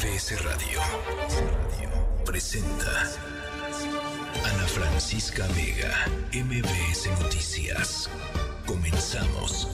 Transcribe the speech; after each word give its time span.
MBS 0.00 0.42
Radio 0.44 0.80
presenta 2.24 3.02
Ana 4.46 4.66
Francisca 4.66 5.46
Vega, 5.48 6.06
MBS 6.32 7.10
Noticias. 7.22 8.08
Comenzamos. 8.66 9.68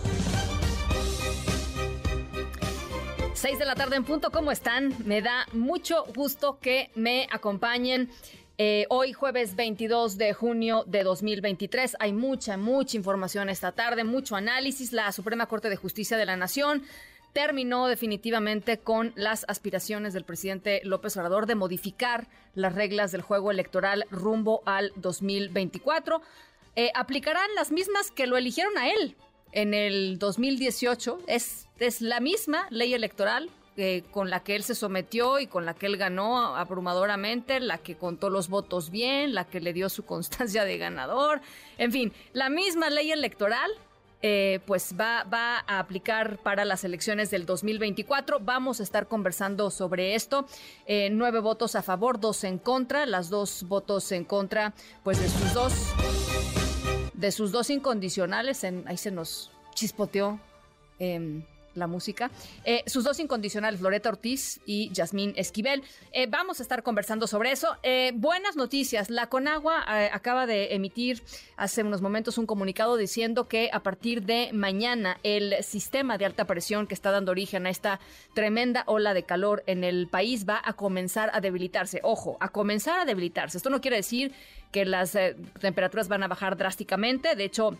Seis 3.34 3.56
de 3.60 3.66
la 3.66 3.76
tarde 3.76 3.94
en 3.94 4.04
punto, 4.04 4.32
¿cómo 4.32 4.50
están? 4.50 4.92
Me 5.04 5.22
da 5.22 5.46
mucho 5.52 6.04
gusto 6.16 6.58
que 6.58 6.90
me 6.96 7.28
acompañen. 7.30 8.10
Eh, 8.58 8.86
hoy 8.88 9.12
jueves 9.12 9.54
22 9.54 10.18
de 10.18 10.32
junio 10.32 10.82
de 10.88 11.04
2023 11.04 11.98
hay 12.00 12.12
mucha, 12.12 12.56
mucha 12.56 12.96
información 12.96 13.48
esta 13.48 13.70
tarde, 13.70 14.02
mucho 14.02 14.34
análisis. 14.34 14.92
La 14.92 15.12
Suprema 15.12 15.46
Corte 15.46 15.70
de 15.70 15.76
Justicia 15.76 16.16
de 16.16 16.26
la 16.26 16.36
Nación 16.36 16.82
terminó 17.36 17.86
definitivamente 17.86 18.78
con 18.78 19.12
las 19.14 19.44
aspiraciones 19.46 20.14
del 20.14 20.24
presidente 20.24 20.80
López 20.84 21.18
Obrador 21.18 21.44
de 21.44 21.54
modificar 21.54 22.28
las 22.54 22.74
reglas 22.74 23.12
del 23.12 23.20
juego 23.20 23.50
electoral 23.50 24.06
rumbo 24.10 24.62
al 24.64 24.90
2024. 24.96 26.22
Eh, 26.76 26.90
aplicarán 26.94 27.54
las 27.54 27.72
mismas 27.72 28.10
que 28.10 28.26
lo 28.26 28.38
eligieron 28.38 28.78
a 28.78 28.88
él 28.88 29.16
en 29.52 29.74
el 29.74 30.18
2018. 30.18 31.18
Es, 31.26 31.68
es 31.78 32.00
la 32.00 32.20
misma 32.20 32.68
ley 32.70 32.94
electoral 32.94 33.50
eh, 33.76 34.02
con 34.10 34.30
la 34.30 34.42
que 34.42 34.56
él 34.56 34.62
se 34.62 34.74
sometió 34.74 35.38
y 35.38 35.46
con 35.46 35.66
la 35.66 35.74
que 35.74 35.84
él 35.84 35.98
ganó 35.98 36.56
abrumadoramente, 36.56 37.60
la 37.60 37.76
que 37.76 37.96
contó 37.96 38.30
los 38.30 38.48
votos 38.48 38.88
bien, 38.88 39.34
la 39.34 39.44
que 39.44 39.60
le 39.60 39.74
dio 39.74 39.90
su 39.90 40.06
constancia 40.06 40.64
de 40.64 40.78
ganador, 40.78 41.42
en 41.76 41.92
fin, 41.92 42.14
la 42.32 42.48
misma 42.48 42.88
ley 42.88 43.12
electoral 43.12 43.70
eh, 44.22 44.60
pues 44.66 44.94
va, 44.98 45.24
va 45.24 45.58
a 45.66 45.78
aplicar 45.78 46.38
para 46.38 46.64
las 46.64 46.84
elecciones 46.84 47.30
del 47.30 47.46
2024. 47.46 48.40
Vamos 48.40 48.80
a 48.80 48.82
estar 48.82 49.08
conversando 49.08 49.70
sobre 49.70 50.14
esto. 50.14 50.46
Eh, 50.86 51.10
nueve 51.10 51.40
votos 51.40 51.76
a 51.76 51.82
favor, 51.82 52.18
dos 52.18 52.44
en 52.44 52.58
contra. 52.58 53.06
Las 53.06 53.28
dos 53.28 53.64
votos 53.68 54.10
en 54.12 54.24
contra, 54.24 54.74
pues 55.04 55.20
de 55.20 55.28
sus 55.28 55.54
dos, 55.54 55.72
de 57.14 57.30
sus 57.30 57.52
dos 57.52 57.70
incondicionales. 57.70 58.64
En, 58.64 58.86
ahí 58.88 58.96
se 58.96 59.10
nos 59.10 59.50
chispoteó. 59.74 60.40
Em, 60.98 61.44
la 61.76 61.86
música. 61.86 62.30
Eh, 62.64 62.82
sus 62.86 63.04
dos 63.04 63.20
incondicionales, 63.20 63.80
Loreta 63.80 64.08
Ortiz 64.08 64.60
y 64.66 64.90
Yasmín 64.92 65.32
Esquivel. 65.36 65.82
Eh, 66.12 66.26
vamos 66.28 66.60
a 66.60 66.62
estar 66.62 66.82
conversando 66.82 67.26
sobre 67.26 67.52
eso. 67.52 67.76
Eh, 67.82 68.12
buenas 68.14 68.56
noticias. 68.56 69.10
La 69.10 69.28
Conagua 69.28 69.84
acaba 70.12 70.46
de 70.46 70.74
emitir 70.74 71.22
hace 71.56 71.82
unos 71.82 72.02
momentos 72.02 72.38
un 72.38 72.46
comunicado 72.46 72.96
diciendo 72.96 73.48
que 73.48 73.70
a 73.72 73.80
partir 73.80 74.22
de 74.22 74.50
mañana 74.52 75.18
el 75.22 75.62
sistema 75.62 76.18
de 76.18 76.26
alta 76.26 76.46
presión 76.46 76.86
que 76.86 76.94
está 76.94 77.10
dando 77.10 77.32
origen 77.32 77.66
a 77.66 77.70
esta 77.70 78.00
tremenda 78.34 78.84
ola 78.86 79.14
de 79.14 79.24
calor 79.24 79.62
en 79.66 79.84
el 79.84 80.08
país 80.08 80.46
va 80.48 80.60
a 80.64 80.74
comenzar 80.74 81.30
a 81.32 81.40
debilitarse. 81.40 82.00
Ojo, 82.02 82.36
a 82.40 82.48
comenzar 82.50 83.00
a 83.00 83.04
debilitarse. 83.04 83.56
Esto 83.56 83.70
no 83.70 83.80
quiere 83.80 83.96
decir 83.96 84.32
que 84.72 84.84
las 84.84 85.16
temperaturas 85.60 86.08
van 86.08 86.22
a 86.22 86.28
bajar 86.28 86.56
drásticamente. 86.56 87.34
De 87.36 87.44
hecho, 87.44 87.78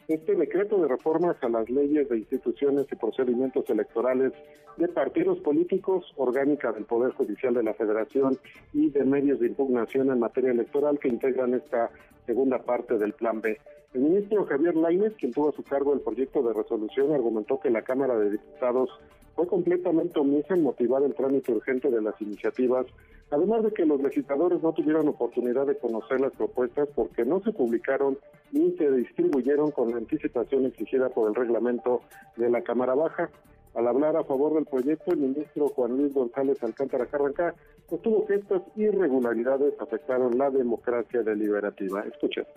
este 0.08 0.36
decreto 0.36 0.82
de 0.82 0.88
reformas 0.88 1.36
a 1.42 1.50
las 1.50 1.70
leyes 1.70 2.08
de 2.10 2.18
instituciones 2.18 2.86
y 2.92 2.96
procedimientos 2.96 3.70
electorales 3.70 4.34
de 4.78 4.88
partidos 4.88 5.40
políticos, 5.40 6.14
orgánica 6.18 6.72
del 6.72 6.86
Poder 6.86 7.14
Judicial 7.14 7.54
de 7.54 7.64
la 7.64 7.74
Federación 7.74 8.38
y 8.74 8.90
de 8.90 9.04
medios 9.04 9.40
de 9.40 9.48
impugnación 9.48 10.12
en 10.12 10.20
materia 10.20 10.52
electoral 10.52 11.00
que 11.00 11.08
integran 11.08 11.54
esta 11.54 11.90
segunda 12.26 12.60
parte 12.60 12.98
del 12.98 13.14
Plan 13.14 13.42
B. 13.42 13.58
El 13.94 14.02
ministro 14.02 14.46
Javier 14.46 14.76
Lainez, 14.76 15.14
quien 15.16 15.32
tuvo 15.32 15.50
a 15.50 15.54
su 15.54 15.64
cargo 15.64 15.94
el 15.94 16.02
proyecto 16.02 16.44
de 16.44 16.54
resolución, 16.54 17.14
argumentó 17.14 17.60
que 17.60 17.70
la 17.70 17.82
Cámara 17.82 18.18
de 18.20 18.32
Diputados 18.32 18.90
fue 19.36 19.48
completamente 19.48 20.20
omisa 20.20 20.54
en 20.54 20.64
motivar 20.64 21.04
el 21.04 21.16
trámite 21.16 21.54
urgente 21.54 21.90
de 21.90 22.02
las 22.02 22.20
iniciativas, 22.22 22.86
además 23.32 23.64
de 23.64 23.72
que 23.72 23.86
los 23.86 24.02
legisladores 24.02 24.62
no 24.62 24.74
tuvieron 24.74 25.08
oportunidad 25.08 25.66
de 25.66 25.78
conocer 25.78 26.22
las 26.22 26.34
propuestas 26.34 26.88
porque 26.96 27.26
no 27.26 27.42
se 27.42 27.52
publicaron 27.52 28.18
ni 28.52 28.72
se 28.78 28.92
distribuyeron 28.92 29.72
con 29.72 29.92
la 29.92 29.98
anticipación 29.98 30.66
exigida 30.66 31.10
por 31.10 31.30
el 31.30 31.36
reglamento 31.36 32.02
de 32.38 32.50
la 32.50 32.62
Cámara 32.62 32.96
Baja. 32.96 33.30
Al 33.74 33.88
hablar 33.88 34.16
a 34.16 34.24
favor 34.24 34.54
del 34.54 34.66
proyecto, 34.66 35.12
el 35.12 35.18
ministro 35.18 35.68
Juan 35.70 35.98
Luis 35.98 36.14
González 36.14 36.64
Alcántara 36.64 37.08
Carranca 37.08 37.54
sostuvo 37.90 38.26
que 38.26 38.36
estas 38.36 38.62
irregularidades 38.78 39.74
afectaron 39.82 40.38
la 40.38 40.50
democracia 40.50 41.24
deliberativa. 41.24 42.02
Escuchemos 42.02 42.54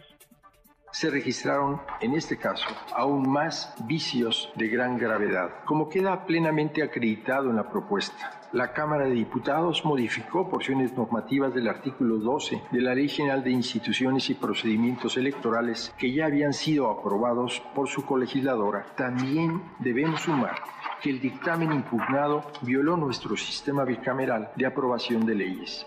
se 0.91 1.11
registraron, 1.11 1.81
en 2.01 2.15
este 2.15 2.37
caso, 2.37 2.67
aún 2.95 3.29
más 3.29 3.75
vicios 3.85 4.51
de 4.57 4.69
gran 4.69 4.99
gravedad, 4.99 5.51
como 5.65 5.89
queda 5.89 6.25
plenamente 6.25 6.83
acreditado 6.83 7.51
en 7.51 7.57
la 7.57 7.71
propuesta. 7.71 8.39
La 8.53 8.73
Cámara 8.73 9.05
de 9.05 9.11
Diputados 9.11 9.85
modificó 9.85 10.49
porciones 10.49 10.95
normativas 10.95 11.53
del 11.53 11.69
artículo 11.69 12.17
12 12.17 12.63
de 12.71 12.81
la 12.81 12.95
Ley 12.95 13.09
General 13.09 13.45
de 13.45 13.51
Instituciones 13.51 14.31
y 14.31 14.35
Procedimientos 14.35 15.19
Electorales 15.19 15.95
que 15.99 16.13
ya 16.13 16.25
habían 16.25 16.55
sido 16.55 16.91
aprobados 16.91 17.63
por 17.75 17.89
su 17.89 18.07
colegisladora. 18.07 18.87
También 18.97 19.63
debemos 19.81 20.23
sumar 20.23 20.57
que 21.03 21.11
el 21.11 21.21
dictamen 21.21 21.73
impugnado 21.73 22.43
violó 22.63 22.97
nuestro 22.97 23.37
sistema 23.37 23.85
bicameral 23.85 24.51
de 24.57 24.67
aprobación 24.67 25.27
de 25.27 25.35
leyes. 25.35 25.87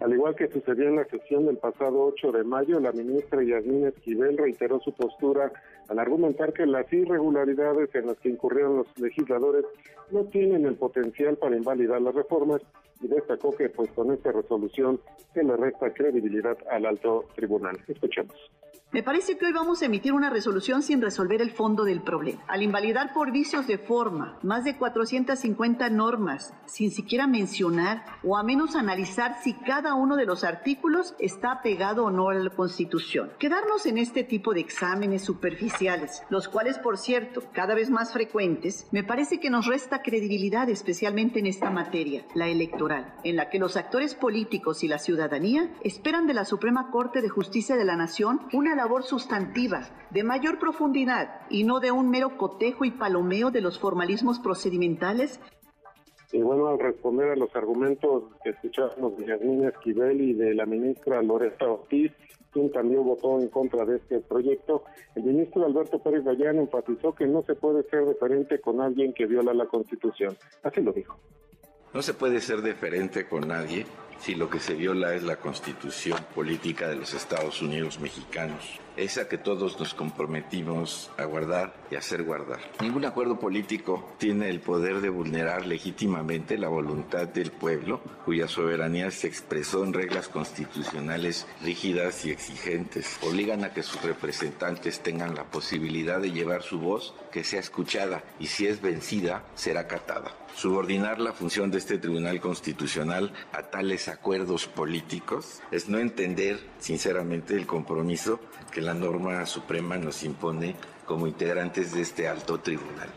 Al 0.00 0.12
igual 0.12 0.36
que 0.36 0.48
sucedió 0.48 0.88
en 0.88 0.96
la 0.96 1.04
sesión 1.06 1.46
del 1.46 1.56
pasado 1.56 2.04
8 2.04 2.30
de 2.30 2.44
mayo, 2.44 2.78
la 2.78 2.92
ministra 2.92 3.42
Yasmín 3.42 3.86
Esquivel 3.86 4.38
reiteró 4.38 4.78
su 4.80 4.92
postura 4.92 5.50
al 5.88 5.98
argumentar 5.98 6.52
que 6.52 6.66
las 6.66 6.92
irregularidades 6.92 7.92
en 7.94 8.06
las 8.06 8.16
que 8.18 8.28
incurrieron 8.28 8.76
los 8.76 8.98
legisladores 8.98 9.64
no 10.10 10.24
tienen 10.24 10.66
el 10.66 10.76
potencial 10.76 11.36
para 11.36 11.56
invalidar 11.56 12.00
las 12.00 12.14
reformas 12.14 12.62
y 13.00 13.08
destacó 13.08 13.56
que 13.56 13.70
pues 13.70 13.90
con 13.90 14.12
esta 14.12 14.30
resolución 14.30 15.00
se 15.34 15.42
le 15.42 15.56
resta 15.56 15.92
credibilidad 15.92 16.56
al 16.70 16.86
alto 16.86 17.24
tribunal. 17.34 17.76
Escuchemos. 17.88 18.36
Me 18.90 19.02
parece 19.02 19.36
que 19.36 19.44
hoy 19.44 19.52
vamos 19.52 19.82
a 19.82 19.84
emitir 19.84 20.14
una 20.14 20.30
resolución 20.30 20.82
sin 20.82 21.02
resolver 21.02 21.42
el 21.42 21.50
fondo 21.50 21.84
del 21.84 22.00
problema. 22.00 22.42
Al 22.48 22.62
invalidar 22.62 23.12
por 23.12 23.32
vicios 23.32 23.66
de 23.66 23.76
forma 23.76 24.38
más 24.42 24.64
de 24.64 24.78
450 24.78 25.90
normas, 25.90 26.54
sin 26.64 26.90
siquiera 26.90 27.26
mencionar 27.26 28.06
o 28.24 28.38
a 28.38 28.42
menos 28.42 28.76
analizar 28.76 29.42
si 29.42 29.52
cada 29.52 29.92
uno 29.92 30.16
de 30.16 30.24
los 30.24 30.42
artículos 30.42 31.14
está 31.18 31.60
pegado 31.60 32.06
o 32.06 32.10
no 32.10 32.30
a 32.30 32.34
la 32.34 32.48
Constitución. 32.48 33.30
Quedarnos 33.38 33.84
en 33.84 33.98
este 33.98 34.24
tipo 34.24 34.54
de 34.54 34.60
exámenes 34.60 35.22
superficiales, 35.22 36.22
los 36.30 36.48
cuales, 36.48 36.78
por 36.78 36.96
cierto, 36.96 37.42
cada 37.52 37.74
vez 37.74 37.90
más 37.90 38.14
frecuentes, 38.14 38.86
me 38.90 39.04
parece 39.04 39.38
que 39.38 39.50
nos 39.50 39.66
resta 39.66 40.00
credibilidad, 40.00 40.66
especialmente 40.70 41.40
en 41.40 41.46
esta 41.46 41.68
materia, 41.68 42.24
la 42.34 42.48
electoral, 42.48 43.12
en 43.22 43.36
la 43.36 43.50
que 43.50 43.58
los 43.58 43.76
actores 43.76 44.14
políticos 44.14 44.82
y 44.82 44.88
la 44.88 44.98
ciudadanía 44.98 45.68
esperan 45.84 46.26
de 46.26 46.32
la 46.32 46.46
Suprema 46.46 46.90
Corte 46.90 47.20
de 47.20 47.28
Justicia 47.28 47.76
de 47.76 47.84
la 47.84 47.94
Nación 47.94 48.40
una 48.54 48.77
labor 48.78 49.02
sustantiva, 49.02 49.86
de 50.10 50.24
mayor 50.24 50.58
profundidad 50.58 51.42
y 51.50 51.64
no 51.64 51.80
de 51.80 51.90
un 51.90 52.08
mero 52.08 52.38
cotejo 52.38 52.86
y 52.86 52.90
palomeo 52.90 53.50
de 53.50 53.60
los 53.60 53.78
formalismos 53.78 54.40
procedimentales 54.40 55.38
y 56.32 56.42
bueno, 56.42 56.68
al 56.68 56.78
responder 56.78 57.30
a 57.30 57.36
los 57.36 57.54
argumentos 57.56 58.24
que 58.44 58.50
escuchamos 58.50 59.16
de 59.16 59.26
Yasmín 59.26 59.64
Esquivel 59.64 60.20
y 60.20 60.34
de 60.34 60.54
la 60.54 60.66
ministra 60.66 61.22
Loretta 61.22 61.66
Ortiz, 61.66 62.12
quien 62.52 62.70
también 62.70 63.02
votó 63.02 63.40
en 63.40 63.48
contra 63.48 63.86
de 63.86 63.96
este 63.96 64.20
proyecto, 64.20 64.84
el 65.14 65.22
ministro 65.22 65.64
Alberto 65.64 65.98
Pérez 66.02 66.24
Gallán 66.24 66.58
enfatizó 66.58 67.14
que 67.14 67.26
no 67.26 67.42
se 67.44 67.54
puede 67.54 67.82
ser 67.84 68.06
diferente 68.06 68.60
con 68.60 68.80
alguien 68.80 69.14
que 69.14 69.24
viola 69.24 69.54
la 69.54 69.66
Constitución. 69.66 70.36
Así 70.62 70.82
lo 70.82 70.92
dijo. 70.92 71.18
No 71.94 72.02
se 72.02 72.12
puede 72.12 72.40
ser 72.40 72.60
diferente 72.60 73.26
con 73.26 73.48
nadie 73.48 73.86
si 74.20 74.34
lo 74.34 74.50
que 74.50 74.60
se 74.60 74.74
viola 74.74 75.14
es 75.14 75.22
la 75.22 75.36
constitución 75.36 76.18
política 76.34 76.88
de 76.88 76.96
los 76.96 77.14
Estados 77.14 77.62
Unidos 77.62 78.00
mexicanos, 78.00 78.80
esa 78.96 79.28
que 79.28 79.38
todos 79.38 79.78
nos 79.78 79.94
comprometimos 79.94 81.10
a 81.16 81.24
guardar 81.24 81.74
y 81.90 81.94
hacer 81.94 82.24
guardar. 82.24 82.58
Ningún 82.80 83.04
acuerdo 83.04 83.38
político 83.38 84.12
tiene 84.18 84.50
el 84.50 84.60
poder 84.60 85.00
de 85.00 85.08
vulnerar 85.08 85.66
legítimamente 85.66 86.58
la 86.58 86.68
voluntad 86.68 87.28
del 87.28 87.52
pueblo, 87.52 88.00
cuya 88.24 88.48
soberanía 88.48 89.10
se 89.10 89.28
expresó 89.28 89.84
en 89.84 89.92
reglas 89.92 90.28
constitucionales 90.28 91.46
rígidas 91.62 92.24
y 92.24 92.30
exigentes. 92.30 93.18
Obligan 93.22 93.64
a 93.64 93.72
que 93.72 93.82
sus 93.82 94.02
representantes 94.02 95.00
tengan 95.00 95.34
la 95.34 95.44
posibilidad 95.44 96.20
de 96.20 96.32
llevar 96.32 96.62
su 96.62 96.80
voz, 96.80 97.14
que 97.30 97.44
sea 97.44 97.60
escuchada 97.60 98.24
y 98.40 98.46
si 98.46 98.66
es 98.66 98.80
vencida, 98.80 99.44
será 99.54 99.80
acatada. 99.80 100.34
Subordinar 100.56 101.20
la 101.20 101.32
función 101.32 101.70
de 101.70 101.78
este 101.78 101.98
Tribunal 101.98 102.40
Constitucional 102.40 103.32
a 103.52 103.62
tales 103.62 104.07
acuerdos 104.08 104.66
políticos 104.66 105.62
es 105.70 105.88
no 105.88 105.98
entender, 105.98 106.58
sinceramente, 106.78 107.54
el 107.54 107.66
compromiso 107.66 108.40
que 108.72 108.80
la 108.80 108.94
norma 108.94 109.46
suprema 109.46 109.96
nos 109.96 110.22
impone 110.24 110.74
como 111.06 111.26
integrantes 111.26 111.94
de 111.94 112.02
este 112.02 112.28
alto 112.28 112.58
tribunal. 112.60 113.08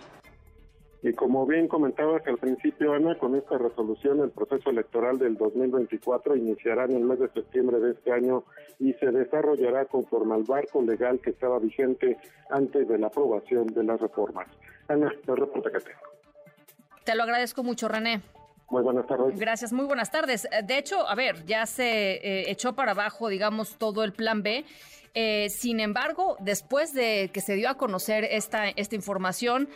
Y 1.03 1.13
como 1.13 1.47
bien 1.47 1.67
comentabas 1.67 2.25
al 2.27 2.37
principio, 2.37 2.93
Ana, 2.93 3.17
con 3.17 3.35
esta 3.35 3.57
resolución 3.57 4.19
el 4.19 4.29
proceso 4.29 4.69
electoral 4.69 5.17
del 5.17 5.35
2024 5.35 6.35
iniciará 6.35 6.85
en 6.85 6.91
el 6.91 7.03
mes 7.03 7.19
de 7.19 7.29
septiembre 7.29 7.79
de 7.79 7.91
este 7.93 8.11
año 8.11 8.43
y 8.77 8.93
se 8.93 9.07
desarrollará 9.07 9.85
conforme 9.85 10.35
al 10.35 10.43
barco 10.43 10.81
legal 10.83 11.19
que 11.19 11.31
estaba 11.31 11.57
vigente 11.57 12.17
antes 12.51 12.87
de 12.87 12.99
la 12.99 13.07
aprobación 13.07 13.65
de 13.67 13.83
las 13.83 13.99
reformas. 13.99 14.47
Ana, 14.87 15.11
el 15.27 15.37
reporte 15.37 15.71
que 15.71 15.79
tengo. 15.79 15.99
Te 17.03 17.15
lo 17.15 17.23
agradezco 17.23 17.63
mucho, 17.63 17.87
René. 17.87 18.21
Muy 18.71 18.83
buenas 18.83 19.05
tardes. 19.05 19.37
Gracias, 19.37 19.73
muy 19.73 19.85
buenas 19.85 20.11
tardes. 20.11 20.47
De 20.63 20.77
hecho, 20.77 21.05
a 21.05 21.13
ver, 21.13 21.45
ya 21.45 21.65
se 21.65 22.13
eh, 22.13 22.49
echó 22.49 22.73
para 22.73 22.93
abajo, 22.93 23.27
digamos, 23.27 23.75
todo 23.77 24.05
el 24.05 24.13
plan 24.13 24.43
B. 24.43 24.63
Eh, 25.13 25.49
sin 25.49 25.81
embargo, 25.81 26.37
después 26.39 26.93
de 26.93 27.29
que 27.33 27.41
se 27.41 27.55
dio 27.55 27.69
a 27.69 27.75
conocer 27.75 28.23
esta, 28.23 28.69
esta 28.69 28.95
información, 28.95 29.67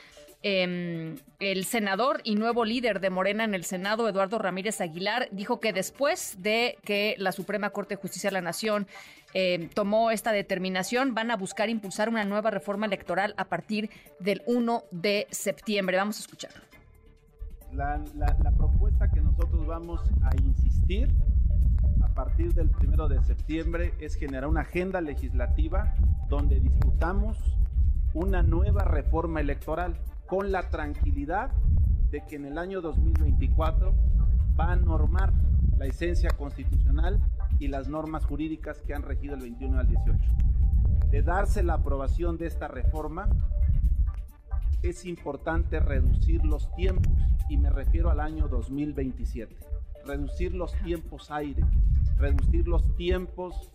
em, 0.44 1.18
el 1.39 1.65
senador 1.65 2.21
y 2.24 2.36
nuevo 2.36 2.63
líder 2.63 3.01
de 3.01 3.09
Morena 3.09 3.44
en 3.44 3.53
el 3.53 3.65
Senado, 3.65 4.07
Eduardo 4.07 4.39
Ramírez 4.39 4.80
Aguilar, 4.80 5.27
dijo 5.31 5.59
que 5.59 5.74
después 5.74 6.41
de 6.41 6.77
que 6.86 7.15
la 7.18 7.33
Suprema 7.33 7.71
Corte 7.71 7.95
de 7.95 8.01
Justicia 8.01 8.30
de 8.30 8.36
la 8.36 8.41
Nación 8.41 8.88
em, 9.33 9.68
tomó 9.68 10.12
esta 10.12 10.31
determinación, 10.31 11.13
van 11.13 11.31
a 11.31 11.36
buscar 11.36 11.69
impulsar 11.69 12.07
una 12.07 12.24
nueva 12.24 12.50
reforma 12.50 12.86
electoral 12.86 13.33
a 13.36 13.44
partir 13.44 13.89
del 14.19 14.41
1 14.45 14.86
de 14.91 15.27
septiembre. 15.31 15.98
Vamos 15.98 16.15
a 16.15 16.21
escucharlo. 16.21 16.64
La, 17.75 18.01
propuesta 18.57 19.10
que 19.10 19.19
nosotros 19.19 19.68
vamos 19.68 20.00
a 20.24 20.33
insistir 20.38 21.13
a 22.01 22.07
partir 22.13 22.54
del 22.54 22.69
primero 22.69 23.10
de 23.10 23.22
septiembre 23.22 23.94
es 24.00 24.16
generar 24.16 24.50
una 24.50 24.62
agenda 24.62 25.01
legislativa 25.01 25.94
donde 26.30 26.62
discutamos 26.62 27.38
una 28.13 28.44
nueva 28.44 28.86
reforma 28.86 29.42
electoral 29.42 29.98
con 30.25 30.54
la 30.54 30.69
tranquilidad 30.69 31.51
de 32.12 32.25
que 32.25 32.38
en 32.38 32.45
el 32.45 32.57
año 32.57 32.80
2024 32.80 33.94
va 34.57 34.72
a 34.72 34.75
normar 34.77 35.33
la 35.77 35.86
esencia 35.86 36.30
constitucional 36.30 37.19
y 37.60 37.68
las 37.68 37.89
normas 37.89 38.24
jurídicas 38.24 38.80
que 38.83 38.94
han 38.94 39.01
regido 39.01 39.36
el 39.36 39.42
21 39.42 39.80
al 39.80 39.88
18. 39.89 40.18
De 41.12 41.22
darse 41.24 41.62
la 41.62 41.74
aprobación 41.74 42.38
de 42.38 42.48
esta 42.48 42.69
reforma, 42.69 43.27
es 44.90 45.06
importante 45.06 45.80
reducir 45.80 46.44
los 46.46 46.74
tiempos 46.76 47.12
y 47.50 47.58
me 47.58 47.70
refiero 47.70 48.10
al 48.10 48.20
año 48.20 48.48
2027. 48.48 49.56
Reducir 50.06 50.54
los 50.54 50.74
tiempos 50.84 51.32
aire, 51.32 51.64
reducir 52.18 52.68
los 52.68 52.96
tiempos 52.96 53.72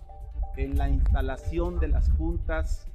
en 0.57 0.79
la 0.79 0.89
instalación 0.89 1.81
de 1.81 1.89
las 1.89 2.11
juntas 2.13 2.89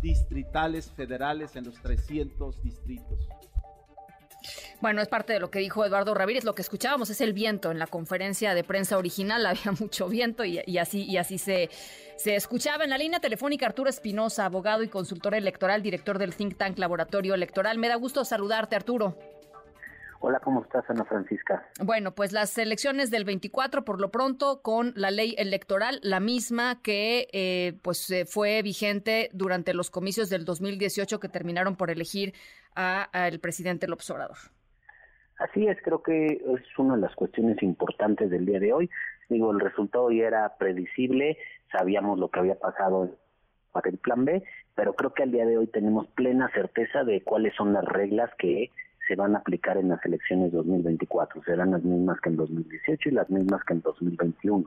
distritales 0.00 0.90
federales 0.90 1.56
en 1.56 1.64
los 1.64 1.74
300 1.80 2.62
distritos. 2.62 3.28
Bueno, 4.80 5.00
es 5.00 5.08
parte 5.08 5.32
de 5.32 5.40
lo 5.40 5.50
que 5.50 5.60
dijo 5.60 5.84
Eduardo 5.84 6.12
Ramírez. 6.14 6.44
Lo 6.44 6.54
que 6.54 6.62
escuchábamos 6.62 7.08
es 7.08 7.20
el 7.20 7.32
viento 7.32 7.70
en 7.70 7.78
la 7.78 7.86
conferencia 7.86 8.54
de 8.54 8.64
prensa 8.64 8.98
original. 8.98 9.46
Había 9.46 9.72
mucho 9.78 10.08
viento 10.08 10.44
y, 10.44 10.58
así, 10.78 11.04
y 11.04 11.16
así 11.16 11.38
se, 11.38 11.70
se 12.16 12.34
escuchaba. 12.36 12.84
En 12.84 12.90
la 12.90 12.98
línea 12.98 13.20
telefónica 13.20 13.66
Arturo 13.66 13.90
Espinosa, 13.90 14.46
abogado 14.46 14.82
y 14.82 14.88
consultor 14.88 15.34
electoral, 15.34 15.82
director 15.82 16.18
del 16.18 16.34
think 16.34 16.56
tank 16.56 16.78
Laboratorio 16.78 17.34
Electoral. 17.34 17.78
Me 17.78 17.88
da 17.88 17.96
gusto 17.96 18.24
saludarte, 18.24 18.76
Arturo. 18.76 19.16
Hola, 20.26 20.40
¿cómo 20.40 20.62
estás, 20.62 20.88
Ana 20.88 21.04
Francisca? 21.04 21.68
Bueno, 21.82 22.14
pues 22.14 22.32
las 22.32 22.56
elecciones 22.56 23.10
del 23.10 23.26
24, 23.26 23.84
por 23.84 24.00
lo 24.00 24.10
pronto, 24.10 24.62
con 24.62 24.94
la 24.96 25.10
ley 25.10 25.34
electoral, 25.36 26.00
la 26.02 26.18
misma 26.18 26.80
que 26.80 27.28
eh, 27.34 27.74
pues 27.82 28.10
eh, 28.10 28.24
fue 28.24 28.62
vigente 28.62 29.28
durante 29.34 29.74
los 29.74 29.90
comicios 29.90 30.30
del 30.30 30.46
2018 30.46 31.20
que 31.20 31.28
terminaron 31.28 31.76
por 31.76 31.90
elegir 31.90 32.32
al 32.74 33.38
presidente 33.40 33.86
López 33.86 34.08
Obrador. 34.10 34.38
Así 35.38 35.66
es, 35.66 35.76
creo 35.82 36.02
que 36.02 36.26
es 36.26 36.78
una 36.78 36.94
de 36.94 37.02
las 37.02 37.14
cuestiones 37.14 37.62
importantes 37.62 38.30
del 38.30 38.46
día 38.46 38.60
de 38.60 38.72
hoy. 38.72 38.90
Digo, 39.28 39.52
el 39.52 39.60
resultado 39.60 40.10
ya 40.10 40.26
era 40.26 40.56
predecible, 40.56 41.36
sabíamos 41.76 42.18
lo 42.18 42.30
que 42.30 42.40
había 42.40 42.58
pasado 42.58 43.10
para 43.72 43.90
el 43.90 43.98
plan 43.98 44.24
B, 44.24 44.44
pero 44.74 44.94
creo 44.94 45.12
que 45.12 45.24
al 45.24 45.32
día 45.32 45.44
de 45.44 45.58
hoy 45.58 45.66
tenemos 45.66 46.06
plena 46.08 46.48
certeza 46.54 47.02
de 47.04 47.22
cuáles 47.22 47.54
son 47.54 47.72
las 47.72 47.84
reglas 47.84 48.30
que 48.38 48.70
se 49.06 49.16
van 49.16 49.34
a 49.34 49.40
aplicar 49.40 49.76
en 49.76 49.88
las 49.88 50.04
elecciones 50.04 50.52
2024. 50.52 51.42
Serán 51.42 51.72
las 51.72 51.82
mismas 51.82 52.20
que 52.20 52.30
en 52.30 52.36
2018 52.36 53.08
y 53.08 53.12
las 53.12 53.28
mismas 53.28 53.62
que 53.64 53.74
en 53.74 53.82
2021. 53.82 54.64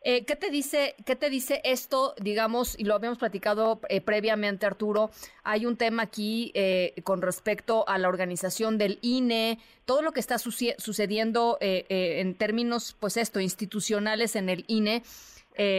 Eh, 0.00 0.24
¿Qué 0.24 0.36
te 0.36 0.50
dice, 0.50 0.94
qué 1.04 1.16
te 1.16 1.28
dice 1.28 1.60
esto? 1.64 2.14
Digamos, 2.20 2.78
y 2.78 2.84
lo 2.84 2.94
habíamos 2.94 3.18
platicado 3.18 3.80
eh, 3.88 4.00
previamente, 4.00 4.64
Arturo. 4.64 5.10
Hay 5.42 5.66
un 5.66 5.76
tema 5.76 6.04
aquí 6.04 6.52
eh, 6.54 6.94
con 7.04 7.20
respecto 7.20 7.86
a 7.88 7.98
la 7.98 8.08
organización 8.08 8.78
del 8.78 8.98
INE, 9.02 9.58
todo 9.84 10.02
lo 10.02 10.12
que 10.12 10.20
está 10.20 10.38
sucediendo 10.38 11.58
en 11.60 12.34
términos, 12.34 12.96
pues 12.98 13.16
esto, 13.16 13.40
institucionales 13.40 14.36
en 14.36 14.48
el 14.48 14.64
INE. 14.68 15.02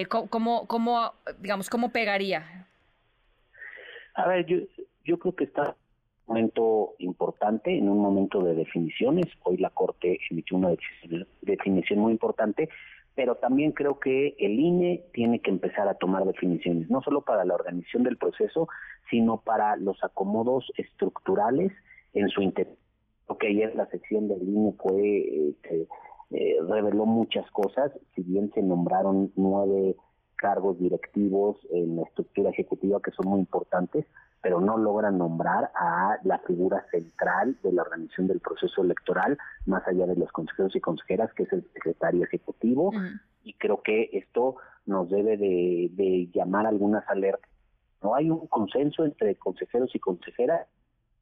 ¿Cómo, 0.10 0.68
cómo, 0.68 1.14
digamos, 1.40 1.70
cómo 1.70 1.90
pegaría? 1.90 2.68
A 4.16 4.28
ver, 4.28 4.46
yo, 4.46 4.58
yo 5.06 5.18
creo 5.18 5.36
que 5.36 5.46
está 5.46 5.76
momento 6.30 6.94
importante, 7.00 7.76
en 7.76 7.90
un 7.90 8.00
momento 8.00 8.42
de 8.42 8.54
definiciones. 8.54 9.26
Hoy 9.44 9.58
la 9.58 9.72
Corte 9.72 10.20
emitió 10.30 10.58
una 10.58 10.70
definición 11.42 12.00
muy 12.00 12.12
importante, 12.14 12.70
pero 13.16 13.36
también 13.36 13.72
creo 13.72 14.00
que 14.00 14.36
el 14.38 14.60
INE 14.60 15.04
tiene 15.12 15.40
que 15.40 15.50
empezar 15.50 15.88
a 15.88 15.96
tomar 15.96 16.24
definiciones, 16.26 16.90
no 16.90 17.02
solo 17.02 17.22
para 17.22 17.44
la 17.44 17.56
organización 17.56 18.04
del 18.04 18.18
proceso, 18.18 18.70
sino 19.10 19.42
para 19.42 19.76
los 19.76 20.02
acomodos 20.04 20.72
estructurales 20.78 21.72
en 22.14 22.30
su 22.30 22.42
interior. 22.42 22.78
Porque 23.26 23.48
ayer 23.48 23.76
la 23.76 23.88
sección 23.88 24.28
del 24.28 24.44
INE 24.44 24.74
fue, 24.80 25.50
este, 25.50 25.88
eh, 26.32 26.58
reveló 26.68 27.06
muchas 27.06 27.50
cosas, 27.52 27.92
si 28.14 28.22
bien 28.24 28.52
se 28.54 28.62
nombraron 28.62 29.32
nueve 29.36 29.96
cargos 30.36 30.80
directivos 30.80 31.58
en 31.72 31.98
la 31.98 32.04
estructura 32.04 32.50
ejecutiva 32.52 33.02
que 33.02 33.12
son 33.12 33.28
muy 33.28 33.40
importantes, 33.40 34.06
pero 34.42 34.62
no 34.62 34.78
logran 34.78 35.18
nombrar 35.18 35.72
a 35.76 36.18
la 36.24 36.40
figura 36.40 36.86
central 36.92 37.58
de 37.62 37.74
la 37.74 37.82
organización 37.82 38.28
del 38.28 38.40
proceso 38.40 38.82
electoral, 38.82 39.38
más 39.66 39.86
allá 39.86 40.06
de 40.06 40.16
los 40.16 40.32
consejeros 40.32 40.76
y 40.76 40.80
consejeras, 40.80 41.34
que 41.34 41.44
es 41.44 41.52
el 41.52 41.64
secretario 41.74 42.24
ejecutivo. 42.24 42.92
Y 43.44 43.54
creo 43.56 43.82
que 43.82 44.10
esto 44.14 44.56
nos 44.86 45.10
debe 45.10 45.36
de, 45.36 45.90
de 45.92 46.30
llamar 46.34 46.68
algunas 46.68 47.08
alertas. 47.10 47.50
No 48.02 48.16
hay 48.16 48.30
un 48.30 48.48
consenso 48.48 49.04
entre 49.04 49.36
consejeros 49.36 49.94
y 49.94 50.00
consejeras 50.00 50.68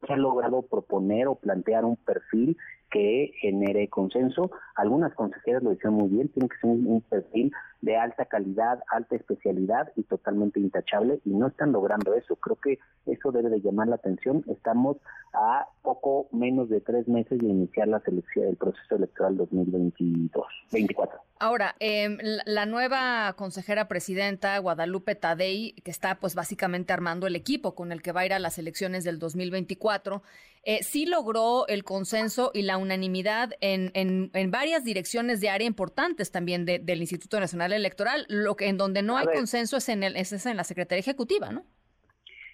se 0.06 0.14
ha 0.14 0.18
logrado 0.18 0.62
proponer 0.62 1.28
o 1.28 1.36
plantear 1.36 1.86
un 1.86 1.96
perfil 1.96 2.56
que 2.92 3.32
genere 3.42 3.88
consenso. 3.90 4.52
Algunas 4.76 5.14
consejeras 5.14 5.64
lo 5.64 5.72
dicen 5.72 5.94
muy 5.94 6.10
bien, 6.10 6.30
tiene 6.30 6.50
que 6.50 6.58
ser 6.58 6.70
un, 6.70 7.02
perfil 7.02 7.52
de 7.82 7.96
alta 7.96 8.26
calidad, 8.26 8.80
alta 8.92 9.16
especialidad 9.16 9.92
y 9.96 10.04
totalmente 10.04 10.60
intachable 10.60 11.20
y 11.26 11.30
no 11.30 11.48
están 11.48 11.72
logrando 11.72 12.14
eso. 12.14 12.36
Creo 12.38 12.56
que 12.58 12.80
eso 13.06 13.32
debe 13.32 13.50
de 13.50 13.62
llamar 13.62 13.88
la 13.88 13.96
atención. 13.96 14.44
Estamos 14.48 14.98
a 15.34 15.68
poco 15.84 16.28
menos 16.32 16.70
de 16.70 16.82
tres 16.82 17.08
meses 17.08 17.40
de 17.40 17.46
iniciar 17.46 17.88
la 17.88 18.00
selección 18.02 18.46
del 18.46 18.56
proceso 18.56 18.96
electoral 18.96 19.38
2022, 19.38 20.46
24. 20.72 21.20
Ahora, 21.40 21.76
eh, 21.80 22.18
la 22.46 22.66
nueva 22.66 23.34
consejera 23.38 23.88
presidenta 23.88 24.58
Guadalupe 24.58 25.14
Tadei, 25.14 25.74
que 25.84 25.92
está 25.92 26.16
pues 26.16 26.34
básicamente 26.34 26.94
armando 26.94 27.28
el 27.28 27.36
equipo 27.36 27.76
con 27.76 27.92
el 27.92 28.02
que 28.02 28.12
va 28.12 28.22
a 28.22 28.26
ir 28.26 28.34
a 28.34 28.40
las 28.40 28.58
elecciones 28.58 29.04
del 29.04 29.20
2024, 29.20 30.24
eh, 30.64 30.84
sí 30.84 31.06
logró 31.06 31.68
el 31.68 31.84
consenso 31.84 32.52
y 32.54 32.64
la 32.64 32.78
unanimidad 32.78 33.52
en, 33.62 33.92
en, 33.94 34.52
varias 34.52 34.84
direcciones 34.84 35.40
de 35.42 35.50
área 35.50 35.68
importantes 35.68 36.32
también 36.32 36.66
del 36.66 37.00
Instituto 37.00 37.40
Nacional 37.40 37.74
Electoral. 37.74 38.26
Lo 38.30 38.56
que 38.56 38.68
en 38.68 38.78
donde 38.78 39.02
no 39.02 39.18
hay 39.18 39.28
consenso 39.28 39.78
es 39.78 39.90
en, 39.90 40.04
el, 40.04 40.16
es 40.16 40.46
en 40.46 40.58
la 40.58 40.64
Secretaría 40.64 41.00
Ejecutiva, 41.00 41.52
¿no? 41.52 41.64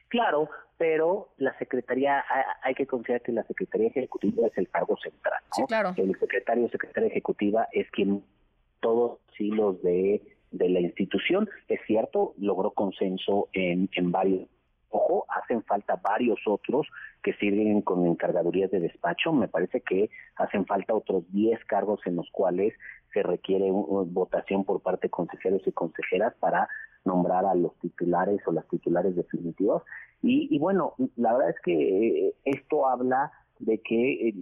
Claro, 0.09 0.49
pero 0.77 1.33
la 1.37 1.57
Secretaría, 1.57 2.23
hay 2.61 2.75
que 2.75 2.85
considerar 2.85 3.21
que 3.21 3.31
la 3.31 3.43
Secretaría 3.43 3.87
Ejecutiva 3.87 4.47
es 4.47 4.57
el 4.57 4.69
cargo 4.69 4.95
central. 4.97 5.41
Sí, 5.53 5.63
claro. 5.67 5.93
El 5.97 6.17
secretario 6.19 6.65
o 6.65 6.69
secretaria 6.69 7.09
ejecutiva 7.09 7.67
es 7.71 7.89
quien 7.91 8.23
todos 8.79 9.19
los 9.27 9.41
hilos 9.41 9.81
de, 9.81 10.21
de 10.51 10.69
la 10.69 10.81
institución. 10.81 11.49
Es 11.67 11.79
cierto, 11.87 12.33
logró 12.37 12.71
consenso 12.71 13.49
en, 13.53 13.89
en 13.93 14.11
varios 14.11 14.47
Ojo, 14.95 15.25
hacen 15.27 15.63
falta 15.63 15.95
varios 15.95 16.39
otros 16.45 16.87
que 17.23 17.33
sirven 17.33 17.81
con 17.81 18.05
encargadurías 18.05 18.69
de 18.69 18.79
despacho. 18.79 19.33
Me 19.33 19.47
parece 19.47 19.81
que 19.81 20.11
hacen 20.35 20.67
falta 20.67 20.93
otros 20.93 21.23
10 21.31 21.65
cargos 21.65 21.99
en 22.05 22.15
los 22.15 22.29
cuales 22.31 22.75
se 23.11 23.23
requiere 23.23 23.71
votación 23.71 24.65
por 24.65 24.81
parte 24.81 25.07
de 25.07 25.09
consejeros 25.09 25.63
y 25.65 25.71
consejeras 25.71 26.35
para 26.39 26.69
nombrar 27.05 27.43
a 27.45 27.55
los 27.55 27.75
titulares 27.79 28.39
o 28.45 28.51
las 28.51 28.67
titulares 28.67 29.15
definitivos. 29.15 29.81
Y, 30.21 30.55
y 30.55 30.59
bueno, 30.59 30.93
la 31.15 31.33
verdad 31.33 31.49
es 31.49 31.59
que 31.63 32.27
eh, 32.27 32.35
esto 32.45 32.87
habla 32.87 33.31
de 33.57 33.81
que 33.81 34.29
eh, 34.29 34.33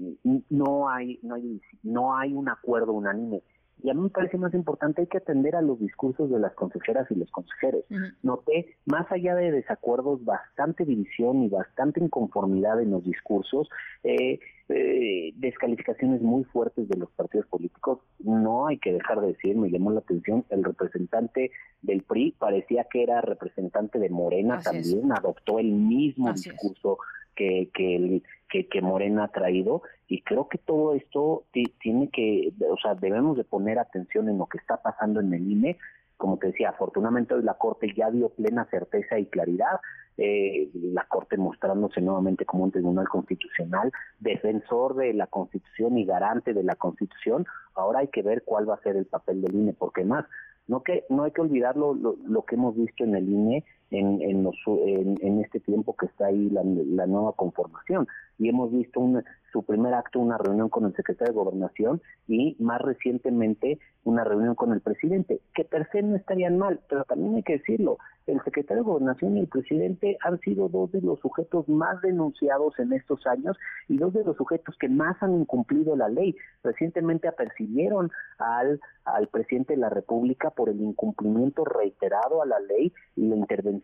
no 0.49 0.89
hay 0.89 1.17
no 1.23 1.35
hay 1.35 1.61
no 1.83 2.17
hay 2.17 2.33
un 2.33 2.49
acuerdo 2.49 2.91
unánime 2.91 3.41
y 3.83 3.89
a 3.89 3.93
mí 3.93 4.01
me 4.01 4.09
parece 4.09 4.37
más 4.37 4.53
importante, 4.53 5.01
hay 5.01 5.07
que 5.07 5.17
atender 5.17 5.55
a 5.55 5.61
los 5.61 5.79
discursos 5.79 6.29
de 6.29 6.39
las 6.39 6.53
consejeras 6.53 7.09
y 7.09 7.15
los 7.15 7.31
consejeros. 7.31 7.83
Noté, 8.21 8.75
más 8.85 9.11
allá 9.11 9.35
de 9.35 9.51
desacuerdos, 9.51 10.23
bastante 10.23 10.85
división 10.85 11.43
y 11.43 11.49
bastante 11.49 11.99
inconformidad 11.99 12.81
en 12.81 12.91
los 12.91 13.03
discursos, 13.03 13.69
eh, 14.03 14.39
eh, 14.69 15.33
descalificaciones 15.35 16.21
muy 16.21 16.43
fuertes 16.45 16.87
de 16.87 16.97
los 16.97 17.11
partidos 17.11 17.47
políticos. 17.47 17.99
No 18.19 18.67
hay 18.67 18.77
que 18.77 18.93
dejar 18.93 19.21
de 19.21 19.27
decir, 19.27 19.55
me 19.57 19.69
llamó 19.69 19.91
la 19.91 19.99
atención, 19.99 20.45
el 20.49 20.63
representante 20.63 21.51
del 21.81 22.03
PRI 22.03 22.35
parecía 22.37 22.85
que 22.85 23.03
era 23.03 23.21
representante 23.21 23.99
de 23.99 24.09
Morena 24.09 24.59
también, 24.61 25.11
adoptó 25.11 25.59
el 25.59 25.71
mismo 25.71 26.31
discurso 26.33 26.99
que, 27.35 27.69
que, 27.73 27.95
el, 27.95 28.23
que, 28.49 28.67
que, 28.67 28.81
Morena 28.81 29.25
ha 29.25 29.27
traído 29.29 29.81
y 30.07 30.21
creo 30.21 30.47
que 30.47 30.57
todo 30.57 30.93
esto 30.93 31.45
tiene 31.79 32.09
que, 32.09 32.53
o 32.69 32.77
sea, 32.77 32.95
debemos 32.95 33.37
de 33.37 33.43
poner 33.43 33.79
atención 33.79 34.29
en 34.29 34.37
lo 34.37 34.47
que 34.47 34.57
está 34.57 34.77
pasando 34.77 35.19
en 35.19 35.33
el 35.33 35.49
INE. 35.49 35.77
Como 36.17 36.37
te 36.37 36.47
decía, 36.47 36.69
afortunadamente 36.69 37.33
hoy 37.33 37.43
la 37.43 37.55
Corte 37.55 37.93
ya 37.95 38.11
dio 38.11 38.29
plena 38.29 38.65
certeza 38.65 39.17
y 39.17 39.25
claridad, 39.25 39.79
eh, 40.17 40.69
la 40.73 41.05
Corte 41.05 41.37
mostrándose 41.37 42.01
nuevamente 42.01 42.45
como 42.45 42.65
un 42.65 42.71
tribunal 42.71 43.07
constitucional, 43.07 43.91
defensor 44.19 44.95
de 44.95 45.13
la 45.13 45.27
Constitución 45.27 45.97
y 45.97 46.05
garante 46.05 46.53
de 46.53 46.63
la 46.63 46.75
Constitución. 46.75 47.45
Ahora 47.73 47.99
hay 47.99 48.09
que 48.09 48.21
ver 48.21 48.43
cuál 48.43 48.69
va 48.69 48.75
a 48.75 48.81
ser 48.81 48.97
el 48.97 49.05
papel 49.05 49.41
del 49.41 49.55
INE, 49.55 49.73
porque 49.73 50.03
más, 50.03 50.25
no 50.67 50.83
que 50.83 51.05
no 51.09 51.23
hay 51.23 51.31
que 51.31 51.41
olvidar 51.41 51.75
lo, 51.75 51.93
lo, 51.93 52.45
que 52.45 52.55
hemos 52.55 52.75
visto 52.75 53.03
en 53.03 53.15
el 53.15 53.29
INE 53.29 53.65
en, 53.91 54.21
en, 54.21 54.43
los, 54.43 54.55
en, 54.67 55.39
este 55.41 55.59
tiempo 55.59 55.95
que 55.95 56.05
está 56.05 56.27
ahí 56.27 56.49
la, 56.49 56.63
la 56.63 57.05
nueva 57.05 57.33
conformación 57.33 58.07
y 58.39 58.49
hemos 58.49 58.71
visto 58.71 58.99
un, 58.99 59.23
su 59.51 59.63
primer 59.63 59.93
acto 59.93 60.19
una 60.19 60.37
reunión 60.37 60.69
con 60.69 60.85
el 60.85 60.95
secretario 60.95 61.33
de 61.33 61.39
Gobernación 61.39 62.01
y 62.27 62.55
más 62.59 62.81
recientemente 62.81 63.79
una 64.03 64.23
reunión 64.23 64.55
con 64.55 64.71
el 64.71 64.81
presidente, 64.81 65.41
que 65.53 65.63
per 65.63 65.87
se 65.91 66.01
no 66.01 66.15
estarían 66.15 66.57
mal, 66.57 66.79
pero 66.89 67.03
también 67.03 67.35
hay 67.35 67.43
que 67.43 67.57
decirlo, 67.57 67.97
el 68.25 68.41
secretario 68.43 68.83
de 68.83 68.89
Gobernación 68.89 69.37
y 69.37 69.41
el 69.41 69.47
presidente 69.47 70.17
han 70.23 70.39
sido 70.39 70.69
dos 70.69 70.91
de 70.91 71.01
los 71.01 71.19
sujetos 71.19 71.67
más 71.67 72.01
denunciados 72.01 72.79
en 72.79 72.93
estos 72.93 73.27
años 73.27 73.57
y 73.87 73.97
dos 73.97 74.13
de 74.13 74.23
los 74.23 74.37
sujetos 74.37 74.75
que 74.79 74.89
más 74.89 75.21
han 75.21 75.41
incumplido 75.41 75.95
la 75.95 76.09
ley. 76.09 76.35
Recientemente 76.63 77.27
apercibieron 77.27 78.09
al, 78.39 78.79
al 79.05 79.27
presidente 79.27 79.73
de 79.73 79.79
la 79.79 79.89
República 79.89 80.49
por 80.49 80.69
el 80.69 80.81
incumplimiento 80.81 81.65
reiterado 81.65 82.41
a 82.41 82.45
la 82.45 82.59
ley 82.59 82.93
y 83.15 83.27
la 83.27 83.35
intervención 83.35 83.80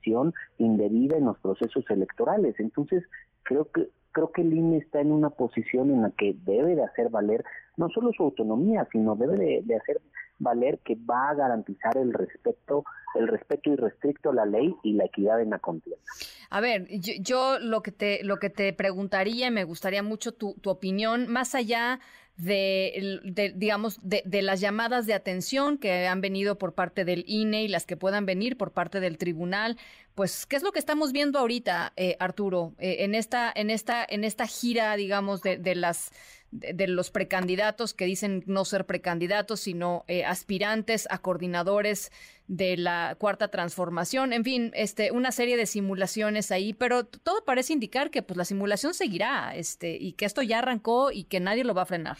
indebida 0.57 1.17
en 1.17 1.25
los 1.25 1.37
procesos 1.39 1.85
electorales. 1.89 2.55
Entonces, 2.59 3.03
creo 3.43 3.71
que 3.71 3.89
creo 4.17 4.31
que 4.31 4.41
el 4.41 4.51
INE 4.51 4.77
está 4.77 4.99
en 4.99 5.11
una 5.11 5.29
posición 5.29 5.91
en 5.91 6.01
la 6.01 6.09
que 6.09 6.35
debe 6.43 6.75
de 6.75 6.83
hacer 6.83 7.09
valer 7.09 7.43
no 7.75 7.87
solo 7.89 8.11
su 8.13 8.23
autonomía, 8.23 8.87
sino 8.91 9.15
debe 9.15 9.61
de, 9.63 9.75
hacer 9.75 10.01
valer 10.39 10.79
que 10.79 10.95
va 10.95 11.29
a 11.29 11.35
garantizar 11.35 11.95
el 11.97 12.11
respeto, 12.13 12.83
el 13.13 13.27
respeto 13.27 13.71
irrestricto 13.71 14.31
a 14.31 14.33
la 14.33 14.45
ley 14.47 14.75
y 14.81 14.93
la 14.93 15.05
equidad 15.05 15.39
en 15.39 15.51
la 15.51 15.59
contienda. 15.59 16.01
A 16.49 16.61
ver, 16.61 16.87
yo, 16.89 17.59
lo 17.59 17.83
que 17.83 17.91
te 17.91 18.23
lo 18.23 18.37
que 18.37 18.49
te 18.49 18.73
preguntaría, 18.73 19.51
me 19.51 19.65
gustaría 19.65 20.01
mucho 20.01 20.31
tu, 20.31 20.55
tu 20.55 20.71
opinión, 20.71 21.27
más 21.27 21.53
allá 21.53 21.99
de, 22.37 23.53
digamos, 23.55 23.99
de, 24.03 24.41
las 24.41 24.59
llamadas 24.61 25.05
de 25.07 25.13
atención 25.13 25.77
que 25.77 26.07
han 26.07 26.21
venido 26.21 26.57
por 26.57 26.73
parte 26.73 27.03
del 27.03 27.23
INE 27.27 27.63
y 27.63 27.67
las 27.67 27.85
que 27.85 27.97
puedan 27.97 28.25
venir 28.25 28.57
por 28.57 28.71
parte 28.71 28.99
del 28.99 29.17
tribunal. 29.17 29.77
Pues, 30.13 30.45
¿qué 30.45 30.55
es 30.55 30.63
lo 30.63 30.71
que 30.71 30.79
estamos 30.79 31.11
viendo 31.11 31.39
ahorita, 31.39 31.93
eh, 31.95 32.15
Arturo, 32.19 32.73
eh, 32.79 32.97
en 32.99 33.15
esta, 33.15 33.51
en 33.55 33.69
esta, 33.69 34.05
en 34.07 34.23
esta 34.23 34.47
gira, 34.47 34.95
digamos, 34.95 35.41
de, 35.41 35.57
de 35.57 35.75
las 35.75 36.11
de, 36.51 36.87
los 36.87 37.11
precandidatos 37.11 37.93
que 37.93 38.05
dicen 38.05 38.43
no 38.47 38.65
ser 38.65 38.85
precandidatos, 38.85 39.59
sino 39.59 40.03
eh, 40.07 40.25
aspirantes 40.25 41.07
a 41.11 41.19
coordinadores 41.19 42.11
de 42.47 42.77
la 42.77 43.15
cuarta 43.19 43.49
transformación, 43.49 44.33
en 44.33 44.43
fin, 44.43 44.71
este, 44.73 45.11
una 45.11 45.31
serie 45.31 45.57
de 45.57 45.65
simulaciones 45.65 46.51
ahí, 46.51 46.73
pero 46.73 47.05
todo 47.05 47.43
parece 47.45 47.73
indicar 47.73 48.09
que 48.09 48.21
pues 48.21 48.37
la 48.37 48.45
simulación 48.45 48.93
seguirá, 48.93 49.53
este, 49.55 49.97
y 49.97 50.13
que 50.13 50.25
esto 50.25 50.41
ya 50.41 50.59
arrancó 50.59 51.11
y 51.11 51.25
que 51.25 51.39
nadie 51.39 51.63
lo 51.63 51.73
va 51.73 51.83
a 51.83 51.87
frenar. 51.87 52.17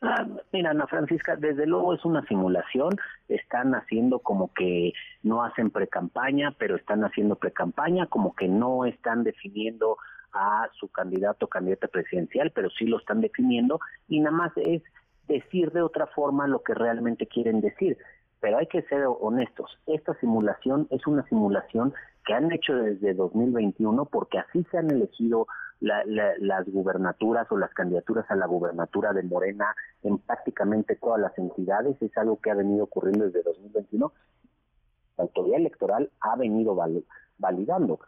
Ah, 0.00 0.24
mira, 0.52 0.70
Ana 0.70 0.86
Francisca, 0.86 1.34
desde 1.34 1.66
luego 1.66 1.92
es 1.92 2.04
una 2.04 2.24
simulación, 2.26 2.96
están 3.28 3.74
haciendo 3.74 4.20
como 4.20 4.52
que 4.54 4.92
no 5.24 5.42
hacen 5.42 5.70
precampaña, 5.70 6.52
pero 6.56 6.76
están 6.76 7.02
haciendo 7.02 7.34
precampaña, 7.34 8.06
como 8.06 8.36
que 8.36 8.46
no 8.46 8.84
están 8.84 9.24
definiendo 9.24 9.96
a 10.32 10.68
su 10.78 10.88
candidato 10.88 11.46
o 11.46 11.48
candidata 11.48 11.88
presidencial, 11.88 12.50
pero 12.54 12.70
sí 12.70 12.86
lo 12.86 12.98
están 12.98 13.20
definiendo 13.20 13.80
y 14.08 14.20
nada 14.20 14.36
más 14.36 14.52
es 14.56 14.82
decir 15.26 15.72
de 15.72 15.82
otra 15.82 16.06
forma 16.06 16.46
lo 16.46 16.62
que 16.62 16.74
realmente 16.74 17.26
quieren 17.26 17.60
decir. 17.60 17.98
Pero 18.40 18.58
hay 18.58 18.66
que 18.66 18.82
ser 18.82 19.04
honestos, 19.06 19.78
esta 19.86 20.14
simulación 20.20 20.86
es 20.90 21.06
una 21.06 21.26
simulación 21.28 21.92
que 22.24 22.34
han 22.34 22.52
hecho 22.52 22.74
desde 22.76 23.14
2021 23.14 24.04
porque 24.04 24.38
así 24.38 24.64
se 24.70 24.78
han 24.78 24.90
elegido 24.90 25.46
las 25.80 26.66
gubernaturas 26.66 27.50
o 27.50 27.56
las 27.56 27.72
candidaturas 27.72 28.30
a 28.30 28.36
la 28.36 28.46
gubernatura 28.46 29.12
de 29.12 29.22
Morena 29.22 29.74
en 30.02 30.18
prácticamente 30.18 30.96
todas 30.96 31.20
las 31.20 31.36
entidades. 31.38 32.00
Es 32.02 32.16
algo 32.18 32.40
que 32.40 32.50
ha 32.50 32.54
venido 32.54 32.84
ocurriendo 32.84 33.26
desde 33.26 33.42
2021. 33.42 34.12
La 35.16 35.24
autoridad 35.24 35.58
electoral 35.58 36.10
ha 36.20 36.36
venido 36.36 36.76
validando 37.38 38.00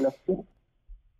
la 0.00 0.12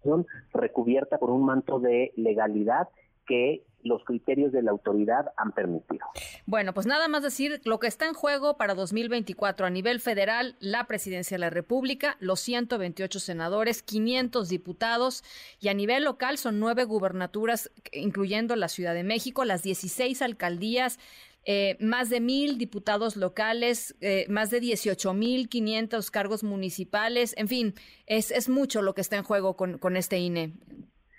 son 0.04 0.26
recubierta 0.52 1.18
por 1.18 1.30
un 1.30 1.44
manto 1.44 1.80
de 1.80 2.12
legalidad 2.16 2.88
que 3.26 3.64
los 3.82 4.04
criterios 4.04 4.52
de 4.52 4.62
la 4.62 4.70
autoridad 4.70 5.32
han 5.37 5.52
permitido. 5.52 6.04
Bueno, 6.46 6.75
pues 6.75 6.87
nada 6.87 7.08
más 7.08 7.22
decir 7.22 7.60
lo 7.64 7.78
que 7.78 7.87
está 7.87 8.06
en 8.06 8.14
juego 8.14 8.56
para 8.56 8.75
2024 8.75 9.66
a 9.66 9.70
nivel 9.70 10.00
federal, 10.00 10.56
la 10.60 10.87
presidencia 10.87 11.37
de 11.37 11.40
la 11.40 11.50
República, 11.50 12.16
los 12.20 12.40
128 12.40 13.20
senadores, 13.20 13.82
500 13.82 14.48
diputados 14.48 15.22
y 15.60 15.68
a 15.68 15.75
nivel 15.75 16.04
local 16.04 16.38
son 16.38 16.58
nueve 16.58 16.84
gubernaturas, 16.84 17.70
incluyendo 17.92 18.56
la 18.56 18.68
Ciudad 18.68 18.94
de 18.94 19.04
México, 19.04 19.44
las 19.44 19.62
16 19.62 20.22
alcaldías, 20.22 20.98
eh, 21.45 21.76
más 21.80 22.11
de 22.11 22.21
mil 22.21 22.59
diputados 22.59 23.16
locales, 23.16 23.97
eh, 24.00 24.26
más 24.28 24.50
de 24.50 24.61
18 24.61 25.14
mil 25.14 25.49
500 25.49 26.11
cargos 26.11 26.45
municipales, 26.45 27.35
en 27.38 27.49
fin, 27.49 27.75
es, 28.07 28.30
es 28.30 28.49
mucho 28.49 28.83
lo 28.83 28.95
que 28.95 29.00
está 29.00 29.16
en 29.16 29.25
juego 29.25 29.57
con, 29.57 29.78
con 29.78 29.97
este 29.97 30.18
INE. 30.18 30.52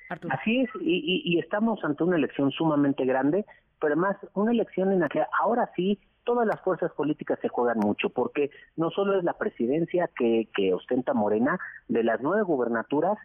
Arturo. 0.10 0.34
Así 0.40 0.62
es, 0.62 0.70
y, 0.82 1.22
y, 1.24 1.40
estamos 1.40 1.84
ante 1.84 2.04
una 2.04 2.18
elección 2.18 2.52
sumamente 2.52 3.06
grande, 3.06 3.46
pero 3.80 3.94
además 3.94 4.18
una 4.34 4.52
elección 4.52 4.92
en 4.92 5.00
la 5.00 5.10
que 5.10 5.22
ahora 5.40 5.70
sí 5.76 6.00
todas 6.24 6.48
las 6.48 6.62
fuerzas 6.62 6.92
políticas 6.94 7.40
se 7.42 7.50
juegan 7.50 7.80
mucho, 7.80 8.10
porque 8.10 8.52
no 8.76 8.92
solo 8.92 9.18
es 9.18 9.24
la 9.24 9.34
presidencia 9.34 10.10
que, 10.16 10.48
que 10.56 10.74
ostenta 10.74 11.14
Morena, 11.14 11.60
de 11.88 12.04
las 12.04 12.22
nueve 12.22 12.44
gubernaturas, 12.44 13.18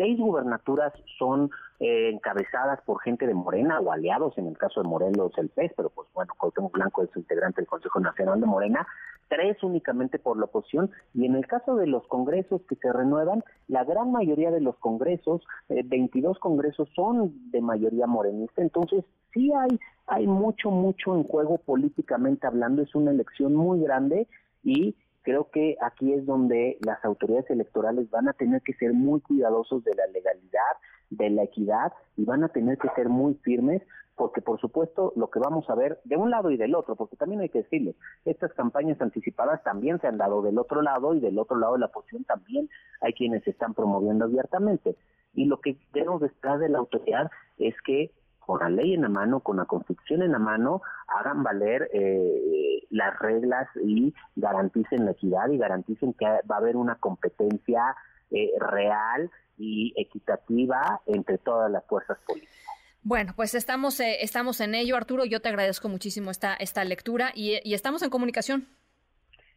seis 0.00 0.18
gubernaturas 0.18 0.94
son 1.18 1.50
eh, 1.78 2.08
encabezadas 2.08 2.80
por 2.86 3.02
gente 3.02 3.26
de 3.26 3.34
Morena 3.34 3.80
o 3.80 3.92
aliados, 3.92 4.32
en 4.38 4.46
el 4.46 4.56
caso 4.56 4.80
de 4.80 4.88
Morelos 4.88 5.32
el 5.36 5.50
PES, 5.50 5.72
pero 5.76 5.90
pues 5.90 6.08
bueno, 6.14 6.32
Cuauhtémoc 6.38 6.72
Blanco 6.72 7.02
es 7.02 7.14
integrante 7.14 7.60
del 7.60 7.68
Consejo 7.68 8.00
Nacional 8.00 8.40
de 8.40 8.46
Morena, 8.46 8.86
tres 9.28 9.62
únicamente 9.62 10.18
por 10.18 10.38
la 10.38 10.46
oposición, 10.46 10.90
y 11.12 11.26
en 11.26 11.34
el 11.34 11.46
caso 11.46 11.76
de 11.76 11.86
los 11.86 12.06
congresos 12.06 12.62
que 12.66 12.76
se 12.76 12.90
renuevan, 12.90 13.44
la 13.68 13.84
gran 13.84 14.10
mayoría 14.10 14.50
de 14.50 14.62
los 14.62 14.74
congresos, 14.78 15.42
22 15.68 16.34
eh, 16.34 16.40
congresos 16.40 16.88
son 16.96 17.50
de 17.50 17.60
mayoría 17.60 18.06
morenista, 18.06 18.62
entonces 18.62 19.04
sí 19.34 19.52
hay, 19.52 19.78
hay 20.06 20.26
mucho, 20.26 20.70
mucho 20.70 21.14
en 21.14 21.24
juego 21.24 21.58
políticamente 21.58 22.46
hablando, 22.46 22.80
es 22.80 22.94
una 22.94 23.10
elección 23.10 23.54
muy 23.54 23.82
grande 23.82 24.26
y 24.64 24.96
creo 25.30 25.48
que 25.52 25.76
aquí 25.80 26.12
es 26.12 26.26
donde 26.26 26.76
las 26.84 27.04
autoridades 27.04 27.48
electorales 27.50 28.10
van 28.10 28.28
a 28.28 28.32
tener 28.32 28.62
que 28.62 28.74
ser 28.74 28.92
muy 28.92 29.20
cuidadosos 29.20 29.84
de 29.84 29.94
la 29.94 30.08
legalidad, 30.08 30.74
de 31.10 31.30
la 31.30 31.44
equidad 31.44 31.92
y 32.16 32.24
van 32.24 32.42
a 32.42 32.48
tener 32.48 32.78
que 32.78 32.88
ser 32.96 33.08
muy 33.08 33.34
firmes 33.34 33.80
porque 34.16 34.42
por 34.42 34.60
supuesto 34.60 35.12
lo 35.14 35.30
que 35.30 35.38
vamos 35.38 35.70
a 35.70 35.76
ver 35.76 36.00
de 36.04 36.16
un 36.16 36.32
lado 36.32 36.50
y 36.50 36.56
del 36.56 36.74
otro, 36.74 36.96
porque 36.96 37.16
también 37.16 37.42
hay 37.42 37.48
que 37.48 37.62
decirlo, 37.62 37.92
estas 38.24 38.52
campañas 38.54 39.00
anticipadas 39.00 39.62
también 39.62 40.00
se 40.00 40.08
han 40.08 40.18
dado 40.18 40.42
del 40.42 40.58
otro 40.58 40.82
lado 40.82 41.14
y 41.14 41.20
del 41.20 41.38
otro 41.38 41.56
lado 41.56 41.74
de 41.74 41.78
la 41.78 41.86
oposición 41.86 42.24
también 42.24 42.68
hay 43.00 43.12
quienes 43.12 43.44
se 43.44 43.50
están 43.50 43.72
promoviendo 43.72 44.24
abiertamente. 44.24 44.96
Y 45.32 45.44
lo 45.44 45.60
que 45.60 45.76
debemos 45.92 46.22
esperar 46.22 46.58
de 46.58 46.70
la 46.70 46.78
autoridad 46.78 47.30
es 47.56 47.74
que 47.82 48.10
con 48.50 48.58
la 48.58 48.68
ley 48.68 48.94
en 48.94 49.02
la 49.02 49.08
mano, 49.08 49.38
con 49.38 49.58
la 49.58 49.64
constitución 49.64 50.22
en 50.22 50.32
la 50.32 50.40
mano, 50.40 50.82
hagan 51.06 51.44
valer 51.44 51.88
eh, 51.92 52.84
las 52.90 53.16
reglas 53.20 53.68
y 53.80 54.12
garanticen 54.34 55.04
la 55.04 55.12
equidad 55.12 55.48
y 55.50 55.56
garanticen 55.56 56.14
que 56.14 56.26
va 56.26 56.56
a 56.56 56.58
haber 56.58 56.76
una 56.76 56.96
competencia 56.96 57.94
eh, 58.32 58.50
real 58.58 59.30
y 59.56 59.94
equitativa 59.96 61.00
entre 61.06 61.38
todas 61.38 61.70
las 61.70 61.86
fuerzas 61.86 62.18
políticas. 62.26 62.56
Bueno, 63.04 63.34
pues 63.36 63.54
estamos, 63.54 64.00
eh, 64.00 64.16
estamos 64.20 64.60
en 64.60 64.74
ello, 64.74 64.96
Arturo. 64.96 65.24
Yo 65.24 65.40
te 65.40 65.48
agradezco 65.48 65.88
muchísimo 65.88 66.32
esta, 66.32 66.54
esta 66.54 66.82
lectura 66.82 67.30
y, 67.32 67.60
estamos 67.72 68.02
en 68.02 68.10
comunicación. 68.10 68.66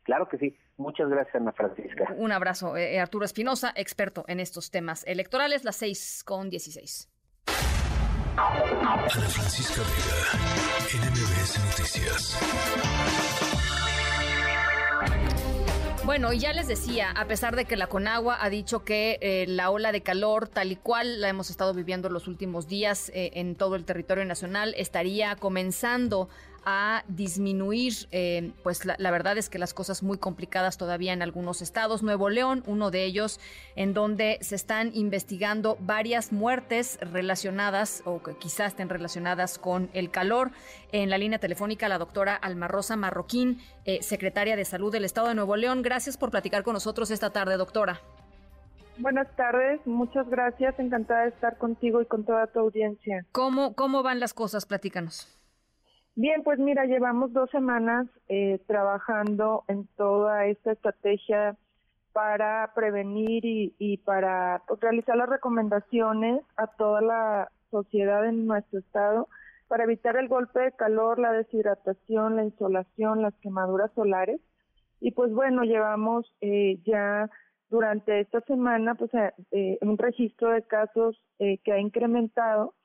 Claro 0.03 0.29
que 0.29 0.37
sí. 0.37 0.55
Muchas 0.77 1.09
gracias, 1.09 1.33
Ana 1.33 1.51
Francisca. 1.53 2.13
Un 2.15 2.31
abrazo. 2.31 2.75
Arturo 3.01 3.25
Espinosa, 3.25 3.73
experto 3.75 4.23
en 4.27 4.39
estos 4.39 4.69
temas 4.69 5.03
electorales, 5.07 5.63
las 5.63 5.77
seis 5.77 6.23
con 6.23 6.51
dieciséis. 6.51 7.09
Ana 8.35 9.07
Francisca 9.09 9.81
Vega, 9.81 11.05
NMBS 11.05 11.59
Noticias. 11.65 12.37
Bueno, 16.03 16.33
y 16.33 16.39
ya 16.39 16.51
les 16.51 16.67
decía, 16.67 17.11
a 17.11 17.25
pesar 17.25 17.55
de 17.55 17.65
que 17.65 17.77
la 17.77 17.87
Conagua 17.87 18.37
ha 18.41 18.49
dicho 18.49 18.83
que 18.83 19.19
eh, 19.21 19.45
la 19.47 19.69
ola 19.69 19.91
de 19.91 20.01
calor, 20.01 20.47
tal 20.47 20.71
y 20.71 20.75
cual 20.75 21.21
la 21.21 21.29
hemos 21.29 21.51
estado 21.51 21.75
viviendo 21.75 22.09
los 22.09 22.27
últimos 22.27 22.67
días 22.67 23.09
eh, 23.13 23.31
en 23.35 23.55
todo 23.55 23.75
el 23.75 23.85
territorio 23.85 24.25
nacional, 24.25 24.73
estaría 24.77 25.35
comenzando 25.35 26.27
a 26.65 27.03
disminuir, 27.07 27.93
eh, 28.11 28.51
pues 28.63 28.85
la, 28.85 29.11
verdad 29.11 29.37
es 29.37 29.49
que 29.49 29.59
las 29.59 29.73
cosas 29.73 30.03
muy 30.03 30.17
complicadas 30.17 30.77
todavía 30.77 31.13
en 31.13 31.21
algunos 31.21 31.61
estados. 31.61 32.03
Nuevo 32.03 32.29
León, 32.29 32.63
uno 32.65 32.91
de 32.91 33.05
ellos, 33.05 33.39
en 33.75 33.93
donde 33.93 34.37
se 34.41 34.55
están 34.55 34.91
investigando 34.93 35.77
varias 35.79 36.31
muertes 36.31 36.97
relacionadas 37.01 38.01
o 38.05 38.21
que 38.21 38.35
quizás 38.35 38.73
estén 38.73 38.89
relacionadas 38.89 39.57
con 39.57 39.89
el 39.93 40.09
calor. 40.11 40.51
En 40.91 41.09
la 41.09 41.17
línea 41.17 41.39
telefónica, 41.39 41.89
la 41.89 41.97
doctora 41.97 42.35
Alma 42.35 42.67
Rosa 42.67 42.95
Marroquín, 42.95 43.59
eh, 43.85 44.01
secretaria 44.01 44.55
de 44.55 44.65
Salud 44.65 44.91
del 44.91 45.05
Estado 45.05 45.27
de 45.29 45.35
Nuevo 45.35 45.55
León. 45.55 45.81
Gracias 45.81 46.17
por 46.17 46.31
platicar 46.31 46.63
con 46.63 46.73
nosotros 46.73 47.11
esta 47.11 47.31
tarde, 47.31 47.57
doctora. 47.57 48.01
Buenas 48.97 49.27
tardes, 49.35 49.81
muchas 49.85 50.29
gracias, 50.29 50.77
encantada 50.77 51.23
de 51.23 51.29
estar 51.29 51.57
contigo 51.57 52.01
y 52.01 52.05
con 52.05 52.25
toda 52.25 52.45
tu 52.47 52.59
audiencia. 52.59 53.25
¿Cómo, 53.31 53.73
cómo 53.73 54.03
van 54.03 54.19
las 54.19 54.35
cosas? 54.35 54.67
Platícanos. 54.67 55.42
Bien, 56.15 56.43
pues 56.43 56.59
mira, 56.59 56.85
llevamos 56.85 57.33
dos 57.33 57.49
semanas 57.49 58.07
eh, 58.27 58.59
trabajando 58.67 59.63
en 59.67 59.87
toda 59.97 60.45
esta 60.45 60.73
estrategia 60.73 61.57
para 62.11 62.71
prevenir 62.75 63.43
y, 63.43 63.73
y 63.79 63.97
para 63.97 64.61
pues, 64.67 64.79
realizar 64.79 65.15
las 65.17 65.27
recomendaciones 65.27 66.43
a 66.55 66.67
toda 66.67 67.01
la 67.01 67.51
sociedad 67.71 68.27
en 68.27 68.45
nuestro 68.45 68.77
estado 68.79 69.27
para 69.67 69.85
evitar 69.85 70.15
el 70.17 70.27
golpe 70.27 70.59
de 70.59 70.71
calor, 70.73 71.17
la 71.17 71.31
deshidratación, 71.31 72.35
la 72.35 72.43
insolación, 72.43 73.23
las 73.23 73.33
quemaduras 73.41 73.91
solares. 73.95 74.39
Y 74.99 75.11
pues 75.13 75.33
bueno, 75.33 75.63
llevamos 75.63 76.31
eh, 76.41 76.77
ya 76.85 77.27
durante 77.71 78.19
esta 78.19 78.41
semana 78.41 78.93
pues 78.93 79.09
eh, 79.49 79.79
un 79.81 79.97
registro 79.97 80.51
de 80.51 80.61
casos 80.61 81.19
que 81.39 81.73
ha 81.73 81.79
incrementado 81.79 82.75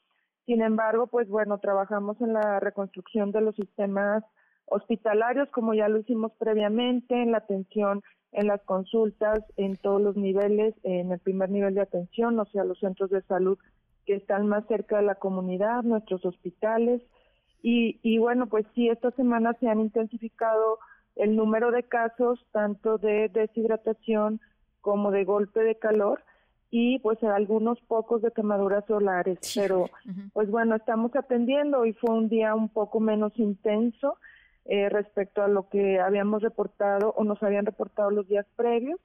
sin 0.48 0.62
embargo, 0.62 1.08
pues 1.08 1.28
bueno, 1.28 1.58
trabajamos 1.58 2.18
en 2.22 2.32
la 2.32 2.58
reconstrucción 2.58 3.32
de 3.32 3.42
los 3.42 3.54
sistemas 3.54 4.24
hospitalarios, 4.64 5.50
como 5.50 5.74
ya 5.74 5.90
lo 5.90 5.98
hicimos 5.98 6.32
previamente, 6.38 7.22
en 7.22 7.32
la 7.32 7.38
atención, 7.38 8.02
en 8.32 8.46
las 8.46 8.62
consultas, 8.62 9.40
en 9.58 9.76
todos 9.76 10.00
los 10.00 10.16
niveles, 10.16 10.74
en 10.84 11.12
el 11.12 11.18
primer 11.18 11.50
nivel 11.50 11.74
de 11.74 11.82
atención, 11.82 12.40
o 12.40 12.46
sea, 12.46 12.64
los 12.64 12.78
centros 12.78 13.10
de 13.10 13.20
salud 13.24 13.58
que 14.06 14.14
están 14.14 14.46
más 14.46 14.66
cerca 14.68 14.96
de 14.96 15.02
la 15.02 15.16
comunidad, 15.16 15.82
nuestros 15.82 16.24
hospitales. 16.24 17.02
Y, 17.62 18.00
y 18.02 18.16
bueno, 18.16 18.46
pues 18.46 18.64
sí, 18.74 18.88
esta 18.88 19.10
semana 19.10 19.54
se 19.60 19.68
han 19.68 19.80
intensificado 19.80 20.78
el 21.16 21.36
número 21.36 21.72
de 21.72 21.82
casos, 21.82 22.42
tanto 22.52 22.96
de 22.96 23.28
deshidratación 23.28 24.40
como 24.80 25.10
de 25.10 25.24
golpe 25.24 25.60
de 25.60 25.74
calor 25.74 26.22
y 26.70 26.98
pues 26.98 27.22
algunos 27.22 27.80
pocos 27.82 28.20
de 28.22 28.30
quemaduras 28.30 28.84
solares, 28.86 29.38
pero 29.54 29.88
pues 30.32 30.50
bueno, 30.50 30.76
estamos 30.76 31.14
atendiendo 31.16 31.86
y 31.86 31.94
fue 31.94 32.14
un 32.14 32.28
día 32.28 32.54
un 32.54 32.68
poco 32.68 33.00
menos 33.00 33.32
intenso 33.38 34.18
eh, 34.66 34.90
respecto 34.90 35.42
a 35.42 35.48
lo 35.48 35.68
que 35.70 35.98
habíamos 35.98 36.42
reportado 36.42 37.14
o 37.16 37.24
nos 37.24 37.42
habían 37.42 37.64
reportado 37.64 38.10
los 38.10 38.28
días 38.28 38.46
previos 38.54 39.00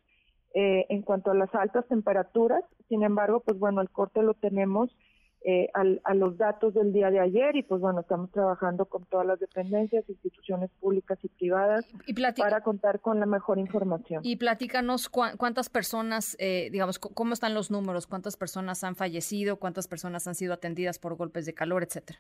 eh, 0.53 0.85
en 0.89 1.03
cuanto 1.03 1.31
a 1.31 1.35
las 1.35 1.53
altas 1.55 1.87
temperaturas. 1.87 2.63
Sin 2.89 3.01
embargo, 3.03 3.39
pues 3.39 3.57
bueno, 3.57 3.81
el 3.81 3.89
corte 3.89 4.21
lo 4.21 4.33
tenemos 4.33 4.89
eh, 5.45 5.69
a 5.73 6.13
los 6.13 6.37
datos 6.37 6.73
del 6.73 6.93
día 6.93 7.11
de 7.11 7.19
ayer 7.19 7.57
y 7.57 7.63
pues 7.63 7.81
bueno, 7.81 7.99
estamos 7.99 8.31
trabajando 8.31 8.85
con 8.85 9.03
todas 9.05 9.27
las 9.27 9.39
dependencias, 9.41 10.07
instituciones 10.07 10.69
públicas 10.79 11.19
y 11.21 11.27
privadas 11.27 11.85
para 12.37 12.61
contar 12.61 13.01
con 13.01 13.19
la 13.19 13.25
mejor 13.25 13.59
información. 13.59 14.21
Y 14.23 14.37
platícanos 14.37 15.09
cuántas 15.09 15.67
personas, 15.67 16.37
eh, 16.39 16.69
digamos, 16.71 16.97
cómo 16.97 17.33
están 17.33 17.53
los 17.53 17.71
números, 17.71 18.07
cuántas 18.07 18.37
personas 18.37 18.85
han 18.85 18.95
fallecido, 18.95 19.57
cuántas 19.57 19.89
personas 19.89 20.27
han 20.27 20.35
sido 20.35 20.53
atendidas 20.53 20.97
por 20.97 21.15
golpes 21.15 21.45
de 21.45 21.53
calor, 21.53 21.83
etcétera. 21.83 22.19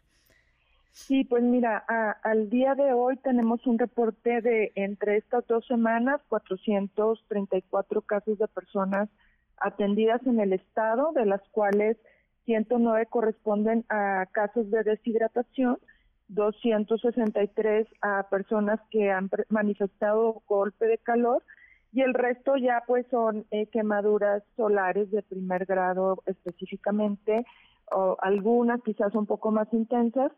Sí, 0.91 1.23
pues 1.23 1.43
mira, 1.43 1.77
al 2.23 2.49
día 2.49 2.75
de 2.75 2.93
hoy 2.93 3.15
tenemos 3.17 3.65
un 3.65 3.79
reporte 3.79 4.41
de 4.41 4.73
entre 4.75 5.15
estas 5.15 5.47
dos 5.47 5.65
semanas 5.65 6.21
434 6.27 8.01
casos 8.01 8.37
de 8.37 8.47
personas 8.49 9.07
atendidas 9.57 10.21
en 10.27 10.39
el 10.39 10.51
estado, 10.53 11.13
de 11.13 11.25
las 11.25 11.41
cuales 11.51 11.97
109 12.45 13.05
corresponden 13.07 13.85
a 13.89 14.25
casos 14.31 14.69
de 14.71 14.83
deshidratación, 14.83 15.77
263 16.29 17.87
a 18.01 18.27
personas 18.29 18.79
que 18.89 19.11
han 19.11 19.29
manifestado 19.49 20.41
golpe 20.47 20.87
de 20.87 20.97
calor 20.97 21.43
y 21.93 22.01
el 22.01 22.13
resto 22.15 22.57
ya 22.57 22.83
pues 22.87 23.05
son 23.11 23.45
eh, 23.51 23.67
quemaduras 23.67 24.43
solares 24.55 25.11
de 25.11 25.21
primer 25.21 25.65
grado 25.65 26.23
específicamente, 26.25 27.45
o 27.91 28.17
algunas 28.19 28.81
quizás 28.81 29.13
un 29.13 29.27
poco 29.27 29.51
más 29.51 29.71
intensas. 29.71 30.31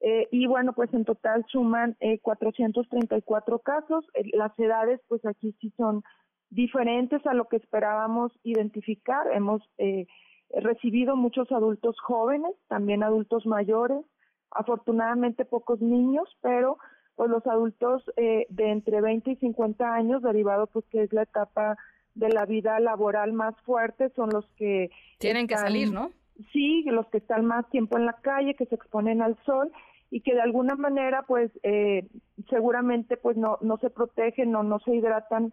Eh, 0.00 0.28
y 0.32 0.46
bueno, 0.46 0.72
pues 0.72 0.92
en 0.92 1.04
total 1.04 1.46
suman 1.48 1.96
eh, 2.00 2.18
434 2.18 3.60
casos. 3.60 4.04
las 4.32 4.58
edades 4.58 5.00
pues 5.08 5.24
aquí 5.24 5.54
sí 5.60 5.72
son 5.76 6.02
diferentes 6.50 7.24
a 7.26 7.34
lo 7.34 7.46
que 7.46 7.56
esperábamos 7.56 8.32
identificar. 8.42 9.26
Hemos 9.32 9.62
eh, 9.78 10.06
He 10.50 10.60
recibido 10.60 11.16
muchos 11.16 11.50
adultos 11.52 11.96
jóvenes, 12.00 12.52
también 12.68 13.02
adultos 13.02 13.46
mayores, 13.46 14.04
afortunadamente 14.50 15.44
pocos 15.44 15.80
niños, 15.80 16.28
pero 16.40 16.78
pues 17.14 17.30
los 17.30 17.46
adultos 17.46 18.02
eh, 18.16 18.46
de 18.50 18.70
entre 18.70 19.00
20 19.00 19.30
y 19.30 19.36
50 19.36 19.94
años, 19.94 20.22
derivado 20.22 20.66
pues 20.66 20.84
que 20.90 21.02
es 21.02 21.12
la 21.12 21.22
etapa 21.22 21.76
de 22.14 22.28
la 22.30 22.46
vida 22.46 22.78
laboral 22.80 23.32
más 23.32 23.54
fuerte, 23.62 24.10
son 24.10 24.30
los 24.30 24.46
que... 24.56 24.90
Tienen 25.18 25.46
que 25.46 25.56
salir, 25.56 25.92
¿no? 25.92 26.10
Sí, 26.52 26.82
los 26.86 27.06
que 27.08 27.18
están 27.18 27.46
más 27.46 27.68
tiempo 27.70 27.96
en 27.96 28.06
la 28.06 28.14
calle, 28.14 28.54
que 28.54 28.66
se 28.66 28.74
exponen 28.74 29.22
al 29.22 29.36
sol 29.44 29.72
y 30.10 30.20
que 30.20 30.34
de 30.34 30.40
alguna 30.40 30.76
manera 30.76 31.22
pues 31.22 31.50
eh, 31.62 32.06
seguramente 32.48 33.16
pues 33.16 33.36
no, 33.36 33.58
no 33.60 33.78
se 33.78 33.90
protegen 33.90 34.54
o 34.54 34.62
no 34.62 34.78
se 34.80 34.94
hidratan 34.94 35.50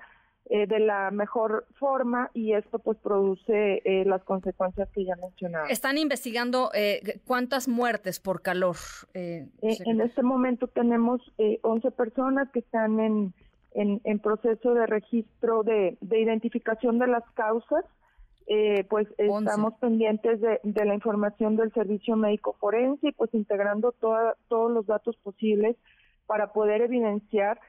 eh, 0.50 0.68
de 0.68 0.80
la 0.80 1.10
mejor 1.10 1.66
forma 1.80 2.30
y 2.34 2.52
esto 2.52 2.78
pues 2.78 2.98
produce 2.98 3.82
eh, 3.86 4.04
las 4.06 4.22
consecuencias 4.26 4.90
que 4.90 5.06
ya 5.06 5.16
mencionaba. 5.16 5.70
Están 5.70 5.98
investigando 5.98 6.70
eh, 6.74 7.22
cuántas 7.26 7.70
muertes 7.70 8.20
por 8.20 8.42
calor. 8.42 8.76
en 9.14 10.02
este 10.02 10.22
momento 10.22 10.68
tenemos 10.68 11.22
11 11.62 11.92
personas 11.92 12.50
que 12.52 12.60
están 12.60 13.00
en, 13.00 13.34
en, 13.74 14.20
proceso 14.20 14.74
de 14.74 14.86
registro 14.86 15.64
de, 15.64 15.98
de, 16.02 16.20
identificación 16.20 17.00
de 17.00 17.08
las 17.08 17.24
causas. 17.36 17.86
pues 18.90 19.08
estamos 19.18 19.76
pendientes 19.76 20.42
de, 20.42 20.60
de, 20.64 20.86
la 20.86 20.94
información 20.94 21.56
del 21.56 21.72
servicio 21.72 22.18
médico 22.18 22.58
forense 22.60 23.08
y 23.08 23.12
pues 23.14 23.34
integrando 23.34 23.94
toda, 23.94 24.36
todos 24.50 24.70
los 24.70 24.86
datos 24.88 25.16
posibles 25.24 25.78
para 26.26 26.52
poder 26.52 26.82
evidenciar 26.82 27.62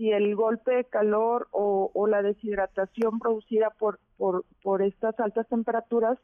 si 0.00 0.10
el 0.10 0.34
golpe 0.34 0.76
de 0.76 0.84
calor 0.86 1.48
o, 1.50 2.06
la 2.06 2.22
deshidratación 2.22 3.18
producida 3.18 3.68
por, 3.68 4.00
por, 4.16 4.80
estas 4.80 5.20
altas 5.20 5.46
temperaturas 5.48 6.18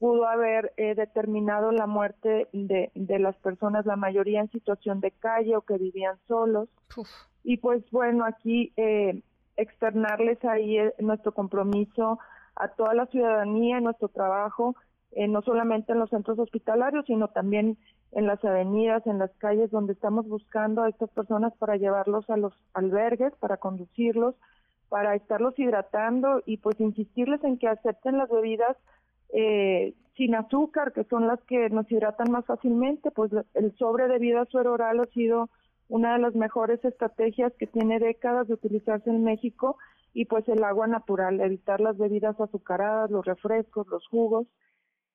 pudo 0.00 0.26
haber 0.26 0.72
eh, 0.76 0.96
determinado 0.96 1.70
la 1.70 1.86
muerte 1.86 2.48
de, 2.52 2.90
las 3.20 3.36
personas, 3.36 3.86
la 3.86 3.94
mayoría 3.94 4.40
en 4.40 4.50
situación 4.50 4.98
de 4.98 5.12
calle 5.12 5.54
o 5.56 5.60
que 5.60 5.78
vivían 5.78 6.18
solos. 6.26 6.68
Y 7.44 7.58
pues 7.58 7.88
bueno, 7.92 8.24
aquí 8.24 8.72
eh, 8.76 9.22
externarles 9.56 10.44
ahí 10.44 10.78
eh, 10.78 10.92
nuestro 10.98 11.30
compromiso 11.30 12.18
a 12.56 12.68
toda 12.74 12.92
la 12.92 13.06
ciudadanía, 13.06 13.78
nuestro 13.78 14.08
trabajo, 14.08 14.74
no 15.28 15.42
solamente 15.42 15.92
en 15.92 16.00
los 16.00 16.10
centros 16.10 16.38
hospitalarios, 16.40 17.04
sino 17.06 17.28
también 17.28 17.78
en 18.12 18.26
las 18.26 18.44
avenidas, 18.44 19.06
en 19.06 19.18
las 19.18 19.30
calles, 19.38 19.70
donde 19.70 19.94
estamos 19.94 20.28
buscando 20.28 20.82
a 20.82 20.88
estas 20.88 21.10
personas 21.10 21.52
para 21.58 21.76
llevarlos 21.76 22.28
a 22.28 22.36
los 22.36 22.52
albergues, 22.74 23.32
para 23.40 23.56
conducirlos, 23.56 24.34
para 24.88 25.14
estarlos 25.14 25.58
hidratando 25.58 26.42
y 26.44 26.58
pues 26.58 26.78
insistirles 26.78 27.42
en 27.44 27.58
que 27.58 27.68
acepten 27.68 28.18
las 28.18 28.28
bebidas 28.28 28.76
eh, 29.32 29.94
sin 30.14 30.34
azúcar, 30.34 30.92
que 30.92 31.04
son 31.04 31.26
las 31.26 31.40
que 31.44 31.70
nos 31.70 31.90
hidratan 31.90 32.30
más 32.30 32.44
fácilmente, 32.44 33.10
pues 33.10 33.32
el 33.54 33.74
sobre 33.78 34.08
de 34.08 34.18
vida 34.18 34.44
suero 34.50 34.74
oral 34.74 35.00
ha 35.00 35.06
sido 35.06 35.48
una 35.88 36.12
de 36.12 36.18
las 36.18 36.34
mejores 36.34 36.84
estrategias 36.84 37.54
que 37.58 37.66
tiene 37.66 37.98
décadas 37.98 38.46
de 38.48 38.54
utilizarse 38.54 39.08
en 39.08 39.24
México 39.24 39.78
y 40.12 40.26
pues 40.26 40.46
el 40.48 40.62
agua 40.64 40.86
natural, 40.86 41.40
evitar 41.40 41.80
las 41.80 41.96
bebidas 41.96 42.38
azucaradas, 42.38 43.10
los 43.10 43.24
refrescos, 43.24 43.86
los 43.88 44.06
jugos 44.08 44.46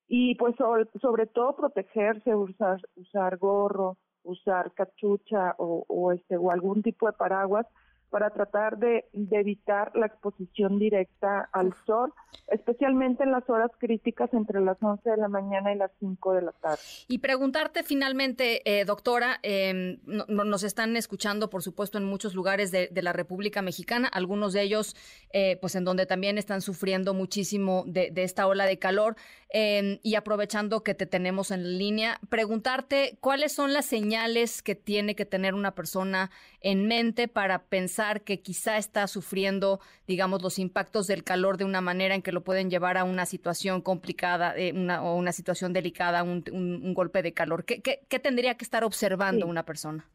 y 0.08 0.36
pues 0.36 0.56
sobre, 0.56 1.26
todo 1.28 1.56
protegerse, 1.56 2.34
usar, 2.34 2.80
usar 2.96 3.38
gorro, 3.38 3.98
usar 4.24 4.72
cachucha 4.74 5.56
o, 5.58 5.86
o, 5.88 6.12
este, 6.12 6.38
o 6.38 6.52
algún 6.52 6.82
tipo 6.82 7.08
de 7.08 7.14
paraguas 7.14 7.66
para 8.10 8.30
tratar 8.30 8.78
de, 8.78 9.06
evitar 9.14 9.92
la 9.96 10.06
exposición 10.06 10.80
directa 10.80 11.50
al 11.52 11.74
sol, 11.86 12.14
especialmente 12.48 13.24
en 13.24 13.32
las 13.32 13.50
horas 13.50 13.72
críticas 13.78 14.34
entre 14.34 14.62
las 14.62 14.78
11 14.82 15.10
de 15.10 15.18
la 15.18 15.28
mañana 15.28 15.74
y 15.74 15.78
las 15.78 15.92
5 16.00 16.34
de 16.34 16.42
la 16.44 16.52
tarde. 16.54 16.80
Y 17.08 17.20
preguntarte 17.20 17.84
finalmente, 17.84 18.62
eh, 18.66 18.86
doctora, 18.86 19.40
em, 19.44 20.00
nos 20.06 20.64
están 20.64 20.96
escuchando, 20.96 21.50
por 21.50 21.64
supuesto, 21.64 21.98
en 21.98 22.06
muchos 22.06 22.34
lugares 22.34 22.72
de, 22.72 22.90
la 22.98 23.14
República 23.14 23.62
Mexicana, 23.62 24.08
algunos 24.08 24.54
de 24.54 24.64
ellos, 24.64 24.96
eh, 25.32 25.58
pues 25.62 25.76
en 25.76 25.86
donde 25.86 26.06
también 26.06 26.38
están 26.38 26.62
sufriendo 26.62 27.14
muchísimo 27.14 27.84
de, 27.86 28.12
esta 28.16 28.48
ola 28.48 28.66
de 28.66 28.80
calor, 28.80 29.16
em, 29.50 30.00
y 30.02 30.16
aprovechando 30.16 30.82
que 30.82 30.96
te 30.96 31.06
tenemos 31.06 31.52
en 31.52 31.78
línea, 31.78 32.20
preguntarte 32.30 33.18
cuáles 33.22 33.52
son 33.52 33.74
las 33.74 33.86
señales 33.86 34.64
que 34.64 34.76
tiene 34.76 35.16
que 35.16 35.26
tener 35.26 35.54
una 35.54 35.76
persona 35.76 36.32
en 36.62 36.88
mente 36.88 37.28
para 37.28 37.64
pensar 37.64 37.97
que 38.24 38.42
quizá 38.42 38.78
está 38.78 39.08
sufriendo, 39.08 39.80
digamos, 40.08 40.42
los 40.42 40.60
impactos 40.60 41.08
del 41.08 41.24
calor 41.24 41.58
de 41.58 41.66
una 41.66 41.82
manera 41.82 42.16
en 42.16 42.22
que 42.22 42.32
lo 42.32 42.44
pueden 42.44 42.70
llevar 42.70 42.98
a 42.98 43.04
una 43.04 43.26
situación 43.26 43.82
complicada 43.82 44.56
eh, 44.58 44.74
una, 44.74 45.04
o 45.04 45.16
una 45.16 45.32
situación 45.32 45.74
delicada, 45.74 46.24
un, 46.24 46.44
un, 46.52 46.94
golpe 46.94 47.22
de 47.22 47.34
calor? 47.34 47.66
¿Qué, 47.66 47.82
qué, 47.82 48.20
tendría 48.20 48.56
que 48.56 48.64
estar 48.64 48.84
observando 48.84 49.48
una 49.48 49.64
persona? 49.64 50.06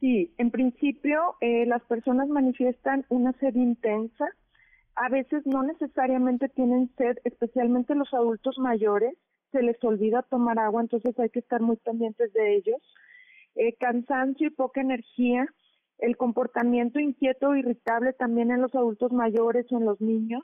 Sí, 0.00 0.32
en 0.38 0.50
principio 0.50 1.36
eh, 1.40 1.66
las 1.66 1.82
personas 1.82 2.28
manifiestan 2.28 3.04
una 3.08 3.32
sed 3.34 3.54
intensa. 3.54 4.26
A 4.94 5.08
veces 5.08 5.46
no 5.46 5.62
necesariamente 5.62 6.48
tienen 6.48 6.90
sed, 6.96 7.18
especialmente 7.24 7.94
los 7.94 8.12
adultos 8.12 8.58
mayores. 8.58 9.14
Se 9.52 9.62
les 9.62 9.82
olvida 9.84 10.22
tomar 10.22 10.58
agua, 10.58 10.82
entonces 10.82 11.18
hay 11.18 11.28
que 11.30 11.40
estar 11.40 11.60
muy 11.60 11.76
pendientes 11.76 12.32
de 12.32 12.56
ellos. 12.56 12.80
Eh, 13.54 13.74
cansancio 13.78 14.46
y 14.46 14.50
poca 14.50 14.80
energía 14.80 15.46
el 16.02 16.16
comportamiento 16.16 16.98
inquieto 16.98 17.54
irritable 17.54 18.12
también 18.12 18.50
en 18.50 18.60
los 18.60 18.74
adultos 18.74 19.12
mayores 19.12 19.70
o 19.70 19.78
en 19.78 19.84
los 19.84 20.00
niños, 20.00 20.42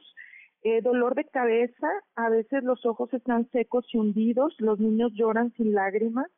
eh, 0.63 0.81
dolor 0.83 1.17
de 1.17 1.25
cabeza, 1.25 1.89
a 2.15 2.29
veces 2.31 2.63
los 2.63 2.87
ojos 2.87 3.13
están 3.13 3.51
secos 3.51 3.85
y 3.93 3.99
hundidos, 3.99 4.55
los 4.59 4.79
niños 4.79 5.11
lloran 5.15 5.53
sin 5.55 5.73
lágrimas, 5.73 6.29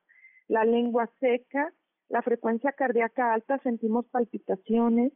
la 0.49 0.65
lengua 0.65 1.11
seca, 1.21 1.71
la 2.09 2.23
frecuencia 2.23 2.73
cardíaca 2.73 3.35
alta, 3.35 3.59
sentimos 3.59 4.07
palpitaciones, 4.07 5.13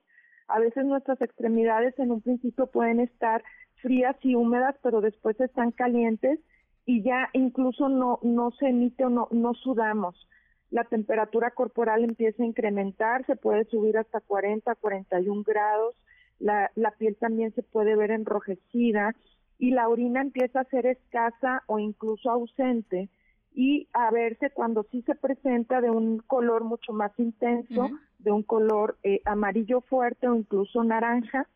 a 0.48 0.60
veces 0.60 0.84
nuestras 0.84 1.20
extremidades 1.22 1.98
en 1.98 2.10
un 2.10 2.20
principio 2.20 2.66
pueden 2.66 3.00
estar 3.00 3.42
frías 3.76 4.16
y 4.20 4.34
húmedas, 4.34 4.76
pero 4.82 5.00
después 5.00 5.40
están 5.40 5.70
calientes 5.70 6.40
y 6.84 7.02
ya 7.02 7.30
incluso 7.32 7.88
no, 7.88 8.18
no 8.22 8.50
se 8.50 8.68
emite 8.68 9.06
o 9.06 9.08
no, 9.08 9.28
no 9.30 9.54
sudamos 9.54 10.28
la 10.74 10.82
temperatura 10.82 11.52
corporal 11.52 12.02
empieza 12.02 12.42
a 12.42 12.46
incrementar, 12.46 13.24
se 13.26 13.36
puede 13.36 13.64
subir 13.66 13.96
hasta 13.96 14.18
40, 14.18 14.74
41 14.74 15.44
grados, 15.44 15.94
la, 16.40 16.72
la 16.74 16.90
piel 16.90 17.14
también 17.14 17.54
se 17.54 17.62
puede 17.62 17.94
ver 17.94 18.10
enrojecida 18.10 19.14
y 19.56 19.70
la 19.70 19.88
orina 19.88 20.20
empieza 20.20 20.58
a 20.58 20.64
ser 20.64 20.86
escasa 20.86 21.62
o 21.68 21.78
incluso 21.78 22.28
ausente 22.28 23.08
y 23.54 23.86
a 23.92 24.10
verse 24.10 24.50
cuando 24.50 24.84
sí 24.90 25.02
se 25.02 25.14
presenta 25.14 25.80
de 25.80 25.90
un 25.90 26.18
color 26.18 26.64
mucho 26.64 26.92
más 26.92 27.12
intenso, 27.18 27.90
de 28.18 28.32
un 28.32 28.42
color 28.42 28.98
eh, 29.04 29.20
amarillo 29.26 29.80
fuerte 29.80 30.26
o 30.26 30.34
incluso 30.34 30.82
naranja. 30.82 31.46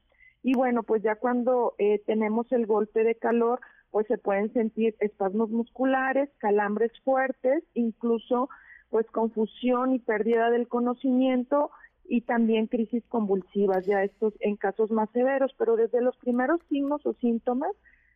Y 0.45 0.55
bueno, 0.55 0.85
pues 0.85 1.03
ya 1.03 1.17
cuando 1.17 1.75
eh, 1.79 2.01
tenemos 2.07 2.53
el 2.53 2.67
golpe 2.67 3.03
de 3.03 3.17
calor, 3.17 3.59
pues 3.91 4.07
se 4.07 4.17
pueden 4.17 4.53
sentir 4.53 4.95
espasmos 5.01 5.51
musculares, 5.51 6.31
calambres 6.39 6.93
fuertes, 7.03 7.65
incluso 7.75 8.49
pues 8.90 9.07
confusión 9.11 9.94
y 9.94 9.98
pérdida 9.98 10.51
del 10.51 10.68
conocimiento 10.68 11.70
y 12.09 12.22
también 12.22 12.66
crisis 12.66 13.05
convulsivas, 13.09 13.85
ya 13.85 14.03
estos 14.03 14.35
en 14.40 14.57
casos 14.57 14.90
más 14.90 15.11
severos, 15.11 15.53
pero 15.59 15.77
desde 15.77 16.01
los 16.01 16.16
primeros 16.16 16.61
signos 16.68 17.05
o 17.05 17.12
síntomas, 17.14 17.72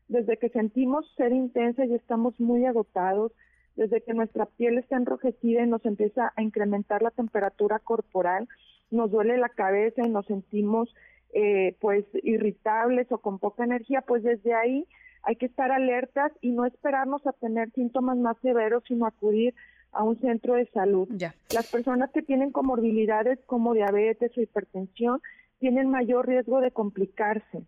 desde 0.08 0.38
que 0.38 0.48
sentimos 0.48 1.06
ser 1.16 1.32
intensa 1.32 1.84
y 1.84 1.94
estamos 1.94 2.38
muy 2.40 2.64
agotados, 2.64 3.32
desde 3.76 4.02
que 4.02 4.14
nuestra 4.14 4.46
piel 4.46 4.78
está 4.78 4.96
enrojecida 4.96 5.62
y 5.62 5.68
nos 5.68 5.84
empieza 5.84 6.32
a 6.36 6.42
incrementar 6.42 7.02
la 7.02 7.10
temperatura 7.10 7.78
corporal, 7.78 8.48
nos 8.90 9.10
duele 9.10 9.38
la 9.38 9.48
cabeza 9.48 10.02
y 10.04 10.10
nos 10.10 10.26
sentimos 10.26 10.94
eh, 11.34 11.76
pues 11.80 12.04
irritables 12.22 13.10
o 13.10 13.18
con 13.18 13.38
poca 13.38 13.64
energía, 13.64 14.02
pues 14.02 14.22
desde 14.22 14.54
ahí 14.54 14.86
hay 15.22 15.36
que 15.36 15.46
estar 15.46 15.70
alertas 15.70 16.32
y 16.40 16.50
no 16.50 16.66
esperarnos 16.66 17.26
a 17.26 17.32
tener 17.32 17.70
síntomas 17.72 18.18
más 18.18 18.36
severos, 18.42 18.82
sino 18.86 19.06
acudir 19.06 19.54
a 19.92 20.02
un 20.02 20.18
centro 20.20 20.54
de 20.54 20.66
salud. 20.66 21.08
Las 21.54 21.70
personas 21.70 22.10
que 22.10 22.22
tienen 22.22 22.50
comorbilidades 22.50 23.38
como 23.46 23.74
diabetes 23.74 24.36
o 24.36 24.40
hipertensión 24.40 25.20
tienen 25.58 25.90
mayor 25.90 26.26
riesgo 26.26 26.60
de 26.60 26.72
complicarse. 26.72 27.62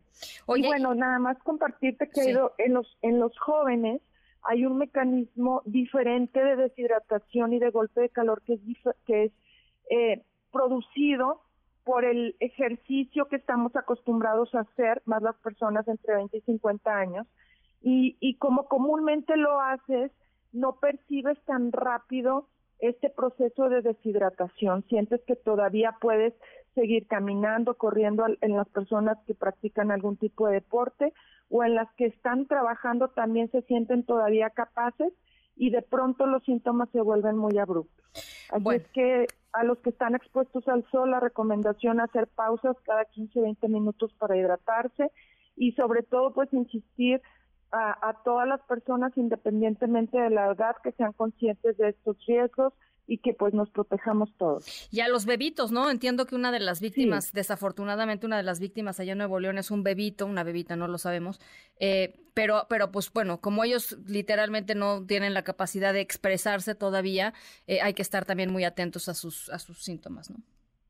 Y 0.57 0.67
bueno, 0.67 0.95
nada 0.95 1.19
más 1.19 1.39
compartirte 1.43 2.09
que 2.09 2.35
en 2.59 2.75
los 2.75 2.99
en 3.03 3.21
los 3.21 3.39
jóvenes 3.39 4.01
hay 4.43 4.67
un 4.67 4.79
mecanismo 4.79 5.63
diferente 5.65 6.43
de 6.43 6.57
deshidratación 6.57 7.53
y 7.53 7.59
de 7.59 7.71
golpe 7.71 8.01
de 8.01 8.09
calor 8.09 8.43
que 8.43 8.55
es 8.55 8.61
que 9.07 9.25
es 9.25 9.33
eh, 9.91 10.23
producido 10.53 11.41
por 11.85 12.05
el 12.05 12.35
ejercicio 12.41 13.27
que 13.27 13.37
estamos 13.37 13.77
acostumbrados 13.77 14.55
a 14.55 14.61
hacer, 14.61 15.03
más 15.05 15.23
las 15.23 15.37
personas 15.37 15.87
entre 15.87 16.15
20 16.15 16.37
y 16.37 16.41
50 16.41 16.97
años, 16.97 17.27
y, 17.83 18.17
y 18.21 18.37
como 18.37 18.67
comúnmente 18.67 19.37
lo 19.37 19.61
haces, 19.61 20.11
no 20.55 20.77
percibes 20.77 21.39
tan 21.45 21.73
rápido 21.73 22.49
este 22.79 23.11
proceso 23.11 23.69
de 23.69 23.83
deshidratación, 23.83 24.85
sientes 24.89 25.21
que 25.27 25.37
todavía 25.37 25.97
puedes 26.01 26.35
seguir 26.75 27.07
caminando, 27.07 27.75
corriendo 27.75 28.25
en 28.41 28.57
las 28.57 28.69
personas 28.69 29.19
que 29.27 29.35
practican 29.35 29.91
algún 29.91 30.17
tipo 30.17 30.49
de 30.49 30.55
deporte 30.55 31.13
o 31.51 31.63
en 31.65 31.75
las 31.75 31.93
que 31.95 32.07
están 32.07 32.47
trabajando 32.47 33.09
también 33.09 33.51
se 33.51 33.63
sienten 33.63 34.05
todavía 34.05 34.51
capaces 34.51 35.13
y 35.57 35.71
de 35.71 35.83
pronto 35.83 36.27
los 36.27 36.43
síntomas 36.45 36.89
se 36.91 37.01
vuelven 37.01 37.37
muy 37.37 37.57
abruptos. 37.59 38.05
Así 38.51 38.69
es 38.75 38.89
que 38.89 39.27
a 39.53 39.63
los 39.63 39.79
que 39.79 39.91
están 39.91 40.15
expuestos 40.15 40.67
al 40.69 40.85
sol, 40.91 41.13
la 41.13 41.21
recomendación 41.21 42.01
es 42.01 42.05
hacer 42.05 42.27
pausas 42.27 42.77
cada 42.85 43.05
15, 43.05 43.41
20 43.41 43.69
minutos 43.69 44.13
para 44.19 44.37
hidratarse 44.37 45.11
y 45.57 45.73
sobre 45.73 46.03
todo 46.03 46.33
pues 46.35 46.53
insistir 46.53 47.23
a, 47.75 48.09
a 48.09 48.23
todas 48.25 48.47
las 48.47 48.61
personas, 48.63 49.13
independientemente 49.17 50.19
de 50.19 50.31
la 50.31 50.53
edad, 50.53 50.77
que 50.83 50.93
sean 50.93 51.13
conscientes 51.13 51.77
de 51.77 51.91
estos 51.91 52.17
riesgos 52.27 52.73
y 53.07 53.19
que 53.19 53.35
pues 53.35 53.53
nos 53.53 53.71
protejamos 53.71 54.35
todos. 54.39 54.89
Y 54.91 55.01
a 55.01 55.09
los 55.09 55.27
bebitos, 55.27 55.73
¿no? 55.73 55.91
Entiendo 55.91 56.27
que 56.27 56.35
una 56.35 56.53
de 56.53 56.61
las 56.61 56.81
víctimas, 56.81 57.33
desafortunadamente 57.33 58.27
una 58.27 58.37
de 58.37 58.43
las 58.43 58.61
víctimas 58.61 58.99
allá 59.01 59.13
en 59.13 59.19
Nuevo 59.19 59.41
León 59.41 59.59
es 59.59 59.71
un 59.71 59.83
bebito, 59.83 60.27
una 60.27 60.43
bebita, 60.43 60.77
no 60.77 60.89
lo 60.89 60.99
sabemos, 60.99 61.41
eh, 61.79 62.15
pero, 62.33 62.67
pero 62.69 62.91
pues 62.91 63.13
bueno, 63.13 63.41
como 63.41 63.65
ellos 63.65 63.99
literalmente 64.07 64.75
no 64.75 65.05
tienen 65.07 65.35
la 65.35 65.43
capacidad 65.43 65.93
de 65.93 66.01
expresarse 66.01 66.75
todavía, 66.75 67.35
eh, 67.67 67.81
hay 67.83 67.95
que 67.95 68.03
estar 68.03 68.25
también 68.25 68.51
muy 68.51 68.65
atentos 68.65 69.09
a 69.09 69.15
sus, 69.15 69.51
a 69.51 69.59
sus 69.59 69.83
síntomas, 69.83 70.31
¿no? 70.31 70.37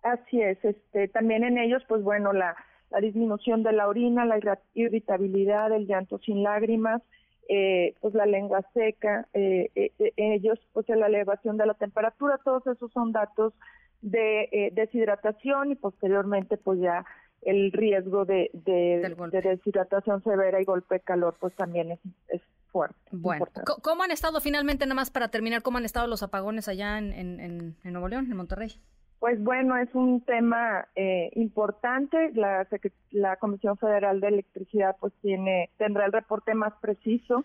Así 0.03 0.41
es, 0.41 0.63
este, 0.65 1.09
también 1.09 1.45
en 1.45 1.59
ellos, 1.59 1.83
pues 1.89 2.03
bueno, 2.03 2.33
la, 2.33 2.55
la 2.91 3.01
disminución 3.01 3.63
de 3.63 3.73
la 3.73 3.89
orina, 3.89 4.25
la 4.25 4.39
irritabilidad, 4.75 5.73
el 5.73 5.87
llanto 5.87 6.19
sin 6.19 6.43
lágrimas, 6.43 7.03
eh, 7.49 7.95
pues 8.01 8.15
la 8.15 8.25
lengua 8.25 8.65
seca, 8.73 9.29
eh, 9.35 9.71
eh, 9.75 10.13
ellos 10.17 10.59
pues 10.73 10.89
la 10.89 11.07
elevación 11.07 11.57
de 11.57 11.67
la 11.67 11.75
temperatura, 11.75 12.41
todos 12.43 12.67
esos 12.67 12.91
son 12.93 13.13
datos 13.13 13.53
de 14.01 14.71
deshidratación 14.75 15.73
y 15.73 15.75
posteriormente 15.75 16.57
pues 16.57 16.81
ya 16.81 17.05
el 17.43 17.73
riesgo 17.73 18.25
de, 18.25 18.51
de, 18.53 19.15
deshidratación 19.43 20.23
severa 20.23 20.61
y 20.61 20.65
golpe 20.65 20.97
de 20.97 21.01
calor 21.01 21.37
pues 21.39 21.55
también 21.55 21.93
es, 21.93 22.01
es 22.29 22.41
fuerte. 22.71 22.97
Bueno, 23.13 23.47
¿cómo 23.83 24.03
han 24.03 24.11
estado 24.11 24.41
finalmente, 24.41 24.87
nada 24.87 24.95
más 24.95 25.11
para 25.11 25.29
terminar, 25.29 25.63
cómo 25.63 25.79
han 25.79 25.85
estado 25.85 26.07
los 26.07 26.23
apagones 26.23 26.69
allá 26.69 26.99
en, 26.99 27.13
en, 27.13 27.77
en 27.83 27.93
Nuevo 27.93 28.09
León, 28.09 28.27
en 28.31 28.37
Monterrey? 28.37 28.81
Pues 29.25 29.43
bueno, 29.43 29.79
es 29.79 29.89
un 29.95 30.21
tema 30.21 30.87
eh, 30.95 31.31
importante. 31.33 32.31
La, 32.35 32.69
la 33.11 33.37
Comisión 33.37 33.79
Federal 33.79 34.21
de 34.21 34.29
Electricidad 34.29 34.97
pues 35.01 35.15
tiene 35.23 35.71
tendrá 35.79 36.05
el 36.05 36.13
reporte 36.13 36.53
más 36.53 36.75
preciso. 36.83 37.43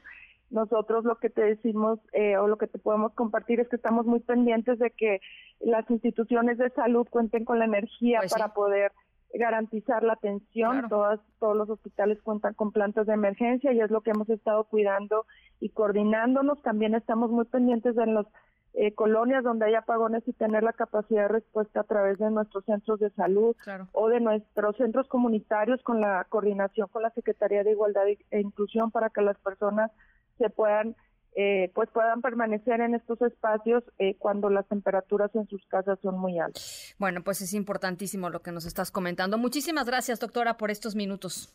Nosotros 0.49 1.05
lo 1.05 1.15
que 1.19 1.29
te 1.29 1.41
decimos 1.41 1.97
eh, 2.11 2.35
o 2.35 2.49
lo 2.49 2.57
que 2.57 2.67
te 2.67 2.79
podemos 2.79 3.13
compartir 3.13 3.61
es 3.61 3.69
que 3.69 3.77
estamos 3.77 4.05
muy 4.05 4.19
pendientes 4.19 4.77
de 4.77 4.91
que 4.91 5.21
las 5.61 5.89
instituciones 5.89 6.57
de 6.57 6.69
salud 6.71 7.07
cuenten 7.09 7.45
con 7.45 7.59
la 7.59 7.65
energía 7.65 8.19
pues 8.19 8.33
para 8.33 8.53
poder 8.53 8.91
garantizar 9.33 10.03
la 10.03 10.13
atención. 10.13 10.89
Todas, 10.89 11.21
todos 11.39 11.55
los 11.55 11.69
hospitales 11.69 12.21
cuentan 12.21 12.55
con 12.55 12.73
plantas 12.73 13.07
de 13.07 13.13
emergencia 13.13 13.71
y 13.71 13.79
es 13.79 13.89
lo 13.89 14.01
que 14.01 14.11
hemos 14.11 14.29
estado 14.29 14.65
cuidando 14.65 15.25
y 15.61 15.69
coordinándonos. 15.69 16.61
También 16.61 16.93
estamos 16.93 17.31
muy 17.31 17.45
pendientes 17.45 17.95
de 17.95 18.05
los 18.05 18.27
eh, 18.73 18.93
colonias 18.93 19.43
donde 19.43 19.65
hay 19.65 19.75
apagones 19.75 20.23
y 20.27 20.33
tener 20.33 20.63
la 20.63 20.73
capacidad 20.73 21.23
de 21.23 21.27
respuesta 21.27 21.81
a 21.81 21.83
través 21.83 22.17
de 22.19 22.29
nuestros 22.29 22.65
centros 22.65 22.99
de 22.99 23.09
salud 23.11 23.55
o 23.91 24.09
de 24.09 24.19
nuestros 24.19 24.77
centros 24.77 25.07
comunitarios 25.07 25.81
con 25.83 26.01
la 26.01 26.25
coordinación 26.29 26.87
con 26.87 27.01
la 27.01 27.09
Secretaría 27.11 27.63
de 27.63 27.71
Igualdad 27.71 28.07
e 28.07 28.39
Inclusión 28.39 28.91
para 28.91 29.09
que 29.09 29.21
las 29.21 29.37
personas 29.39 29.91
se 30.37 30.49
puedan 30.49 30.95
eh, 31.35 31.71
pues 31.75 31.89
puedan 31.91 32.21
permanecer 32.21 32.81
en 32.81 32.95
estos 32.95 33.21
espacios 33.21 33.83
eh, 33.99 34.15
cuando 34.17 34.49
las 34.49 34.67
temperaturas 34.67 35.33
en 35.35 35.47
sus 35.47 35.63
casas 35.67 35.99
son 36.01 36.17
muy 36.17 36.39
altas. 36.39 36.95
Bueno, 36.97 37.23
pues 37.23 37.41
es 37.41 37.53
importantísimo 37.53 38.29
lo 38.29 38.41
que 38.41 38.51
nos 38.51 38.65
estás 38.65 38.91
comentando. 38.91 39.37
Muchísimas 39.37 39.85
gracias, 39.85 40.19
doctora, 40.19 40.57
por 40.57 40.71
estos 40.71 40.95
minutos. 40.95 41.53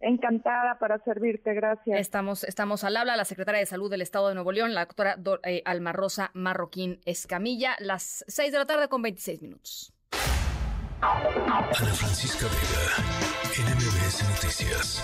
Encantada 0.00 0.78
para 0.78 0.98
servirte, 1.04 1.52
gracias. 1.52 2.00
Estamos, 2.00 2.44
estamos 2.44 2.84
al 2.84 2.96
habla 2.96 3.16
la 3.16 3.26
secretaria 3.26 3.60
de 3.60 3.66
Salud 3.66 3.90
del 3.90 4.00
Estado 4.00 4.28
de 4.28 4.34
Nuevo 4.34 4.50
León, 4.50 4.72
la 4.72 4.86
doctora 4.86 5.18
eh, 5.44 5.62
Alma 5.66 5.92
Rosa 5.92 6.30
Marroquín 6.32 7.00
Escamilla, 7.04 7.76
las 7.80 8.24
6 8.26 8.50
de 8.50 8.58
la 8.58 8.66
tarde 8.66 8.88
con 8.88 9.02
26 9.02 9.42
minutos. 9.42 9.92
Ana 11.02 11.72
Francisca 11.72 12.46
Vega, 12.46 13.70
NMBS 13.70 14.28
Noticias. 14.28 15.02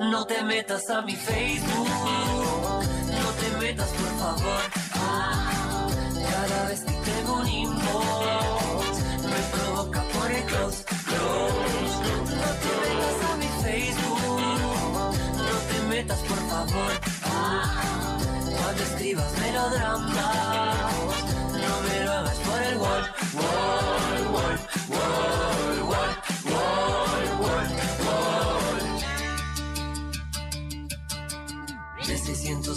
No 0.00 0.26
te 0.26 0.42
metas 0.44 0.88
a 0.90 1.02
mi 1.02 1.14
Facebook, 1.14 1.88
no 3.10 3.30
te 3.32 3.66
metas 3.66 3.88
por 3.90 4.08
favor. 4.18 4.62
Ah, 4.94 5.88
cada 6.30 6.68
vez 6.68 6.80
que 6.84 6.92
tengo 6.92 7.40
un 7.40 7.46
inbox, 7.46 8.07
los 19.18 19.38
melodramas. 19.40 20.47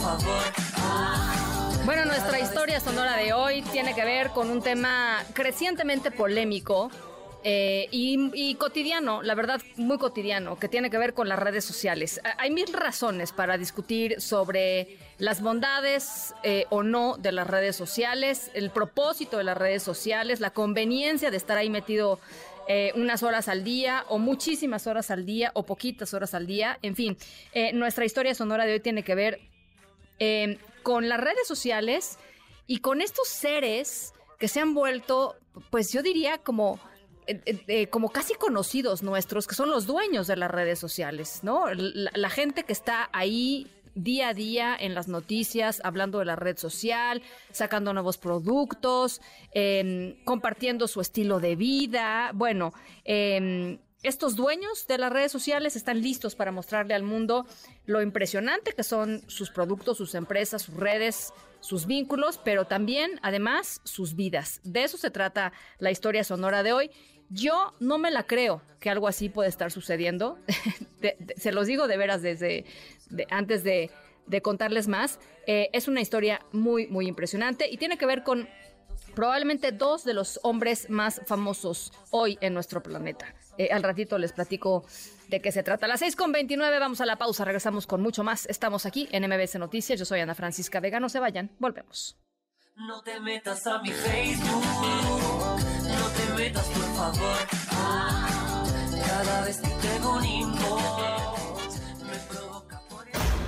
favor. 0.00 0.42
Bueno, 1.84 2.06
nuestra 2.06 2.40
historia 2.40 2.80
sonora 2.80 3.16
de 3.16 3.34
hoy 3.34 3.60
tiene 3.62 3.94
que 3.94 4.04
ver 4.04 4.30
con 4.30 4.48
un 4.48 4.62
tema 4.62 5.22
crecientemente 5.34 6.10
polémico 6.10 6.90
eh, 7.46 7.88
y, 7.90 8.54
cotidiano, 8.54 9.22
la 9.22 9.34
verdad, 9.34 9.60
muy 9.76 9.98
cotidiano, 9.98 10.58
que 10.58 10.68
tiene 10.68 10.88
que 10.88 10.96
ver 10.96 11.12
con 11.12 11.28
las 11.28 11.38
redes 11.38 11.62
sociales. 11.62 12.22
Hay 12.38 12.50
mil 12.50 12.72
razones 12.72 13.32
para 13.32 13.58
discutir 13.58 14.18
sobre 14.18 14.96
las 15.18 15.42
bondades 15.42 16.34
eh, 16.42 16.64
o 16.70 16.82
no 16.82 17.18
de 17.18 17.32
las 17.32 17.46
redes 17.46 17.76
sociales, 17.76 18.50
el 18.54 18.70
propósito 18.70 19.36
de 19.36 19.44
las 19.44 19.58
redes 19.58 19.82
sociales, 19.82 20.40
la 20.40 20.50
conveniencia 20.50 21.30
de 21.30 21.36
estar 21.36 21.58
ahí 21.58 21.68
metido 21.68 22.18
eh, 22.68 22.92
unas 22.94 23.22
horas 23.22 23.48
al 23.48 23.64
día 23.64 24.04
o 24.08 24.18
muchísimas 24.18 24.86
horas 24.86 25.10
al 25.10 25.26
día 25.26 25.50
o 25.54 25.64
poquitas 25.64 26.14
horas 26.14 26.34
al 26.34 26.46
día. 26.46 26.78
En 26.82 26.96
fin, 26.96 27.16
eh, 27.52 27.72
nuestra 27.72 28.04
historia 28.04 28.34
sonora 28.34 28.64
de 28.64 28.74
hoy 28.74 28.80
tiene 28.80 29.02
que 29.02 29.14
ver 29.14 29.40
eh, 30.18 30.58
con 30.82 31.08
las 31.08 31.20
redes 31.20 31.46
sociales 31.46 32.18
y 32.66 32.78
con 32.78 33.00
estos 33.00 33.28
seres 33.28 34.12
que 34.38 34.48
se 34.48 34.60
han 34.60 34.74
vuelto, 34.74 35.36
pues 35.70 35.92
yo 35.92 36.02
diría 36.02 36.38
como... 36.38 36.78
como 37.88 38.10
casi 38.10 38.34
conocidos 38.34 39.02
nuestros, 39.02 39.46
que 39.46 39.54
son 39.54 39.70
los 39.70 39.86
dueños 39.86 40.26
de 40.26 40.36
las 40.36 40.50
redes 40.50 40.78
sociales, 40.78 41.40
¿no? 41.42 41.72
la 41.72 42.28
gente 42.28 42.64
que 42.64 42.74
está 42.74 43.08
ahí 43.14 43.66
día 43.94 44.28
a 44.28 44.34
día 44.34 44.76
en 44.78 44.94
las 44.94 45.08
noticias, 45.08 45.80
hablando 45.84 46.18
de 46.18 46.24
la 46.24 46.36
red 46.36 46.56
social, 46.56 47.22
sacando 47.50 47.92
nuevos 47.92 48.18
productos, 48.18 49.20
em, 49.52 50.16
compartiendo 50.24 50.88
su 50.88 51.00
estilo 51.00 51.40
de 51.40 51.56
vida. 51.56 52.30
Bueno, 52.34 52.72
em, 53.04 53.78
estos 54.04 54.36
dueños 54.36 54.86
de 54.86 54.98
las 54.98 55.10
redes 55.10 55.32
sociales 55.32 55.76
están 55.76 56.02
listos 56.02 56.34
para 56.34 56.52
mostrarle 56.52 56.92
al 56.92 57.02
mundo 57.02 57.46
lo 57.86 58.02
impresionante 58.02 58.74
que 58.74 58.82
son 58.82 59.22
sus 59.28 59.50
productos, 59.50 59.96
sus 59.96 60.14
empresas, 60.14 60.60
sus 60.60 60.74
redes, 60.74 61.32
sus 61.60 61.86
vínculos, 61.86 62.38
pero 62.44 62.66
también, 62.66 63.18
además, 63.22 63.80
sus 63.84 64.14
vidas. 64.14 64.60
De 64.62 64.84
eso 64.84 64.98
se 64.98 65.10
trata 65.10 65.54
la 65.78 65.90
historia 65.90 66.22
sonora 66.22 66.62
de 66.62 66.74
hoy. 66.74 66.90
Yo 67.34 67.74
no 67.80 67.98
me 67.98 68.12
la 68.12 68.22
creo 68.22 68.62
que 68.78 68.90
algo 68.90 69.08
así 69.08 69.28
puede 69.28 69.48
estar 69.48 69.72
sucediendo. 69.72 70.38
se 71.36 71.50
los 71.50 71.66
digo 71.66 71.88
de 71.88 71.96
veras 71.96 72.22
desde 72.22 72.64
antes 73.28 73.64
de, 73.64 73.90
contarles 74.40 74.86
más. 74.86 75.18
Eh, 75.46 75.68
es 75.72 75.88
una 75.88 76.00
historia 76.00 76.40
muy, 76.52 76.86
muy 76.86 77.08
impresionante 77.08 77.68
y 77.68 77.76
tiene 77.76 77.98
que 77.98 78.06
ver 78.06 78.22
con 78.22 78.48
probablemente 79.16 79.72
dos 79.72 80.04
de 80.04 80.14
los 80.14 80.38
hombres 80.44 80.88
más 80.90 81.22
famosos 81.26 81.92
hoy 82.10 82.38
en 82.40 82.54
nuestro 82.54 82.82
planeta. 82.82 83.34
Eh, 83.58 83.70
al 83.72 83.82
ratito 83.82 84.16
les 84.16 84.32
platico 84.32 84.84
de 85.28 85.40
qué 85.40 85.50
se 85.50 85.64
trata. 85.64 85.86
A 85.86 85.88
las 85.88 86.00
6 86.00 86.14
con 86.14 86.30
29 86.30 86.78
vamos 86.78 87.00
a 87.00 87.06
la 87.06 87.16
pausa, 87.16 87.44
regresamos 87.44 87.88
con 87.88 88.00
mucho 88.00 88.22
más. 88.22 88.46
Estamos 88.46 88.86
aquí 88.86 89.08
en 89.10 89.24
MBC 89.24 89.56
Noticias. 89.56 89.98
Yo 89.98 90.04
soy 90.04 90.20
Ana 90.20 90.36
Francisca 90.36 90.78
Vega, 90.78 91.00
no 91.00 91.08
se 91.08 91.18
vayan, 91.18 91.50
volvemos. 91.58 92.16
No 92.76 93.02
te 93.02 93.18
metas 93.20 93.66
a 93.66 93.80
mi 93.82 93.90
Facebook, 93.90 95.33
metas 96.34 96.66
por 96.66 96.84
favor. 96.96 97.36
vez 99.44 99.56
que 99.58 99.68
tengo 99.68 100.16
un 100.16 100.24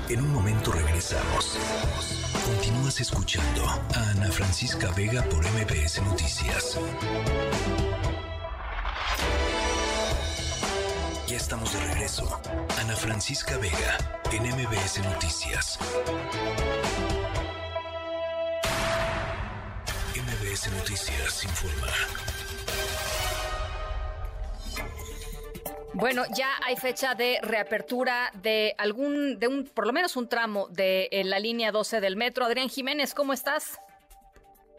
en 0.09 0.20
un 0.20 0.33
momento 0.33 0.70
regresamos. 0.72 1.59
Continúas 2.44 3.01
escuchando 3.01 3.66
a 3.66 4.11
Ana 4.11 4.31
Francisca 4.31 4.92
Vega 4.92 5.22
por 5.25 5.44
MBS 5.44 6.01
Noticias. 6.03 6.79
Ya 11.27 11.37
estamos 11.37 11.72
de 11.72 11.81
regreso. 11.87 12.40
Ana 12.81 12.94
Francisca 12.94 13.57
Vega, 13.59 14.20
en 14.31 14.44
MBS 14.44 14.99
Noticias. 15.03 15.79
MBS 20.14 20.70
Noticias 20.70 21.44
informa. 21.44 22.36
Bueno, 25.98 26.24
ya 26.37 26.50
hay 26.62 26.76
fecha 26.76 27.14
de 27.14 27.38
reapertura 27.40 28.30
de 28.42 28.74
algún, 28.76 29.38
de 29.38 29.48
un, 29.48 29.64
por 29.64 29.87
lo 29.87 29.94
menos 29.94 30.14
un 30.16 30.28
tramo 30.28 30.68
de 30.68 31.09
eh, 31.11 31.24
la 31.24 31.38
línea 31.38 31.72
12 31.72 32.02
del 32.02 32.16
metro. 32.16 32.44
Adrián 32.44 32.68
Jiménez, 32.68 33.14
¿cómo 33.14 33.32
estás? 33.32 33.80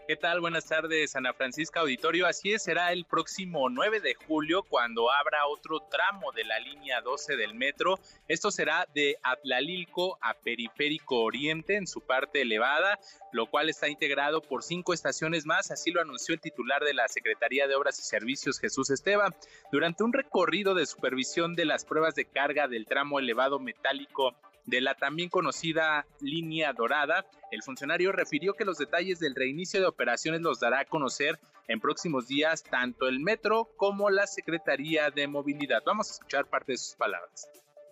¿Qué 0.07 0.15
tal? 0.15 0.39
Buenas 0.39 0.63
tardes, 0.63 1.17
Ana 1.17 1.33
Francisca 1.33 1.81
Auditorio. 1.81 2.27
Así 2.27 2.53
es, 2.53 2.63
será 2.63 2.93
el 2.93 3.03
próximo 3.03 3.69
9 3.69 3.99
de 3.99 4.13
julio 4.13 4.63
cuando 4.63 5.11
abra 5.11 5.45
otro 5.47 5.81
tramo 5.81 6.31
de 6.31 6.45
la 6.45 6.59
línea 6.59 7.01
12 7.01 7.35
del 7.35 7.55
metro. 7.55 7.99
Esto 8.29 8.49
será 8.49 8.87
de 8.95 9.17
Atlalilco 9.21 10.17
a 10.21 10.33
Periférico 10.33 11.23
Oriente 11.23 11.75
en 11.75 11.87
su 11.87 11.99
parte 11.99 12.43
elevada, 12.43 12.97
lo 13.33 13.47
cual 13.47 13.67
está 13.67 13.89
integrado 13.89 14.41
por 14.41 14.63
cinco 14.63 14.93
estaciones 14.93 15.45
más. 15.45 15.71
Así 15.71 15.91
lo 15.91 15.99
anunció 15.99 16.33
el 16.33 16.39
titular 16.39 16.85
de 16.85 16.93
la 16.93 17.09
Secretaría 17.09 17.67
de 17.67 17.75
Obras 17.75 17.99
y 17.99 18.03
Servicios, 18.03 18.61
Jesús 18.61 18.89
Esteba. 18.89 19.35
Durante 19.73 20.05
un 20.05 20.13
recorrido 20.13 20.73
de 20.73 20.85
supervisión 20.85 21.53
de 21.53 21.65
las 21.65 21.83
pruebas 21.83 22.15
de 22.15 22.23
carga 22.23 22.69
del 22.69 22.85
tramo 22.85 23.19
elevado 23.19 23.59
metálico 23.59 24.33
de 24.67 24.81
la 24.81 24.93
también 24.95 25.29
conocida 25.29 26.05
línea 26.19 26.73
dorada, 26.73 27.25
el 27.51 27.63
funcionario 27.63 28.11
refirió 28.11 28.53
que 28.53 28.65
los 28.65 28.77
detalles 28.77 29.19
del 29.19 29.33
reinicio 29.33 29.79
de 29.79 29.87
operaciones 29.87 30.41
los 30.41 30.59
dará 30.59 30.81
a 30.81 30.85
conocer 30.85 31.39
en 31.67 31.79
próximos 31.79 32.27
días 32.27 32.63
tanto 32.63 33.07
el 33.07 33.19
metro 33.19 33.69
como 33.77 34.09
la 34.09 34.27
Secretaría 34.27 35.09
de 35.09 35.27
Movilidad. 35.27 35.81
Vamos 35.85 36.09
a 36.09 36.13
escuchar 36.13 36.45
parte 36.47 36.73
de 36.73 36.77
sus 36.77 36.95
palabras 36.95 37.49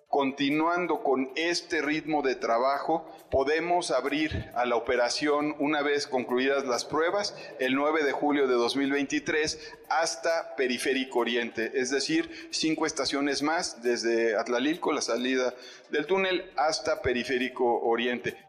continuando 0.09 1.03
con 1.03 1.31
este 1.35 1.81
ritmo 1.81 2.21
de 2.21 2.35
trabajo, 2.35 3.09
podemos 3.31 3.91
abrir 3.91 4.51
a 4.55 4.65
la 4.65 4.75
operación 4.75 5.55
una 5.59 5.81
vez 5.81 6.07
concluidas 6.07 6.65
las 6.65 6.85
pruebas 6.85 7.35
el 7.59 7.75
9 7.75 8.03
de 8.03 8.11
julio 8.11 8.47
de 8.47 8.53
2023 8.53 9.73
hasta 9.89 10.55
Periférico 10.55 11.19
Oriente, 11.19 11.71
es 11.75 11.89
decir, 11.89 12.49
cinco 12.51 12.85
estaciones 12.85 13.41
más 13.41 13.81
desde 13.83 14.37
Atlalilco, 14.37 14.93
la 14.93 15.01
salida 15.01 15.53
del 15.89 16.05
túnel, 16.05 16.51
hasta 16.55 17.01
Periférico 17.01 17.81
Oriente. 17.81 18.44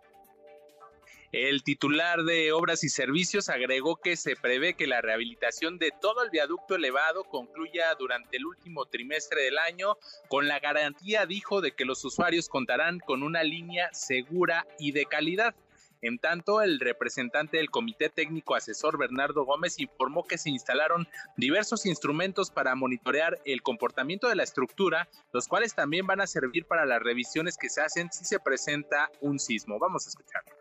El 1.39 1.63
titular 1.63 2.25
de 2.25 2.51
Obras 2.53 2.83
y 2.83 2.89
Servicios 2.89 3.51
agregó 3.51 3.97
que 3.97 4.17
se 4.17 4.37
prevé 4.37 4.73
que 4.73 4.87
la 4.87 5.03
rehabilitación 5.03 5.77
de 5.77 5.93
todo 6.01 6.25
el 6.25 6.31
viaducto 6.31 6.77
elevado 6.77 7.25
concluya 7.25 7.95
durante 7.99 8.39
el 8.39 8.47
último 8.47 8.87
trimestre 8.87 9.43
del 9.43 9.59
año, 9.59 9.99
con 10.29 10.49
la 10.49 10.61
garantía, 10.61 11.27
dijo, 11.27 11.61
de 11.61 11.73
que 11.73 11.85
los 11.85 12.03
usuarios 12.07 12.49
contarán 12.49 13.01
con 13.01 13.23
una 13.23 13.43
línea 13.43 13.93
segura 13.93 14.67
y 14.79 14.93
de 14.93 15.05
calidad. 15.05 15.55
En 16.01 16.19
tanto, 16.19 16.63
el 16.63 16.81
representante 16.81 17.59
del 17.59 17.69
Comité 17.69 18.09
Técnico 18.09 18.55
Asesor 18.55 18.97
Bernardo 18.97 19.45
Gómez 19.45 19.79
informó 19.79 20.25
que 20.25 20.39
se 20.39 20.49
instalaron 20.49 21.07
diversos 21.37 21.85
instrumentos 21.85 22.51
para 22.51 22.75
monitorear 22.75 23.39
el 23.45 23.61
comportamiento 23.61 24.31
de 24.31 24.37
la 24.37 24.43
estructura, 24.43 25.07
los 25.35 25.49
cuales 25.49 25.75
también 25.75 26.07
van 26.07 26.23
a 26.23 26.27
servir 26.27 26.65
para 26.65 26.87
las 26.87 27.03
revisiones 27.03 27.59
que 27.59 27.69
se 27.69 27.83
hacen 27.83 28.11
si 28.11 28.25
se 28.25 28.41
presenta 28.41 29.11
un 29.21 29.39
sismo. 29.39 29.79
Vamos 29.79 30.07
a 30.07 30.09
escucharlo. 30.09 30.56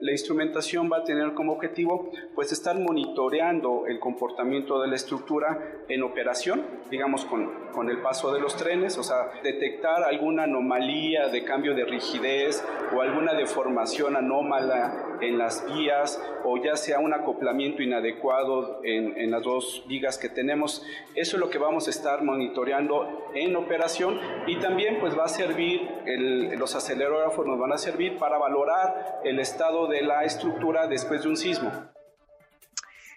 La 0.00 0.12
instrumentación 0.12 0.88
va 0.92 0.98
a 0.98 1.04
tener 1.04 1.34
como 1.34 1.54
objetivo 1.54 2.12
pues 2.36 2.52
estar 2.52 2.78
monitoreando 2.78 3.88
el 3.88 3.98
comportamiento 3.98 4.80
de 4.80 4.86
la 4.86 4.94
estructura 4.94 5.82
en 5.88 6.04
operación, 6.04 6.64
digamos 6.88 7.24
con, 7.24 7.50
con 7.72 7.90
el 7.90 8.00
paso 8.00 8.32
de 8.32 8.38
los 8.38 8.56
trenes, 8.56 8.96
o 8.96 9.02
sea, 9.02 9.28
detectar 9.42 10.04
alguna 10.04 10.44
anomalía 10.44 11.28
de 11.28 11.42
cambio 11.42 11.74
de 11.74 11.84
rigidez 11.84 12.64
o 12.94 13.00
alguna 13.00 13.34
deformación 13.34 14.14
anómala 14.14 15.18
en 15.20 15.36
las 15.36 15.66
vías 15.66 16.22
o 16.44 16.56
ya 16.62 16.76
sea 16.76 17.00
un 17.00 17.12
acoplamiento 17.12 17.82
inadecuado 17.82 18.80
en, 18.84 19.18
en 19.18 19.32
las 19.32 19.42
dos 19.42 19.84
vigas 19.88 20.16
que 20.16 20.28
tenemos. 20.28 20.86
Eso 21.16 21.36
es 21.36 21.40
lo 21.40 21.50
que 21.50 21.58
vamos 21.58 21.88
a 21.88 21.90
estar 21.90 22.22
monitoreando 22.22 23.28
en 23.34 23.56
operación 23.56 24.20
y 24.46 24.60
también 24.60 25.00
pues 25.00 25.18
va 25.18 25.24
a 25.24 25.28
servir, 25.28 25.88
el, 26.06 26.56
los 26.56 26.76
acelerógrafos 26.76 27.44
nos 27.44 27.58
van 27.58 27.72
a 27.72 27.78
servir 27.78 28.16
para 28.16 28.38
valorar 28.38 29.22
el 29.24 29.40
estado 29.40 29.87
de 29.88 30.02
la 30.02 30.24
estructura 30.24 30.86
después 30.86 31.22
de 31.22 31.28
un 31.28 31.36
sismo. 31.36 31.72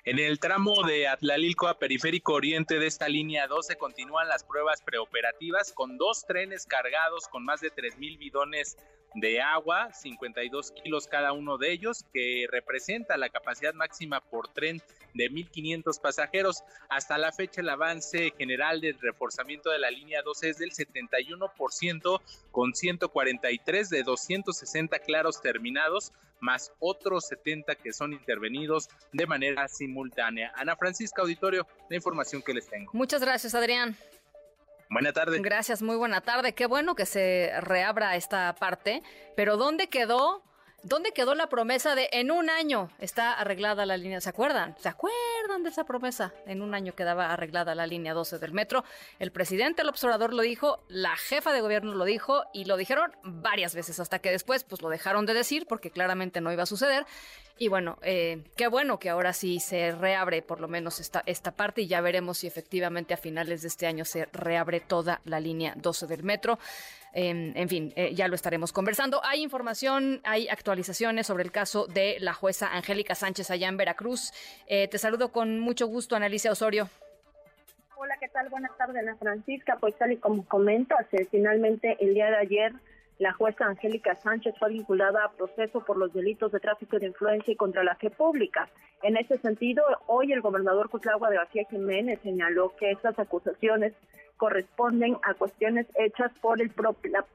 En 0.03 0.17
el 0.17 0.39
tramo 0.39 0.81
de 0.83 1.07
Atlalilco 1.07 1.67
a 1.67 1.77
Periférico 1.77 2.33
Oriente 2.33 2.79
de 2.79 2.87
esta 2.87 3.07
línea 3.07 3.45
12 3.45 3.77
continúan 3.77 4.27
las 4.27 4.43
pruebas 4.43 4.81
preoperativas 4.81 5.71
con 5.73 5.97
dos 5.99 6.25
trenes 6.25 6.65
cargados 6.65 7.27
con 7.27 7.45
más 7.45 7.61
de 7.61 7.71
3.000 7.71 8.17
bidones 8.17 8.77
de 9.13 9.41
agua, 9.41 9.93
52 9.93 10.71
kilos 10.71 11.05
cada 11.05 11.33
uno 11.33 11.59
de 11.59 11.71
ellos, 11.71 12.03
que 12.13 12.47
representa 12.49 13.15
la 13.17 13.29
capacidad 13.29 13.75
máxima 13.75 14.21
por 14.21 14.47
tren 14.47 14.81
de 15.13 15.29
1.500 15.29 15.99
pasajeros. 16.01 16.63
Hasta 16.89 17.17
la 17.17 17.31
fecha 17.31 17.61
el 17.61 17.69
avance 17.69 18.33
general 18.37 18.81
del 18.81 18.99
reforzamiento 18.99 19.69
de 19.69 19.79
la 19.79 19.91
línea 19.91 20.21
12 20.21 20.49
es 20.49 20.57
del 20.57 20.71
71% 20.71 22.21
con 22.51 22.73
143 22.73 23.89
de 23.89 24.03
260 24.03 24.99
claros 24.99 25.41
terminados, 25.41 26.11
más 26.39 26.71
otros 26.79 27.27
70 27.27 27.75
que 27.75 27.93
son 27.93 28.13
intervenidos 28.13 28.89
de 29.13 29.27
manera 29.27 29.67
simultánea. 29.67 30.51
Ana 30.55 30.75
Francisca 30.75 31.21
Auditorio, 31.21 31.67
la 31.89 31.95
información 31.95 32.41
que 32.41 32.53
les 32.53 32.67
tengo. 32.67 32.91
Muchas 32.93 33.21
gracias, 33.21 33.55
Adrián. 33.55 33.95
Buena 34.89 35.13
tarde. 35.13 35.39
Gracias, 35.41 35.81
muy 35.81 35.95
buena 35.95 36.19
tarde. 36.19 36.53
Qué 36.53 36.65
bueno 36.65 36.95
que 36.95 37.05
se 37.05 37.49
reabra 37.61 38.17
esta 38.17 38.53
parte, 38.55 39.01
pero 39.37 39.55
¿dónde 39.55 39.87
quedó 39.87 40.43
¿Dónde 40.83 41.11
quedó 41.11 41.35
la 41.35 41.47
promesa 41.47 41.93
de 41.93 42.09
en 42.11 42.31
un 42.31 42.49
año 42.49 42.89
está 42.97 43.33
arreglada 43.33 43.85
la 43.85 43.97
línea? 43.97 44.19
¿Se 44.19 44.29
acuerdan? 44.29 44.75
¿Se 44.79 44.89
acuerdan 44.89 45.61
de 45.61 45.69
esa 45.69 45.83
promesa? 45.83 46.33
En 46.47 46.63
un 46.63 46.73
año 46.73 46.95
quedaba 46.95 47.31
arreglada 47.31 47.75
la 47.75 47.85
línea 47.85 48.15
12 48.15 48.39
del 48.39 48.51
metro. 48.51 48.83
El 49.19 49.31
presidente, 49.31 49.83
el 49.83 49.89
observador 49.89 50.33
lo 50.33 50.41
dijo, 50.41 50.83
la 50.87 51.15
jefa 51.17 51.53
de 51.53 51.61
gobierno 51.61 51.93
lo 51.93 52.03
dijo 52.03 52.45
y 52.51 52.65
lo 52.65 52.77
dijeron 52.77 53.11
varias 53.23 53.75
veces 53.75 53.99
hasta 53.99 54.19
que 54.19 54.31
después 54.31 54.63
pues 54.63 54.81
lo 54.81 54.89
dejaron 54.89 55.27
de 55.27 55.35
decir 55.35 55.67
porque 55.67 55.91
claramente 55.91 56.41
no 56.41 56.51
iba 56.51 56.63
a 56.63 56.65
suceder. 56.65 57.05
Y 57.59 57.67
bueno, 57.67 57.99
eh, 58.01 58.43
qué 58.55 58.67
bueno 58.67 58.97
que 58.97 59.11
ahora 59.11 59.33
sí 59.33 59.59
se 59.59 59.91
reabre 59.91 60.41
por 60.41 60.59
lo 60.61 60.67
menos 60.67 60.99
esta, 60.99 61.21
esta 61.27 61.51
parte 61.51 61.81
y 61.81 61.87
ya 61.87 62.01
veremos 62.01 62.39
si 62.39 62.47
efectivamente 62.47 63.13
a 63.13 63.17
finales 63.17 63.61
de 63.61 63.67
este 63.67 63.85
año 63.85 64.03
se 64.03 64.25
reabre 64.33 64.79
toda 64.79 65.21
la 65.25 65.39
línea 65.39 65.75
12 65.77 66.07
del 66.07 66.23
metro. 66.23 66.57
Em, 67.13 67.51
en 67.55 67.67
fin, 67.67 67.93
eh, 67.95 68.13
ya 68.13 68.27
lo 68.27 68.35
estaremos 68.35 68.71
conversando. 68.71 69.21
Hay 69.23 69.41
información, 69.41 70.21
hay 70.23 70.47
actualizaciones 70.47 71.27
sobre 71.27 71.43
el 71.43 71.51
caso 71.51 71.87
de 71.87 72.17
la 72.19 72.33
jueza 72.33 72.73
Angélica 72.73 73.15
Sánchez 73.15 73.51
allá 73.51 73.67
en 73.67 73.77
Veracruz. 73.77 74.31
Eh, 74.67 74.87
te 74.87 74.97
saludo 74.97 75.31
con 75.31 75.59
mucho 75.59 75.87
gusto, 75.87 76.15
Analicia 76.15 76.51
Osorio. 76.51 76.87
Hola, 77.97 78.15
¿qué 78.19 78.29
tal? 78.29 78.49
Buenas 78.49 78.75
tardes, 78.77 78.97
Ana 78.97 79.15
Francisca. 79.17 79.77
Pues 79.79 79.95
tal 79.97 80.13
y 80.13 80.17
como 80.17 80.45
comento, 80.45 80.95
finalmente 81.29 81.97
el 81.99 82.13
día 82.13 82.29
de 82.29 82.37
ayer 82.37 82.73
la 83.21 83.33
jueza 83.33 83.65
Angélica 83.65 84.15
Sánchez 84.15 84.55
fue 84.57 84.69
vinculada 84.69 85.23
a 85.23 85.31
proceso 85.31 85.85
por 85.85 85.95
los 85.95 86.11
delitos 86.11 86.51
de 86.51 86.59
tráfico 86.59 86.97
de 86.97 87.05
influencia 87.05 87.53
y 87.53 87.55
contra 87.55 87.83
la 87.83 87.93
fe 87.95 88.09
pública. 88.09 88.67
En 89.03 89.15
ese 89.15 89.37
sentido, 89.37 89.83
hoy 90.07 90.31
el 90.31 90.41
gobernador 90.41 90.89
Cutlagua 90.89 91.29
de 91.29 91.35
García 91.35 91.65
Jiménez 91.69 92.19
señaló 92.23 92.75
que 92.77 92.89
estas 92.89 93.19
acusaciones 93.19 93.93
corresponden 94.41 95.17
a 95.21 95.35
cuestiones 95.35 95.85
hechas 95.93 96.31
por 96.41 96.59
el, 96.59 96.71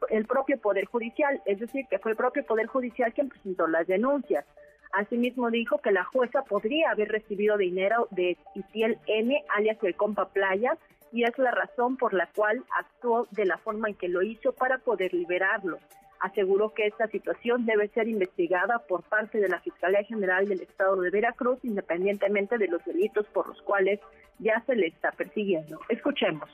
el 0.09 0.27
propio 0.27 0.59
Poder 0.59 0.87
Judicial, 0.87 1.41
es 1.47 1.61
decir, 1.61 1.87
que 1.89 2.01
fue 2.01 2.11
el 2.11 2.17
propio 2.17 2.45
Poder 2.45 2.67
Judicial 2.67 3.15
quien 3.15 3.29
presentó 3.29 3.69
las 3.69 3.87
denuncias. 3.87 4.45
Asimismo 4.93 5.53
dijo 5.53 5.79
que 5.79 5.93
la 5.93 6.03
jueza 6.03 6.43
podría 6.43 6.91
haber 6.91 7.11
recibido 7.11 7.57
dinero 7.59 8.09
de 8.11 8.37
Itiel 8.57 8.99
N, 9.07 9.41
alias 9.55 9.79
el 9.83 9.95
compa 9.95 10.31
Playa, 10.31 10.77
y 11.13 11.23
es 11.23 11.39
la 11.39 11.53
razón 11.53 11.97
por 11.97 12.13
la 12.13 12.27
cual 12.35 12.65
actuó 12.77 13.29
de 13.31 13.45
la 13.45 13.59
forma 13.59 13.89
en 13.89 13.95
que 13.95 14.09
lo 14.09 14.23
hizo 14.23 14.51
para 14.51 14.79
poder 14.79 15.15
liberarlo. 15.15 15.79
Aseguró 16.19 16.75
que 16.75 16.89
esta 16.89 17.07
situación 17.07 17.67
debe 17.67 17.87
ser 17.87 18.09
investigada 18.09 18.81
por 18.81 19.05
parte 19.05 19.39
de 19.39 19.49
la 19.49 19.61
Fiscalía 19.61 20.03
General 20.03 20.49
del 20.49 20.63
Estado 20.63 21.01
de 21.01 21.11
Veracruz, 21.11 21.61
independientemente 21.63 22.59
de 22.59 22.67
los 22.67 22.85
delitos 22.85 23.29
por 23.29 23.47
los 23.47 23.63
cuales 23.63 24.01
ya 24.41 24.61
se 24.67 24.75
le 24.75 24.89
está 24.89 25.13
persiguiendo. 25.13 25.79
Escuchemos 25.89 26.51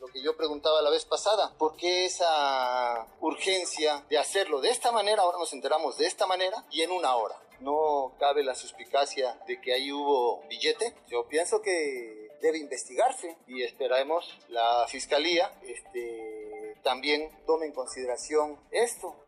lo 0.00 0.06
que 0.08 0.22
yo 0.22 0.36
preguntaba 0.36 0.82
la 0.82 0.90
vez 0.90 1.04
pasada, 1.04 1.52
¿por 1.58 1.76
qué 1.76 2.06
esa 2.06 3.06
urgencia 3.20 4.04
de 4.08 4.18
hacerlo 4.18 4.60
de 4.60 4.70
esta 4.70 4.92
manera? 4.92 5.22
Ahora 5.22 5.38
nos 5.38 5.52
enteramos 5.52 5.98
de 5.98 6.06
esta 6.06 6.26
manera 6.26 6.64
y 6.70 6.82
en 6.82 6.90
una 6.90 7.16
hora. 7.16 7.36
No 7.60 8.14
cabe 8.18 8.44
la 8.44 8.54
suspicacia 8.54 9.38
de 9.46 9.60
que 9.60 9.72
ahí 9.72 9.90
hubo 9.90 10.42
billete. 10.48 10.94
Yo 11.08 11.26
pienso 11.26 11.62
que 11.62 12.28
debe 12.40 12.58
investigarse 12.58 13.36
y 13.46 13.62
esperemos 13.62 14.38
la 14.48 14.86
fiscalía 14.88 15.50
este, 15.62 16.76
también 16.82 17.30
tome 17.46 17.66
en 17.66 17.72
consideración 17.72 18.60
esto. 18.70 19.25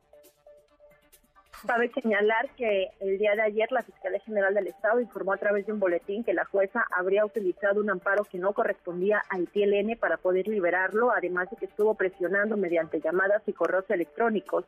Cabe 1.66 1.90
señalar 1.90 2.48
que 2.56 2.90
el 3.00 3.18
día 3.18 3.34
de 3.34 3.42
ayer 3.42 3.70
la 3.72 3.82
Fiscalía 3.82 4.20
General 4.20 4.54
del 4.54 4.68
Estado 4.68 5.00
informó 5.00 5.32
a 5.32 5.38
través 5.38 5.66
de 5.66 5.72
un 5.72 5.80
boletín 5.80 6.22
que 6.22 6.32
la 6.32 6.44
jueza 6.44 6.86
habría 6.96 7.24
utilizado 7.24 7.80
un 7.80 7.90
amparo 7.90 8.24
que 8.24 8.38
no 8.38 8.52
correspondía 8.52 9.22
al 9.28 9.48
TLN 9.48 9.98
para 9.98 10.18
poder 10.18 10.46
liberarlo, 10.46 11.10
además 11.10 11.50
de 11.50 11.56
que 11.56 11.66
estuvo 11.66 11.94
presionando 11.94 12.56
mediante 12.56 13.00
llamadas 13.00 13.42
y 13.46 13.52
correos 13.52 13.90
electrónicos 13.90 14.66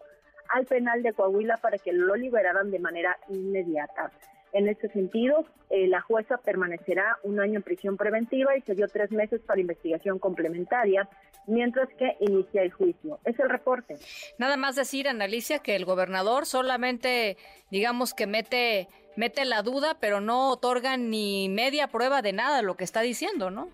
al 0.49 0.67
penal 0.67 1.03
de 1.03 1.13
Coahuila 1.13 1.59
para 1.59 1.79
que 1.79 1.93
lo 1.93 2.17
liberaran 2.17 2.71
de 2.73 2.81
manera 2.81 3.17
inmediata. 3.29 4.11
En 4.53 4.69
este 4.69 4.89
sentido, 4.89 5.45
eh, 5.71 5.87
la 5.87 6.01
jueza 6.01 6.39
permanecerá 6.39 7.19
un 7.23 7.41
año 7.41 7.57
en 7.57 7.63
prisión 7.63 7.97
preventiva 7.97 8.57
y 8.57 8.63
se 8.63 8.75
dio 8.75 8.89
tres 8.89 9.11
meses 9.11 9.41
para 9.43 9.61
investigación 9.61 10.19
complementaria, 10.19 11.09
mientras 11.47 11.89
que 11.99 12.17
inicia 12.21 12.63
el 12.63 12.73
juicio. 12.73 13.21
Es 13.25 13.39
el 13.39 13.49
reporte. 13.49 13.97
Nada 14.39 14.57
más 14.57 14.77
decir, 14.77 15.09
Analicia, 15.09 15.61
que 15.61 15.77
el 15.77 15.85
gobernador 15.85 16.47
solamente, 16.47 17.37
digamos 17.71 18.15
que 18.15 18.27
mete, 18.27 18.89
mete 19.17 19.45
la 19.45 19.63
duda, 19.63 19.99
pero 20.01 20.21
no 20.21 20.51
otorga 20.51 20.97
ni 20.97 21.49
media 21.49 21.89
prueba 21.89 22.23
de 22.23 22.33
nada 22.33 22.63
lo 22.63 22.77
que 22.77 22.85
está 22.85 23.01
diciendo, 23.01 23.51
¿no? 23.51 23.69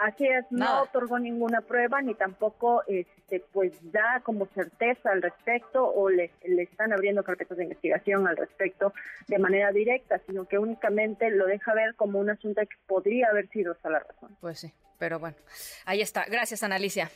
Así 0.00 0.26
es, 0.26 0.46
no 0.48 0.84
otorgó 0.84 1.18
ninguna 1.18 1.60
prueba 1.60 2.00
ni 2.00 2.14
tampoco 2.14 2.82
este 2.86 3.44
pues 3.52 3.74
da 3.92 4.22
como 4.24 4.46
certeza 4.46 5.10
al 5.10 5.20
respecto 5.20 5.84
o 5.84 6.08
le, 6.08 6.30
le 6.42 6.62
están 6.62 6.94
abriendo 6.94 7.22
carpetas 7.22 7.58
de 7.58 7.64
investigación 7.64 8.26
al 8.26 8.38
respecto 8.38 8.94
de 9.28 9.38
manera 9.38 9.70
directa, 9.72 10.18
sino 10.26 10.46
que 10.46 10.58
únicamente 10.58 11.30
lo 11.30 11.44
deja 11.44 11.74
ver 11.74 11.94
como 11.96 12.18
un 12.18 12.30
asunto 12.30 12.62
que 12.62 12.76
podría 12.86 13.28
haber 13.28 13.50
sido 13.50 13.74
esa 13.74 13.90
la 13.90 13.98
razón. 13.98 14.34
Pues 14.40 14.60
sí, 14.60 14.72
pero 14.98 15.18
bueno, 15.18 15.36
ahí 15.84 16.00
está. 16.00 16.24
Gracias, 16.24 16.62
Analicia. 16.62 17.10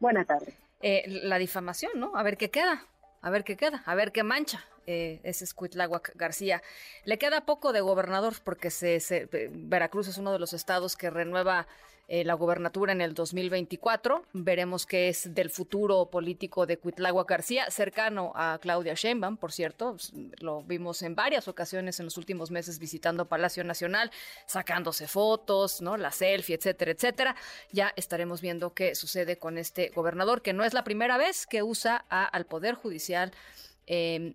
Buenas 0.00 0.26
tardes. 0.26 0.56
Eh, 0.80 1.04
la 1.06 1.36
difamación, 1.36 1.92
¿no? 1.96 2.16
A 2.16 2.22
ver 2.22 2.38
qué 2.38 2.48
queda, 2.48 2.86
a 3.20 3.28
ver 3.28 3.44
qué 3.44 3.58
queda, 3.58 3.82
a 3.84 3.94
ver 3.94 4.12
qué 4.12 4.22
mancha. 4.22 4.64
Eh, 4.90 5.20
es 5.22 5.52
Cuitláhuac 5.52 6.12
García. 6.14 6.62
Le 7.04 7.18
queda 7.18 7.44
poco 7.44 7.74
de 7.74 7.82
gobernador 7.82 8.32
porque 8.42 8.70
se, 8.70 8.96
eh, 8.96 9.50
Veracruz 9.52 10.08
es 10.08 10.16
uno 10.16 10.32
de 10.32 10.38
los 10.38 10.54
estados 10.54 10.96
que 10.96 11.10
renueva 11.10 11.66
eh, 12.10 12.24
la 12.24 12.32
gobernatura 12.32 12.92
en 12.92 13.02
el 13.02 13.12
2024. 13.12 14.24
Veremos 14.32 14.86
qué 14.86 15.10
es 15.10 15.34
del 15.34 15.50
futuro 15.50 16.06
político 16.06 16.64
de 16.64 16.78
Cuitláhuac 16.78 17.28
García, 17.28 17.70
cercano 17.70 18.32
a 18.34 18.58
Claudia 18.62 18.94
Sheinbaum, 18.94 19.36
por 19.36 19.52
cierto. 19.52 19.98
Lo 20.38 20.62
vimos 20.62 21.02
en 21.02 21.14
varias 21.14 21.48
ocasiones 21.48 22.00
en 22.00 22.06
los 22.06 22.16
últimos 22.16 22.50
meses 22.50 22.78
visitando 22.78 23.28
Palacio 23.28 23.64
Nacional, 23.64 24.10
sacándose 24.46 25.06
fotos, 25.06 25.82
¿no? 25.82 25.98
La 25.98 26.12
selfie, 26.12 26.54
etcétera, 26.56 26.92
etcétera. 26.92 27.36
Ya 27.72 27.92
estaremos 27.94 28.40
viendo 28.40 28.72
qué 28.72 28.94
sucede 28.94 29.36
con 29.36 29.58
este 29.58 29.90
gobernador, 29.90 30.40
que 30.40 30.54
no 30.54 30.64
es 30.64 30.72
la 30.72 30.84
primera 30.84 31.18
vez 31.18 31.46
que 31.46 31.62
usa 31.62 32.06
al 32.08 32.46
Poder 32.46 32.74
Judicial. 32.74 33.32
Eh, 33.88 34.34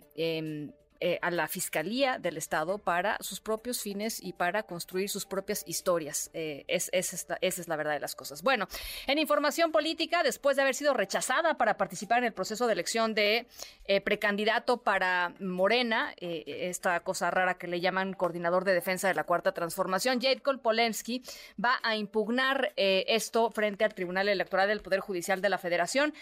eh, 1.05 1.19
a 1.21 1.31
la 1.31 1.49
Fiscalía 1.49 2.17
del 2.17 2.37
Estado 2.37 2.77
para 2.77 3.17
sus 3.19 3.41
propios 3.41 3.81
fines 3.81 4.23
y 4.23 4.31
para 4.31 4.63
construir 4.63 5.09
sus 5.09 5.25
propias 5.25 5.65
historias. 5.67 6.29
Eh, 6.33 6.63
es, 6.69 6.89
esa 6.93 7.37
es 7.41 7.67
la 7.67 7.75
verdad 7.75 7.91
de 7.91 7.99
las 7.99 8.15
cosas. 8.15 8.41
Bueno, 8.41 8.69
en 9.05 9.17
información 9.17 9.73
política, 9.73 10.23
después 10.23 10.55
de 10.55 10.61
haber 10.61 10.75
sido 10.75 10.93
rechazada 10.93 11.57
para 11.57 11.75
participar 11.75 12.19
en 12.19 12.23
el 12.23 12.31
proceso 12.31 12.67
de 12.67 12.73
elección 12.73 13.13
de 13.15 13.47
eh, 13.83 13.99
precandidato 13.99 14.77
para 14.77 15.33
Morena, 15.41 16.13
esta 16.15 17.01
cosa 17.01 17.29
rara 17.29 17.57
que 17.57 17.67
le 17.67 17.81
llaman 17.81 18.13
coordinador 18.13 18.63
de 18.63 18.73
defensa 18.73 19.09
de 19.09 19.13
la 19.13 19.25
Cuarta 19.25 19.51
Transformación, 19.51 20.21
Jade 20.21 20.41
Polensky 20.59 21.21
va 21.61 21.81
a 21.83 21.97
impugnar 21.97 22.71
esto 22.77 23.51
frente 23.51 23.83
al 23.83 23.93
Tribunal 23.93 24.29
Electoral 24.29 24.69
del 24.69 24.81
Poder 24.81 25.01
Judicial 25.01 25.41
de 25.41 25.49
la 25.49 25.57
Federación. 25.57 26.13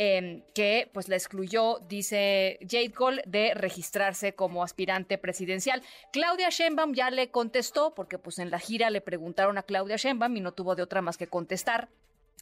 Em, 0.00 0.42
que 0.54 0.88
pues 0.92 1.08
la 1.08 1.16
excluyó, 1.16 1.80
dice 1.88 2.60
Jade 2.60 2.92
Cole, 2.92 3.20
de 3.26 3.52
registrarse 3.54 4.32
como 4.32 4.62
aspirante 4.62 5.18
presidencial. 5.18 5.82
Claudia 6.12 6.50
Sheinbaum 6.50 6.94
ya 6.94 7.10
le 7.10 7.32
contestó, 7.32 7.96
porque 7.96 8.16
pues 8.16 8.38
en 8.38 8.52
la 8.52 8.60
gira 8.60 8.90
le 8.90 9.00
preguntaron 9.00 9.58
a 9.58 9.64
Claudia 9.64 9.96
Sheinbaum 9.96 10.36
y 10.36 10.40
no 10.40 10.52
tuvo 10.52 10.76
de 10.76 10.84
otra 10.84 11.02
más 11.02 11.16
que 11.16 11.26
contestar. 11.26 11.88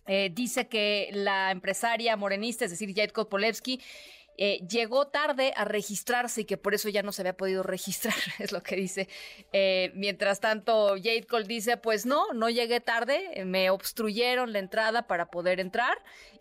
Eh, 0.06 0.30
dice 0.34 0.68
que 0.68 1.08
la 1.14 1.50
empresaria 1.50 2.14
morenista, 2.14 2.66
es 2.66 2.72
decir, 2.72 2.94
Jade 2.94 3.24
Polewski, 3.24 3.80
eh, 4.38 4.60
llegó 4.68 5.06
tarde 5.06 5.54
a 5.56 5.64
registrarse 5.64 6.42
y 6.42 6.44
que 6.44 6.58
por 6.58 6.74
eso 6.74 6.90
ya 6.90 7.02
no 7.02 7.10
se 7.10 7.22
había 7.22 7.38
podido 7.38 7.62
registrar, 7.62 8.14
es 8.38 8.52
lo 8.52 8.62
que 8.62 8.76
dice. 8.76 9.08
Eh, 9.54 9.92
mientras 9.94 10.40
tanto, 10.40 10.88
Jade 10.96 11.26
Cole 11.26 11.46
dice, 11.46 11.78
pues 11.78 12.04
no, 12.04 12.34
no 12.34 12.50
llegué 12.50 12.80
tarde, 12.80 13.44
me 13.46 13.70
obstruyeron 13.70 14.52
la 14.52 14.58
entrada 14.58 15.06
para 15.06 15.30
poder 15.30 15.58
entrar 15.58 15.96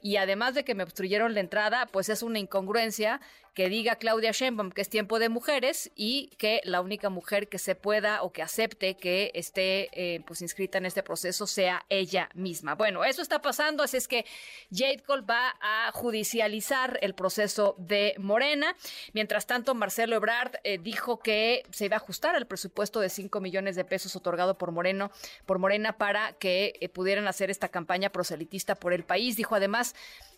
y 0.05 0.17
además 0.17 0.53
de 0.53 0.63
que 0.63 0.75
me 0.75 0.83
obstruyeron 0.83 1.33
la 1.33 1.39
entrada, 1.39 1.87
pues 1.87 2.09
es 2.09 2.21
una 2.21 2.37
incongruencia 2.37 3.19
que 3.55 3.69
diga 3.69 3.95
Claudia 3.95 4.31
Sheinbaum 4.31 4.69
que 4.69 4.81
es 4.81 4.89
tiempo 4.89 5.17
de 5.17 5.29
mujeres 5.29 5.89
y 5.95 6.29
que 6.37 6.61
la 6.65 6.81
única 6.81 7.09
mujer 7.09 7.47
que 7.47 7.57
se 7.57 7.73
pueda 7.73 8.21
o 8.21 8.31
que 8.33 8.43
acepte 8.43 8.97
que 8.97 9.31
esté 9.33 9.89
eh, 9.93 10.21
pues 10.27 10.41
inscrita 10.41 10.77
en 10.77 10.85
este 10.85 11.01
proceso 11.01 11.47
sea 11.47 11.85
ella 11.89 12.29
misma. 12.35 12.75
Bueno, 12.75 13.05
eso 13.05 13.21
está 13.21 13.41
pasando, 13.41 13.81
así 13.81 13.95
es 13.95 14.09
que 14.09 14.25
Jade 14.71 15.01
Cole 15.07 15.23
va 15.23 15.55
a 15.61 15.91
judicializar 15.93 16.99
el 17.01 17.15
proceso 17.15 17.75
de 17.79 18.13
Morena. 18.19 18.75
Mientras 19.13 19.47
tanto, 19.47 19.73
Marcelo 19.73 20.17
Ebrard 20.17 20.57
eh, 20.65 20.77
dijo 20.77 21.17
que 21.19 21.63
se 21.71 21.85
iba 21.85 21.95
a 21.95 21.99
ajustar 21.99 22.35
el 22.35 22.45
presupuesto 22.45 22.99
de 22.99 23.09
5 23.09 23.39
millones 23.39 23.77
de 23.77 23.85
pesos 23.85 24.17
otorgado 24.17 24.57
por 24.57 24.71
Moreno, 24.71 25.11
por 25.45 25.59
Morena 25.59 25.97
para 25.97 26.33
que 26.33 26.73
eh, 26.81 26.89
pudieran 26.89 27.27
hacer 27.27 27.49
esta 27.49 27.69
campaña 27.69 28.09
proselitista 28.09 28.75
por 28.75 28.91
el 28.91 29.05
país. 29.05 29.37
Dijo 29.37 29.55
además 29.55 29.94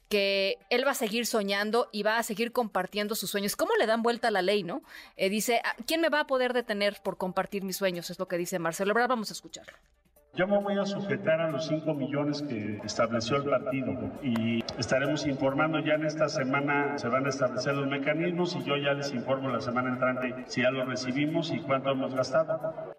que 0.10 0.58
él 0.70 0.86
va 0.86 0.92
a 0.92 0.96
seguir 0.96 1.26
soñando 1.26 1.90
y 1.92 2.04
va 2.04 2.18
a 2.18 2.24
seguir 2.24 2.52
compartiendo 2.52 3.16
sus 3.16 3.30
sueños. 3.30 3.56
¿Cómo 3.56 3.76
le 3.76 3.86
dan 3.86 4.04
vuelta 4.04 4.30
a 4.30 4.32
la 4.32 4.42
ley, 4.42 4.64
no? 4.64 4.82
Eh, 5.18 5.30
dice, 5.30 5.62
ah, 5.64 5.76
¿quién 5.86 6.02
me 6.02 6.10
va 6.10 6.22
a 6.22 6.28
poder 6.28 6.54
detener 6.54 6.98
por 7.04 7.18
compartir 7.18 7.64
mis 7.64 7.78
sueños? 7.78 8.10
Es 8.10 8.20
lo 8.20 8.28
que 8.28 8.38
dice 8.38 8.60
Marcelo 8.60 8.92
Ebrard. 8.92 9.10
Vamos 9.10 9.30
a 9.30 9.34
escucharlo. 9.34 9.74
Yo 10.38 10.46
me 10.48 10.60
voy 10.60 10.78
a 10.78 10.86
sujetar 10.86 11.42
a 11.42 11.50
los 11.50 11.66
5 11.66 11.96
millones 11.96 12.44
que 12.44 12.80
estableció 12.86 13.38
el 13.38 13.50
partido 13.50 13.92
y 14.22 14.64
estaremos 14.78 15.26
informando 15.26 15.80
ya 15.80 15.96
en 15.96 16.06
esta 16.06 16.30
semana, 16.30 16.96
se 17.00 17.08
van 17.08 17.26
a 17.26 17.30
establecer 17.30 17.74
los 17.74 17.88
mecanismos 17.88 18.56
y 18.56 18.64
yo 18.64 18.78
ya 18.78 18.94
les 18.94 19.12
informo 19.14 19.50
la 19.50 19.62
semana 19.62 19.90
entrante 19.90 20.36
si 20.46 20.62
ya 20.62 20.70
lo 20.70 20.86
recibimos 20.86 21.52
y 21.52 21.60
cuánto 21.62 21.90
hemos 21.90 22.14
gastado. 22.14 22.94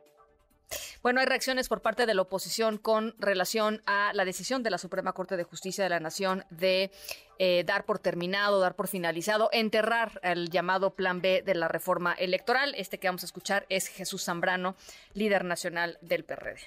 Bueno, 1.00 1.20
hay 1.20 1.26
reacciones 1.26 1.68
por 1.68 1.80
parte 1.80 2.06
de 2.06 2.14
la 2.14 2.22
oposición 2.22 2.76
con 2.76 3.14
relación 3.20 3.82
a 3.86 4.12
la 4.14 4.24
decisión 4.24 4.64
de 4.64 4.70
la 4.70 4.78
Suprema 4.78 5.12
Corte 5.12 5.36
de 5.36 5.44
Justicia 5.44 5.84
de 5.84 5.90
la 5.90 6.00
Nación 6.00 6.42
de 6.50 6.90
eh, 7.38 7.62
dar 7.64 7.84
por 7.84 8.00
terminado, 8.00 8.58
dar 8.58 8.74
por 8.74 8.88
finalizado, 8.88 9.48
enterrar 9.52 10.18
el 10.24 10.50
llamado 10.50 10.94
Plan 10.94 11.22
B 11.22 11.42
de 11.46 11.54
la 11.54 11.68
reforma 11.68 12.14
electoral. 12.14 12.74
Este 12.76 12.98
que 12.98 13.06
vamos 13.06 13.22
a 13.22 13.26
escuchar 13.26 13.64
es 13.68 13.86
Jesús 13.86 14.24
Zambrano, 14.24 14.74
líder 15.14 15.44
nacional 15.44 15.98
del 16.02 16.24
PRD. 16.24 16.58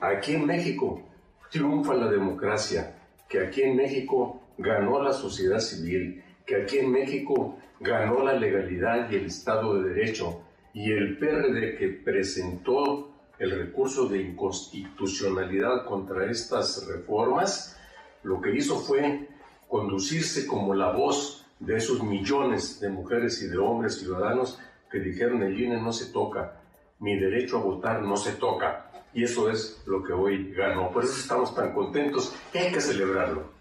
Aquí 0.00 0.34
en 0.34 0.46
México 0.46 1.02
triunfa 1.50 1.94
la 1.94 2.08
democracia, 2.08 2.94
que 3.28 3.40
aquí 3.40 3.62
en 3.62 3.76
México 3.76 4.42
ganó 4.58 5.02
la 5.02 5.12
sociedad 5.12 5.58
civil, 5.58 6.22
que 6.46 6.54
aquí 6.54 6.78
en 6.78 6.92
México 6.92 7.58
ganó 7.80 8.22
la 8.22 8.34
legalidad 8.34 9.10
y 9.10 9.16
el 9.16 9.26
Estado 9.26 9.82
de 9.82 9.92
Derecho, 9.92 10.42
y 10.72 10.92
el 10.92 11.18
PRD 11.18 11.76
que 11.78 11.88
presentó 11.88 13.15
el 13.38 13.50
recurso 13.50 14.08
de 14.08 14.22
inconstitucionalidad 14.22 15.84
contra 15.84 16.30
estas 16.30 16.86
reformas, 16.86 17.76
lo 18.22 18.40
que 18.40 18.54
hizo 18.56 18.78
fue 18.78 19.28
conducirse 19.68 20.46
como 20.46 20.74
la 20.74 20.92
voz 20.92 21.46
de 21.58 21.76
esos 21.76 22.02
millones 22.02 22.80
de 22.80 22.88
mujeres 22.88 23.42
y 23.42 23.48
de 23.48 23.58
hombres 23.58 23.98
ciudadanos 23.98 24.58
que 24.90 24.98
dijeron 25.00 25.42
el 25.42 25.60
INE 25.60 25.80
no 25.80 25.92
se 25.92 26.12
toca, 26.12 26.60
mi 27.00 27.18
derecho 27.18 27.58
a 27.58 27.62
votar 27.62 28.02
no 28.02 28.16
se 28.16 28.32
toca. 28.32 28.90
Y 29.12 29.24
eso 29.24 29.50
es 29.50 29.82
lo 29.86 30.02
que 30.02 30.12
hoy 30.12 30.52
ganó. 30.52 30.90
Por 30.90 31.04
eso 31.04 31.14
estamos 31.18 31.54
tan 31.54 31.72
contentos 31.72 32.34
hay 32.52 32.72
que 32.72 32.80
celebrarlo. 32.80 33.56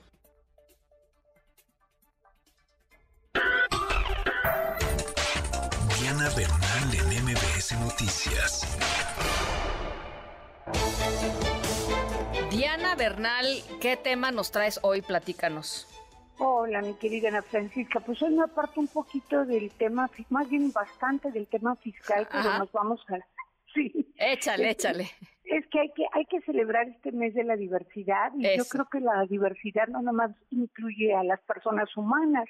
Diana 5.99 6.29
Bernal 6.35 6.93
en 6.93 7.23
MBS 7.23 7.79
Noticias. 7.79 9.04
Bernal, 12.97 13.45
¿qué 13.81 13.97
tema 13.97 14.31
nos 14.31 14.51
traes 14.51 14.79
hoy? 14.81 15.01
Platícanos. 15.01 15.87
Hola, 16.37 16.81
mi 16.81 16.93
querida 16.93 17.27
Ana 17.27 17.41
Francisca. 17.41 17.99
Pues 17.99 18.21
hoy 18.21 18.33
me 18.33 18.43
aparto 18.43 18.79
un 18.79 18.87
poquito 18.87 19.45
del 19.45 19.69
tema, 19.71 20.09
más 20.29 20.49
bien 20.49 20.71
bastante 20.71 21.31
del 21.31 21.47
tema 21.47 21.75
fiscal, 21.75 22.27
pero 22.31 22.57
nos 22.57 22.71
vamos 22.71 23.03
a... 23.09 23.17
Sí. 23.73 23.91
Échale, 24.15 24.69
échale. 24.69 25.11
Es 25.43 25.67
que 25.67 25.81
hay 25.81 25.89
que 25.89 26.05
hay 26.13 26.25
que 26.27 26.39
celebrar 26.41 26.87
este 26.87 27.11
mes 27.11 27.33
de 27.33 27.43
la 27.43 27.57
diversidad 27.57 28.31
y 28.33 28.57
yo 28.57 28.63
creo 28.63 28.85
que 28.89 29.01
la 29.01 29.25
diversidad 29.25 29.89
no 29.89 30.01
nomás 30.01 30.31
incluye 30.49 31.13
a 31.13 31.25
las 31.25 31.41
personas 31.41 31.89
humanas, 31.97 32.45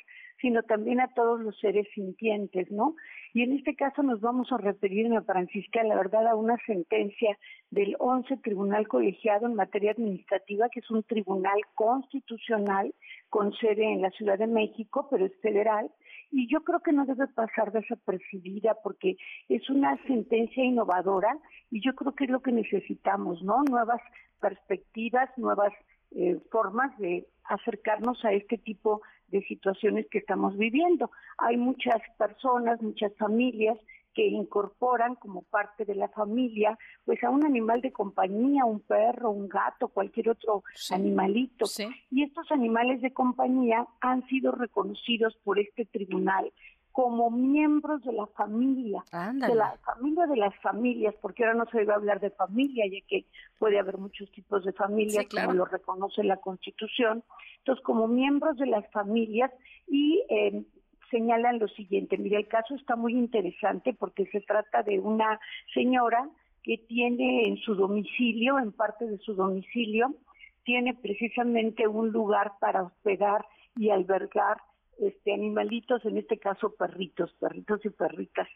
sino 0.46 0.62
también 0.62 1.02
a 1.02 1.08
todos 1.08 1.42
los 1.42 1.58
seres 1.58 1.88
sintientes, 1.96 2.70
¿no? 2.70 2.96
Y 3.34 3.42
en 3.42 3.54
este 3.54 3.76
caso 3.76 4.04
nos 4.04 4.22
vamos 4.22 4.52
a 4.52 4.58
referir, 4.58 5.08
Ana 5.08 5.24
Francisca, 5.24 5.84
la 5.84 5.96
verdad, 5.96 6.28
a 6.28 6.36
una 6.36 6.56
sentencia 6.68 7.36
del 7.72 7.96
11 7.98 8.38
Tribunal 8.44 8.88
Colegiado 8.88 9.48
en 9.48 9.56
materia 9.56 9.94
administrativa, 9.94 10.70
que 10.70 10.82
es 10.82 10.92
un 10.92 11.02
tribunal 11.02 11.60
constitucional 11.74 12.94
con 13.32 13.54
sede 13.54 13.92
en 13.92 14.04
la 14.04 14.12
Ciudad 14.12 14.38
de 14.38 14.46
México, 14.46 15.08
pero 15.10 15.26
es 15.26 15.36
federal, 15.42 15.90
y 16.30 16.48
yo 16.48 16.64
creo 16.64 16.82
que 16.82 16.94
no 16.94 17.08
debe 17.08 17.26
pasar 17.30 17.72
desapercibida 17.72 18.78
porque 18.84 19.18
es 19.50 19.68
una 19.72 19.98
sentencia 20.06 20.64
innovadora 20.64 21.40
y 21.72 21.84
yo 21.84 21.96
creo 21.96 22.14
que 22.14 22.26
es 22.26 22.30
lo 22.30 22.44
que 22.44 22.52
necesitamos, 22.52 23.42
¿no? 23.42 23.64
Nuevas 23.64 24.02
perspectivas, 24.40 25.28
nuevas 25.38 25.74
eh, 26.12 26.38
formas 26.52 26.96
de 27.00 27.26
acercarnos 27.46 28.24
a 28.26 28.32
este 28.32 28.60
tipo 28.60 29.02
de 29.28 29.42
situaciones 29.44 30.08
que 30.10 30.20
estamos 30.20 30.58
viviendo. 30.58 31.12
Hay 31.38 31.58
muchas 31.58 32.02
personas, 32.18 32.82
muchas 32.82 33.16
familias 33.18 33.78
que 34.16 34.26
incorporan 34.26 35.16
como 35.16 35.42
parte 35.44 35.84
de 35.84 35.94
la 35.94 36.08
familia, 36.08 36.80
pues 37.04 37.22
a 37.24 37.30
un 37.30 37.46
animal 37.46 37.82
de 37.82 37.92
compañía, 37.92 38.64
un 38.64 38.80
perro, 38.80 39.30
un 39.30 39.50
gato, 39.50 39.90
cualquier 39.90 40.30
otro 40.30 40.64
animalito. 40.90 41.66
Y 42.10 42.24
estos 42.24 42.50
animales 42.52 43.02
de 43.02 43.12
compañía 43.12 43.86
han 44.00 44.26
sido 44.28 44.54
reconocidos 44.54 45.38
por 45.44 45.60
este 45.60 45.86
tribunal 45.86 46.52
como 46.96 47.30
miembros 47.30 48.02
de 48.06 48.14
la 48.14 48.26
familia, 48.28 49.04
de 49.12 49.54
la 49.54 49.78
familia 49.84 50.28
de 50.28 50.38
las 50.38 50.56
familias, 50.62 51.14
porque 51.22 51.44
ahora 51.44 51.58
no 51.58 51.66
se 51.66 51.80
debe 51.80 51.94
hablar 51.94 52.22
de 52.22 52.30
familia, 52.30 52.86
ya 52.90 53.06
que 53.06 53.26
puede 53.60 53.78
haber 53.78 53.98
muchos 53.98 54.32
tipos 54.32 54.64
de 54.64 54.72
familias, 54.72 55.26
como 55.30 55.52
lo 55.52 55.66
reconoce 55.66 56.24
la 56.24 56.38
Constitución. 56.38 57.22
Entonces, 57.58 57.84
como 57.84 58.08
miembros 58.08 58.56
de 58.56 58.68
las 58.68 58.90
familias 58.92 59.52
y 59.90 60.24
eh, 60.30 60.64
señalan 61.12 61.60
lo 61.60 61.68
siguiente, 61.68 62.18
mira, 62.18 62.40
el 62.40 62.48
caso 62.48 62.76
está 62.76 62.96
muy 62.96 63.12
interesante 63.12 63.94
porque 63.94 64.28
se 64.28 64.40
trata 64.40 64.82
de 64.82 64.98
una 64.98 65.38
señora 65.74 66.30
que 66.64 66.78
tiene 66.78 67.50
en 67.50 67.58
su 67.58 67.76
domicilio, 67.76 68.58
en 68.58 68.72
parte 68.72 69.06
de 69.06 69.18
su 69.18 69.34
domicilio, 69.34 70.16
tiene 70.64 70.94
precisamente 70.94 71.90
un 71.90 72.14
lugar 72.14 72.54
para 72.62 72.84
hospedar 72.84 73.46
y 73.76 73.90
albergar 73.90 74.60
este 75.00 75.34
animalitos, 75.34 76.06
en 76.06 76.18
este 76.18 76.38
caso 76.38 76.74
perritos, 76.76 77.34
perritos 77.40 77.86
y 77.86 77.90
perritas. 77.90 78.48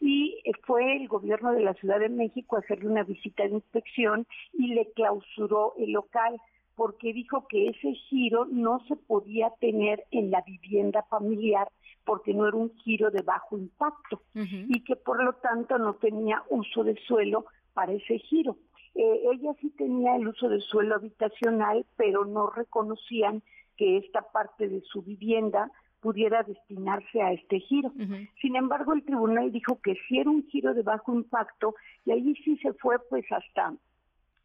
Y 0.00 0.40
fue 0.66 0.96
el 0.96 1.08
gobierno 1.08 1.52
de 1.52 1.62
la 1.62 1.74
Ciudad 1.74 2.00
de 2.00 2.08
México 2.08 2.56
a 2.56 2.60
hacerle 2.60 2.88
una 2.88 3.04
visita 3.04 3.44
de 3.44 3.50
inspección 3.50 4.26
y 4.52 4.68
le 4.74 4.90
clausuró 4.92 5.74
el 5.78 5.92
local 5.92 6.36
porque 6.74 7.12
dijo 7.12 7.46
que 7.48 7.68
ese 7.68 7.92
giro 7.92 8.46
no 8.46 8.80
se 8.88 8.96
podía 8.96 9.50
tener 9.60 10.04
en 10.10 10.30
la 10.30 10.42
vivienda 10.42 11.04
familiar 11.04 11.68
porque 12.04 12.34
no 12.34 12.48
era 12.48 12.56
un 12.56 12.74
giro 12.78 13.10
de 13.10 13.22
bajo 13.22 13.56
impacto 13.56 14.22
y 14.34 14.82
que 14.82 14.96
por 14.96 15.22
lo 15.22 15.34
tanto 15.34 15.78
no 15.78 15.94
tenía 15.94 16.42
uso 16.50 16.84
de 16.84 16.96
suelo 17.06 17.46
para 17.72 17.92
ese 17.92 18.18
giro. 18.18 18.56
Eh, 18.94 19.22
ella 19.32 19.54
sí 19.60 19.70
tenía 19.70 20.16
el 20.16 20.28
uso 20.28 20.48
de 20.48 20.60
suelo 20.60 20.94
habitacional, 20.94 21.84
pero 21.96 22.24
no 22.24 22.50
reconocían 22.50 23.42
que 23.76 23.96
esta 23.96 24.22
parte 24.22 24.68
de 24.68 24.82
su 24.82 25.02
vivienda 25.02 25.70
pudiera 26.04 26.42
destinarse 26.42 27.22
a 27.22 27.32
este 27.32 27.60
giro. 27.60 27.90
Sin 28.42 28.56
embargo, 28.56 28.92
el 28.92 29.02
tribunal 29.04 29.50
dijo 29.50 29.80
que 29.82 29.96
si 30.06 30.18
era 30.18 30.28
un 30.28 30.46
giro 30.48 30.74
de 30.74 30.82
bajo 30.82 31.14
impacto 31.14 31.76
y 32.04 32.10
ahí 32.10 32.34
sí 32.44 32.58
se 32.58 32.74
fue 32.74 32.98
pues 33.08 33.24
hasta 33.32 33.72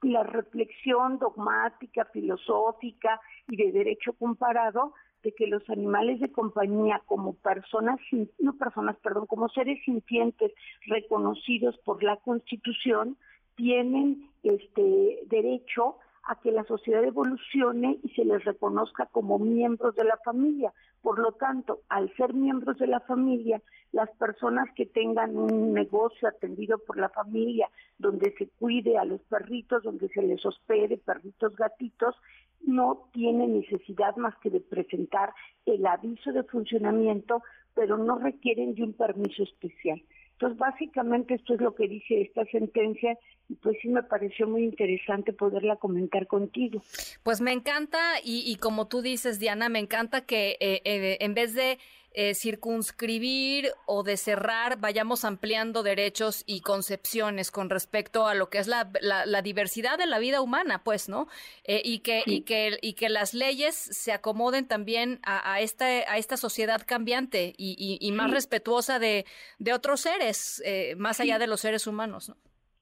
la 0.04 0.24
reflexión 0.24 1.20
dogmática, 1.20 2.06
filosófica 2.06 3.20
y 3.50 3.58
de 3.58 3.74
derecho 3.74 4.14
comparado 4.14 4.94
de 5.22 5.34
que 5.34 5.48
los 5.48 5.70
animales 5.70 6.22
de 6.22 6.32
compañía 6.32 7.02
como 7.06 7.34
personas, 7.34 8.00
no 8.40 8.54
personas, 8.54 8.96
perdón, 9.04 9.26
como 9.26 9.50
seres 9.50 9.84
sintientes 9.84 10.54
reconocidos 10.86 11.78
por 11.80 12.02
la 12.02 12.16
Constitución, 12.16 13.18
tienen 13.58 14.30
este 14.44 15.20
derecho 15.26 15.98
a 16.30 16.36
que 16.36 16.52
la 16.52 16.64
sociedad 16.66 17.04
evolucione 17.04 17.98
y 18.04 18.10
se 18.10 18.24
les 18.24 18.46
reconozca 18.46 19.08
como 19.08 19.40
miembros 19.40 19.96
de 19.96 20.04
la 20.04 20.16
familia. 20.24 20.72
Por 21.02 21.18
lo 21.18 21.32
tanto, 21.32 21.80
al 21.90 22.16
ser 22.16 22.36
miembros 22.36 22.78
de 22.78 22.86
la 22.86 23.00
familia, 23.00 23.64
las 23.94 24.12
personas 24.12 24.70
que 24.76 24.86
tengan 24.86 25.36
un 25.36 25.74
negocio 25.74 26.28
atendido 26.28 26.78
por 26.78 26.98
la 26.98 27.10
familia, 27.10 27.68
donde 27.98 28.32
se 28.38 28.48
cuide 28.48 29.00
a 29.00 29.06
los 29.06 29.22
perritos, 29.22 29.82
donde 29.82 30.08
se 30.10 30.22
les 30.22 30.46
hospede 30.46 31.00
perritos, 31.00 31.56
gatitos, 31.56 32.16
no 32.62 33.10
tienen 33.12 33.60
necesidad 33.60 34.16
más 34.18 34.36
que 34.38 34.52
de 34.52 34.60
presentar 34.60 35.34
el 35.66 35.84
aviso 35.88 36.32
de 36.32 36.44
funcionamiento, 36.44 37.42
pero 37.74 37.98
no 37.98 38.20
requieren 38.20 38.76
de 38.76 38.84
un 38.84 38.94
permiso 38.94 39.42
especial. 39.42 40.00
Entonces, 40.40 40.58
básicamente 40.58 41.34
esto 41.34 41.54
es 41.54 41.60
lo 41.60 41.76
que 41.76 41.90
dice 41.90 42.22
esta 42.22 42.46
sentencia 42.46 43.18
y 43.50 43.56
pues 43.56 43.76
sí 43.82 43.90
me 43.90 44.04
pareció 44.04 44.48
muy 44.48 44.64
interesante 44.64 45.34
poderla 45.34 45.76
comentar 45.76 46.28
contigo. 46.28 46.82
Pues 47.24 47.42
me 47.42 47.52
encanta 47.52 48.00
y, 48.24 48.56
como 48.56 48.88
tú 48.88 49.02
dices, 49.02 49.38
Diana, 49.38 49.68
me 49.68 49.80
encanta 49.80 50.22
que 50.22 50.52
eh, 50.62 50.82
eh, 50.86 51.18
en 51.20 51.34
vez 51.34 51.56
de 51.56 51.78
eh, 52.14 52.34
circunscribir 52.34 53.72
o 53.86 54.04
de 54.04 54.18
cerrar, 54.18 54.80
vayamos 54.80 55.26
ampliando 55.26 55.84
derechos 55.84 56.44
y 56.46 56.62
concepciones 56.62 57.52
con 57.52 57.70
respecto 57.70 58.28
a 58.28 58.34
lo 58.34 58.50
que 58.50 58.58
es 58.58 58.68
la, 58.68 58.90
la, 59.02 59.42
diversidad 59.42 59.98
de 59.98 60.08
la 60.08 60.20
vida 60.20 60.42
humana, 60.42 60.84
pues, 60.84 61.08
¿no? 61.08 61.28
Eh, 61.64 61.82
y, 61.86 62.00
que, 62.00 62.24
y, 62.26 62.42
que, 62.42 62.78
y 62.82 62.94
que 62.94 63.10
las 63.10 63.34
leyes 63.34 63.76
se 63.76 64.12
acomoden 64.12 64.68
también 64.68 65.20
a, 65.24 65.54
a 65.54 65.62
esta, 65.62 65.86
a 65.86 66.18
esta 66.18 66.36
sociedad 66.36 66.84
cambiante 66.86 67.54
y, 67.58 67.98
y, 68.02 68.12
más 68.12 68.32
respetuosa 68.32 68.98
de, 68.98 69.26
de 69.60 69.74
otros 69.74 70.02
seres, 70.02 70.62
eh, 70.66 70.96
más 70.98 71.20
allá 71.20 71.38
de 71.38 71.48
los 71.48 71.62
seres 71.62 71.86
humanos, 71.86 72.30
¿no? 72.30 72.38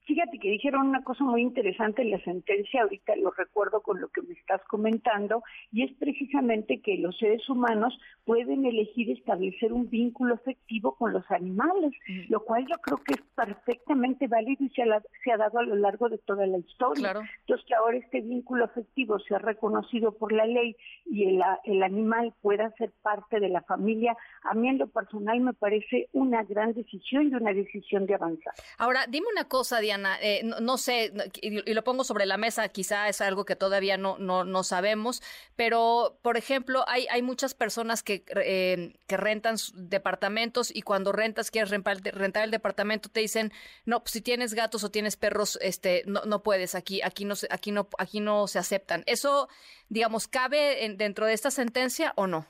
Fíjate 0.07 0.39
que 0.39 0.51
dijeron 0.51 0.87
una 0.87 1.03
cosa 1.03 1.25
muy 1.25 1.41
interesante 1.41 2.01
en 2.01 2.11
la 2.11 2.23
sentencia, 2.23 2.81
ahorita 2.81 3.17
lo 3.17 3.31
recuerdo 3.31 3.81
con 3.81 3.99
lo 3.99 4.07
que 4.07 4.21
me 4.21 4.35
estás 4.35 4.61
comentando, 4.69 5.43
y 5.73 5.83
es 5.83 5.91
precisamente 5.99 6.79
que 6.81 6.97
los 6.97 7.17
seres 7.17 7.47
humanos 7.49 7.93
pueden 8.23 8.65
elegir 8.65 9.11
establecer 9.11 9.73
un 9.73 9.89
vínculo 9.89 10.35
afectivo 10.35 10.95
con 10.95 11.11
los 11.11 11.29
animales, 11.29 11.91
lo 12.29 12.39
cual 12.39 12.65
yo 12.69 12.77
creo 12.77 13.03
que 13.03 13.15
es 13.15 13.21
perfectamente 13.35 14.27
válido 14.27 14.63
y 14.63 14.69
se 14.69 14.81
ha, 14.83 15.37
dado 15.37 15.59
a 15.59 15.63
lo 15.63 15.75
largo 15.75 16.07
de 16.07 16.19
toda 16.19 16.47
la 16.47 16.57
historia. 16.57 17.13
Entonces, 17.41 17.65
que 17.67 17.75
ahora 17.75 17.97
este 17.97 18.21
vínculo 18.21 18.63
afectivo 18.63 19.19
sea 19.19 19.39
reconocido 19.39 20.13
por 20.13 20.31
la 20.31 20.45
ley 20.45 20.77
y 21.05 21.25
el, 21.25 21.41
el 21.65 21.83
animal 21.83 22.33
pueda 22.41 22.71
ser 22.77 22.93
parte 23.01 23.41
de 23.41 23.49
la 23.49 23.61
familia, 23.63 24.15
a 24.43 24.53
mí 24.53 24.69
en 24.69 24.77
lo 24.77 24.87
personal 24.87 25.41
me 25.41 25.53
parece 25.53 26.07
una 26.13 26.43
gran 26.43 26.73
decisión 26.73 27.27
y 27.27 27.35
una 27.35 27.51
decisión 27.51 28.05
de 28.05 28.15
avanzar. 28.15 28.53
Ahora, 28.77 29.05
dime 29.09 29.27
una 29.33 29.43
cosa, 29.49 29.79
Diana 29.81 29.96
eh, 30.21 30.41
no, 30.43 30.77
sé, 30.77 31.11
y, 31.41 31.73
lo 31.73 31.83
pongo 31.83 32.03
sobre 32.03 32.25
la 32.25 32.37
mesa, 32.37 32.67
quizá 32.69 33.09
es 33.09 33.21
algo 33.21 33.45
que 33.45 33.55
todavía 33.55 33.97
no, 33.97 34.17
no, 34.17 34.43
no 34.43 34.63
sabemos, 34.63 35.21
pero, 35.55 36.19
por 36.21 36.37
ejemplo, 36.37 36.83
hay, 36.87 37.07
hay 37.09 37.21
muchas 37.21 37.53
personas 37.53 38.03
que, 38.03 38.23
eh, 38.35 38.95
que 39.07 39.17
rentan 39.17 39.55
departamentos 39.73 40.69
y 40.73 40.81
cuando 40.81 41.11
rentas, 41.11 41.51
quieres 41.51 41.69
rentar, 41.69 42.43
el 42.43 42.51
departamento, 42.51 43.09
te 43.09 43.21
dicen, 43.21 43.51
no, 43.85 44.01
pues, 44.01 44.11
si 44.11 44.21
tienes 44.21 44.53
gatos 44.53 44.83
o 44.83 44.91
tienes 44.91 45.17
perros, 45.17 45.57
este, 45.61 46.03
no, 46.05 46.23
no 46.25 46.43
puedes, 46.43 46.75
aquí, 46.75 47.01
aquí, 47.01 47.25
no, 47.25 47.35
aquí, 47.49 47.71
no, 47.71 47.87
aquí 47.97 48.19
no 48.19 48.47
se 48.47 48.59
aceptan. 48.59 49.03
¿Eso, 49.05 49.49
digamos, 49.89 50.27
cabe 50.27 50.95
dentro 50.97 51.25
de 51.25 51.33
esta 51.33 51.51
sentencia 51.51 52.13
o 52.15 52.27
no? 52.27 52.47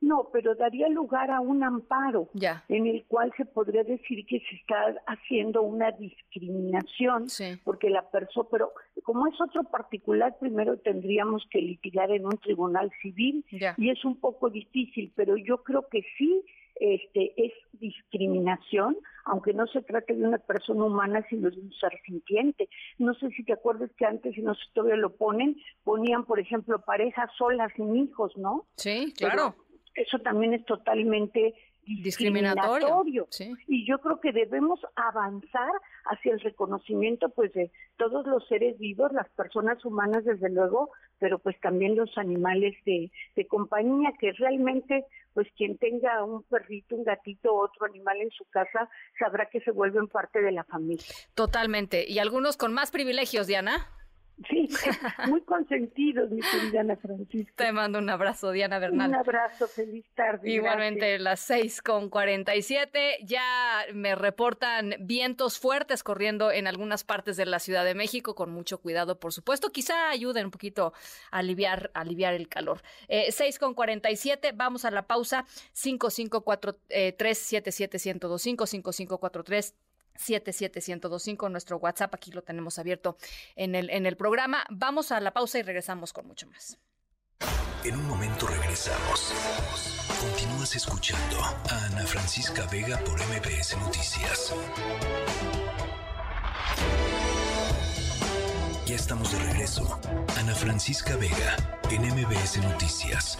No, 0.00 0.28
pero 0.32 0.54
daría 0.54 0.88
lugar 0.88 1.30
a 1.30 1.40
un 1.40 1.62
amparo 1.64 2.28
en 2.68 2.86
el 2.86 3.04
cual 3.06 3.32
se 3.36 3.44
podría 3.44 3.82
decir 3.82 4.26
que 4.26 4.40
se 4.40 4.56
está 4.56 4.94
haciendo 5.06 5.62
una 5.62 5.90
discriminación, 5.92 7.26
porque 7.64 7.90
la 7.90 8.08
persona, 8.10 8.48
pero 8.50 8.72
como 9.02 9.26
es 9.26 9.40
otro 9.40 9.64
particular, 9.64 10.36
primero 10.38 10.78
tendríamos 10.78 11.46
que 11.50 11.60
litigar 11.60 12.10
en 12.10 12.26
un 12.26 12.38
tribunal 12.38 12.90
civil 13.00 13.44
y 13.50 13.90
es 13.90 14.04
un 14.04 14.20
poco 14.20 14.50
difícil, 14.50 15.12
pero 15.16 15.36
yo 15.36 15.62
creo 15.62 15.88
que 15.88 16.02
sí 16.18 16.44
este 16.78 17.32
es 17.42 17.52
discriminación, 17.72 18.96
aunque 19.24 19.54
no 19.54 19.66
se 19.66 19.82
trate 19.82 20.14
de 20.14 20.26
una 20.26 20.38
persona 20.38 20.84
humana, 20.84 21.24
sino 21.28 21.50
de 21.50 21.58
un 21.58 21.72
ser 21.72 21.98
sintiente. 22.04 22.68
No 22.98 23.14
sé 23.14 23.30
si 23.30 23.44
te 23.44 23.54
acuerdas 23.54 23.90
que 23.96 24.04
antes, 24.04 24.36
y 24.36 24.42
no 24.42 24.54
sé 24.54 24.60
si 24.66 24.72
todavía 24.74 24.96
lo 24.96 25.16
ponen, 25.16 25.56
ponían, 25.84 26.24
por 26.24 26.38
ejemplo, 26.38 26.78
parejas 26.80 27.30
solas 27.36 27.72
sin 27.76 27.96
hijos, 27.96 28.36
¿no? 28.36 28.66
Sí, 28.76 29.14
claro 29.16 29.54
eso 29.96 30.18
también 30.20 30.54
es 30.54 30.64
totalmente 30.64 31.54
discriminatorio. 31.86 33.28
Y 33.66 33.86
yo 33.86 33.98
creo 33.98 34.20
que 34.20 34.32
debemos 34.32 34.80
avanzar 34.96 35.70
hacia 36.06 36.32
el 36.32 36.40
reconocimiento 36.40 37.28
pues 37.30 37.52
de 37.52 37.70
todos 37.96 38.26
los 38.26 38.46
seres 38.48 38.78
vivos, 38.78 39.12
las 39.12 39.28
personas 39.30 39.84
humanas 39.84 40.24
desde 40.24 40.50
luego, 40.50 40.90
pero 41.18 41.38
pues 41.38 41.58
también 41.60 41.96
los 41.96 42.16
animales 42.18 42.74
de, 42.84 43.10
de 43.36 43.46
compañía, 43.46 44.12
que 44.18 44.32
realmente 44.32 45.04
pues 45.32 45.46
quien 45.56 45.76
tenga 45.76 46.24
un 46.24 46.42
perrito, 46.44 46.96
un 46.96 47.04
gatito, 47.04 47.54
otro 47.54 47.86
animal 47.86 48.16
en 48.20 48.30
su 48.30 48.44
casa, 48.46 48.88
sabrá 49.18 49.48
que 49.50 49.60
se 49.60 49.70
vuelven 49.70 50.08
parte 50.08 50.40
de 50.40 50.50
la 50.50 50.64
familia. 50.64 51.04
Totalmente. 51.34 52.08
Y 52.08 52.18
algunos 52.18 52.56
con 52.56 52.72
más 52.72 52.90
privilegios, 52.90 53.46
Diana. 53.46 53.86
Sí, 54.50 54.68
muy 55.28 55.40
consentidos, 55.42 56.30
mi 56.30 56.42
querida 56.42 56.80
Ana 56.82 56.96
Francisca. 56.96 57.64
Te 57.64 57.72
mando 57.72 57.98
un 57.98 58.10
abrazo, 58.10 58.50
Diana 58.50 58.78
Bernal. 58.78 59.08
Un 59.08 59.16
abrazo, 59.16 59.66
feliz 59.66 60.04
tarde. 60.14 60.50
Igualmente, 60.50 61.18
las 61.18 61.40
6 61.40 61.80
con 61.80 62.10
47. 62.10 63.20
Ya 63.22 63.86
me 63.94 64.14
reportan 64.14 64.94
vientos 65.00 65.58
fuertes 65.58 66.02
corriendo 66.02 66.52
en 66.52 66.66
algunas 66.66 67.02
partes 67.02 67.38
de 67.38 67.46
la 67.46 67.58
Ciudad 67.60 67.84
de 67.86 67.94
México, 67.94 68.34
con 68.34 68.50
mucho 68.50 68.78
cuidado, 68.78 69.18
por 69.18 69.32
supuesto. 69.32 69.72
Quizá 69.72 70.10
ayuden 70.10 70.46
un 70.46 70.50
poquito 70.50 70.92
a 71.30 71.38
aliviar, 71.38 71.90
a 71.94 72.00
aliviar 72.00 72.34
el 72.34 72.48
calor. 72.48 72.82
Eh, 73.08 73.32
6 73.32 73.58
con 73.58 73.72
47, 73.72 74.52
vamos 74.54 74.84
a 74.84 74.90
la 74.90 75.06
pausa. 75.06 75.46
5543 75.72 76.82
eh, 76.90 77.14
77125 77.16 78.66
5543 78.66 79.74
77125, 80.18 81.50
nuestro 81.50 81.78
WhatsApp, 81.78 82.14
aquí 82.14 82.32
lo 82.32 82.42
tenemos 82.42 82.78
abierto 82.78 83.16
en 83.54 83.74
el, 83.74 83.90
en 83.90 84.06
el 84.06 84.16
programa. 84.16 84.64
Vamos 84.70 85.12
a 85.12 85.20
la 85.20 85.32
pausa 85.32 85.58
y 85.58 85.62
regresamos 85.62 86.12
con 86.12 86.26
mucho 86.26 86.46
más. 86.48 86.78
En 87.84 87.94
un 87.94 88.08
momento 88.08 88.46
regresamos. 88.46 89.32
Continúas 90.20 90.74
escuchando 90.74 91.40
a 91.40 91.86
Ana 91.86 92.04
Francisca 92.04 92.66
Vega 92.66 92.98
por 92.98 93.20
MBS 93.20 93.76
Noticias. 93.78 94.52
Ya 98.86 98.94
estamos 98.96 99.30
de 99.32 99.38
regreso. 99.38 100.00
Ana 100.38 100.54
Francisca 100.54 101.16
Vega 101.16 101.56
en 101.90 102.02
MBS 102.02 102.58
Noticias. 102.58 103.36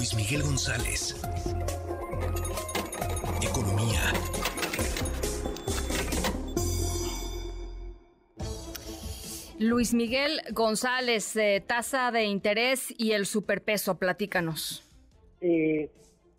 Luis 0.00 0.16
Miguel 0.16 0.42
González 0.42 1.14
Economía. 3.42 4.00
Luis 9.58 9.92
Miguel 9.92 10.40
González, 10.52 11.36
eh, 11.36 11.62
tasa 11.66 12.10
de 12.12 12.24
interés 12.24 12.94
y 12.96 13.12
el 13.12 13.26
superpeso, 13.26 13.98
platícanos. 13.98 14.90
Eh, 15.42 15.90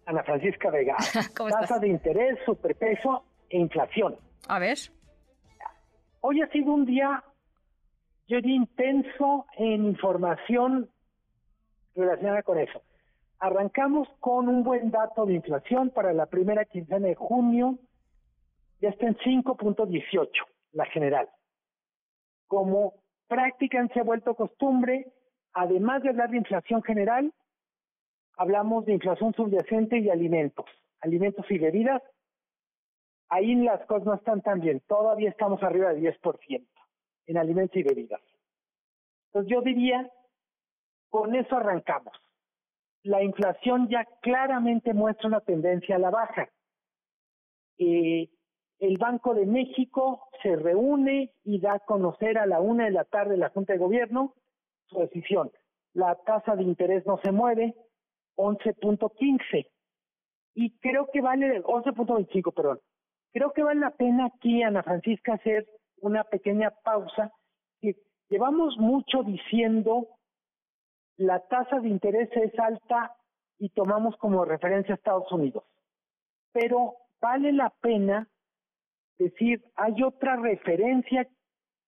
Ana 0.07 0.23
Francisca 0.23 0.71
Vega, 0.71 0.95
tasa 1.35 1.77
de 1.77 1.87
interés, 1.87 2.39
superpeso 2.43 3.25
e 3.47 3.59
inflación. 3.59 4.15
A 4.47 4.57
ver. 4.57 4.79
Hoy 6.21 6.41
ha 6.41 6.47
sido 6.47 6.73
un 6.73 6.87
día, 6.87 7.23
yo 8.27 8.37
diría, 8.37 8.55
intenso 8.55 9.45
en 9.55 9.85
información 9.85 10.89
relacionada 11.93 12.41
con 12.41 12.57
eso. 12.57 12.81
Arrancamos 13.41 14.07
con 14.19 14.47
un 14.47 14.63
buen 14.63 14.91
dato 14.91 15.25
de 15.25 15.33
inflación 15.33 15.89
para 15.89 16.13
la 16.13 16.27
primera 16.27 16.63
quincena 16.63 17.07
de 17.07 17.15
junio, 17.15 17.79
ya 18.79 18.89
está 18.89 19.07
en 19.07 19.17
5.18, 19.17 20.29
la 20.73 20.85
general. 20.85 21.27
Como 22.45 22.93
práctica 23.27 23.83
se 23.95 23.99
ha 23.99 24.03
vuelto 24.03 24.35
costumbre, 24.35 25.11
además 25.53 26.03
de 26.03 26.09
hablar 26.09 26.29
de 26.29 26.37
inflación 26.37 26.83
general, 26.83 27.33
hablamos 28.37 28.85
de 28.85 28.93
inflación 28.93 29.33
subyacente 29.33 29.97
y 29.97 30.11
alimentos, 30.11 30.67
alimentos 30.99 31.43
y 31.49 31.57
bebidas. 31.57 32.03
Ahí 33.29 33.55
las 33.55 33.83
cosas 33.87 34.05
no 34.05 34.13
están 34.13 34.43
tan 34.43 34.59
bien, 34.59 34.81
todavía 34.81 35.31
estamos 35.31 35.63
arriba 35.63 35.91
del 35.91 36.03
10% 36.03 36.67
en 37.25 37.37
alimentos 37.39 37.75
y 37.75 37.81
bebidas. 37.81 38.21
Entonces 39.29 39.51
yo 39.51 39.61
diría, 39.63 40.11
con 41.09 41.33
eso 41.33 41.57
arrancamos 41.57 42.13
la 43.03 43.23
inflación 43.23 43.87
ya 43.89 44.05
claramente 44.21 44.93
muestra 44.93 45.27
una 45.27 45.41
tendencia 45.41 45.95
a 45.95 45.99
la 45.99 46.09
baja. 46.09 46.49
Eh, 47.77 48.29
el 48.79 48.97
Banco 48.97 49.33
de 49.33 49.45
México 49.45 50.27
se 50.41 50.55
reúne 50.55 51.33
y 51.43 51.59
da 51.59 51.73
a 51.73 51.79
conocer 51.79 52.37
a 52.37 52.45
la 52.45 52.59
una 52.59 52.85
de 52.85 52.91
la 52.91 53.05
tarde 53.05 53.37
la 53.37 53.49
Junta 53.49 53.73
de 53.73 53.79
Gobierno 53.79 54.33
su 54.87 54.99
decisión. 54.99 55.51
La 55.93 56.15
tasa 56.15 56.55
de 56.55 56.63
interés 56.63 57.05
no 57.05 57.19
se 57.23 57.31
mueve, 57.31 57.75
11.15. 58.37 59.67
Y 60.55 60.77
creo 60.79 61.07
que 61.11 61.21
vale, 61.21 61.63
11.25, 61.63 62.53
perdón. 62.53 62.79
Creo 63.33 63.53
que 63.53 63.63
vale 63.63 63.79
la 63.79 63.91
pena 63.91 64.25
aquí, 64.25 64.61
Ana 64.63 64.83
Francisca, 64.83 65.33
hacer 65.33 65.65
una 66.01 66.23
pequeña 66.23 66.71
pausa. 66.83 67.31
Llevamos 68.29 68.77
mucho 68.77 69.23
diciendo 69.23 70.07
la 71.17 71.39
tasa 71.47 71.79
de 71.79 71.89
interés 71.89 72.29
es 72.33 72.57
alta 72.59 73.15
y 73.59 73.69
tomamos 73.69 74.15
como 74.17 74.43
referencia 74.43 74.93
a 74.93 74.97
Estados 74.97 75.31
Unidos. 75.31 75.63
Pero 76.51 76.95
vale 77.19 77.53
la 77.53 77.69
pena 77.81 78.27
decir, 79.17 79.63
hay 79.75 80.01
otra 80.03 80.35
referencia 80.35 81.27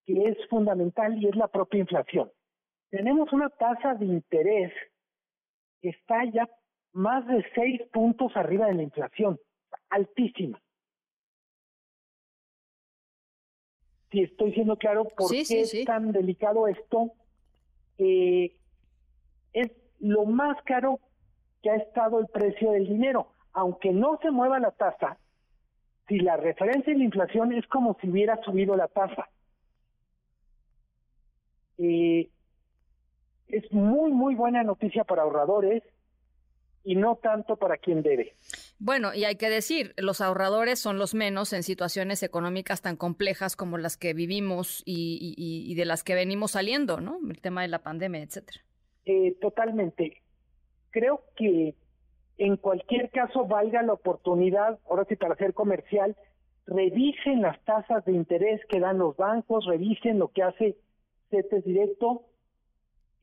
que 0.05 0.29
es 0.29 0.37
fundamental 0.49 1.17
y 1.17 1.27
es 1.27 1.35
la 1.35 1.47
propia 1.47 1.79
inflación. 1.79 2.31
Tenemos 2.89 3.31
una 3.33 3.49
tasa 3.49 3.95
de 3.95 4.05
interés 4.05 4.71
que 5.81 5.89
está 5.89 6.23
ya 6.25 6.47
más 6.91 7.25
de 7.27 7.43
seis 7.55 7.81
puntos 7.91 8.31
arriba 8.35 8.67
de 8.67 8.75
la 8.75 8.83
inflación, 8.83 9.39
altísima. 9.89 10.61
Si 14.11 14.21
estoy 14.21 14.53
siendo 14.53 14.77
claro 14.77 15.05
por 15.05 15.31
qué 15.31 15.41
es 15.41 15.85
tan 15.85 16.11
delicado 16.11 16.67
esto, 16.67 17.13
eh, 17.97 18.55
es 19.53 19.71
lo 19.99 20.25
más 20.25 20.61
caro 20.63 20.99
que 21.61 21.69
ha 21.69 21.75
estado 21.75 22.19
el 22.19 22.27
precio 22.27 22.71
del 22.71 22.87
dinero. 22.87 23.29
Aunque 23.53 23.91
no 23.91 24.19
se 24.21 24.31
mueva 24.31 24.59
la 24.59 24.71
tasa, 24.71 25.17
si 26.07 26.19
la 26.19 26.37
referencia 26.37 26.91
de 26.91 26.99
la 26.99 27.05
inflación 27.05 27.53
es 27.53 27.65
como 27.67 27.97
si 28.01 28.09
hubiera 28.09 28.41
subido 28.43 28.75
la 28.75 28.87
tasa. 28.87 29.29
Eh, 31.77 32.29
es 33.47 33.71
muy, 33.71 34.11
muy 34.11 34.35
buena 34.35 34.63
noticia 34.63 35.03
para 35.03 35.21
ahorradores 35.21 35.83
y 36.83 36.95
no 36.95 37.15
tanto 37.15 37.55
para 37.55 37.77
quien 37.77 38.01
debe. 38.01 38.35
Bueno, 38.79 39.13
y 39.13 39.23
hay 39.23 39.35
que 39.35 39.49
decir, 39.49 39.93
los 39.95 40.19
ahorradores 40.19 40.79
son 40.79 40.97
los 40.97 41.13
menos 41.13 41.53
en 41.53 41.63
situaciones 41.63 42.23
económicas 42.23 42.81
tan 42.81 42.97
complejas 42.97 43.55
como 43.55 43.77
las 43.77 43.95
que 43.95 44.13
vivimos 44.13 44.83
y, 44.85 45.35
y 45.37 45.75
de 45.75 45.85
las 45.85 46.03
que 46.03 46.15
venimos 46.15 46.51
saliendo, 46.51 46.99
¿no? 46.99 47.19
El 47.29 47.39
tema 47.39 47.61
de 47.61 47.69
la 47.69 47.83
pandemia, 47.83 48.21
etcétera. 48.21 48.59
Eh, 49.05 49.35
totalmente. 49.41 50.21
Creo 50.91 51.23
que 51.35 51.75
en 52.37 52.57
cualquier 52.57 53.09
caso 53.09 53.45
valga 53.45 53.81
la 53.83 53.93
oportunidad, 53.93 54.79
ahora 54.89 55.05
sí 55.05 55.15
para 55.15 55.33
hacer 55.33 55.53
comercial, 55.53 56.15
revisen 56.65 57.41
las 57.41 57.59
tasas 57.65 58.05
de 58.05 58.13
interés 58.13 58.61
que 58.67 58.79
dan 58.79 58.97
los 58.97 59.15
bancos, 59.17 59.65
revisen 59.65 60.19
lo 60.19 60.29
que 60.29 60.43
hace 60.43 60.77
CETES 61.29 61.65
Directo. 61.65 62.23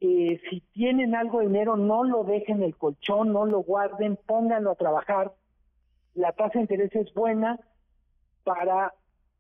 Eh, 0.00 0.40
si 0.48 0.60
tienen 0.72 1.14
algo 1.14 1.40
de 1.40 1.46
dinero, 1.46 1.76
no 1.76 2.04
lo 2.04 2.24
dejen 2.24 2.58
en 2.58 2.64
el 2.64 2.76
colchón, 2.76 3.32
no 3.32 3.46
lo 3.46 3.60
guarden, 3.60 4.16
pónganlo 4.26 4.72
a 4.72 4.76
trabajar. 4.76 5.32
La 6.14 6.32
tasa 6.32 6.54
de 6.54 6.60
interés 6.60 6.94
es 6.94 7.12
buena 7.14 7.58
para, 8.44 8.94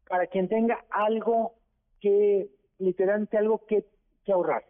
para 0.08 0.26
quien 0.26 0.48
tenga 0.48 0.84
algo 0.90 1.54
que, 2.00 2.48
literalmente 2.78 3.36
algo 3.36 3.64
que, 3.66 3.84
que 4.24 4.32
ahorrar 4.32 4.69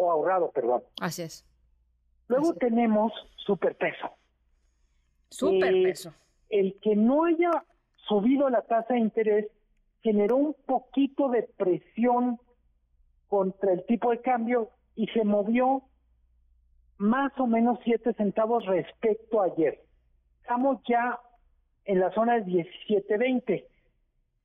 o 0.00 0.10
ahorrado, 0.10 0.50
perdón. 0.50 0.82
Así 1.00 1.22
es. 1.22 1.46
Luego 2.28 2.54
tenemos 2.54 3.12
superpeso. 3.36 4.10
Superpeso. 5.28 6.10
Eh, 6.48 6.60
el 6.60 6.80
que 6.80 6.96
no 6.96 7.24
haya 7.24 7.50
subido 8.08 8.48
la 8.48 8.62
tasa 8.62 8.94
de 8.94 9.00
interés 9.00 9.46
generó 10.02 10.36
un 10.36 10.56
poquito 10.66 11.28
de 11.28 11.42
presión 11.42 12.40
contra 13.28 13.72
el 13.72 13.84
tipo 13.84 14.10
de 14.10 14.20
cambio 14.22 14.70
y 14.96 15.06
se 15.08 15.22
movió 15.22 15.82
más 16.96 17.32
o 17.38 17.46
menos 17.46 17.78
7 17.84 18.14
centavos 18.14 18.64
respecto 18.66 19.40
a 19.40 19.46
ayer. 19.46 19.80
Estamos 20.40 20.80
ya 20.88 21.20
en 21.84 22.00
la 22.00 22.10
zona 22.12 22.40
de 22.40 22.44
17.20. 22.46 23.66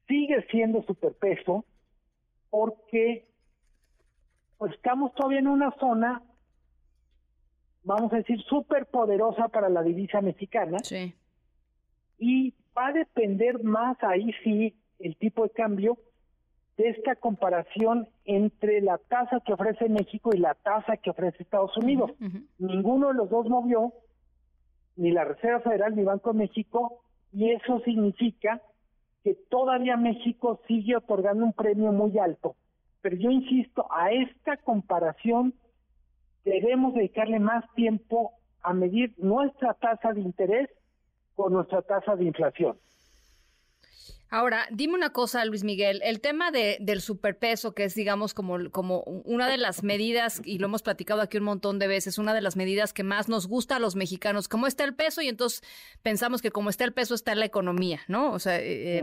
Sigue 0.08 0.46
siendo 0.52 0.84
superpeso 0.84 1.66
porque 2.50 3.28
pues 4.58 4.74
estamos 4.74 5.14
todavía 5.14 5.40
en 5.40 5.48
una 5.48 5.72
zona, 5.80 6.22
vamos 7.84 8.12
a 8.14 8.18
decir, 8.18 8.42
súper 8.44 8.86
poderosa 8.86 9.48
para 9.50 9.70
la 9.70 9.84
divisa 9.84 10.22
mexicana. 10.22 10.80
Sí. 10.80 11.14
Y 12.18 12.54
va 12.78 12.88
a 12.88 12.94
depender 12.94 13.64
más 13.64 13.98
ahí 14.04 14.32
sí 14.44 14.76
el 15.00 15.18
tipo 15.18 15.44
de 15.44 15.50
cambio 15.50 15.98
de 16.78 16.90
esta 16.90 17.16
comparación 17.16 18.08
entre 18.26 18.82
la 18.82 18.98
tasa 18.98 19.40
que 19.46 19.54
ofrece 19.54 19.88
México 19.90 20.32
y 20.34 20.38
la 20.40 20.56
tasa 20.56 20.98
que 20.98 21.10
ofrece 21.10 21.44
Estados 21.44 21.76
Unidos. 21.78 22.12
Ninguno 22.58 23.10
de 23.10 23.14
los 23.14 23.30
dos 23.30 23.48
movió, 23.48 23.94
ni 24.98 25.12
la 25.12 25.24
Reserva 25.24 25.62
Federal 25.62 25.96
ni 25.96 26.04
Banco 26.04 26.34
de 26.34 26.40
México, 26.40 27.02
y 27.32 27.52
eso 27.52 27.80
significa 27.82 28.62
que 29.24 29.36
todavía 29.50 29.98
México 29.98 30.62
sigue 30.68 30.96
otorgando 30.96 31.46
un 31.46 31.54
premio 31.54 31.92
muy 31.92 32.18
alto 32.20 32.56
pero 33.06 33.18
yo 33.18 33.30
insisto, 33.30 33.86
a 33.92 34.12
esta 34.12 34.58
comparación 34.58 35.54
debemos 36.44 36.96
dedicarle 36.96 37.38
más 37.40 37.64
tiempo 37.76 38.32
a 38.64 38.74
medir 38.74 39.14
nuestra 39.20 39.76
tasa 39.76 40.12
de 40.12 40.22
interés 40.22 40.72
con 41.36 41.54
nuestra 41.54 41.84
tasa 41.84 42.16
de 42.16 42.24
inflación. 42.24 42.80
Ahora, 44.30 44.68
dime 44.72 44.96
una 44.96 45.12
cosa, 45.12 45.46
Luis 45.46 45.64
Miguel, 45.64 46.02
el 46.04 46.20
tema 46.20 46.52
de, 46.52 46.78
del 46.82 47.00
superpeso, 47.00 47.74
que 47.74 47.86
es, 47.86 47.96
digamos, 47.96 48.34
como, 48.34 48.70
como 48.72 49.00
una 49.02 49.48
de 49.48 49.58
las 49.58 49.84
medidas, 49.84 50.42
y 50.44 50.58
lo 50.58 50.66
hemos 50.66 50.82
platicado 50.82 51.22
aquí 51.22 51.38
un 51.38 51.44
montón 51.44 51.80
de 51.80 51.88
veces, 51.88 52.18
una 52.18 52.34
de 52.34 52.42
las 52.42 52.56
medidas 52.56 52.92
que 52.92 53.04
más 53.04 53.30
nos 53.30 53.48
gusta 53.48 53.78
a 53.78 53.80
los 53.80 53.96
mexicanos, 53.96 54.48
cómo 54.50 54.68
está 54.68 54.84
el 54.84 54.96
peso, 54.96 55.22
y 55.22 55.30
entonces 55.30 55.62
pensamos 56.02 56.42
que 56.42 56.52
como 56.52 56.70
está 56.70 56.84
el 56.84 56.92
peso 56.92 57.16
está 57.16 57.34
la 57.36 57.46
economía, 57.46 58.02
¿no? 58.08 58.32
O 58.32 58.40
sea, 58.40 58.60
eh, 58.60 59.02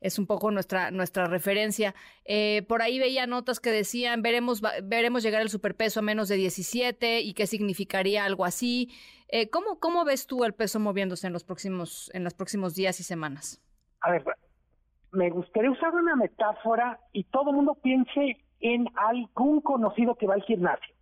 es 0.00 0.18
un 0.18 0.26
poco 0.26 0.50
nuestra, 0.50 0.90
nuestra 0.90 1.26
referencia. 1.26 1.94
Eh, 2.24 2.64
por 2.68 2.82
ahí 2.82 2.98
veía 2.98 3.26
notas 3.26 3.60
que 3.60 3.70
decían, 3.70 4.20
veremos, 4.20 4.60
veremos 4.82 5.22
llegar 5.22 5.42
el 5.42 5.48
superpeso 5.48 6.00
a 6.00 6.02
menos 6.02 6.28
de 6.28 6.36
17 6.36 7.20
y 7.20 7.34
qué 7.34 7.46
significaría 7.46 8.24
algo 8.24 8.44
así. 8.44 8.90
Eh, 9.28 9.48
¿cómo, 9.48 9.80
¿Cómo 9.80 10.04
ves 10.04 10.26
tú 10.26 10.44
el 10.44 10.54
peso 10.54 10.78
moviéndose 10.80 11.26
en 11.26 11.32
los 11.32 11.44
próximos, 11.44 12.10
en 12.14 12.24
los 12.24 12.34
próximos 12.34 12.74
días 12.74 13.00
y 13.00 13.02
semanas? 13.02 13.60
A 14.06 14.12
ver, 14.12 14.24
me 15.10 15.30
gustaría 15.30 15.68
usar 15.68 15.92
una 15.92 16.14
metáfora 16.14 17.00
y 17.12 17.24
todo 17.24 17.50
el 17.50 17.56
mundo 17.56 17.74
piense 17.74 18.36
en 18.60 18.88
algún 18.94 19.60
conocido 19.60 20.14
que 20.14 20.28
va 20.28 20.34
al 20.34 20.44
gimnasio. 20.44 20.94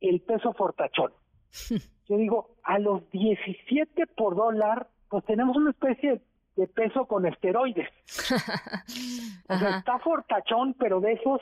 El 0.00 0.20
peso 0.20 0.52
fortachón. 0.54 1.12
Yo 2.08 2.16
digo, 2.16 2.56
a 2.64 2.80
los 2.80 3.08
17 3.10 4.08
por 4.08 4.34
dólar, 4.34 4.88
pues 5.08 5.24
tenemos 5.24 5.56
una 5.56 5.70
especie 5.70 6.20
de 6.56 6.66
peso 6.66 7.06
con 7.06 7.26
esteroides. 7.26 7.88
o 9.48 9.56
sea, 9.56 9.78
está 9.78 10.00
fortachón, 10.00 10.74
pero 10.74 11.00
de 11.00 11.12
esos 11.12 11.40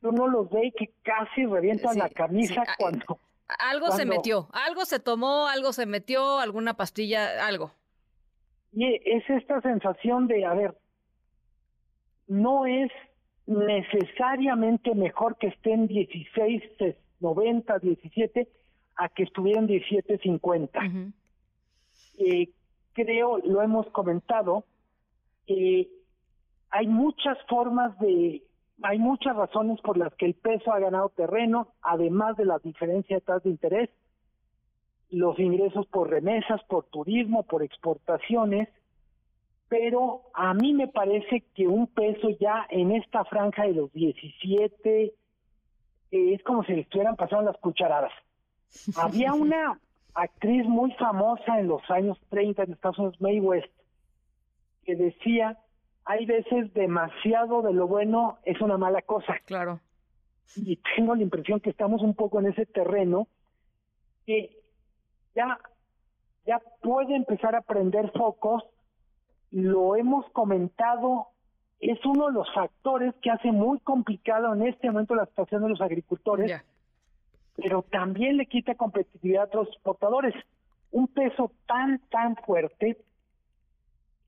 uno 0.00 0.26
los 0.26 0.48
ve 0.48 0.72
que 0.74 0.94
casi 1.02 1.44
revientan 1.44 1.98
la 1.98 2.08
camisa 2.08 2.62
ah, 2.66 2.74
cuando... 2.78 3.20
Algo 3.58 3.90
se 3.92 4.06
metió, 4.06 4.48
algo 4.54 4.86
se 4.86 5.00
tomó, 5.00 5.48
algo 5.48 5.74
se 5.74 5.84
metió, 5.84 6.38
alguna 6.38 6.74
pastilla, 6.74 7.46
algo. 7.46 7.72
Y 8.72 9.00
es 9.04 9.28
esta 9.28 9.60
sensación 9.60 10.26
de, 10.26 10.44
a 10.44 10.54
ver, 10.54 10.74
no 12.26 12.66
es 12.66 12.90
necesariamente 13.46 14.94
mejor 14.94 15.38
que 15.38 15.48
estén 15.48 15.86
16, 15.86 16.62
90, 17.20 17.78
17 17.78 18.48
a 18.96 19.08
que 19.08 19.22
estuvieran 19.22 19.66
17, 19.66 20.18
50. 20.18 20.80
eh, 22.18 22.50
creo, 22.92 23.38
lo 23.38 23.62
hemos 23.62 23.86
comentado, 23.90 24.64
eh, 25.46 25.88
hay 26.70 26.86
muchas 26.86 27.38
formas 27.48 27.98
de, 28.00 28.42
hay 28.82 28.98
muchas 28.98 29.34
razones 29.34 29.80
por 29.80 29.96
las 29.96 30.14
que 30.14 30.26
el 30.26 30.34
peso 30.34 30.72
ha 30.72 30.78
ganado 30.78 31.08
terreno, 31.10 31.68
además 31.80 32.36
de 32.36 32.44
la 32.44 32.58
diferencia 32.58 33.16
de 33.16 33.20
tasas 33.22 33.44
de 33.44 33.50
interés, 33.50 33.90
los 35.10 35.38
ingresos 35.38 35.86
por 35.86 36.10
remesas, 36.10 36.62
por 36.64 36.84
turismo, 36.86 37.42
por 37.44 37.62
exportaciones, 37.62 38.68
pero 39.68 40.22
a 40.34 40.54
mí 40.54 40.72
me 40.72 40.88
parece 40.88 41.44
que 41.54 41.66
un 41.66 41.86
peso 41.86 42.30
ya 42.40 42.66
en 42.70 42.92
esta 42.92 43.24
franja 43.24 43.64
de 43.64 43.74
los 43.74 43.92
17 43.92 45.04
eh, 45.04 45.12
es 46.10 46.42
como 46.42 46.64
si 46.64 46.72
le 46.72 46.80
estuvieran 46.82 47.16
pasando 47.16 47.50
las 47.50 47.60
cucharadas. 47.60 48.12
Había 48.96 49.34
una 49.34 49.78
actriz 50.14 50.66
muy 50.66 50.92
famosa 50.92 51.60
en 51.60 51.68
los 51.68 51.82
años 51.90 52.18
30 52.30 52.64
en 52.64 52.72
Estados 52.72 52.98
Unidos, 52.98 53.20
May 53.20 53.40
West, 53.40 53.72
que 54.84 54.96
decía, 54.96 55.58
hay 56.04 56.24
veces 56.24 56.72
demasiado 56.72 57.62
de 57.62 57.72
lo 57.74 57.86
bueno 57.86 58.38
es 58.44 58.60
una 58.60 58.78
mala 58.78 59.02
cosa. 59.02 59.34
Claro. 59.44 59.80
Y 60.56 60.80
tengo 60.96 61.14
la 61.14 61.22
impresión 61.22 61.60
que 61.60 61.70
estamos 61.70 62.00
un 62.00 62.14
poco 62.14 62.40
en 62.40 62.46
ese 62.46 62.64
terreno 62.64 63.28
que 64.26 64.57
ya, 65.38 65.58
ya 66.46 66.60
puede 66.82 67.14
empezar 67.14 67.54
a 67.54 67.62
prender 67.62 68.10
focos 68.10 68.64
lo 69.50 69.96
hemos 69.96 70.28
comentado, 70.32 71.28
es 71.80 72.04
uno 72.04 72.26
de 72.26 72.32
los 72.32 72.52
factores 72.52 73.14
que 73.22 73.30
hace 73.30 73.50
muy 73.50 73.78
complicado 73.80 74.52
en 74.52 74.66
este 74.66 74.88
momento 74.90 75.14
la 75.14 75.26
situación 75.26 75.62
de 75.62 75.70
los 75.70 75.80
agricultores, 75.80 76.52
pero 77.56 77.82
también 77.82 78.36
le 78.36 78.46
quita 78.46 78.74
competitividad 78.74 79.42
a 79.42 79.46
otros 79.46 79.68
exportadores. 79.68 80.34
Un 80.90 81.08
peso 81.08 81.52
tan, 81.66 82.00
tan 82.10 82.36
fuerte 82.36 82.98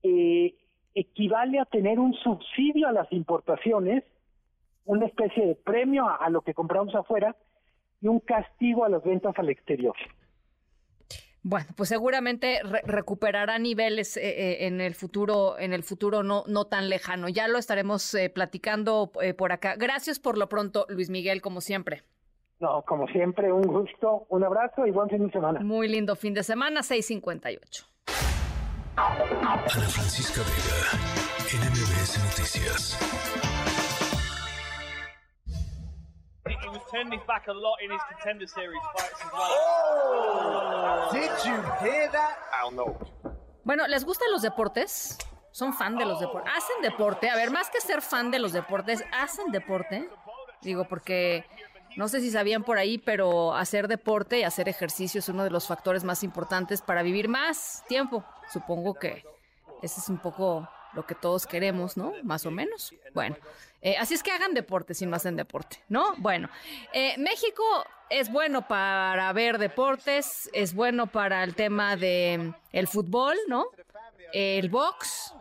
eh, 0.03 0.55
equivale 0.95 1.59
a 1.59 1.67
tener 1.67 1.99
un 1.99 2.15
subsidio 2.15 2.89
a 2.89 2.93
las 2.93 3.13
importaciones, 3.13 4.05
una 4.87 5.07
especie 5.07 5.47
de 5.47 5.55
premio 5.55 6.09
a 6.09 6.31
lo 6.31 6.41
que 6.41 6.55
compramos 6.55 6.95
afuera 6.95 7.37
y 8.01 8.09
un 8.09 8.21
castigo 8.21 8.85
a 8.85 8.89
las 8.89 9.05
ventas 9.05 9.39
al 9.39 9.51
exterior. 9.51 9.95
Bueno, 11.43 11.67
pues 11.75 11.89
seguramente 11.89 12.61
recuperará 12.85 13.59
niveles 13.59 14.17
eh, 14.17 14.23
eh, 14.23 14.67
en 14.67 14.81
el 14.81 14.95
futuro, 14.95 15.59
en 15.59 15.73
el 15.73 15.83
futuro 15.83 16.23
no, 16.23 16.45
no 16.47 16.67
tan 16.67 16.91
lejano. 16.91 17.29
Ya 17.29 17.49
lo 17.49 17.59
estaremos 17.59 18.15
eh, 18.15 18.29
platicando 18.29 19.11
por 19.39 19.53
acá. 19.53 19.77
Gracias 19.77 20.19
por 20.19 20.37
lo 20.37 20.49
pronto, 20.49 20.87
Luis 20.89 21.09
Miguel, 21.09 21.41
como 21.41 21.61
siempre. 21.61 22.03
No, 22.61 22.83
como 22.83 23.07
siempre, 23.09 23.51
un 23.51 23.63
gusto, 23.63 24.27
un 24.29 24.45
abrazo 24.45 24.87
y 24.87 24.91
buen 24.91 25.09
fin 25.09 25.27
de 25.27 25.33
semana. 25.33 25.61
Muy 25.61 25.89
lindo 25.89 26.15
fin 26.15 26.35
de 26.35 26.43
semana, 26.43 26.83
658. 26.83 27.87
Ana 28.97 29.67
Francisca 29.67 30.43
Vega, 30.43 30.99
NMBS 31.57 32.23
Noticias. 32.23 33.90
Turned 36.91 37.13
his 37.13 37.23
back 37.27 37.49
a 37.49 37.53
lot 37.53 37.77
in 37.83 37.91
his 37.91 38.01
contender 38.09 38.47
series 38.47 38.83
fights 38.97 39.21
as 39.25 39.33
well. 39.33 39.49
Oh, 39.51 41.11
did 41.13 41.31
you 41.45 41.57
hear 41.83 42.09
that? 42.13 42.39
I'll 42.53 42.71
know. 42.73 42.97
Bueno, 43.65 43.87
¿les 43.87 44.05
gustan 44.05 44.31
los 44.33 44.43
deportes? 44.43 45.19
¿Son 45.53 45.73
fan 45.73 45.97
de 45.97 46.05
los 46.05 46.21
deportes? 46.21 46.53
¿Hacen 46.57 46.83
deporte? 46.83 47.29
A 47.29 47.37
ver, 47.37 47.51
más 47.51 47.71
que 47.71 47.81
ser 47.81 48.03
fan 48.03 48.31
de 48.31 48.39
los 48.39 48.53
deportes, 48.53 49.05
¿hacen 49.13 49.51
deporte? 49.51 50.09
Digo, 50.63 50.85
porque 50.85 51.45
no 51.97 52.09
sé 52.09 52.21
si 52.21 52.31
sabían 52.31 52.63
por 52.63 52.79
ahí, 52.79 52.99
pero 52.99 53.55
hacer 53.55 53.89
deporte 53.89 54.39
y 54.39 54.43
hacer 54.45 54.69
ejercicio 54.69 55.19
es 55.19 55.29
uno 55.29 55.45
de 55.45 55.51
los 55.51 55.67
factores 55.67 56.05
más 56.05 56.23
importantes 56.23 56.83
para 56.83 57.03
vivir 57.03 57.29
más 57.29 57.85
tiempo. 57.89 58.25
Supongo 58.53 58.95
que 58.95 59.25
ese 59.83 60.01
es 60.01 60.09
un 60.09 60.19
poco 60.19 60.69
lo 60.93 61.07
que 61.07 61.15
todos 61.15 61.47
queremos, 61.47 61.97
¿no? 61.97 62.13
Más 62.23 62.47
o 62.47 62.51
menos. 62.51 62.95
Bueno, 63.15 63.37
eh, 63.83 63.97
así 63.99 64.15
es 64.15 64.23
que 64.23 64.31
hagan 64.31 64.53
deporte 64.53 64.95
si 64.95 65.07
no 65.07 65.17
hacen 65.17 65.37
deporte, 65.37 65.83
¿no? 65.89 66.15
Bueno, 66.19 66.51
eh, 66.93 67.15
México 67.19 67.65
es 68.11 68.31
bueno 68.31 68.69
para 68.69 69.33
ver 69.33 69.59
deportes, 69.59 70.51
es 70.53 70.75
bueno 70.75 71.07
para 71.07 71.43
el 71.45 71.55
tema 71.55 71.97
de 71.97 72.53
el 72.73 72.89
fútbol, 72.89 73.37
¿no? 73.49 73.67
El 74.33 74.69
box, 74.69 75.35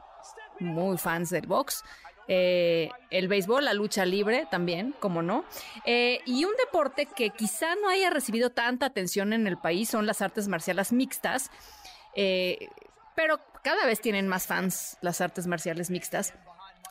muy 0.59 0.97
fans 0.97 1.29
del 1.29 1.47
box. 1.47 1.83
Eh, 2.31 2.91
el 3.09 3.27
béisbol, 3.27 3.65
la 3.65 3.73
lucha 3.73 4.05
libre 4.05 4.47
también, 4.51 4.93
como 4.99 5.23
no. 5.23 5.45
y 5.85 6.45
un 6.45 6.55
deporte 6.57 7.07
que 7.07 7.31
quizá 7.31 7.75
no 7.75 7.89
haya 7.89 8.11
recibido 8.11 8.51
tanta 8.51 8.85
atención 8.85 9.33
en 9.33 9.47
el 9.47 9.57
país 9.57 9.89
son 9.89 10.05
las 10.05 10.21
artes 10.21 10.47
marciales 10.47 10.93
mixtas. 10.93 11.51
pero 13.15 13.39
cada 13.63 13.85
vez 13.85 13.99
tienen 13.99 14.27
más 14.27 14.47
fans 14.47 14.97
las 15.01 15.21
artes 15.21 15.47
marciales 15.47 15.89
mixtas. 15.89 16.33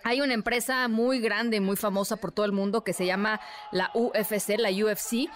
Hay 0.05 0.21
una 0.21 0.35
empresa 0.35 0.89
muy 0.89 1.21
grande, 1.21 1.61
muy 1.61 1.77
famosa 1.77 2.17
por 2.17 2.33
todo 2.33 2.47
el 2.47 2.53
mundo 2.53 2.85
que 2.85 2.93
se 2.93 3.07
llama 3.07 3.41
la 3.73 3.91
UFC, 3.95 4.57
la 4.59 4.71
UFC, 4.71 5.29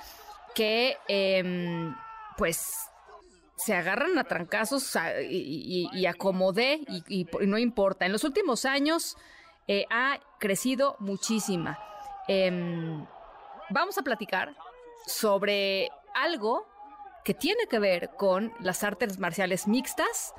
que 0.54 0.96
em, 1.08 1.94
pues 2.36 2.88
se 3.56 3.74
agarran 3.74 4.18
a 4.18 4.24
trancazos 4.24 4.96
y, 5.28 5.88
y, 5.92 6.06
acomodé 6.06 6.80
y, 7.08 7.26
no 7.46 7.58
importa. 7.58 8.06
En 8.06 8.12
los 8.12 8.24
últimos 8.24 8.64
años 8.64 9.16
eh, 9.68 9.86
ha 9.90 10.18
crecido 10.38 10.96
muchísima. 10.98 11.78
Em, 12.28 13.06
vamos 13.70 13.98
a 13.98 14.02
platicar 14.02 14.56
sobre 15.06 15.90
algo 16.14 16.66
que 17.24 17.34
tiene 17.34 17.66
que 17.66 17.78
ver 17.78 18.10
con 18.16 18.52
las 18.60 18.82
artes 18.82 19.18
marciales 19.18 19.68
mixtas 19.68 20.34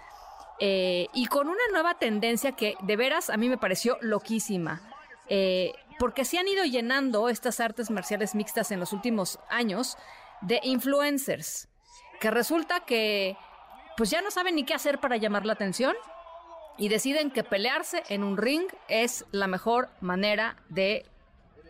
eh, 0.60 1.08
y 1.14 1.26
con 1.28 1.48
una 1.48 1.64
nueva 1.72 1.96
tendencia 1.96 2.54
que 2.54 2.76
de 2.82 2.96
veras 2.96 3.30
a 3.30 3.38
mí 3.38 3.50
me 3.50 3.58
pareció 3.58 3.98
loquísima. 4.02 4.82
Eh, 5.30 5.74
porque 6.00 6.26
se 6.26 6.38
han 6.38 6.48
ido 6.48 6.66
llenando 6.66 7.30
estas 7.30 7.60
artes 7.60 7.90
marciales 7.90 8.36
mixtas 8.36 8.72
en 8.72 8.80
los 8.80 8.94
últimos 8.94 9.40
años 9.50 9.98
de 10.42 10.60
influencers, 10.64 11.70
que 12.20 12.32
resulta 12.32 12.82
que 12.82 13.38
pues 13.96 14.10
ya 14.10 14.22
no 14.22 14.32
saben 14.32 14.56
ni 14.56 14.66
qué 14.66 14.74
hacer 14.74 15.00
para 15.00 15.18
llamar 15.18 15.46
la 15.46 15.54
atención 15.54 15.96
y 16.78 16.90
deciden 16.90 17.32
que 17.32 17.44
pelearse 17.44 18.04
en 18.10 18.24
un 18.24 18.38
ring 18.38 18.66
es 18.88 19.26
la 19.32 19.48
mejor 19.48 19.90
manera 20.02 20.58
de 20.70 21.06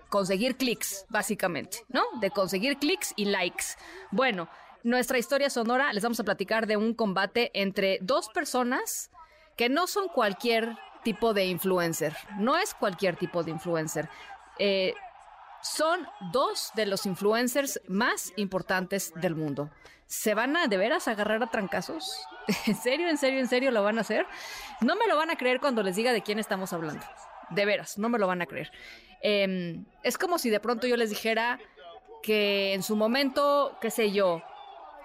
conseguir 0.09 0.57
clics, 0.57 1.05
básicamente, 1.09 1.79
¿no? 1.89 2.03
De 2.19 2.29
conseguir 2.29 2.77
clics 2.77 3.13
y 3.15 3.25
likes. 3.25 3.65
Bueno, 4.11 4.47
nuestra 4.83 5.17
historia 5.17 5.49
sonora 5.49 5.91
les 5.93 6.03
vamos 6.03 6.19
a 6.19 6.23
platicar 6.23 6.67
de 6.67 6.77
un 6.77 6.93
combate 6.93 7.51
entre 7.53 7.99
dos 8.01 8.29
personas 8.29 9.09
que 9.57 9.69
no 9.69 9.87
son 9.87 10.07
cualquier 10.07 10.77
tipo 11.03 11.33
de 11.33 11.45
influencer, 11.45 12.15
no 12.37 12.57
es 12.57 12.73
cualquier 12.73 13.15
tipo 13.15 13.43
de 13.43 13.51
influencer. 13.51 14.09
Eh, 14.59 14.93
son 15.61 16.07
dos 16.31 16.71
de 16.75 16.85
los 16.85 17.05
influencers 17.05 17.81
más 17.87 18.33
importantes 18.35 19.13
del 19.15 19.35
mundo. 19.35 19.69
¿Se 20.05 20.33
van 20.33 20.57
a 20.57 20.67
de 20.67 20.77
veras 20.77 21.07
agarrar 21.07 21.41
a 21.41 21.47
trancazos? 21.49 22.27
¿En 22.67 22.75
serio, 22.75 23.09
en 23.09 23.17
serio, 23.17 23.39
en 23.39 23.47
serio 23.47 23.71
lo 23.71 23.83
van 23.83 23.97
a 23.97 24.01
hacer? 24.01 24.27
No 24.81 24.95
me 24.95 25.07
lo 25.07 25.15
van 25.15 25.29
a 25.29 25.37
creer 25.37 25.59
cuando 25.59 25.81
les 25.81 25.95
diga 25.95 26.11
de 26.11 26.21
quién 26.21 26.39
estamos 26.39 26.73
hablando. 26.73 27.05
De 27.49 27.65
veras, 27.65 27.97
no 27.97 28.09
me 28.09 28.19
lo 28.19 28.27
van 28.27 28.41
a 28.41 28.45
creer. 28.45 28.71
Em, 29.21 29.85
es 30.03 30.17
como 30.17 30.37
si 30.37 30.49
de 30.49 30.59
pronto 30.59 30.85
yo 30.85 30.97
les 30.97 31.09
dijera 31.09 31.59
que 32.21 32.73
en 32.73 32.83
su 32.83 32.95
momento, 32.95 33.77
qué 33.79 33.89
sé 33.89 34.11
yo, 34.11 34.43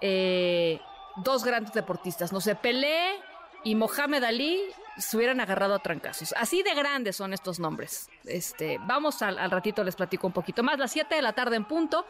eh, 0.01 0.81
dos 1.17 1.45
grandes 1.45 1.73
deportistas, 1.73 2.33
no 2.33 2.41
sé, 2.41 2.55
Pelé 2.55 3.21
y 3.65 3.75
Mohamed 3.75 4.25
Ali 4.25 4.63
se 4.97 5.17
hubieran 5.17 5.41
agarrado 5.41 5.75
a 5.75 5.79
trancazos. 5.79 6.35
Así 6.37 6.63
de 6.63 6.75
grandes 6.75 7.17
son 7.17 7.33
estos 7.33 7.59
nombres. 7.59 8.09
Este, 8.25 8.79
vamos 8.83 9.23
al, 9.23 9.39
al 9.39 9.51
ratito, 9.51 9.85
les 9.85 9.97
platico 9.97 10.27
un 10.27 10.33
poquito 10.33 10.63
más. 10.63 10.79
Las 10.79 10.93
7 10.93 11.15
de 11.15 11.23
la 11.23 11.33
tarde 11.33 11.57
en 11.57 11.65
punto. 11.65 12.05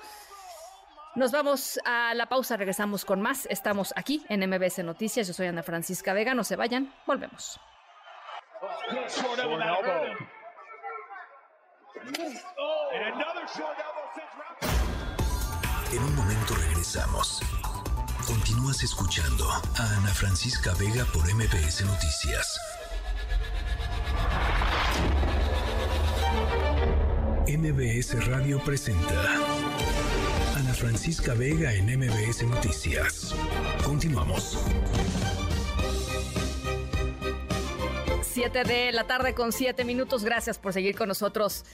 Nos 1.15 1.33
vamos 1.33 1.81
a 1.85 2.15
la 2.15 2.27
pausa, 2.27 2.57
regresamos 2.57 3.05
con 3.05 3.21
más. 3.21 3.47
Estamos 3.47 3.93
aquí 3.97 4.25
en 4.29 4.49
MBS 4.49 4.85
Noticias. 4.85 5.27
Yo 5.27 5.35
soy 5.35 5.47
Ana 5.47 5.63
Francisca 5.63 6.13
Vega. 6.13 6.35
No 6.35 6.45
se 6.45 6.57
vayan, 6.57 6.95
volvemos. 7.07 7.59
En 15.91 16.03
un 16.05 16.15
momento 16.15 16.55
regresamos. 16.55 17.41
Continúas 18.29 18.83
escuchando 18.83 19.49
a 19.51 19.97
Ana 19.97 20.13
Francisca 20.13 20.75
Vega 20.75 21.07
por 21.15 21.25
MBS 21.35 21.83
Noticias. 21.87 22.61
MBS 27.49 28.27
Radio 28.27 28.63
presenta 28.63 29.35
Ana 30.57 30.75
Francisca 30.75 31.33
Vega 31.33 31.73
en 31.73 31.87
MBS 31.87 32.43
Noticias. 32.43 33.35
Continuamos. 33.83 34.59
7 38.21 38.65
de 38.65 38.93
la 38.93 39.07
tarde 39.07 39.33
con 39.33 39.53
7 39.53 39.87
minutos. 39.87 40.23
Gracias 40.23 40.59
por 40.59 40.75
seguir 40.75 40.95
con 40.95 41.09
nosotros 41.09 41.65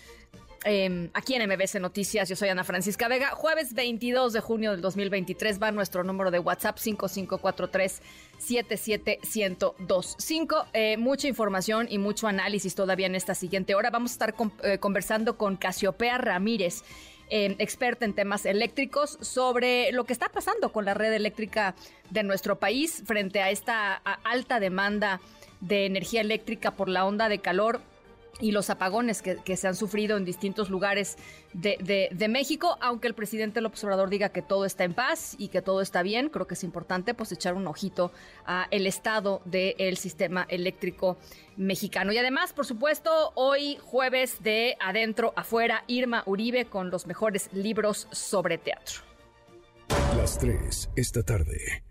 eh, 0.65 1.11
aquí 1.15 1.35
en 1.35 1.49
MBC 1.49 1.81
Noticias. 1.81 2.29
Yo 2.29 2.37
soy 2.37 2.49
Ana 2.49 2.65
Francisca 2.65 3.09
Vega. 3.09 3.31
Jueves 3.31 3.75
22 3.75 4.33
de 4.33 4.41
junio 4.41 4.73
del 4.73 4.81
2023 4.81 5.62
va 5.62 5.71
nuestro 5.71 6.03
número 6.05 6.31
de 6.31 6.39
WhatsApp 6.39 6.79
5543 6.79 8.01
77125. 8.39 10.67
Eh, 10.73 10.97
mucha 10.97 11.29
información 11.29 11.87
y 11.91 11.99
mucho 11.99 12.27
análisis 12.27 12.75
todavía 12.75 13.07
en 13.07 13.15
esta 13.15 13.35
siguiente 13.35 13.75
hora. 13.75 13.91
Vamos 13.91 14.12
a 14.12 14.15
estar 14.15 14.35
eh, 14.62 14.79
conversando 14.79 15.37
con 15.37 15.57
Casiopea 15.57 16.17
Ramírez. 16.19 16.83
Eh, 17.31 17.57
experta 17.59 18.05
en 18.05 18.12
temas 18.12 18.45
eléctricos, 18.45 19.17
sobre 19.23 19.91
lo 19.93 20.05
que 20.05 20.12
está 20.12 20.29
pasando 20.29 20.73
con 20.73 20.85
la 20.85 20.93
red 20.93 21.11
eléctrica 21.15 21.75
de 22.11 22.23
nuestro 22.23 22.59
país 22.59 23.03
frente 23.07 23.41
a 23.41 23.49
esta 23.51 23.95
alta 23.95 24.61
demanda 24.61 25.23
de 25.61 25.87
energía 25.87 26.21
eléctrica 26.21 26.73
por 26.73 26.91
la 26.91 27.07
onda 27.07 27.31
de 27.31 27.39
calor 27.39 27.81
y 28.41 28.53
los 28.53 28.70
apagones 28.70 29.22
que, 29.22 29.57
se 29.57 29.68
han 29.68 29.74
sufrido 29.74 30.16
en 30.16 30.24
distintos 30.24 30.70
lugares 30.70 31.16
de, 31.53 32.11
de, 32.11 32.28
México, 32.28 32.76
aunque 32.80 33.07
el 33.07 33.14
presidente 33.14 33.61
López 33.61 33.82
Obrador 33.85 34.11
diga 34.11 34.30
que 34.30 34.43
todo 34.43 34.64
está 34.64 34.85
en 34.85 34.95
paz 34.95 35.37
y 35.39 35.49
que 35.49 35.62
todo 35.62 35.80
está 35.80 36.03
bien, 36.03 36.28
creo 36.28 36.47
que 36.47 36.55
es 36.55 36.64
importante 36.64 37.14
pues 37.14 37.30
echar 37.32 37.55
un 37.55 37.66
ojito 37.66 38.12
a 38.47 38.66
el 38.70 38.87
estado 38.87 39.41
del 39.45 39.97
sistema 39.97 40.47
eléctrico 40.49 41.16
mexicano. 41.57 42.12
Y 42.12 42.18
además, 42.18 42.53
por 42.53 42.66
supuesto, 42.66 43.32
hoy 43.35 43.78
jueves 43.82 44.43
de 44.43 44.76
Adentro 44.80 45.32
Afuera, 45.37 45.85
Irma 45.87 46.22
Uribe 46.26 46.64
con 46.66 46.91
los 46.91 47.07
mejores 47.07 47.49
libros 47.53 48.09
sobre 48.11 48.59
teatro. 48.59 49.03
Las 50.16 50.39
tres 50.39 50.91
esta 50.97 51.22
tarde. 51.22 51.85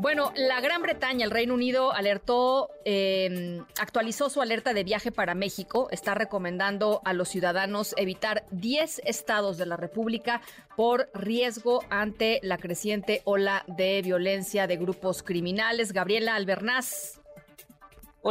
Bueno, 0.00 0.32
la 0.36 0.60
Gran 0.60 0.80
Bretaña, 0.80 1.24
el 1.24 1.32
Reino 1.32 1.54
Unido, 1.54 1.92
alertó, 1.92 2.70
eh, 2.84 3.60
actualizó 3.80 4.30
su 4.30 4.40
alerta 4.40 4.72
de 4.72 4.84
viaje 4.84 5.10
para 5.10 5.34
México. 5.34 5.88
Está 5.90 6.14
recomendando 6.14 7.02
a 7.04 7.12
los 7.12 7.28
ciudadanos 7.28 7.94
evitar 7.96 8.44
10 8.52 9.02
estados 9.04 9.58
de 9.58 9.66
la 9.66 9.76
República 9.76 10.40
por 10.76 11.10
riesgo 11.14 11.82
ante 11.90 12.38
la 12.44 12.58
creciente 12.58 13.22
ola 13.24 13.64
de 13.66 14.00
violencia 14.02 14.68
de 14.68 14.76
grupos 14.76 15.24
criminales. 15.24 15.92
Gabriela 15.92 16.36
Albernaz, 16.36 17.20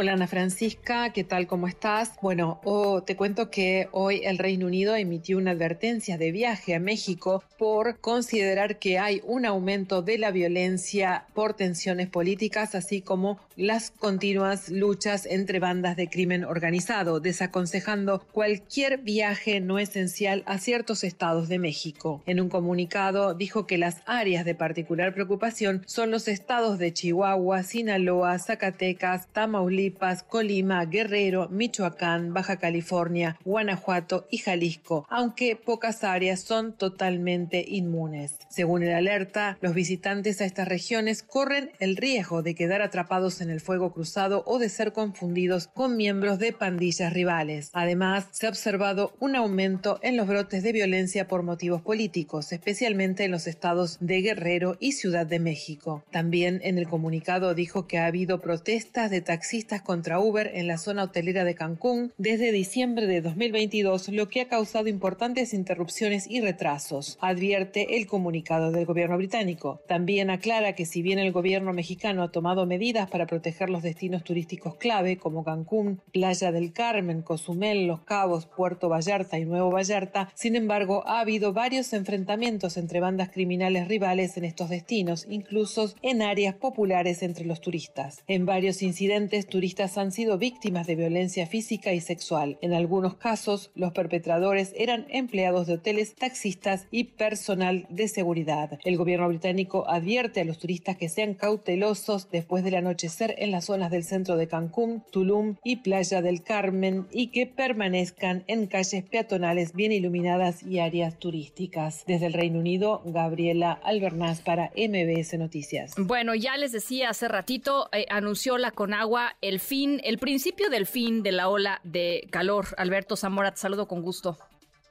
Hola 0.00 0.12
Ana 0.12 0.28
Francisca, 0.28 1.12
¿qué 1.12 1.24
tal? 1.24 1.48
¿Cómo 1.48 1.66
estás? 1.66 2.12
Bueno, 2.22 2.60
te 3.04 3.16
cuento 3.16 3.50
que 3.50 3.88
hoy 3.90 4.20
el 4.22 4.38
Reino 4.38 4.66
Unido 4.66 4.94
emitió 4.94 5.36
una 5.38 5.50
advertencia 5.50 6.16
de 6.16 6.30
viaje 6.30 6.76
a 6.76 6.78
México 6.78 7.42
por 7.58 7.98
considerar 7.98 8.78
que 8.78 9.00
hay 9.00 9.20
un 9.24 9.44
aumento 9.44 10.00
de 10.00 10.18
la 10.18 10.30
violencia 10.30 11.26
por 11.34 11.54
tensiones 11.54 12.06
políticas, 12.06 12.76
así 12.76 13.02
como 13.02 13.40
las 13.58 13.90
continuas 13.90 14.68
luchas 14.68 15.26
entre 15.26 15.58
bandas 15.58 15.96
de 15.96 16.08
crimen 16.08 16.44
organizado, 16.44 17.18
desaconsejando 17.18 18.24
cualquier 18.30 18.98
viaje 18.98 19.58
no 19.58 19.80
esencial 19.80 20.44
a 20.46 20.58
ciertos 20.58 21.02
estados 21.02 21.48
de 21.48 21.58
México. 21.58 22.22
En 22.26 22.40
un 22.40 22.50
comunicado 22.50 23.34
dijo 23.34 23.66
que 23.66 23.76
las 23.76 23.96
áreas 24.06 24.44
de 24.44 24.54
particular 24.54 25.12
preocupación 25.12 25.82
son 25.86 26.12
los 26.12 26.28
estados 26.28 26.78
de 26.78 26.92
Chihuahua, 26.92 27.64
Sinaloa, 27.64 28.38
Zacatecas, 28.38 29.26
Tamaulipas, 29.32 30.22
Colima, 30.22 30.84
Guerrero, 30.84 31.48
Michoacán, 31.48 32.32
Baja 32.32 32.58
California, 32.58 33.40
Guanajuato 33.44 34.28
y 34.30 34.38
Jalisco, 34.38 35.04
aunque 35.10 35.56
pocas 35.56 36.04
áreas 36.04 36.40
son 36.40 36.74
totalmente 36.74 37.64
inmunes. 37.66 38.36
Según 38.50 38.84
el 38.84 38.94
alerta, 38.94 39.58
los 39.60 39.74
visitantes 39.74 40.40
a 40.40 40.44
estas 40.44 40.68
regiones 40.68 41.24
corren 41.24 41.72
el 41.80 41.96
riesgo 41.96 42.42
de 42.42 42.54
quedar 42.54 42.82
atrapados 42.82 43.40
en 43.40 43.47
el 43.50 43.60
fuego 43.60 43.92
cruzado 43.92 44.42
o 44.46 44.58
de 44.58 44.68
ser 44.68 44.92
confundidos 44.92 45.68
con 45.68 45.96
miembros 45.96 46.38
de 46.38 46.52
pandillas 46.52 47.12
rivales. 47.12 47.70
Además, 47.72 48.26
se 48.30 48.46
ha 48.46 48.50
observado 48.50 49.14
un 49.20 49.36
aumento 49.36 49.98
en 50.02 50.16
los 50.16 50.26
brotes 50.26 50.62
de 50.62 50.72
violencia 50.72 51.28
por 51.28 51.42
motivos 51.42 51.82
políticos, 51.82 52.52
especialmente 52.52 53.24
en 53.24 53.30
los 53.30 53.46
estados 53.46 53.98
de 54.00 54.20
Guerrero 54.20 54.76
y 54.80 54.92
Ciudad 54.92 55.26
de 55.26 55.38
México. 55.38 56.04
También 56.10 56.60
en 56.62 56.78
el 56.78 56.88
comunicado 56.88 57.54
dijo 57.54 57.86
que 57.86 57.98
ha 57.98 58.06
habido 58.06 58.40
protestas 58.40 59.10
de 59.10 59.20
taxistas 59.20 59.82
contra 59.82 60.20
Uber 60.20 60.50
en 60.54 60.66
la 60.66 60.78
zona 60.78 61.04
hotelera 61.04 61.44
de 61.44 61.54
Cancún 61.54 62.12
desde 62.18 62.52
diciembre 62.52 63.06
de 63.06 63.20
2022, 63.20 64.08
lo 64.08 64.28
que 64.28 64.40
ha 64.40 64.48
causado 64.48 64.88
importantes 64.88 65.54
interrupciones 65.54 66.28
y 66.28 66.40
retrasos, 66.40 67.18
advierte 67.20 67.96
el 67.96 68.06
comunicado 68.06 68.70
del 68.70 68.86
gobierno 68.86 69.16
británico. 69.16 69.80
También 69.86 70.30
aclara 70.30 70.74
que 70.74 70.86
si 70.86 71.02
bien 71.02 71.18
el 71.18 71.32
gobierno 71.32 71.72
mexicano 71.72 72.22
ha 72.22 72.32
tomado 72.32 72.66
medidas 72.66 73.10
para 73.10 73.26
proteger 73.26 73.37
los 73.68 73.82
destinos 73.82 74.24
turísticos 74.24 74.76
clave 74.76 75.16
como 75.16 75.44
Cancún, 75.44 76.00
Playa 76.12 76.52
del 76.52 76.72
Carmen, 76.72 77.22
Cozumel, 77.22 77.86
Los 77.86 78.00
Cabos, 78.00 78.46
Puerto 78.46 78.88
Vallarta 78.88 79.38
y 79.38 79.44
Nuevo 79.44 79.70
Vallarta, 79.70 80.30
sin 80.34 80.54
embargo 80.56 81.02
ha 81.06 81.20
habido 81.20 81.52
varios 81.52 81.92
enfrentamientos 81.92 82.76
entre 82.76 83.00
bandas 83.00 83.30
criminales 83.30 83.88
rivales 83.88 84.36
en 84.36 84.44
estos 84.44 84.68
destinos, 84.68 85.26
incluso 85.28 85.92
en 86.02 86.22
áreas 86.22 86.54
populares 86.54 87.22
entre 87.22 87.44
los 87.44 87.60
turistas. 87.60 88.22
En 88.26 88.46
varios 88.46 88.82
incidentes, 88.82 89.46
turistas 89.46 89.98
han 89.98 90.12
sido 90.12 90.38
víctimas 90.38 90.86
de 90.86 90.96
violencia 90.96 91.46
física 91.46 91.92
y 91.92 92.00
sexual. 92.00 92.58
En 92.60 92.72
algunos 92.72 93.14
casos, 93.14 93.70
los 93.74 93.92
perpetradores 93.92 94.72
eran 94.76 95.06
empleados 95.10 95.66
de 95.66 95.74
hoteles, 95.74 96.14
taxistas 96.14 96.86
y 96.90 97.04
personal 97.04 97.86
de 97.90 98.08
seguridad. 98.08 98.78
El 98.84 98.96
gobierno 98.96 99.28
británico 99.28 99.88
advierte 99.88 100.40
a 100.40 100.44
los 100.44 100.58
turistas 100.58 100.96
que 100.96 101.08
sean 101.08 101.34
cautelosos 101.34 102.30
después 102.30 102.64
del 102.64 102.74
anochecer 102.74 103.27
en 103.36 103.50
las 103.50 103.66
zonas 103.66 103.90
del 103.90 104.04
centro 104.04 104.36
de 104.36 104.48
Cancún, 104.48 105.04
Tulum 105.10 105.56
y 105.64 105.76
Playa 105.76 106.22
del 106.22 106.42
Carmen 106.42 107.06
y 107.10 107.28
que 107.28 107.46
permanezcan 107.46 108.44
en 108.46 108.66
calles 108.66 109.04
peatonales 109.04 109.72
bien 109.72 109.92
iluminadas 109.92 110.62
y 110.62 110.78
áreas 110.78 111.18
turísticas. 111.18 112.04
Desde 112.06 112.26
el 112.26 112.32
Reino 112.32 112.58
Unido, 112.58 113.02
Gabriela 113.04 113.72
Albernaz 113.82 114.40
para 114.40 114.70
MBS 114.76 115.38
Noticias. 115.38 115.94
Bueno, 115.96 116.34
ya 116.34 116.56
les 116.56 116.72
decía 116.72 117.10
hace 117.10 117.28
ratito, 117.28 117.88
eh, 117.92 118.06
anunció 118.08 118.58
la 118.58 118.70
Conagua 118.70 119.36
el 119.40 119.60
fin, 119.60 120.00
el 120.04 120.18
principio 120.18 120.70
del 120.70 120.86
fin 120.86 121.22
de 121.22 121.32
la 121.32 121.48
ola 121.48 121.80
de 121.84 122.28
calor. 122.30 122.66
Alberto 122.76 123.16
Zamora, 123.16 123.54
saludo 123.56 123.88
con 123.88 124.02
gusto. 124.02 124.38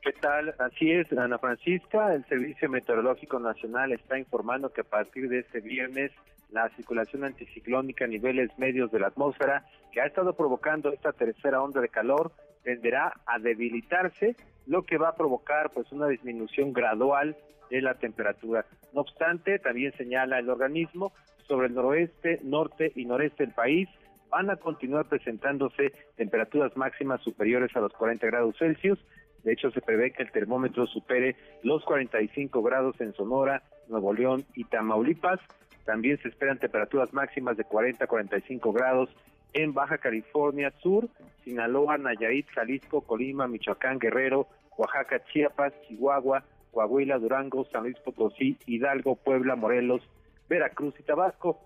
¿Qué 0.07 0.13
tal? 0.21 0.55
Así 0.57 0.89
es, 0.89 1.11
Ana 1.11 1.37
Francisca. 1.37 2.13
El 2.13 2.23
Servicio 2.27 2.69
Meteorológico 2.69 3.41
Nacional 3.41 3.91
está 3.91 4.17
informando 4.17 4.71
que 4.71 4.79
a 4.79 4.85
partir 4.85 5.27
de 5.27 5.39
este 5.39 5.59
viernes 5.59 6.13
la 6.49 6.69
circulación 6.77 7.25
anticiclónica 7.25 8.05
a 8.05 8.07
niveles 8.07 8.57
medios 8.57 8.89
de 8.89 9.01
la 9.01 9.07
atmósfera, 9.07 9.65
que 9.91 9.99
ha 9.99 10.05
estado 10.05 10.31
provocando 10.31 10.93
esta 10.93 11.11
tercera 11.11 11.61
onda 11.61 11.81
de 11.81 11.89
calor, 11.89 12.31
tenderá 12.63 13.19
a 13.25 13.37
debilitarse, 13.37 14.37
lo 14.65 14.83
que 14.83 14.97
va 14.97 15.09
a 15.09 15.15
provocar 15.17 15.71
pues 15.71 15.91
una 15.91 16.07
disminución 16.07 16.71
gradual 16.71 17.35
de 17.69 17.81
la 17.81 17.95
temperatura. 17.95 18.65
No 18.93 19.01
obstante, 19.01 19.59
también 19.59 19.91
señala 19.97 20.39
el 20.39 20.49
organismo 20.49 21.11
sobre 21.49 21.67
el 21.67 21.73
noroeste, 21.73 22.39
norte 22.43 22.93
y 22.95 23.03
noreste 23.03 23.43
del 23.43 23.53
país 23.53 23.89
van 24.29 24.49
a 24.49 24.57
continuar 24.57 25.05
presentándose 25.05 25.91
temperaturas 26.15 26.75
máximas 26.75 27.21
superiores 27.21 27.75
a 27.75 27.79
los 27.79 27.93
40 27.93 28.25
grados 28.27 28.55
Celsius. 28.57 28.99
De 29.47 29.53
hecho, 29.53 29.71
se 29.71 29.79
prevé 29.79 30.11
que 30.11 30.23
el 30.23 30.31
termómetro 30.33 30.85
supere 30.87 31.37
los 31.63 31.81
45 31.85 32.61
grados 32.61 32.99
en 32.99 33.13
Sonora, 33.13 33.63
Nuevo 33.87 34.11
León 34.13 34.43
y 34.55 34.65
Tamaulipas. 34.65 35.39
También 35.85 36.17
se 36.21 36.27
esperan 36.27 36.59
temperaturas 36.59 37.13
máximas 37.13 37.55
de 37.55 37.63
40 37.63 38.03
a 38.03 38.07
45 38.07 38.73
grados 38.73 39.09
en 39.53 39.73
Baja 39.73 39.99
California 39.99 40.73
Sur, 40.83 41.07
Sinaloa, 41.45 41.97
Nayarit, 41.97 42.45
Jalisco, 42.49 42.99
Colima, 42.99 43.47
Michoacán, 43.47 43.99
Guerrero, 43.99 44.49
Oaxaca, 44.77 45.23
Chiapas, 45.31 45.71
Chihuahua, 45.87 46.43
Coahuila, 46.73 47.17
Durango, 47.17 47.63
San 47.71 47.83
Luis 47.83 47.97
Potosí, 47.99 48.57
Hidalgo, 48.65 49.15
Puebla, 49.15 49.55
Morelos, 49.55 50.01
Veracruz 50.49 50.93
y 50.99 51.03
Tabasco. 51.03 51.57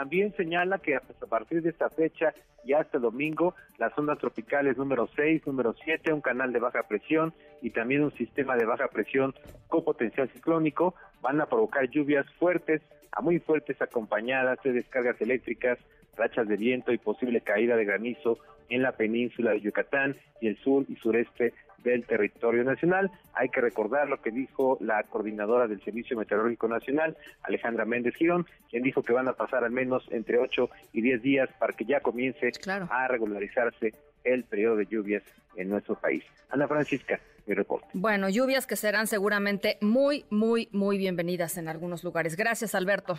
También 0.00 0.34
señala 0.34 0.78
que 0.78 0.96
a 0.96 1.02
partir 1.28 1.60
de 1.60 1.68
esta 1.68 1.90
fecha 1.90 2.32
y 2.64 2.72
hasta 2.72 2.96
el 2.96 3.02
domingo, 3.02 3.54
las 3.76 3.92
ondas 3.98 4.16
tropicales 4.16 4.78
número 4.78 5.06
6, 5.14 5.46
número 5.46 5.74
7, 5.74 6.14
un 6.14 6.22
canal 6.22 6.54
de 6.54 6.58
baja 6.58 6.84
presión 6.88 7.34
y 7.60 7.68
también 7.68 8.04
un 8.04 8.12
sistema 8.12 8.56
de 8.56 8.64
baja 8.64 8.88
presión 8.88 9.34
con 9.68 9.84
potencial 9.84 10.30
ciclónico 10.30 10.94
van 11.20 11.38
a 11.42 11.44
provocar 11.44 11.90
lluvias 11.90 12.24
fuertes 12.38 12.80
a 13.12 13.20
muy 13.20 13.40
fuertes 13.40 13.82
acompañadas 13.82 14.58
de 14.64 14.72
descargas 14.72 15.20
eléctricas, 15.20 15.78
rachas 16.16 16.48
de 16.48 16.56
viento 16.56 16.92
y 16.94 16.96
posible 16.96 17.42
caída 17.42 17.76
de 17.76 17.84
granizo 17.84 18.38
en 18.70 18.80
la 18.80 18.92
península 18.92 19.50
de 19.50 19.60
Yucatán 19.60 20.16
y 20.40 20.48
el 20.48 20.56
sur 20.60 20.86
y 20.88 20.96
sureste 20.96 21.52
del 21.82 22.04
territorio 22.04 22.64
nacional. 22.64 23.10
Hay 23.34 23.48
que 23.48 23.60
recordar 23.60 24.08
lo 24.08 24.20
que 24.20 24.30
dijo 24.30 24.78
la 24.80 25.02
coordinadora 25.04 25.66
del 25.66 25.82
Servicio 25.82 26.16
Meteorológico 26.16 26.68
Nacional, 26.68 27.16
Alejandra 27.42 27.84
Méndez 27.84 28.14
Girón, 28.16 28.46
quien 28.70 28.82
dijo 28.82 29.02
que 29.02 29.12
van 29.12 29.28
a 29.28 29.32
pasar 29.32 29.64
al 29.64 29.70
menos 29.70 30.04
entre 30.10 30.38
8 30.38 30.70
y 30.92 31.02
10 31.02 31.22
días 31.22 31.48
para 31.58 31.72
que 31.72 31.84
ya 31.84 32.00
comience 32.00 32.50
a 32.90 33.08
regularizarse 33.08 33.94
el 34.24 34.44
periodo 34.44 34.76
de 34.76 34.86
lluvias 34.86 35.22
en 35.56 35.68
nuestro 35.68 35.94
país. 35.94 36.24
Ana 36.50 36.68
Francisca, 36.68 37.20
mi 37.46 37.54
reporte. 37.54 37.88
Bueno, 37.92 38.28
lluvias 38.28 38.66
que 38.66 38.76
serán 38.76 39.06
seguramente 39.06 39.78
muy, 39.80 40.24
muy, 40.30 40.68
muy 40.72 40.98
bienvenidas 40.98 41.56
en 41.58 41.68
algunos 41.68 42.04
lugares. 42.04 42.36
Gracias, 42.36 42.74
Alberto. 42.74 43.18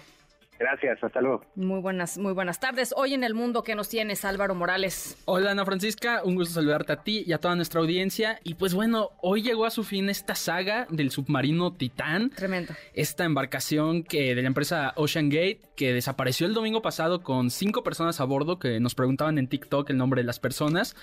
Gracias, 0.62 1.04
hasta 1.04 1.22
luego. 1.22 1.44
Muy 1.56 1.82
buenas, 1.82 2.20
muy 2.20 2.34
buenas 2.34 2.60
tardes. 2.60 2.94
Hoy 2.96 3.16
en 3.16 3.24
el 3.24 3.34
mundo, 3.34 3.64
¿qué 3.64 3.74
nos 3.74 3.90
tienes, 3.90 4.24
Álvaro 4.26 4.54
Morales? 4.54 5.18
Hola, 5.26 5.52
Ana 5.52 5.66
Francisca, 5.66 6.22
un 6.24 6.36
gusto 6.36 6.54
saludarte 6.54 6.94
a 6.94 7.04
ti 7.04 7.24
y 7.26 7.34
a 7.34 7.40
toda 7.40 7.56
nuestra 7.56 7.82
audiencia. 7.82 8.40
Y 8.44 8.54
pues 8.54 8.76
bueno, 8.76 9.10
hoy 9.24 9.42
llegó 9.42 9.66
a 9.66 9.72
su 9.72 9.84
fin 9.84 10.08
esta 10.08 10.36
saga 10.36 10.86
del 10.92 11.10
submarino 11.10 11.74
Titán. 11.74 12.30
Tremendo. 12.30 12.76
Esta 12.94 13.24
embarcación 13.26 14.04
que 14.04 14.36
de 14.36 14.42
la 14.44 14.48
empresa 14.48 14.94
Ocean 14.98 15.30
Gate, 15.30 15.62
que 15.76 15.94
desapareció 15.94 16.46
el 16.46 16.54
domingo 16.54 16.84
pasado 16.84 17.24
con 17.24 17.50
cinco 17.50 17.84
personas 17.84 18.22
a 18.22 18.26
bordo, 18.26 18.60
que 18.60 18.80
nos 18.80 18.94
preguntaban 18.94 19.40
en 19.40 19.48
TikTok 19.48 19.90
el 19.90 19.98
nombre 19.98 20.22
de 20.22 20.28
las 20.28 20.40
personas. 20.40 20.96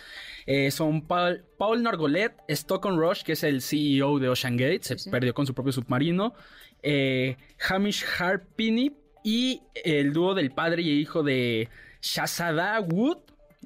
Eh, 0.46 0.70
son 0.70 1.02
Paul, 1.02 1.44
Paul 1.58 1.82
Nargolet, 1.82 2.32
Stockton 2.48 2.96
Rush, 2.96 3.24
que 3.24 3.32
es 3.32 3.42
el 3.42 3.60
CEO 3.60 4.20
de 4.20 4.28
Ocean 4.28 4.56
Gate, 4.56 4.82
se 4.82 5.10
perdió 5.10 5.34
con 5.34 5.46
su 5.46 5.54
propio 5.54 5.72
submarino. 5.72 6.32
Eh, 6.80 7.36
Hamish 7.68 8.04
Harpini, 8.18 8.92
y 9.28 9.60
el 9.84 10.14
dúo 10.14 10.34
del 10.34 10.50
padre 10.52 10.80
y 10.80 10.88
hijo 10.88 11.22
de 11.22 11.68
Shazada 12.00 12.80
Wood, 12.80 13.18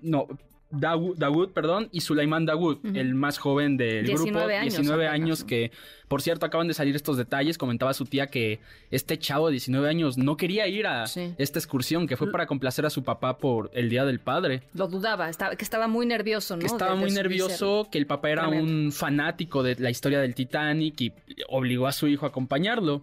no, 0.02 0.26
Dawood, 0.72 1.50
perdón, 1.50 1.88
y 1.92 2.00
Sulaiman 2.00 2.46
Dawood, 2.46 2.78
el 2.96 3.14
más 3.14 3.38
joven 3.38 3.76
del 3.76 4.04
grupo, 4.06 4.40
años, 4.40 4.74
19 4.74 5.06
años, 5.06 5.44
que 5.44 5.70
por 6.08 6.20
cierto 6.20 6.46
acaban 6.46 6.66
de 6.66 6.74
salir 6.74 6.96
estos 6.96 7.16
detalles, 7.16 7.58
comentaba 7.58 7.94
su 7.94 8.06
tía 8.06 8.26
que 8.26 8.58
este 8.90 9.20
chavo 9.20 9.46
de 9.46 9.52
19 9.52 9.88
años 9.88 10.18
no 10.18 10.36
quería 10.36 10.66
ir 10.66 10.88
a 10.88 11.04
esta 11.04 11.60
excursión, 11.60 12.08
que 12.08 12.16
fue 12.16 12.32
para 12.32 12.46
complacer 12.46 12.84
a 12.84 12.90
su 12.90 13.04
papá 13.04 13.38
por 13.38 13.70
el 13.72 13.88
Día 13.88 14.04
del 14.04 14.18
Padre. 14.18 14.64
Lo 14.74 14.88
dudaba, 14.88 15.28
estaba, 15.28 15.54
que 15.54 15.62
estaba 15.62 15.86
muy 15.86 16.06
nervioso, 16.06 16.56
¿no? 16.56 16.60
Que 16.60 16.66
estaba 16.66 16.96
muy 16.96 17.12
nervioso, 17.12 17.86
que 17.88 17.98
el 17.98 18.08
papá 18.08 18.30
era 18.30 18.48
un 18.48 18.90
fanático 18.90 19.62
de 19.62 19.76
la 19.76 19.90
historia 19.90 20.20
del 20.20 20.34
Titanic 20.34 21.00
y 21.02 21.12
obligó 21.48 21.86
a 21.86 21.92
su 21.92 22.08
hijo 22.08 22.26
a 22.26 22.30
acompañarlo. 22.30 23.02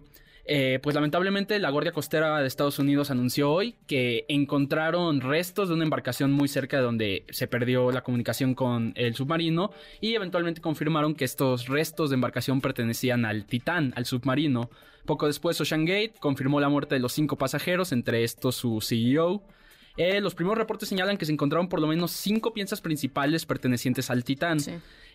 Eh, 0.52 0.80
pues 0.82 0.96
lamentablemente 0.96 1.60
la 1.60 1.70
Guardia 1.70 1.92
Costera 1.92 2.40
de 2.40 2.48
Estados 2.48 2.80
Unidos 2.80 3.12
anunció 3.12 3.52
hoy 3.52 3.76
que 3.86 4.24
encontraron 4.26 5.20
restos 5.20 5.68
de 5.68 5.76
una 5.76 5.84
embarcación 5.84 6.32
muy 6.32 6.48
cerca 6.48 6.78
de 6.78 6.82
donde 6.82 7.24
se 7.30 7.46
perdió 7.46 7.92
la 7.92 8.02
comunicación 8.02 8.56
con 8.56 8.92
el 8.96 9.14
submarino 9.14 9.70
y 10.00 10.14
eventualmente 10.14 10.60
confirmaron 10.60 11.14
que 11.14 11.24
estos 11.24 11.68
restos 11.68 12.10
de 12.10 12.14
embarcación 12.14 12.60
pertenecían 12.60 13.26
al 13.26 13.44
Titán, 13.44 13.92
al 13.94 14.06
submarino. 14.06 14.70
Poco 15.06 15.28
después 15.28 15.60
Ocean 15.60 15.84
Gate 15.84 16.14
confirmó 16.18 16.58
la 16.58 16.68
muerte 16.68 16.96
de 16.96 17.00
los 17.00 17.12
cinco 17.12 17.38
pasajeros, 17.38 17.92
entre 17.92 18.24
estos 18.24 18.56
su 18.56 18.80
CEO. 18.80 19.44
Eh, 19.96 20.20
los 20.20 20.34
primeros 20.34 20.58
reportes 20.58 20.88
señalan 20.88 21.16
que 21.16 21.26
se 21.26 21.32
encontraron 21.32 21.68
por 21.68 21.80
lo 21.80 21.86
menos 21.86 22.10
cinco 22.10 22.52
piezas 22.52 22.80
principales 22.80 23.46
pertenecientes 23.46 24.10
al 24.10 24.24
Titán. 24.24 24.58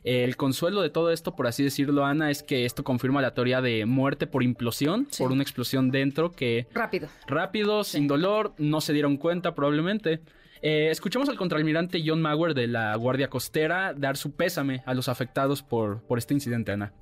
El 0.06 0.38
consuelo 0.38 0.84
de 0.84 0.92
todo 0.92 1.10
esto, 1.10 1.36
por 1.36 1.48
así 1.48 1.64
decirlo, 1.64 2.06
Ana, 2.06 2.30
es 2.30 2.44
que 2.44 2.66
esto 2.66 2.84
confirma 2.84 3.24
la 3.24 3.34
teoría 3.34 3.60
de 3.60 3.88
muerte 3.88 4.28
por 4.28 4.44
implosión, 4.44 5.08
por 5.18 5.32
una 5.32 5.42
explosión 5.42 5.90
dentro 5.90 6.32
que... 6.32 6.68
Rápido. 6.76 7.10
Rápido, 7.26 7.84
sin 7.84 8.08
dolor, 8.08 8.54
no 8.60 8.82
se 8.82 8.94
dieron 8.94 9.18
cuenta 9.18 9.56
probablemente. 9.56 10.22
Eh, 10.62 10.90
escuchamos 10.92 11.28
al 11.28 11.38
contraalmirante 11.38 12.04
John 12.06 12.22
Mauer 12.22 12.54
de 12.54 12.68
la 12.68 12.96
Guardia 12.96 13.32
Costera 13.32 13.96
dar 13.96 14.16
su 14.16 14.36
pésame 14.36 14.84
a 14.86 14.94
los 14.94 15.10
afectados 15.10 15.64
por, 15.64 16.04
por 16.04 16.20
este 16.20 16.36
incidente, 16.36 16.72
Ana. 16.72 16.94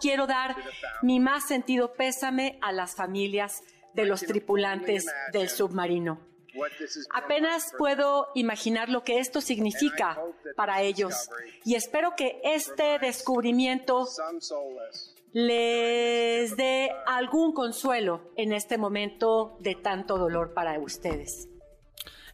Quiero 0.00 0.28
dar 0.28 0.54
mi 1.02 1.18
más 1.18 1.48
sentido 1.48 1.94
pésame 1.94 2.60
a 2.62 2.70
las 2.70 2.94
familias 2.94 3.62
de 3.94 4.06
los 4.06 4.20
tripulantes 4.20 5.04
del 5.32 5.48
submarino. 5.48 6.20
Apenas 7.14 7.72
puedo 7.76 8.28
imaginar 8.34 8.88
lo 8.88 9.04
que 9.04 9.18
esto 9.18 9.40
significa 9.40 10.18
para 10.56 10.82
ellos 10.82 11.30
y 11.64 11.74
espero 11.74 12.14
que 12.16 12.40
este 12.42 12.98
descubrimiento 12.98 14.08
les 15.32 16.56
dé 16.56 16.90
algún 17.06 17.52
consuelo 17.52 18.32
en 18.36 18.52
este 18.52 18.78
momento 18.78 19.56
de 19.60 19.74
tanto 19.74 20.18
dolor 20.18 20.54
para 20.54 20.78
ustedes. 20.78 21.48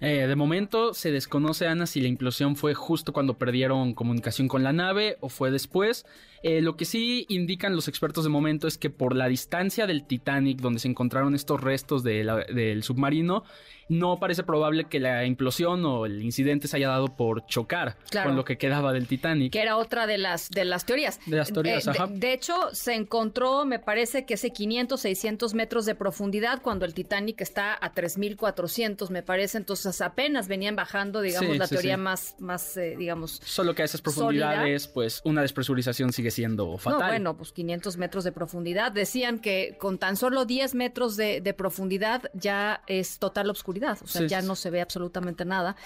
Eh, 0.01 0.27
de 0.27 0.37
momento 0.37 0.93
se 0.93 1.13
desconoce, 1.13 1.67
Ana, 1.67 1.87
si 1.87 2.01
la 2.01 2.09
implosión 2.09 2.57
fue 2.57 2.75
justo 2.75 3.13
cuando 3.13 3.39
perdieron 3.39 3.95
comunicación 3.95 4.49
con 4.49 4.63
la 4.63 4.73
nave 4.73 5.17
o 5.21 5.29
fue 5.29 5.51
después. 5.51 6.05
Eh, 6.43 6.61
lo 6.61 6.77
que 6.77 6.85
sí 6.85 7.25
indican 7.31 7.75
los 7.75 7.89
expertos 7.89 8.25
de 8.25 8.31
momento 8.31 8.67
es 8.69 8.77
que 8.77 8.91
por 8.91 9.17
la 9.17 9.29
distancia 9.29 9.87
del 9.87 10.07
Titanic, 10.07 10.61
donde 10.61 10.81
se 10.81 10.89
encontraron 10.89 11.35
estos 11.35 11.61
restos 11.61 12.03
del 12.03 12.83
submarino, 12.83 13.45
no 13.89 14.19
parece 14.19 14.43
probable 14.43 14.85
que 14.85 15.01
la 15.01 15.25
implosión 15.25 15.85
o 15.85 16.07
el 16.07 16.23
incidente 16.23 16.69
se 16.69 16.77
haya 16.77 16.89
dado 16.89 17.09
por 17.09 17.47
chocar 17.47 17.97
con 18.11 18.37
lo 18.37 18.45
que 18.45 18.57
quedaba 18.57 18.93
del 18.93 19.07
Titanic. 19.07 19.53
Que 19.53 19.63
era 19.63 19.77
otra 19.77 20.07
de 20.07 20.19
las, 20.19 20.51
de 20.51 20.65
las 20.65 20.87
teorías. 20.87 21.21
De 21.27 21.37
las 21.37 21.53
teorías, 21.53 21.87
ajá. 21.89 22.07
De, 22.07 22.33
hecho, 22.33 22.55
se 22.73 22.95
encontró, 22.95 23.65
me 23.65 23.79
parece 23.79 24.25
que 24.25 24.35
hace 24.35 24.51
500, 24.51 25.01
600 25.01 25.55
metros 25.55 25.87
de 25.87 25.95
profundidad 25.95 26.63
cuando 26.63 26.85
el 26.85 26.95
Titanic 26.95 27.41
está 27.41 27.75
a 27.75 27.93
3.400, 27.93 29.11
me 29.11 29.23
parece. 29.23 29.59
Entonces 29.59 30.01
apenas 30.01 30.49
venían 30.49 30.77
bajando, 30.77 31.21
digamos, 31.21 31.57
la 31.57 31.69
teoría 31.69 31.97
más, 31.97 32.37
más 32.39 32.77
eh, 32.77 32.97
digamos... 32.99 33.41
Solo 33.45 33.75
que 33.75 33.83
a 33.83 33.85
esas 33.85 34.01
profundidades, 34.01 34.89
pues 34.89 35.21
una 35.25 35.43
despresurización 35.43 36.13
sigue 36.13 36.31
siendo 36.31 36.79
fatal. 36.79 37.01
No, 37.01 37.07
bueno, 37.07 37.37
pues 37.37 37.53
500 37.53 37.97
metros 37.97 38.25
de 38.25 38.33
profundidad. 38.33 38.93
Decían 38.93 39.39
que 39.39 39.77
con 39.79 39.99
tan 39.99 40.17
solo 40.17 40.45
10 40.45 40.75
metros 40.75 41.17
de, 41.17 41.41
de 41.41 41.55
profundidad 41.55 42.31
ya 42.35 42.83
es 42.87 43.19
total 43.19 43.51
obscuridad 43.51 43.74
o 43.83 44.07
sea, 44.07 44.27
ya 44.27 44.43
no 44.43 44.57
se 44.57 44.71
ve 44.71 44.81
absolutamente 44.81 45.45
nada. 45.45 45.77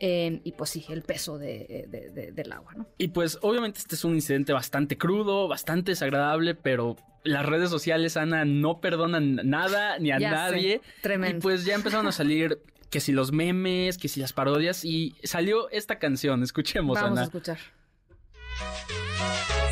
Eh, 0.00 0.40
y 0.42 0.52
pues 0.52 0.70
sí, 0.70 0.84
el 0.88 1.02
peso 1.02 1.38
de, 1.38 2.32
del 2.34 2.52
agua, 2.52 2.72
¿no? 2.74 2.86
Y 2.98 3.08
pues 3.08 3.38
obviamente 3.42 3.78
este 3.78 3.94
es 3.94 4.04
un 4.04 4.14
incidente 4.14 4.52
bastante 4.52 4.98
crudo, 4.98 5.46
bastante 5.46 5.92
desagradable, 5.92 6.54
pero 6.56 6.96
las 7.22 7.46
redes 7.46 7.70
sociales, 7.70 8.16
Ana, 8.16 8.44
no 8.44 8.80
perdonan 8.80 9.36
nada 9.44 9.98
ni 9.98 10.10
a 10.10 10.18
nadie. 10.18 10.80
Tremendo. 11.00 11.38
Y 11.38 11.40
pues 11.40 11.64
ya 11.64 11.74
empezaron 11.74 12.06
a 12.08 12.12
salir 12.12 12.60
que 12.90 13.00
si 13.00 13.12
los 13.12 13.32
memes, 13.32 13.96
que 13.98 14.08
si 14.08 14.20
las 14.20 14.32
parodias, 14.32 14.84
y 14.84 15.14
salió 15.22 15.70
esta 15.70 15.98
canción, 15.98 16.42
escuchemos, 16.42 16.96
Vamos 16.96 17.12
Ana. 17.12 17.20
a 17.22 17.24
escuchar. 17.24 17.58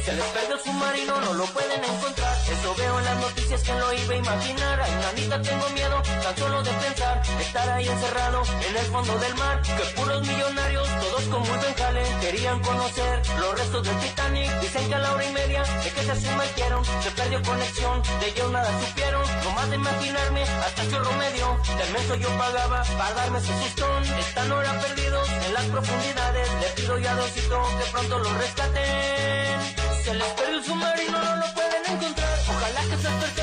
Se 0.02 0.12
les 0.12 0.24
perdió 0.24 0.54
el 0.54 0.60
submarino, 0.60 1.20
no 1.20 1.34
lo 1.34 1.44
pueden 1.46 1.80
encontrar. 1.84 2.21
Eso 2.62 2.76
veo 2.76 2.96
en 2.96 3.04
las 3.04 3.16
noticias 3.16 3.60
que 3.64 3.74
lo 3.74 3.92
iba 3.92 4.14
a 4.14 4.16
imaginar. 4.18 4.80
Ay, 4.80 4.94
nanita, 5.02 5.42
tengo 5.42 5.68
miedo 5.70 6.00
tan 6.22 6.36
solo 6.36 6.62
de 6.62 6.70
pensar. 6.70 7.20
Estar 7.40 7.68
ahí 7.68 7.88
encerrado 7.88 8.42
en 8.68 8.76
el 8.76 8.86
fondo 8.86 9.18
del 9.18 9.34
mar. 9.34 9.60
Que 9.62 9.84
puros 10.00 10.24
millonarios, 10.24 10.88
todos 11.00 11.22
con 11.24 11.40
muy 11.40 11.58
buen 11.58 11.74
jale, 11.74 12.02
querían 12.20 12.60
conocer 12.60 13.22
los 13.36 13.58
restos 13.58 13.82
del 13.82 13.98
Titanic. 13.98 14.60
Dicen 14.60 14.88
que 14.88 14.94
a 14.94 14.98
la 15.00 15.12
hora 15.12 15.24
y 15.24 15.32
media 15.32 15.62
de 15.64 15.90
que 15.90 16.02
se 16.04 16.20
sumergieron, 16.20 16.84
se 16.84 17.10
perdió 17.10 17.42
conexión. 17.42 18.00
De 18.20 18.28
ellos 18.28 18.50
nada 18.52 18.70
supieron. 18.86 19.22
No 19.42 19.50
más 19.50 19.68
de 19.68 19.76
imaginarme, 19.76 20.42
hasta 20.42 20.88
chorro 20.88 21.12
medio. 21.14 21.58
Del 21.78 21.92
menso 21.92 22.14
yo 22.14 22.28
pagaba 22.38 22.84
para 22.96 23.14
darme 23.14 23.38
ese 23.40 23.58
sustón. 23.58 24.04
Están 24.20 24.52
ahora 24.52 24.78
perdidos 24.78 25.28
en 25.46 25.54
las 25.54 25.64
profundidades. 25.64 26.48
Le 26.60 26.68
pido 26.80 26.96
ya 26.98 27.12
Diosito 27.16 27.60
que 27.80 27.90
pronto 27.90 28.18
los 28.20 28.32
rescaten. 28.34 29.74
Se 30.04 30.14
les 30.14 30.28
perdió 30.28 30.58
el 30.58 30.64
submarino, 30.64 31.18
no 31.18 31.36
lo 31.38 31.54
pueden. 31.54 31.81
Que 32.92 33.32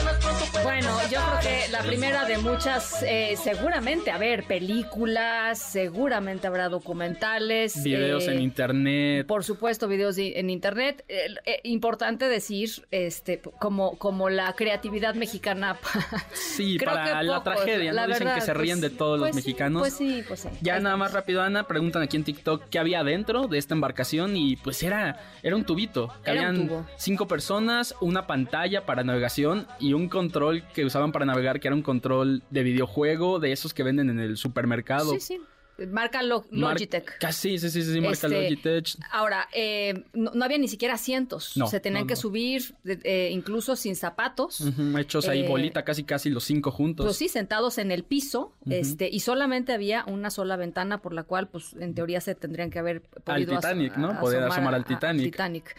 Bueno, 0.63 0.89
yo 1.09 1.19
creo 1.19 1.39
que 1.41 1.71
la 1.71 1.81
primera 1.81 2.25
de 2.25 2.37
muchas, 2.37 3.03
eh, 3.03 3.35
seguramente, 3.41 4.11
a 4.11 4.17
ver, 4.17 4.43
películas, 4.43 5.59
seguramente 5.59 6.47
habrá 6.47 6.69
documentales. 6.69 7.81
Videos 7.83 8.27
en 8.27 8.39
eh, 8.39 8.41
internet. 8.41 9.27
Por 9.27 9.43
supuesto, 9.43 9.87
videos 9.87 10.17
en 10.17 10.49
internet. 10.49 11.05
Eh, 11.07 11.61
importante 11.63 12.27
decir, 12.27 12.69
este, 12.91 13.39
como, 13.59 13.97
como 13.97 14.29
la 14.29 14.53
creatividad 14.53 15.15
mexicana. 15.15 15.77
sí, 16.33 16.77
para 16.79 17.23
la 17.23 17.43
tragedia, 17.43 17.93
¿no? 17.93 18.07
Dicen 18.07 18.29
que 18.33 18.41
se 18.41 18.53
ríen 18.53 18.81
de 18.81 18.89
todos 18.89 19.19
los 19.19 19.29
pues 19.29 19.35
mexicanos. 19.35 19.81
pues 19.81 19.93
sí, 19.93 20.23
pues 20.27 20.41
sí. 20.41 20.49
Ya 20.61 20.79
nada 20.79 20.97
más 20.97 21.13
rápido, 21.13 21.41
Ana, 21.41 21.67
preguntan 21.67 22.01
aquí 22.01 22.17
en 22.17 22.23
TikTok 22.23 22.63
qué 22.69 22.79
había 22.79 23.03
dentro 23.03 23.47
de 23.47 23.57
esta 23.57 23.73
embarcación 23.73 24.35
y 24.35 24.55
pues 24.57 24.83
era, 24.83 25.19
era 25.43 25.55
un 25.55 25.63
tubito. 25.63 26.13
Habían 26.25 26.85
cinco 26.97 27.27
personas, 27.27 27.95
una 28.01 28.27
pantalla 28.27 28.85
para 28.85 29.03
navegación 29.03 29.67
y 29.79 29.93
un 29.93 30.09
control 30.09 30.48
que 30.73 30.85
usaban 30.85 31.11
para 31.11 31.25
navegar, 31.25 31.59
que 31.59 31.67
era 31.67 31.75
un 31.75 31.81
control 31.81 32.43
de 32.49 32.63
videojuego 32.63 33.39
de 33.39 33.51
esos 33.51 33.73
que 33.73 33.83
venden 33.83 34.09
en 34.09 34.19
el 34.19 34.37
supermercado. 34.37 35.11
Sí, 35.13 35.19
sí. 35.19 35.41
Marca 35.87 36.21
Logitech. 36.23 37.17
Casi, 37.19 37.57
sí, 37.57 37.69
sí, 37.69 37.83
sí, 37.83 38.01
marca 38.01 38.27
este, 38.27 38.29
Logitech. 38.29 38.97
Ahora, 39.11 39.47
eh, 39.53 40.05
no, 40.13 40.31
había 40.43 40.57
ni 40.57 40.67
siquiera 40.67 40.95
asientos. 40.95 41.53
Se 41.69 41.79
tenían 41.79 42.07
que 42.07 42.15
subir 42.15 42.75
eh, 42.85 43.29
incluso 43.31 43.75
sin 43.75 43.95
zapatos. 43.95 44.63
hechos 44.97 45.27
ahí 45.27 45.41
eh, 45.41 45.47
bolita, 45.47 45.83
casi, 45.83 46.03
casi 46.03 46.29
los 46.29 46.43
cinco 46.43 46.71
juntos. 46.71 47.05
Pues 47.05 47.17
sí, 47.17 47.27
sentados 47.27 47.77
en 47.77 47.91
el 47.91 48.03
piso. 48.03 48.53
este 48.69 49.09
Y 49.11 49.21
solamente 49.21 49.73
había 49.73 50.03
una 50.05 50.29
sola 50.29 50.55
ventana 50.55 51.01
por 51.01 51.13
la 51.13 51.23
cual, 51.23 51.47
pues, 51.47 51.73
en 51.79 51.93
teoría 51.93 52.21
se 52.21 52.35
tendrían 52.35 52.69
que 52.69 52.79
haber 52.79 53.01
podido 53.01 53.53
Al 53.53 53.61
Titanic, 53.61 53.97
¿no? 53.97 54.19
Poder 54.19 54.43
asomar 54.43 54.75
al 54.75 54.85
Titanic. 54.85 55.31
Titanic. 55.31 55.75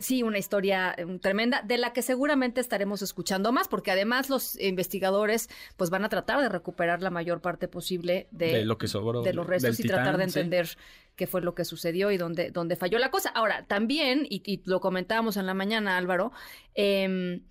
sí, 0.00 0.22
una 0.22 0.38
historia 0.38 0.96
tremenda 1.20 1.62
de 1.62 1.78
la 1.78 1.92
que 1.92 2.02
seguramente 2.02 2.60
estaremos 2.60 3.02
escuchando 3.02 3.52
más, 3.52 3.68
porque 3.68 3.90
además 3.90 4.30
los 4.30 4.58
investigadores, 4.60 5.48
pues, 5.76 5.90
van 5.90 6.04
a 6.04 6.08
tratar 6.08 6.40
de 6.40 6.48
recuperar 6.48 7.02
la 7.02 7.10
mayor 7.10 7.40
parte 7.40 7.68
posible 7.68 8.26
de, 8.30 8.52
de 8.52 8.64
lo 8.64 8.78
que 8.78 8.88
sobró 8.88 9.19
de 9.22 9.32
los 9.32 9.46
restos 9.46 9.78
y 9.80 9.84
tratar 9.84 10.16
de 10.16 10.24
entender 10.24 10.68
qué 11.16 11.26
fue 11.26 11.42
lo 11.42 11.54
que 11.54 11.64
sucedió 11.64 12.10
y 12.10 12.16
dónde, 12.16 12.50
dónde 12.50 12.76
falló 12.76 12.98
la 12.98 13.10
cosa. 13.10 13.30
Ahora, 13.30 13.66
también, 13.66 14.26
y, 14.28 14.62
lo 14.64 14.80
comentábamos 14.80 15.36
en 15.36 15.46
la 15.46 15.54
mañana, 15.54 15.96
Álvaro, 15.96 16.32
em, 16.74 17.42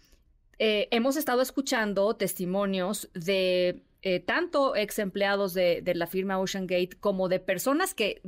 eh, 0.57 0.87
hemos 0.91 1.17
estado 1.17 1.41
escuchando 1.41 2.15
testimonios 2.15 3.09
de 3.13 3.83
eh, 4.01 4.21
tanto 4.21 4.75
ex 4.75 4.97
empleados 4.99 5.53
de, 5.53 5.83
la 5.93 6.07
firma 6.07 6.39
Ocean 6.39 6.67
Gate 6.67 6.97
como 6.99 7.27
de 7.27 7.39
personas 7.39 7.93
que, 7.93 8.21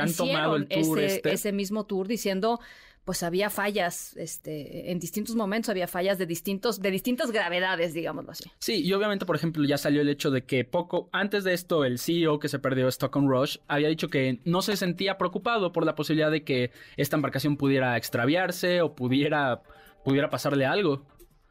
han 0.00 0.14
tomado 0.14 0.56
el 0.56 0.68
tour 0.68 1.00
ese, 1.00 1.16
este. 1.16 1.32
ese 1.32 1.52
mismo 1.52 1.84
tour 1.84 2.06
diciendo 2.06 2.60
pues 3.06 3.22
había 3.22 3.50
fallas, 3.50 4.16
este, 4.16 4.90
en 4.90 4.98
distintos 4.98 5.36
momentos 5.36 5.68
había 5.68 5.86
fallas 5.86 6.18
de 6.18 6.26
distintos, 6.26 6.82
de 6.82 6.90
distintas 6.90 7.30
gravedades, 7.30 7.94
digámoslo 7.94 8.32
así. 8.32 8.50
Sí, 8.58 8.84
y 8.84 8.92
obviamente, 8.94 9.24
por 9.24 9.36
ejemplo, 9.36 9.64
ya 9.64 9.78
salió 9.78 10.00
el 10.00 10.08
hecho 10.08 10.32
de 10.32 10.44
que 10.44 10.64
poco 10.64 11.08
antes 11.12 11.44
de 11.44 11.54
esto, 11.54 11.84
el 11.84 12.00
CEO 12.00 12.40
que 12.40 12.48
se 12.48 12.58
perdió 12.58 12.88
Stockton 12.88 13.28
Rush 13.28 13.58
había 13.68 13.86
dicho 13.86 14.08
que 14.08 14.40
no 14.44 14.60
se 14.60 14.76
sentía 14.76 15.18
preocupado 15.18 15.72
por 15.72 15.86
la 15.86 15.94
posibilidad 15.94 16.32
de 16.32 16.42
que 16.42 16.72
esta 16.96 17.14
embarcación 17.14 17.56
pudiera 17.56 17.96
extraviarse 17.96 18.80
o 18.82 18.96
pudiera, 18.96 19.62
pudiera 20.04 20.28
pasarle 20.28 20.66
algo. 20.66 21.06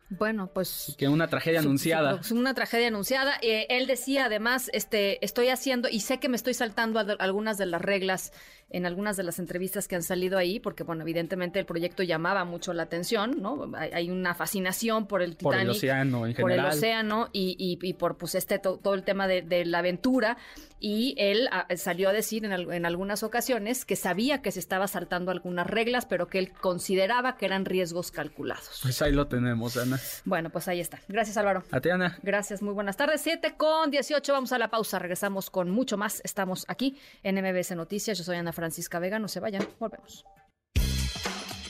Bueno, 0.09 0.51
pues... 0.53 0.93
Que 0.97 1.07
una 1.07 1.27
tragedia 1.27 1.59
anunciada. 1.61 2.19
una 2.31 2.53
tragedia 2.53 2.89
anunciada. 2.89 3.37
Eh, 3.41 3.65
él 3.69 3.87
decía 3.87 4.25
además, 4.25 4.69
este, 4.73 5.23
estoy 5.25 5.47
haciendo, 5.47 5.89
y 5.89 6.01
sé 6.01 6.19
que 6.19 6.29
me 6.29 6.35
estoy 6.35 6.53
saltando 6.53 6.99
algunas 7.19 7.57
de 7.57 7.65
las 7.65 7.81
reglas 7.81 8.31
en 8.69 8.85
algunas 8.85 9.15
de 9.15 9.23
las 9.23 9.39
entrevistas 9.39 9.87
que 9.87 9.95
han 9.95 10.03
salido 10.03 10.37
ahí, 10.37 10.59
porque, 10.59 10.83
bueno, 10.83 11.03
evidentemente 11.03 11.59
el 11.59 11.65
proyecto 11.65 12.03
llamaba 12.03 12.45
mucho 12.45 12.73
la 12.73 12.83
atención, 12.83 13.41
¿no? 13.41 13.71
Hay, 13.75 14.09
una 14.09 14.33
fascinación 14.33 15.07
por 15.07 15.21
el 15.21 15.37
Titanic. 15.37 15.43
Por 15.43 15.55
el 15.61 15.69
océano 15.69 16.25
en 16.25 16.35
general. 16.35 16.41
Por 16.41 16.51
el 16.51 16.77
océano 16.77 17.29
y, 17.31 17.55
y, 17.59 17.93
por, 17.93 18.17
pues, 18.17 18.35
este, 18.35 18.59
todo 18.59 18.93
el 18.93 19.03
tema 19.03 19.27
de, 19.27 19.65
la 19.65 19.79
aventura. 19.79 20.37
Y 20.79 21.15
él 21.17 21.47
ah, 21.51 21.67
salió 21.77 22.09
a 22.09 22.13
decir 22.13 22.43
en, 22.45 22.51
en, 22.51 22.85
algunas 22.85 23.23
ocasiones 23.23 23.85
que 23.85 23.95
sabía 23.95 24.41
que 24.41 24.51
se 24.51 24.59
estaba 24.59 24.87
saltando 24.87 25.31
algunas 25.31 25.65
reglas, 25.65 26.05
pero 26.05 26.27
que 26.27 26.37
él 26.37 26.51
consideraba 26.51 27.37
que 27.37 27.45
eran 27.45 27.65
riesgos 27.65 28.11
calculados. 28.11 28.79
Pues 28.83 29.01
ahí 29.01 29.11
lo 29.11 29.27
tenemos, 29.27 29.77
Ana. 29.77 29.99
Bueno, 30.25 30.49
pues 30.49 30.67
ahí 30.67 30.81
está. 30.81 30.99
Gracias, 31.07 31.37
Álvaro. 31.37 31.63
A 31.71 31.81
ti, 31.81 31.89
Ana. 31.89 32.17
Gracias, 32.21 32.61
muy 32.61 32.73
buenas 32.73 32.97
tardes. 32.97 33.21
7 33.21 33.55
con 33.57 33.89
18, 33.89 34.33
vamos 34.33 34.51
a 34.51 34.57
la 34.57 34.69
pausa. 34.69 34.99
Regresamos 34.99 35.49
con 35.49 35.71
mucho 35.71 35.97
más. 35.97 36.21
Estamos 36.23 36.65
aquí 36.67 36.97
en 37.23 37.35
MBS 37.35 37.75
Noticias. 37.75 38.17
Yo 38.17 38.23
soy 38.23 38.37
Ana 38.37 38.51
Francisca 38.55 38.99
Vega. 38.99 39.19
No 39.19 39.27
se 39.27 39.39
vayan, 39.39 39.67
volvemos. 39.79 40.25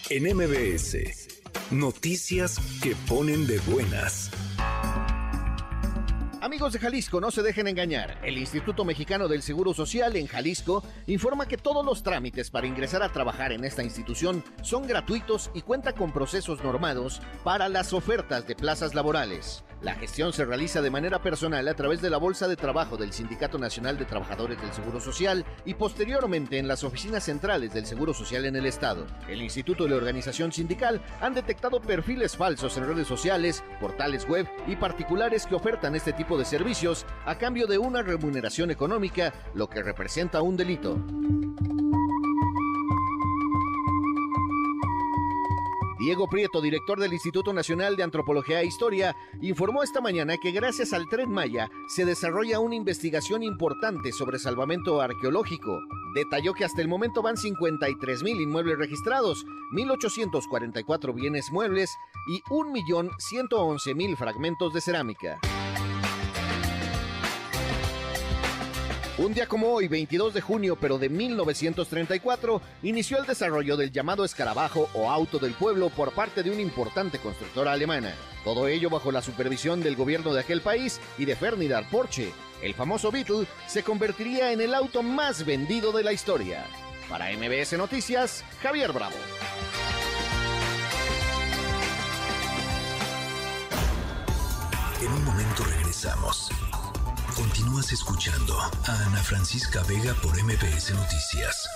En 0.09 0.23
MBS, 0.23 0.97
noticias 1.71 2.59
que 2.81 2.95
ponen 3.07 3.47
de 3.47 3.59
buenas. 3.59 4.29
Amigos 6.45 6.73
de 6.73 6.79
Jalisco, 6.79 7.19
no 7.19 7.31
se 7.31 7.41
dejen 7.41 7.67
engañar. 7.67 8.19
El 8.23 8.37
Instituto 8.37 8.85
Mexicano 8.85 9.27
del 9.27 9.41
Seguro 9.41 9.73
Social 9.73 10.15
en 10.15 10.27
Jalisco 10.27 10.83
informa 11.07 11.47
que 11.47 11.57
todos 11.57 11.83
los 11.83 12.03
trámites 12.03 12.51
para 12.51 12.67
ingresar 12.67 13.01
a 13.01 13.11
trabajar 13.11 13.51
en 13.51 13.65
esta 13.65 13.81
institución 13.81 14.43
son 14.61 14.85
gratuitos 14.85 15.49
y 15.55 15.63
cuenta 15.63 15.93
con 15.93 16.13
procesos 16.13 16.63
normados 16.63 17.19
para 17.43 17.67
las 17.67 17.93
ofertas 17.93 18.45
de 18.45 18.55
plazas 18.55 18.93
laborales. 18.93 19.63
La 19.81 19.95
gestión 19.95 20.33
se 20.33 20.45
realiza 20.45 20.81
de 20.81 20.89
manera 20.89 21.21
personal 21.21 21.67
a 21.67 21.73
través 21.73 22.01
de 22.01 22.09
la 22.09 22.17
Bolsa 22.17 22.47
de 22.47 22.55
Trabajo 22.55 22.97
del 22.97 23.11
Sindicato 23.11 23.57
Nacional 23.57 23.97
de 23.97 24.05
Trabajadores 24.05 24.59
del 24.59 24.71
Seguro 24.71 24.99
Social 24.99 25.45
y 25.65 25.73
posteriormente 25.73 26.57
en 26.57 26.67
las 26.67 26.83
oficinas 26.83 27.23
centrales 27.23 27.73
del 27.73 27.85
Seguro 27.85 28.13
Social 28.13 28.45
en 28.45 28.55
el 28.55 28.65
Estado. 28.65 29.05
El 29.27 29.41
Instituto 29.41 29.85
y 29.85 29.89
la 29.89 29.97
organización 29.97 30.51
sindical 30.51 31.01
han 31.21 31.33
detectado 31.33 31.81
perfiles 31.81 32.37
falsos 32.37 32.77
en 32.77 32.87
redes 32.87 33.07
sociales, 33.07 33.63
portales 33.79 34.27
web 34.27 34.47
y 34.67 34.75
particulares 34.75 35.45
que 35.45 35.55
ofertan 35.55 35.93
este 35.95 36.13
tipo 36.13 36.34
de 36.34 36.34
servicios 36.43 37.05
a 37.25 37.37
cambio 37.37 37.67
de 37.67 37.77
una 37.77 38.01
remuneración 38.01 38.71
económica, 38.71 39.33
lo 39.53 39.69
que 39.69 39.81
representa 39.81 40.41
un 40.41 40.57
delito. 40.57 40.97
Diego 46.05 46.27
Prieto, 46.27 46.61
director 46.61 46.99
del 46.99 47.13
Instituto 47.13 47.51
Nacional 47.51 47.95
de 47.95 48.03
Antropología 48.03 48.61
e 48.61 48.67
Historia, 48.67 49.15
informó 49.41 49.81
esta 49.81 50.01
mañana 50.01 50.37
que 50.37 50.51
gracias 50.51 50.93
al 50.93 51.07
Tren 51.09 51.31
Maya 51.31 51.71
se 51.87 52.05
desarrolla 52.05 52.59
una 52.59 52.75
investigación 52.75 53.41
importante 53.41 54.11
sobre 54.11 54.37
salvamento 54.37 55.01
arqueológico. 55.01 55.79
Detalló 56.13 56.53
que 56.53 56.63
hasta 56.63 56.83
el 56.83 56.87
momento 56.87 57.23
van 57.23 57.37
53 57.37 58.21
mil 58.21 58.39
inmuebles 58.39 58.77
registrados, 58.77 59.45
1.844 59.73 61.11
bienes 61.11 61.51
muebles 61.51 61.89
y 62.27 62.39
1.111.000 62.51 64.15
fragmentos 64.15 64.73
de 64.73 64.81
cerámica. 64.81 65.39
Un 69.17 69.33
día 69.33 69.47
como 69.47 69.69
hoy, 69.71 69.87
22 69.87 70.33
de 70.33 70.41
junio, 70.41 70.77
pero 70.79 70.97
de 70.97 71.07
1934, 71.07 72.61
inició 72.83 73.17
el 73.17 73.25
desarrollo 73.25 73.77
del 73.77 73.89
llamado 73.89 74.25
escarabajo 74.25 74.89
o 74.93 75.09
auto 75.09 75.39
del 75.39 75.53
pueblo 75.53 75.89
por 75.89 76.11
parte 76.11 76.43
de 76.43 76.51
una 76.51 76.61
importante 76.61 77.17
constructora 77.19 77.71
alemana. 77.71 78.13
Todo 78.43 78.67
ello 78.67 78.89
bajo 78.89 79.13
la 79.13 79.21
supervisión 79.21 79.81
del 79.81 79.95
gobierno 79.95 80.33
de 80.33 80.41
aquel 80.41 80.59
país 80.59 80.99
y 81.17 81.23
de 81.23 81.37
Ferdinand 81.37 81.89
Porsche. 81.89 82.33
El 82.61 82.73
famoso 82.73 83.09
Beetle 83.09 83.47
se 83.67 83.83
convertiría 83.83 84.51
en 84.51 84.59
el 84.59 84.73
auto 84.73 85.01
más 85.01 85.45
vendido 85.45 85.93
de 85.93 86.03
la 86.03 86.11
historia. 86.11 86.65
Para 87.09 87.31
MBS 87.31 87.77
Noticias, 87.77 88.43
Javier 88.61 88.91
Bravo. 88.91 89.15
En 95.01 95.11
un 95.13 95.23
momento 95.23 95.63
regresamos. 95.63 96.49
Continúas 97.35 97.91
escuchando 97.91 98.53
a 98.57 99.07
Ana 99.07 99.17
Francisca 99.17 99.83
Vega 99.83 100.13
por 100.23 100.41
MBS 100.41 100.95
Noticias. 100.95 101.67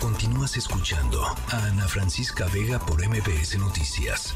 Continúas 0.00 0.56
escuchando 0.56 1.20
a 1.22 1.66
Ana 1.66 1.86
Francisca 1.86 2.46
Vega 2.46 2.78
por 2.78 2.96
MBS 3.06 3.58
Noticias. 3.58 4.34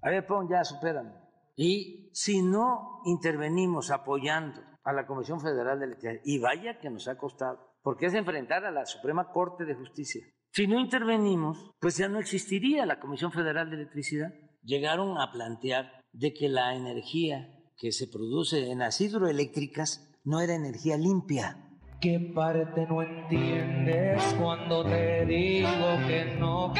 A 0.00 0.10
ver, 0.10 0.24
pon, 0.24 0.48
ya 0.48 0.62
superan. 0.62 1.12
Y 1.56 2.08
si 2.12 2.40
no 2.40 3.00
intervenimos 3.04 3.90
apoyando 3.90 4.62
a 4.84 4.92
la 4.92 5.08
Comisión 5.08 5.40
Federal 5.40 5.80
de 5.80 5.86
Electricidad, 5.86 6.22
y 6.24 6.38
vaya 6.38 6.78
que 6.78 6.88
nos 6.88 7.08
ha 7.08 7.18
costado, 7.18 7.58
porque 7.82 8.06
es 8.06 8.14
enfrentar 8.14 8.64
a 8.64 8.70
la 8.70 8.86
Suprema 8.86 9.32
Corte 9.32 9.64
de 9.64 9.74
Justicia. 9.74 10.24
Si 10.52 10.68
no 10.68 10.78
intervenimos, 10.78 11.72
pues 11.80 11.96
ya 11.96 12.08
no 12.08 12.20
existiría 12.20 12.86
la 12.86 13.00
Comisión 13.00 13.32
Federal 13.32 13.70
de 13.70 13.76
Electricidad. 13.76 14.32
Llegaron 14.62 15.18
a 15.18 15.32
plantear 15.32 16.01
de 16.12 16.32
que 16.32 16.48
la 16.48 16.74
energía 16.74 17.58
que 17.76 17.92
se 17.92 18.06
produce 18.06 18.70
en 18.70 18.78
las 18.78 19.00
hidroeléctricas 19.00 20.08
no 20.24 20.40
era 20.40 20.54
energía 20.54 20.96
limpia. 20.96 21.68
¿Qué 22.00 22.18
parte 22.34 22.86
no 22.88 23.02
entiendes 23.02 24.22
cuando 24.40 24.84
te 24.84 25.24
digo 25.26 25.68
que 26.06 26.36
no? 26.38 26.72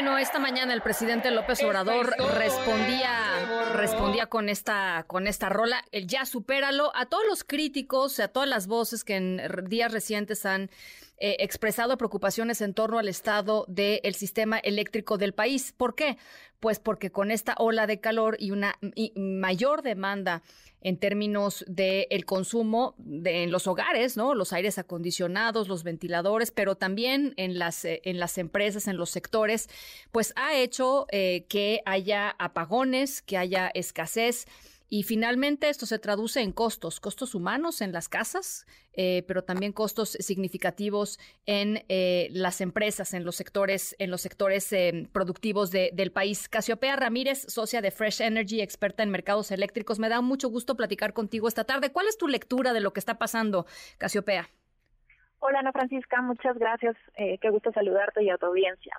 Bueno, 0.00 0.16
esta 0.16 0.38
mañana 0.38 0.74
el 0.74 0.80
presidente 0.80 1.28
López 1.32 1.60
Obrador 1.64 2.14
respondía, 2.36 3.72
respondía 3.74 4.26
con 4.26 4.48
esta, 4.48 5.02
con 5.08 5.26
esta 5.26 5.48
rola, 5.48 5.84
el 5.90 6.06
ya 6.06 6.24
supéralo, 6.24 6.92
a 6.94 7.06
todos 7.06 7.24
los 7.26 7.42
críticos, 7.42 8.20
a 8.20 8.28
todas 8.28 8.48
las 8.48 8.68
voces 8.68 9.02
que 9.02 9.16
en 9.16 9.42
días 9.68 9.90
recientes 9.90 10.46
han 10.46 10.70
eh, 11.20 11.36
expresado 11.40 11.96
preocupaciones 11.96 12.60
en 12.60 12.74
torno 12.74 12.98
al 12.98 13.08
estado 13.08 13.64
del 13.68 14.14
sistema 14.14 14.58
eléctrico 14.58 15.18
del 15.18 15.34
país. 15.34 15.72
¿Por 15.76 15.94
qué? 15.94 16.16
Pues 16.60 16.78
porque 16.78 17.10
con 17.10 17.30
esta 17.30 17.54
ola 17.58 17.86
de 17.86 18.00
calor 18.00 18.36
y 18.38 18.50
una 18.50 18.78
mayor 19.16 19.82
demanda 19.82 20.42
en 20.80 20.96
términos 20.96 21.64
del 21.66 22.06
el 22.10 22.24
consumo 22.24 22.94
de, 22.98 23.42
en 23.42 23.50
los 23.50 23.66
hogares, 23.66 24.16
¿no? 24.16 24.34
Los 24.34 24.52
aires 24.52 24.78
acondicionados, 24.78 25.68
los 25.68 25.82
ventiladores, 25.82 26.50
pero 26.50 26.76
también 26.76 27.34
en 27.36 27.58
las, 27.58 27.84
eh, 27.84 28.00
en 28.04 28.18
las 28.20 28.38
empresas, 28.38 28.86
en 28.86 28.96
los 28.96 29.10
sectores, 29.10 29.68
pues 30.12 30.32
ha 30.36 30.54
hecho 30.56 31.06
eh, 31.10 31.46
que 31.48 31.80
haya 31.84 32.30
apagones, 32.38 33.22
que 33.22 33.36
haya 33.36 33.70
escasez 33.74 34.46
y 34.90 35.02
finalmente 35.02 35.68
esto 35.68 35.84
se 35.84 35.98
traduce 35.98 36.40
en 36.40 36.52
costos, 36.52 36.98
costos 36.98 37.34
humanos 37.34 37.82
en 37.82 37.92
las 37.92 38.08
casas, 38.08 38.66
eh, 38.94 39.22
pero 39.28 39.44
también 39.44 39.72
costos 39.72 40.10
significativos 40.12 41.18
en 41.44 41.84
eh, 41.88 42.28
las 42.30 42.62
empresas, 42.62 43.12
en 43.12 43.24
los 43.24 43.36
sectores, 43.36 43.94
en 43.98 44.10
los 44.10 44.22
sectores 44.22 44.72
eh, 44.72 45.06
productivos 45.12 45.70
del 45.70 46.10
país. 46.10 46.48
Casiopea 46.48 46.96
Ramírez, 46.96 47.42
socia 47.48 47.82
de 47.82 47.90
Fresh 47.90 48.22
Energy, 48.22 48.62
experta 48.62 49.02
en 49.02 49.10
mercados 49.10 49.50
eléctricos. 49.50 49.98
Me 49.98 50.08
da 50.08 50.22
mucho 50.22 50.48
gusto 50.48 50.74
platicar 50.74 51.12
contigo 51.12 51.48
esta 51.48 51.64
tarde. 51.64 51.92
¿Cuál 51.92 52.08
es 52.08 52.16
tu 52.16 52.26
lectura 52.26 52.72
de 52.72 52.80
lo 52.80 52.94
que 52.94 53.00
está 53.00 53.18
pasando, 53.18 53.66
Casiopea? 53.98 54.48
Hola 55.40 55.60
Ana 55.60 55.72
Francisca, 55.72 56.20
muchas 56.22 56.58
gracias. 56.58 56.96
qué 57.14 57.50
gusto 57.50 57.70
saludarte 57.72 58.24
y 58.24 58.30
a 58.30 58.38
tu 58.38 58.46
audiencia. 58.46 58.98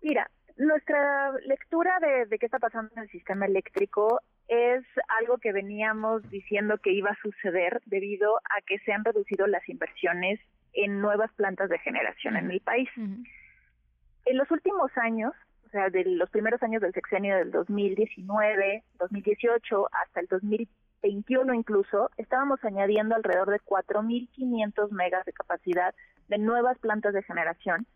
Mira, 0.00 0.30
nuestra 0.56 1.32
lectura 1.44 1.98
de, 2.00 2.26
de, 2.26 2.38
qué 2.38 2.46
está 2.46 2.58
pasando 2.58 2.90
en 2.96 3.02
el 3.02 3.10
sistema 3.10 3.46
eléctrico 3.46 4.20
es 4.48 4.84
algo 5.20 5.38
que 5.38 5.52
veníamos 5.52 6.28
diciendo 6.30 6.78
que 6.78 6.92
iba 6.92 7.10
a 7.10 7.22
suceder 7.22 7.80
debido 7.86 8.36
a 8.36 8.60
que 8.66 8.78
se 8.80 8.92
han 8.92 9.04
reducido 9.04 9.46
las 9.46 9.66
inversiones 9.68 10.40
en 10.72 11.00
nuevas 11.00 11.32
plantas 11.34 11.68
de 11.68 11.78
generación 11.78 12.36
en 12.36 12.50
el 12.50 12.60
país. 12.60 12.88
En 12.96 14.36
los 14.36 14.50
últimos 14.50 14.90
años, 14.96 15.32
o 15.66 15.70
sea, 15.70 15.90
de 15.90 16.04
los 16.04 16.30
primeros 16.30 16.62
años 16.62 16.82
del 16.82 16.92
sexenio 16.92 17.36
del 17.36 17.50
2019, 17.50 18.84
2018 18.98 19.88
hasta 19.90 20.20
el 20.20 20.26
2021 20.26 21.54
incluso, 21.54 22.10
estábamos 22.16 22.62
añadiendo 22.64 23.14
alrededor 23.14 23.50
de 23.50 23.60
4.500 23.60 24.90
megas 24.90 25.24
de 25.24 25.32
capacidad 25.32 25.94
de 26.28 26.38
nuevas 26.38 26.78
plantas 26.78 27.14
de 27.14 27.22
generación 27.22 27.86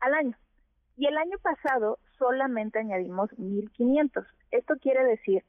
al 0.00 0.14
año. 0.14 0.36
Y 0.96 1.06
el 1.06 1.16
año 1.18 1.38
pasado 1.42 1.98
solamente 2.18 2.78
añadimos 2.78 3.30
1.500. 3.32 4.26
Esto 4.50 4.76
quiere 4.80 5.04
decir 5.04 5.44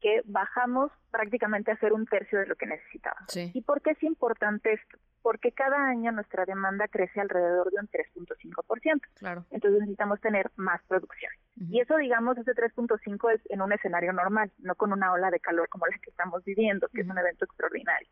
que 0.00 0.22
bajamos 0.24 0.92
prácticamente 1.10 1.70
a 1.70 1.74
hacer 1.74 1.92
un 1.92 2.06
tercio 2.06 2.38
de 2.38 2.46
lo 2.46 2.56
que 2.56 2.66
necesitábamos. 2.66 3.36
¿Y 3.36 3.60
por 3.62 3.82
qué 3.82 3.90
es 3.90 4.02
importante 4.02 4.72
esto? 4.72 4.98
Porque 5.22 5.52
cada 5.52 5.88
año 5.88 6.12
nuestra 6.12 6.44
demanda 6.44 6.86
crece 6.88 7.20
alrededor 7.20 7.70
de 7.70 7.80
un 7.80 7.88
3.5%. 7.88 9.00
Claro. 9.14 9.44
Entonces 9.50 9.80
necesitamos 9.80 10.20
tener 10.20 10.50
más 10.56 10.80
producción. 10.86 11.32
Y 11.56 11.80
eso, 11.80 11.96
digamos, 11.96 12.38
ese 12.38 12.52
3.5 12.52 13.34
es 13.34 13.40
en 13.50 13.62
un 13.62 13.72
escenario 13.72 14.12
normal, 14.12 14.52
no 14.58 14.74
con 14.76 14.92
una 14.92 15.12
ola 15.12 15.30
de 15.30 15.40
calor 15.40 15.68
como 15.68 15.86
la 15.86 15.98
que 15.98 16.10
estamos 16.10 16.44
viviendo, 16.44 16.88
que 16.88 17.00
es 17.00 17.08
un 17.08 17.18
evento 17.18 17.44
extraordinario. 17.44 18.08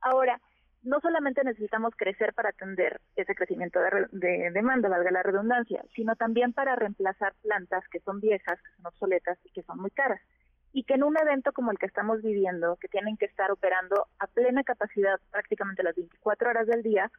Ahora, 0.00 0.40
no 0.82 1.00
solamente 1.00 1.44
necesitamos 1.44 1.94
crecer 1.96 2.34
para 2.34 2.48
atender 2.48 3.00
ese 3.14 3.36
crecimiento 3.36 3.78
de, 3.78 4.08
de, 4.10 4.50
demanda, 4.50 4.88
valga 4.88 5.12
la 5.12 5.22
redundancia, 5.22 5.84
sino 5.94 6.16
también 6.16 6.52
para 6.52 6.74
reemplazar 6.74 7.34
plantas 7.40 7.84
que 7.88 8.00
son 8.00 8.20
viejas, 8.20 8.60
que 8.60 8.74
son 8.76 8.86
obsoletas 8.86 9.38
y 9.44 9.50
que 9.52 9.62
son 9.62 9.78
muy 9.78 9.92
caras 9.92 10.20
y 10.72 10.84
que 10.84 10.94
en 10.94 11.04
un 11.04 11.16
evento 11.18 11.52
como 11.52 11.70
el 11.70 11.78
que 11.78 11.86
estamos 11.86 12.22
viviendo, 12.22 12.76
que 12.76 12.88
tienen 12.88 13.16
que 13.16 13.26
estar 13.26 13.50
operando 13.50 14.06
a 14.18 14.26
plena 14.26 14.64
capacidad 14.64 15.20
prácticamente 15.30 15.82
las 15.82 15.94
24 15.94 16.50
horas 16.50 16.66
del 16.66 16.82
día, 16.82 17.10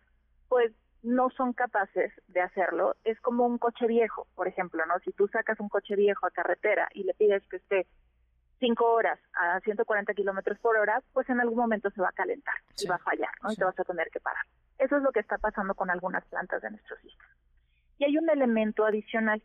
pues 0.49 0.71
no 1.03 1.30
son 1.31 1.53
capaces 1.53 2.11
de 2.27 2.41
hacerlo. 2.41 2.95
Es 3.03 3.19
como 3.21 3.45
un 3.45 3.57
coche 3.57 3.85
viejo, 3.88 4.27
por 4.35 4.47
ejemplo, 4.47 4.85
¿no? 4.85 4.99
Si 4.99 5.11
tú 5.11 5.27
sacas 5.27 5.59
un 5.59 5.69
coche 5.69 5.95
viejo 5.95 6.25
a 6.25 6.31
carretera 6.31 6.88
y 6.93 7.03
le 7.03 7.13
pides 7.13 7.45
que 7.47 7.57
esté 7.57 7.85
cinco 8.59 8.91
horas 8.93 9.19
a 9.34 9.59
140 9.59 10.13
kilómetros 10.13 10.57
por 10.59 10.77
hora, 10.77 11.03
pues 11.11 11.30
en 11.30 11.41
algún 11.41 11.57
momento 11.57 11.89
se 11.91 12.01
va 12.01 12.09
a 12.09 12.13
calentar 12.13 12.55
y 12.81 12.88
va 12.88 12.95
a 12.95 12.99
fallar, 12.99 13.31
¿no? 13.43 13.51
Y 13.51 13.55
te 13.55 13.65
vas 13.65 13.77
a 13.77 13.84
tener 13.84 14.09
que 14.09 14.21
parar. 14.21 14.45
Eso 14.80 14.97
es 14.97 15.03
lo 15.03 15.11
que 15.11 15.19
está 15.19 15.38
pasando 15.38 15.75
con 15.75 15.89
algunas 15.89 16.25
plantas 16.25 16.61
de 16.61 16.71
nuestro 16.71 16.95
sistema. 16.97 17.30
Y 17.97 18.05
hay 18.05 18.17
un 18.17 18.30
elemento 18.30 18.85
adicional 18.85 19.43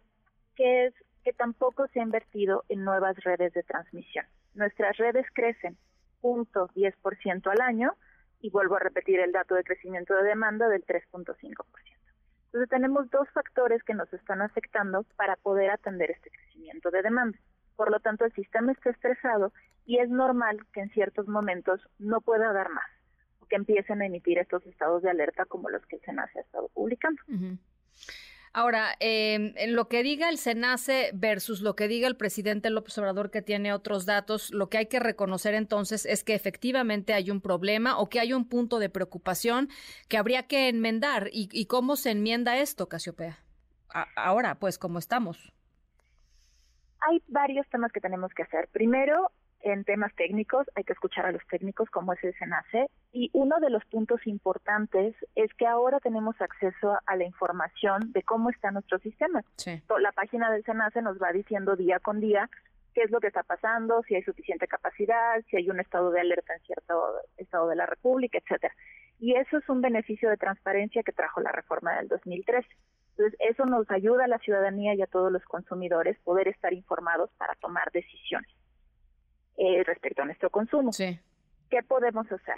que 0.55 0.87
es 0.87 0.95
que 1.29 1.35
tampoco 1.35 1.87
se 1.89 2.01
ha 2.01 2.03
invertido 2.03 2.65
en 2.71 2.85
nuevas 2.85 3.15
redes 3.19 3.53
de 3.53 3.63
transmisión. 3.63 4.25
Nuestras 4.55 4.97
redes 4.97 5.27
crecen 5.35 5.77
0.10% 6.23 7.53
al 7.53 7.61
año 7.61 7.93
y 8.41 8.49
vuelvo 8.49 8.77
a 8.77 8.79
repetir 8.79 9.21
el 9.21 9.33
dato 9.33 9.55
de 9.55 9.63
crecimiento 9.63 10.15
de 10.15 10.23
demanda 10.23 10.69
del 10.69 10.87
3.5%. 10.87 11.37
Entonces 12.47 12.71
tenemos 12.71 13.11
dos 13.11 13.29
factores 13.35 13.83
que 13.83 13.93
nos 13.93 14.11
están 14.15 14.41
afectando 14.41 15.05
para 15.17 15.37
poder 15.37 15.71
atender 15.71 16.13
este 16.13 16.31
crecimiento 16.31 16.91
de 16.91 17.03
demanda. 17.03 17.39
Por 17.77 17.91
lo 17.91 18.01
tanto, 18.01 18.25
el 18.25 18.33
sistema 18.33 18.73
está 18.73 18.89
estresado 18.89 19.53
y 19.85 19.99
es 19.99 20.09
normal 20.09 20.65
que 20.73 20.81
en 20.81 20.89
ciertos 20.93 21.29
momentos 21.29 21.87
no 21.99 22.23
pueda 22.23 22.55
dar 22.55 22.71
más 22.71 22.89
o 23.41 23.45
que 23.45 23.57
empiecen 23.57 24.01
a 24.01 24.07
emitir 24.07 24.39
estos 24.39 24.65
estados 24.65 25.03
de 25.03 25.11
alerta 25.11 25.45
como 25.45 25.69
los 25.69 25.85
que 25.85 25.97
el 25.97 26.03
SENACE 26.07 26.39
ha 26.39 26.43
estado 26.43 26.69
publicando. 26.69 27.21
Ahora, 28.59 28.97
eh, 28.99 29.53
en 29.55 29.77
lo 29.77 29.87
que 29.87 30.03
diga 30.03 30.29
el 30.29 30.37
SENACE 30.37 31.13
versus 31.15 31.61
lo 31.61 31.77
que 31.77 31.87
diga 31.87 32.09
el 32.09 32.17
presidente 32.17 32.71
López 32.71 32.99
Obrador, 32.99 33.31
que 33.31 33.41
tiene 33.41 33.73
otros 33.73 34.05
datos, 34.05 34.53
lo 34.53 34.69
que 34.69 34.79
hay 34.79 34.87
que 34.87 34.99
reconocer 34.99 35.55
entonces 35.55 36.05
es 36.05 36.25
que 36.25 36.35
efectivamente 36.35 37.15
hay 37.15 37.31
un 37.31 37.41
problema 37.41 38.01
o 38.01 38.09
que 38.09 38.19
hay 38.19 38.33
un 38.33 38.49
punto 38.49 38.81
de 38.81 38.89
preocupación 38.89 39.69
que 40.09 40.19
habría 40.19 40.49
que 40.49 40.69
enmendar. 40.69 41.31
¿Y, 41.31 41.67
cómo 41.67 41.95
se 41.95 42.11
enmienda 42.11 42.59
esto, 42.59 42.89
Casiopea? 42.89 43.39
ahora, 44.17 44.57
pues, 44.57 44.77
¿cómo 44.77 44.99
estamos? 44.99 45.53
Hay 47.09 47.23
varios 47.29 47.65
temas 47.69 47.93
que 47.93 48.01
tenemos 48.01 48.35
que 48.35 48.43
hacer. 48.43 48.67
Primero, 48.73 49.31
en 49.61 49.85
temas 49.85 50.15
técnicos, 50.15 50.67
hay 50.75 50.85
que 50.85 50.93
escuchar 50.93 51.27
a 51.27 51.33
los 51.33 51.47
técnicos 51.49 51.91
como 51.91 52.13
es 52.13 52.23
el 52.23 52.35
SENACE. 52.39 52.91
Y 53.13 53.31
uno 53.33 53.59
de 53.61 53.71
los 53.71 53.85
puntos 53.87 54.27
importantes 54.27 55.15
es 55.35 55.53
que 55.55 55.67
ahora 55.67 55.99
tenemos 56.01 56.41
acceso 56.41 56.99
a 57.07 57.17
la 57.17 57.25
información 57.25 58.13
de 58.13 58.23
cómo 58.23 58.51
está 58.51 58.71
nuestro 58.71 58.99
sistema. 58.99 59.43
La 59.99 60.13
página 60.13 60.51
del 60.51 60.65
SENACE 60.65 61.03
nos 61.03 61.19
va 61.21 61.33
diciendo 61.33 61.77
día 61.77 61.99
con 61.99 62.21
día 62.21 62.49
qué 62.95 63.03
es 63.03 63.11
lo 63.11 63.21
que 63.21 63.29
está 63.29 63.43
pasando, 63.43 64.03
si 64.03 64.15
hay 64.15 64.23
suficiente 64.23 64.67
capacidad, 64.67 65.41
si 65.49 65.57
hay 65.57 65.71
un 65.71 65.81
estado 65.81 66.11
de 66.11 66.21
alerta 66.21 66.55
en 66.55 66.61
cierto 66.63 67.15
estado 67.37 67.69
de 67.69 67.77
la 67.77 67.87
República, 67.87 68.39
etcétera. 68.39 68.75
Y 69.21 69.35
eso 69.35 69.59
es 69.59 69.69
un 69.69 69.81
beneficio 69.81 70.31
de 70.31 70.37
transparencia 70.37 71.03
que 71.03 71.13
trajo 71.13 71.41
la 71.41 71.53
reforma 71.53 71.97
del 71.97 72.09
2013. 72.09 72.67
Entonces, 73.11 73.39
eso 73.41 73.67
nos 73.67 73.91
ayuda 73.91 74.25
a 74.25 74.29
la 74.29 74.39
ciudadanía 74.39 74.95
y 74.95 75.03
a 75.03 75.07
todos 75.07 75.33
los 75.33 75.43
consumidores 75.45 76.17
poder 76.21 76.47
estar 76.47 76.73
informados 76.73 77.31
para 77.37 77.55
tomar 77.57 77.91
decisiones. 77.91 78.49
Eh, 79.61 79.83
respecto 79.85 80.23
a 80.23 80.25
nuestro 80.25 80.51
consumo. 80.51 80.93
¿Qué 80.97 81.83
podemos 81.83 82.31
hacer? 82.31 82.55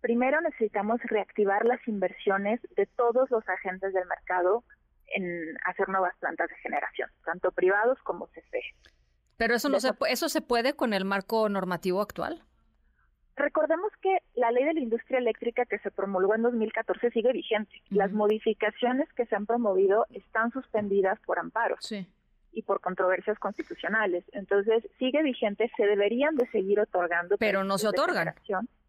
Primero 0.00 0.40
necesitamos 0.40 0.98
reactivar 1.02 1.66
las 1.66 1.86
inversiones 1.86 2.58
de 2.74 2.86
todos 2.86 3.30
los 3.30 3.46
agentes 3.46 3.92
del 3.92 4.06
mercado 4.06 4.64
en 5.08 5.54
hacer 5.66 5.90
nuevas 5.90 6.16
plantas 6.20 6.48
de 6.48 6.56
generación, 6.56 7.10
tanto 7.26 7.52
privados 7.52 7.98
como 8.02 8.28
CFE. 8.28 8.62
Pero 9.36 9.56
eso 9.56 9.68
no 9.68 9.78
se 9.78 9.90
eso 10.08 10.30
se 10.30 10.40
puede 10.40 10.72
con 10.72 10.94
el 10.94 11.04
marco 11.04 11.50
normativo 11.50 12.00
actual. 12.00 12.42
Recordemos 13.36 13.92
que 14.00 14.18
la 14.34 14.50
ley 14.50 14.64
de 14.64 14.72
la 14.72 14.80
industria 14.80 15.18
eléctrica 15.18 15.66
que 15.66 15.78
se 15.80 15.90
promulgó 15.90 16.34
en 16.34 16.42
2014 16.42 17.10
sigue 17.10 17.32
vigente. 17.32 17.82
Las 17.90 18.10
modificaciones 18.10 19.06
que 19.12 19.26
se 19.26 19.36
han 19.36 19.44
promovido 19.44 20.06
están 20.14 20.50
suspendidas 20.50 21.20
por 21.26 21.38
amparo. 21.38 21.76
Sí 21.80 22.08
y 22.52 22.62
por 22.62 22.80
controversias 22.80 23.38
constitucionales. 23.38 24.24
Entonces, 24.32 24.84
sigue 24.98 25.22
vigente, 25.22 25.70
se 25.76 25.84
deberían 25.84 26.36
de 26.36 26.48
seguir 26.50 26.80
otorgando. 26.80 27.36
Pero 27.38 27.64
no 27.64 27.78
se 27.78 27.88
otorgan. 27.88 28.34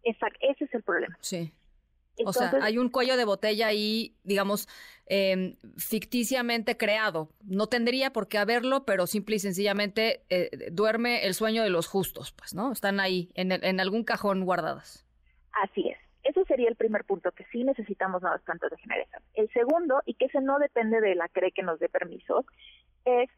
Exacto, 0.03 0.40
ese 0.41 0.65
es 0.65 0.73
el 0.73 0.84
problema. 0.84 1.18
Sí. 1.22 1.52
o 2.26 2.34
sea, 2.34 2.52
hay 2.61 2.77
un 2.77 2.90
cuello 2.90 3.15
de 3.15 3.26
botella 3.26 3.68
ahí, 3.68 4.15
digamos, 4.23 4.68
em, 5.06 5.56
ficticiamente 5.77 6.77
creado. 6.77 7.30
No 7.44 7.68
tendría 7.68 8.11
por 8.11 8.27
qué 8.27 8.38
haberlo, 8.38 8.86
pero 8.86 9.07
simple 9.07 9.38
y 9.38 9.40
sencillamente 9.40 10.23
eh, 10.30 10.69
duerme 10.72 11.26
el 11.26 11.34
sueño 11.34 11.64
de 11.64 11.69
los 11.69 11.88
justos, 11.88 12.31
pues, 12.34 12.53
¿no? 12.53 12.72
Están 12.72 12.99
ahí, 12.99 13.31
en, 13.36 13.52
en 13.52 13.80
algún 13.80 14.03
cajón 14.03 14.45
guardadas. 14.45 15.06
Así 15.52 15.90
es. 15.90 15.98
Ese 16.23 16.44
sería 16.45 16.69
el 16.69 16.76
primer 16.76 17.06
punto, 17.06 17.31
que 17.31 17.45
sí 17.45 17.64
necesitamos 17.64 18.22
nuevas 18.22 18.41
plantas 18.41 18.72
de 18.72 18.77
generación. 18.77 19.23
El 19.36 19.49
segundo, 19.52 20.02
y 20.06 20.15
que 20.15 20.26
ese 20.26 20.41
no 20.41 20.60
depende 20.60 20.99
de 21.02 21.15
la 21.15 21.27
CRE 21.30 21.52
que 21.52 21.64
nos 21.64 21.80
dé 21.80 21.90
permiso, 21.90 22.45
es 23.06 23.30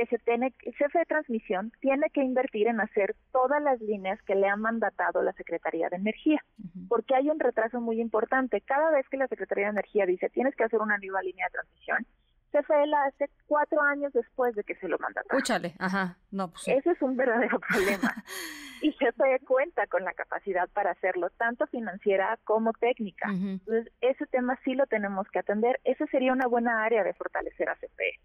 que 0.00 0.06
se 0.06 0.18
tiene, 0.24 0.54
el 0.64 0.74
jefe 0.74 0.98
de 0.98 1.04
transmisión 1.04 1.72
tiene 1.80 2.08
que 2.08 2.22
invertir 2.22 2.68
en 2.68 2.80
hacer 2.80 3.14
todas 3.32 3.62
las 3.62 3.78
líneas 3.82 4.18
que 4.22 4.34
le 4.34 4.48
ha 4.48 4.56
mandatado 4.56 5.22
la 5.22 5.34
Secretaría 5.34 5.90
de 5.90 5.96
Energía, 5.96 6.42
porque 6.88 7.14
hay 7.14 7.28
un 7.28 7.38
retraso 7.38 7.82
muy 7.82 8.00
importante. 8.00 8.62
Cada 8.62 8.90
vez 8.92 9.06
que 9.10 9.18
la 9.18 9.28
Secretaría 9.28 9.66
de 9.66 9.72
Energía 9.72 10.06
dice 10.06 10.30
tienes 10.30 10.56
que 10.56 10.64
hacer 10.64 10.80
una 10.80 10.96
nueva 10.96 11.20
línea 11.20 11.44
de 11.48 11.52
transmisión, 11.52 12.06
CFE 12.50 12.86
la 12.86 13.04
hace 13.04 13.28
cuatro 13.46 13.82
años 13.82 14.10
después 14.14 14.54
de 14.54 14.64
que 14.64 14.74
se 14.76 14.88
lo 14.88 14.96
manda. 14.98 15.20
Escúchale, 15.20 15.74
ajá, 15.78 16.16
no, 16.30 16.50
pues 16.50 16.66
Ese 16.66 16.92
es 16.92 17.02
un 17.02 17.14
verdadero 17.18 17.60
problema. 17.68 18.24
y 18.80 18.92
CFE 18.92 19.40
cuenta 19.46 19.86
con 19.86 20.02
la 20.02 20.14
capacidad 20.14 20.66
para 20.70 20.92
hacerlo, 20.92 21.28
tanto 21.36 21.66
financiera 21.66 22.38
como 22.44 22.72
técnica. 22.72 23.28
Entonces, 23.30 23.92
ese 24.00 24.26
tema 24.28 24.58
sí 24.64 24.72
lo 24.74 24.86
tenemos 24.86 25.28
que 25.28 25.40
atender. 25.40 25.78
Esa 25.84 26.06
sería 26.06 26.32
una 26.32 26.46
buena 26.46 26.84
área 26.84 27.04
de 27.04 27.12
fortalecer 27.12 27.68
a 27.68 27.74
CFE 27.74 28.18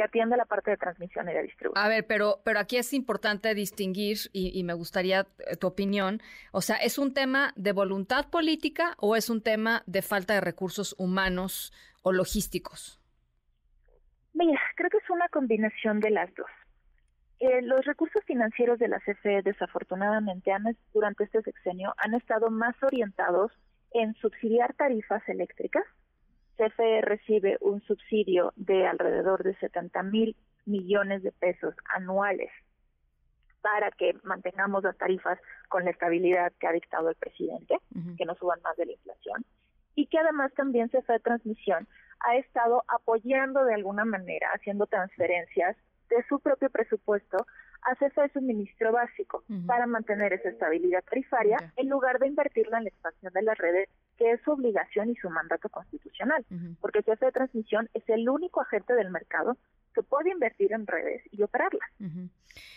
que 0.00 0.04
atiende 0.04 0.36
la 0.38 0.46
parte 0.46 0.70
de 0.70 0.78
transmisión 0.78 1.28
y 1.28 1.34
de 1.34 1.42
distribución. 1.42 1.84
A 1.84 1.88
ver, 1.88 2.06
pero, 2.06 2.40
pero 2.42 2.58
aquí 2.58 2.78
es 2.78 2.94
importante 2.94 3.54
distinguir, 3.54 4.16
y, 4.32 4.58
y, 4.58 4.64
me 4.64 4.72
gustaría 4.72 5.26
eh, 5.46 5.56
tu 5.56 5.66
opinión, 5.66 6.22
o 6.52 6.62
sea, 6.62 6.76
¿es 6.76 6.96
un 6.96 7.12
tema 7.12 7.52
de 7.56 7.72
voluntad 7.72 8.30
política 8.30 8.94
o 8.96 9.14
es 9.14 9.28
un 9.28 9.42
tema 9.42 9.82
de 9.84 10.00
falta 10.00 10.32
de 10.32 10.40
recursos 10.40 10.94
humanos 10.98 11.74
o 12.02 12.12
logísticos? 12.12 12.98
Mira, 14.32 14.58
creo 14.74 14.88
que 14.88 14.96
es 14.96 15.10
una 15.10 15.28
combinación 15.28 16.00
de 16.00 16.10
las 16.10 16.34
dos. 16.34 16.48
Eh, 17.40 17.60
los 17.62 17.84
recursos 17.84 18.24
financieros 18.24 18.78
de 18.78 18.88
la 18.88 19.00
CFE 19.00 19.42
desafortunadamente 19.42 20.50
han, 20.50 20.64
durante 20.94 21.24
este 21.24 21.42
sexenio 21.42 21.94
han 21.98 22.14
estado 22.14 22.48
más 22.50 22.74
orientados 22.82 23.52
en 23.92 24.14
subsidiar 24.14 24.72
tarifas 24.74 25.22
eléctricas. 25.28 25.84
CFE 26.56 27.00
recibe 27.02 27.56
un 27.60 27.80
subsidio 27.82 28.52
de 28.56 28.86
alrededor 28.86 29.42
de 29.42 29.54
70 29.56 30.02
mil 30.04 30.36
millones 30.66 31.22
de 31.22 31.32
pesos 31.32 31.74
anuales 31.94 32.50
para 33.62 33.90
que 33.90 34.16
mantengamos 34.22 34.82
las 34.82 34.96
tarifas 34.96 35.38
con 35.68 35.84
la 35.84 35.90
estabilidad 35.90 36.52
que 36.58 36.66
ha 36.66 36.72
dictado 36.72 37.10
el 37.10 37.16
presidente, 37.16 37.78
que 38.16 38.24
no 38.24 38.34
suban 38.34 38.60
más 38.62 38.76
de 38.76 38.86
la 38.86 38.92
inflación, 38.92 39.44
y 39.94 40.06
que 40.06 40.18
además 40.18 40.52
también 40.54 40.88
CFE 40.88 41.20
Transmisión 41.20 41.86
ha 42.20 42.36
estado 42.36 42.84
apoyando 42.88 43.64
de 43.64 43.74
alguna 43.74 44.04
manera, 44.04 44.50
haciendo 44.54 44.86
transferencias 44.86 45.76
de 46.08 46.24
su 46.28 46.40
propio 46.40 46.70
presupuesto 46.70 47.46
a 47.82 47.94
CFE 47.96 48.28
Suministro 48.32 48.92
Básico 48.92 49.42
para 49.66 49.86
mantener 49.86 50.32
esa 50.32 50.50
estabilidad 50.50 51.02
tarifaria 51.04 51.72
en 51.76 51.88
lugar 51.88 52.18
de 52.18 52.26
invertirla 52.28 52.78
en 52.78 52.84
la 52.84 52.90
expansión 52.90 53.32
de 53.32 53.42
las 53.42 53.56
redes, 53.56 53.88
que 54.20 54.32
es 54.32 54.40
su 54.42 54.52
obligación 54.52 55.08
y 55.08 55.16
su 55.16 55.30
mandato 55.30 55.70
constitucional, 55.70 56.44
porque 56.82 57.02
CFE 57.02 57.24
de 57.24 57.32
Transmisión 57.32 57.88
es 57.94 58.06
el 58.08 58.28
único 58.28 58.60
agente 58.60 58.92
del 58.92 59.10
mercado 59.10 59.56
que 59.94 60.02
puede 60.02 60.30
invertir 60.30 60.72
en 60.72 60.86
redes 60.86 61.22
y 61.32 61.42
operarlas. 61.42 61.88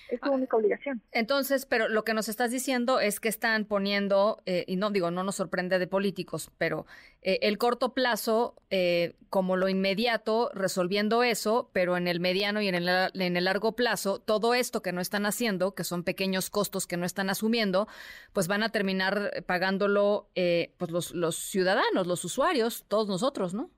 Es 0.09 0.19
su 0.19 0.29
ah, 0.29 0.31
única 0.31 0.55
obligación. 0.57 1.01
Entonces, 1.11 1.65
pero 1.65 1.87
lo 1.87 2.03
que 2.03 2.13
nos 2.13 2.29
estás 2.29 2.51
diciendo 2.51 2.99
es 2.99 3.19
que 3.19 3.29
están 3.29 3.65
poniendo, 3.65 4.41
eh, 4.45 4.63
y 4.67 4.75
no 4.75 4.91
digo, 4.91 5.09
no 5.09 5.23
nos 5.23 5.35
sorprende 5.35 5.79
de 5.79 5.87
políticos, 5.87 6.51
pero 6.57 6.85
eh, 7.21 7.39
el 7.41 7.57
corto 7.57 7.93
plazo 7.93 8.55
eh, 8.69 9.15
como 9.29 9.57
lo 9.57 9.69
inmediato, 9.69 10.51
resolviendo 10.53 11.23
eso, 11.23 11.69
pero 11.73 11.97
en 11.97 12.07
el 12.07 12.19
mediano 12.19 12.61
y 12.61 12.67
en 12.67 12.75
el, 12.75 12.87
en 12.87 13.37
el 13.37 13.45
largo 13.45 13.75
plazo, 13.75 14.19
todo 14.19 14.53
esto 14.53 14.81
que 14.81 14.91
no 14.91 15.01
están 15.01 15.25
haciendo, 15.25 15.73
que 15.73 15.83
son 15.83 16.03
pequeños 16.03 16.49
costos 16.49 16.85
que 16.85 16.97
no 16.97 17.05
están 17.05 17.29
asumiendo, 17.29 17.87
pues 18.33 18.47
van 18.47 18.61
a 18.61 18.69
terminar 18.69 19.43
pagándolo 19.47 20.29
pues 20.77 20.91
los, 20.91 21.15
los 21.15 21.35
ciudadanos, 21.35 22.05
los 22.05 22.23
usuarios, 22.25 22.85
todos 22.87 23.07
nosotros, 23.07 23.53
¿no? 23.53 23.71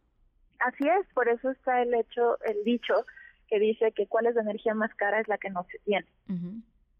Así 0.59 0.87
es, 0.87 1.05
por 1.13 1.27
eso 1.29 1.51
está 1.51 1.81
el 1.81 1.93
hecho, 1.93 2.37
el 2.43 2.63
dicho 2.63 3.05
que 3.47 3.59
dice 3.59 3.91
que 3.91 4.07
cuál 4.07 4.27
es 4.27 4.35
la 4.35 4.41
energía 4.41 4.73
más 4.73 4.93
cara 4.95 5.19
es 5.19 5.27
la 5.27 5.37
que 5.37 5.49
no 5.49 5.65
se 5.71 5.79
tiene. 5.79 6.07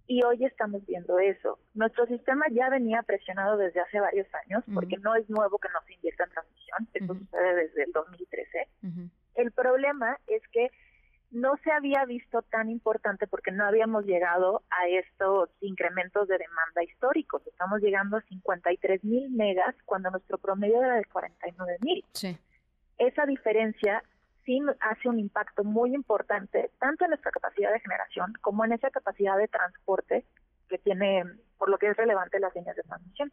Y 0.08 0.24
hoy 0.24 0.46
estamos 0.46 0.86
viendo 0.86 1.18
eso. 1.18 1.58
Nuestro 1.74 2.06
sistema 2.06 2.46
ya 2.52 2.70
venía 2.70 3.02
presionado 3.02 3.58
desde 3.58 3.82
hace 3.82 4.00
varios 4.00 4.28
años, 4.46 4.64
porque 4.74 4.98
no 4.98 5.16
es 5.16 5.30
nuevo 5.30 5.58
que 5.58 5.70
no 5.70 5.80
se 5.88 5.94
invierta 5.94 6.26
en 6.26 6.30
transmisión, 6.30 6.88
esto 6.94 7.14
sucede 7.16 7.56
desde 7.56 7.84
el 7.84 7.92
2013. 7.92 8.68
El 9.36 9.52
problema 9.52 10.18
es 10.28 10.42
que 10.52 10.70
no 11.32 11.58
se 11.64 11.72
había 11.72 12.06
visto 12.06 12.44
tan 12.44 12.70
importante 12.70 13.28
porque 13.28 13.52
no 13.52 13.66
habíamos 13.66 14.06
llegado 14.06 14.62
a 14.70 14.88
estos 14.88 15.50
incrementos 15.60 16.28
de 16.28 16.38
demanda 16.38 16.84
históricos. 16.84 17.46
Estamos 17.48 17.82
llegando 17.82 18.18
a 18.18 18.22
53 18.22 19.04
mil 19.04 19.30
megas 19.32 19.76
cuando 19.86 20.12
nuestro 20.12 20.38
promedio 20.38 20.82
era 20.82 20.96
de 20.96 21.06
49 21.06 21.78
mil. 21.82 22.06
Sí. 22.14 22.38
Esa 22.98 23.26
diferencia 23.26 24.02
sí 24.46 24.60
hace 24.80 25.10
un 25.10 25.20
impacto 25.20 25.64
muy 25.64 25.94
importante 25.94 26.72
tanto 26.80 27.06
en 27.06 27.12
nuestra 27.12 27.32
capacidad 27.32 27.72
de 27.72 27.80
generación 27.80 28.34
como 28.42 28.64
en 28.66 28.74
esa 28.74 28.90
capacidad 28.90 29.38
de 29.38 29.48
transporte 29.48 30.26
que 30.70 30.78
tiene, 30.78 31.24
por 31.58 31.70
lo 31.70 31.78
que 31.78 31.90
es 31.90 31.98
relevante 31.98 32.40
las 32.40 32.54
líneas 32.56 32.76
de 32.76 32.84
transmisión. 32.84 33.32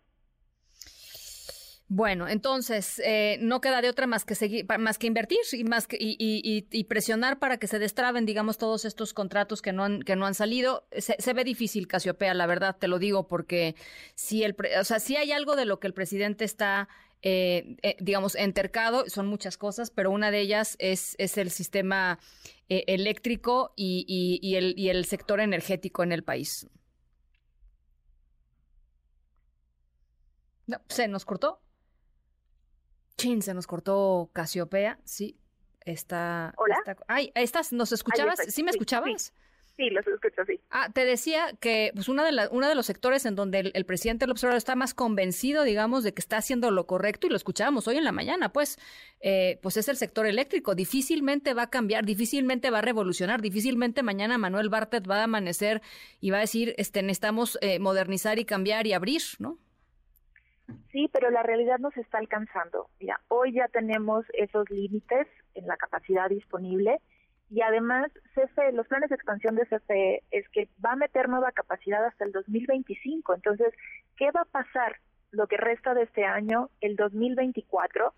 Bueno, 1.94 2.26
entonces 2.26 3.02
eh, 3.04 3.36
no 3.42 3.60
queda 3.60 3.82
de 3.82 3.90
otra 3.90 4.06
más 4.06 4.24
que 4.24 4.34
seguir, 4.34 4.64
más 4.78 4.96
que 4.96 5.06
invertir 5.06 5.40
y 5.52 5.64
más 5.64 5.86
que, 5.86 6.86
presionar 6.88 7.38
para 7.38 7.58
que 7.58 7.66
se 7.66 7.78
destraben, 7.78 8.24
digamos, 8.24 8.56
todos 8.56 8.86
estos 8.86 9.12
contratos 9.12 9.60
que 9.60 9.74
no 9.74 9.84
han 9.84 10.00
que 10.00 10.16
no 10.16 10.24
han 10.24 10.32
salido. 10.32 10.86
Se, 10.96 11.34
ve 11.34 11.44
difícil, 11.44 11.88
Casiopea, 11.88 12.32
la 12.32 12.46
verdad, 12.46 12.76
te 12.78 12.88
lo 12.88 12.98
digo, 12.98 13.28
porque 13.28 13.74
si 14.14 14.42
el, 14.42 14.56
o 14.80 14.84
sea, 14.84 15.00
si 15.00 15.16
hay 15.16 15.32
algo 15.32 15.54
de 15.54 15.66
lo 15.66 15.80
que 15.80 15.86
el 15.86 15.92
presidente 15.92 16.46
está 16.46 16.88
eh, 17.22 17.76
eh, 17.82 17.96
digamos, 18.00 18.34
entercado, 18.34 19.08
son 19.08 19.28
muchas 19.28 19.56
cosas, 19.56 19.90
pero 19.90 20.10
una 20.10 20.30
de 20.32 20.40
ellas 20.40 20.76
es, 20.80 21.14
es 21.18 21.38
el 21.38 21.50
sistema 21.50 22.18
eh, 22.68 22.84
eléctrico 22.88 23.72
y, 23.76 24.04
y, 24.42 24.56
el, 24.56 24.74
y 24.76 24.88
el 24.88 25.04
sector 25.04 25.40
energético 25.40 26.02
en 26.02 26.12
el 26.12 26.24
país. 26.24 26.68
No, 30.66 30.80
se 30.88 31.06
nos 31.06 31.24
cortó. 31.24 31.60
Chin, 33.16 33.42
se 33.42 33.54
nos 33.54 33.66
cortó 33.66 34.30
Casiopea, 34.32 34.98
sí. 35.04 35.38
Está. 35.84 36.54
Hola. 36.56 36.76
ay, 37.08 37.32
¿estás? 37.34 37.72
¿Nos 37.72 37.92
escuchabas? 37.92 38.38
¿Sí 38.48 38.62
me 38.62 38.70
escuchabas? 38.70 39.22
Sí, 39.22 39.32
los 39.78 40.06
escucho, 40.06 40.44
sí. 40.46 40.60
Ah, 40.70 40.90
te 40.92 41.04
decía 41.04 41.46
que 41.60 41.90
pues 41.94 42.08
una 42.08 42.24
de 42.24 42.32
la, 42.32 42.48
uno 42.50 42.68
de 42.68 42.74
los 42.74 42.86
sectores 42.86 43.26
en 43.26 43.34
donde 43.34 43.70
el, 43.74 43.84
presidente 43.84 44.24
del 44.24 44.30
observador 44.30 44.58
está 44.58 44.76
más 44.76 44.94
convencido, 44.94 45.64
digamos, 45.64 46.04
de 46.04 46.12
que 46.14 46.20
está 46.20 46.36
haciendo 46.36 46.70
lo 46.70 46.86
correcto, 46.86 47.26
y 47.26 47.30
lo 47.30 47.36
escuchábamos 47.36 47.88
hoy 47.88 47.96
en 47.96 48.04
la 48.04 48.12
mañana, 48.12 48.52
pues, 48.52 48.78
eh, 49.20 49.58
pues 49.62 49.76
es 49.76 49.88
el 49.88 49.96
sector 49.96 50.26
eléctrico. 50.26 50.74
Difícilmente 50.74 51.54
va 51.54 51.62
a 51.62 51.70
cambiar, 51.70 52.04
difícilmente 52.04 52.70
va 52.70 52.78
a 52.78 52.82
revolucionar, 52.82 53.40
difícilmente 53.40 54.02
mañana 54.02 54.38
Manuel 54.38 54.68
Bartet 54.68 55.08
va 55.08 55.20
a 55.20 55.24
amanecer 55.24 55.82
y 56.20 56.30
va 56.30 56.38
a 56.38 56.40
decir, 56.40 56.74
este, 56.78 57.02
necesitamos 57.02 57.58
eh, 57.60 57.78
modernizar 57.78 58.38
y 58.38 58.44
cambiar 58.44 58.86
y 58.86 58.92
abrir, 58.92 59.22
¿no? 59.38 59.58
Sí, 60.90 61.08
pero 61.12 61.30
la 61.30 61.42
realidad 61.42 61.78
nos 61.78 61.96
está 61.96 62.18
alcanzando. 62.18 62.88
Mira, 63.00 63.20
hoy 63.28 63.52
ya 63.52 63.68
tenemos 63.68 64.24
esos 64.32 64.70
límites 64.70 65.26
en 65.54 65.66
la 65.66 65.76
capacidad 65.76 66.28
disponible 66.28 67.00
y 67.52 67.60
además, 67.60 68.10
CFE, 68.34 68.72
los 68.72 68.86
planes 68.86 69.10
de 69.10 69.16
expansión 69.16 69.56
de 69.56 69.66
CFE 69.66 70.22
es 70.30 70.48
que 70.48 70.70
va 70.82 70.92
a 70.92 70.96
meter 70.96 71.28
nueva 71.28 71.52
capacidad 71.52 72.02
hasta 72.02 72.24
el 72.24 72.32
2025. 72.32 73.34
Entonces, 73.34 73.74
¿qué 74.16 74.30
va 74.30 74.40
a 74.40 74.46
pasar 74.46 74.96
lo 75.32 75.46
que 75.46 75.58
resta 75.58 75.92
de 75.92 76.04
este 76.04 76.24
año, 76.24 76.70
el 76.80 76.96
2024? 76.96 78.14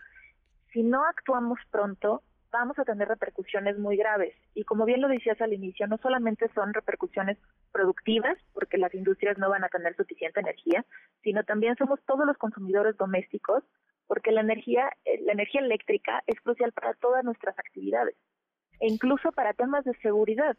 Si 0.72 0.84
no 0.84 1.04
actuamos 1.04 1.58
pronto, 1.72 2.22
vamos 2.52 2.78
a 2.78 2.84
tener 2.84 3.08
repercusiones 3.08 3.76
muy 3.76 3.96
graves. 3.96 4.36
Y 4.54 4.62
como 4.62 4.84
bien 4.84 5.00
lo 5.00 5.08
decías 5.08 5.40
al 5.40 5.52
inicio, 5.52 5.88
no 5.88 5.98
solamente 5.98 6.48
son 6.54 6.72
repercusiones 6.72 7.36
productivas, 7.72 8.38
porque 8.52 8.78
las 8.78 8.94
industrias 8.94 9.36
no 9.36 9.50
van 9.50 9.64
a 9.64 9.68
tener 9.68 9.96
suficiente 9.96 10.38
energía, 10.38 10.86
sino 11.24 11.42
también 11.42 11.74
somos 11.74 11.98
todos 12.06 12.24
los 12.24 12.38
consumidores 12.38 12.96
domésticos, 12.96 13.64
porque 14.06 14.30
la 14.30 14.42
energía, 14.42 14.92
eh, 15.04 15.20
la 15.22 15.32
energía 15.32 15.60
eléctrica 15.60 16.22
es 16.28 16.40
crucial 16.40 16.70
para 16.70 16.94
todas 16.94 17.24
nuestras 17.24 17.58
actividades 17.58 18.14
e 18.80 18.88
incluso 18.88 19.32
para 19.32 19.52
temas 19.52 19.84
de 19.84 19.94
seguridad. 19.98 20.56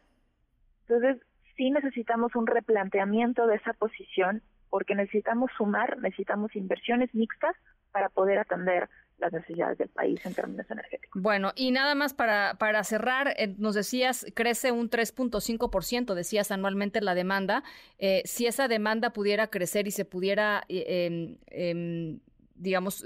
Entonces, 0.88 1.22
sí 1.56 1.70
necesitamos 1.70 2.34
un 2.34 2.46
replanteamiento 2.46 3.46
de 3.46 3.56
esa 3.56 3.72
posición 3.72 4.42
porque 4.70 4.94
necesitamos 4.94 5.50
sumar, 5.56 5.98
necesitamos 5.98 6.54
inversiones 6.54 7.14
mixtas 7.14 7.54
para 7.92 8.08
poder 8.08 8.38
atender 8.38 8.88
las 9.18 9.32
necesidades 9.32 9.78
del 9.78 9.88
país 9.88 10.24
en 10.26 10.34
términos 10.34 10.70
energéticos. 10.70 11.22
Bueno, 11.22 11.52
y 11.56 11.70
nada 11.70 11.94
más 11.94 12.12
para, 12.12 12.54
para 12.58 12.84
cerrar, 12.84 13.34
eh, 13.38 13.54
nos 13.56 13.74
decías, 13.74 14.26
crece 14.34 14.72
un 14.72 14.90
3.5%, 14.90 16.14
decías 16.14 16.50
anualmente 16.50 17.00
la 17.00 17.14
demanda. 17.14 17.62
Eh, 17.98 18.22
si 18.26 18.46
esa 18.46 18.68
demanda 18.68 19.14
pudiera 19.14 19.46
crecer 19.46 19.86
y 19.86 19.92
se 19.92 20.04
pudiera, 20.04 20.64
eh, 20.68 21.06
em, 21.06 21.38
em, 21.46 22.20
digamos, 22.54 23.04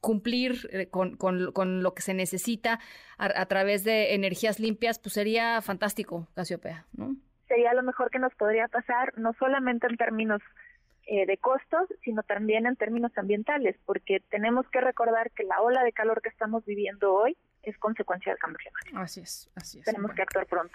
cumplir 0.00 0.68
eh, 0.72 0.88
con, 0.88 1.16
con, 1.16 1.82
lo 1.82 1.94
que 1.94 2.02
se 2.02 2.14
necesita 2.14 2.80
a, 3.18 3.46
través 3.46 3.84
de 3.84 4.14
energías 4.14 4.60
limpias, 4.60 4.98
pues 4.98 5.14
sería 5.14 5.60
fantástico, 5.62 6.28
Casiopea, 6.34 6.86
¿no? 6.92 7.16
Sería 7.48 7.74
lo 7.74 7.82
mejor 7.82 8.10
que 8.10 8.18
nos 8.18 8.34
podría 8.34 8.68
pasar, 8.68 9.16
no 9.16 9.32
solamente 9.38 9.86
en 9.86 9.96
términos 9.96 10.42
eh, 11.06 11.24
de 11.26 11.38
costos, 11.38 11.88
sino 12.02 12.22
también 12.24 12.66
en 12.66 12.74
términos 12.74 13.12
ambientales, 13.16 13.76
porque 13.86 14.20
tenemos 14.28 14.68
que 14.70 14.80
recordar 14.80 15.30
que 15.30 15.44
la 15.44 15.60
ola 15.60 15.84
de 15.84 15.92
calor 15.92 16.20
que 16.20 16.28
estamos 16.28 16.64
viviendo 16.64 17.14
hoy 17.14 17.36
es 17.62 17.78
consecuencia 17.78 18.32
del 18.32 18.38
cambio 18.38 18.58
climático. 18.58 18.98
Así 18.98 19.20
es, 19.20 19.50
así 19.54 19.78
es. 19.78 19.84
Tenemos 19.84 20.12
que 20.12 20.22
actuar 20.22 20.46
pronto. 20.46 20.74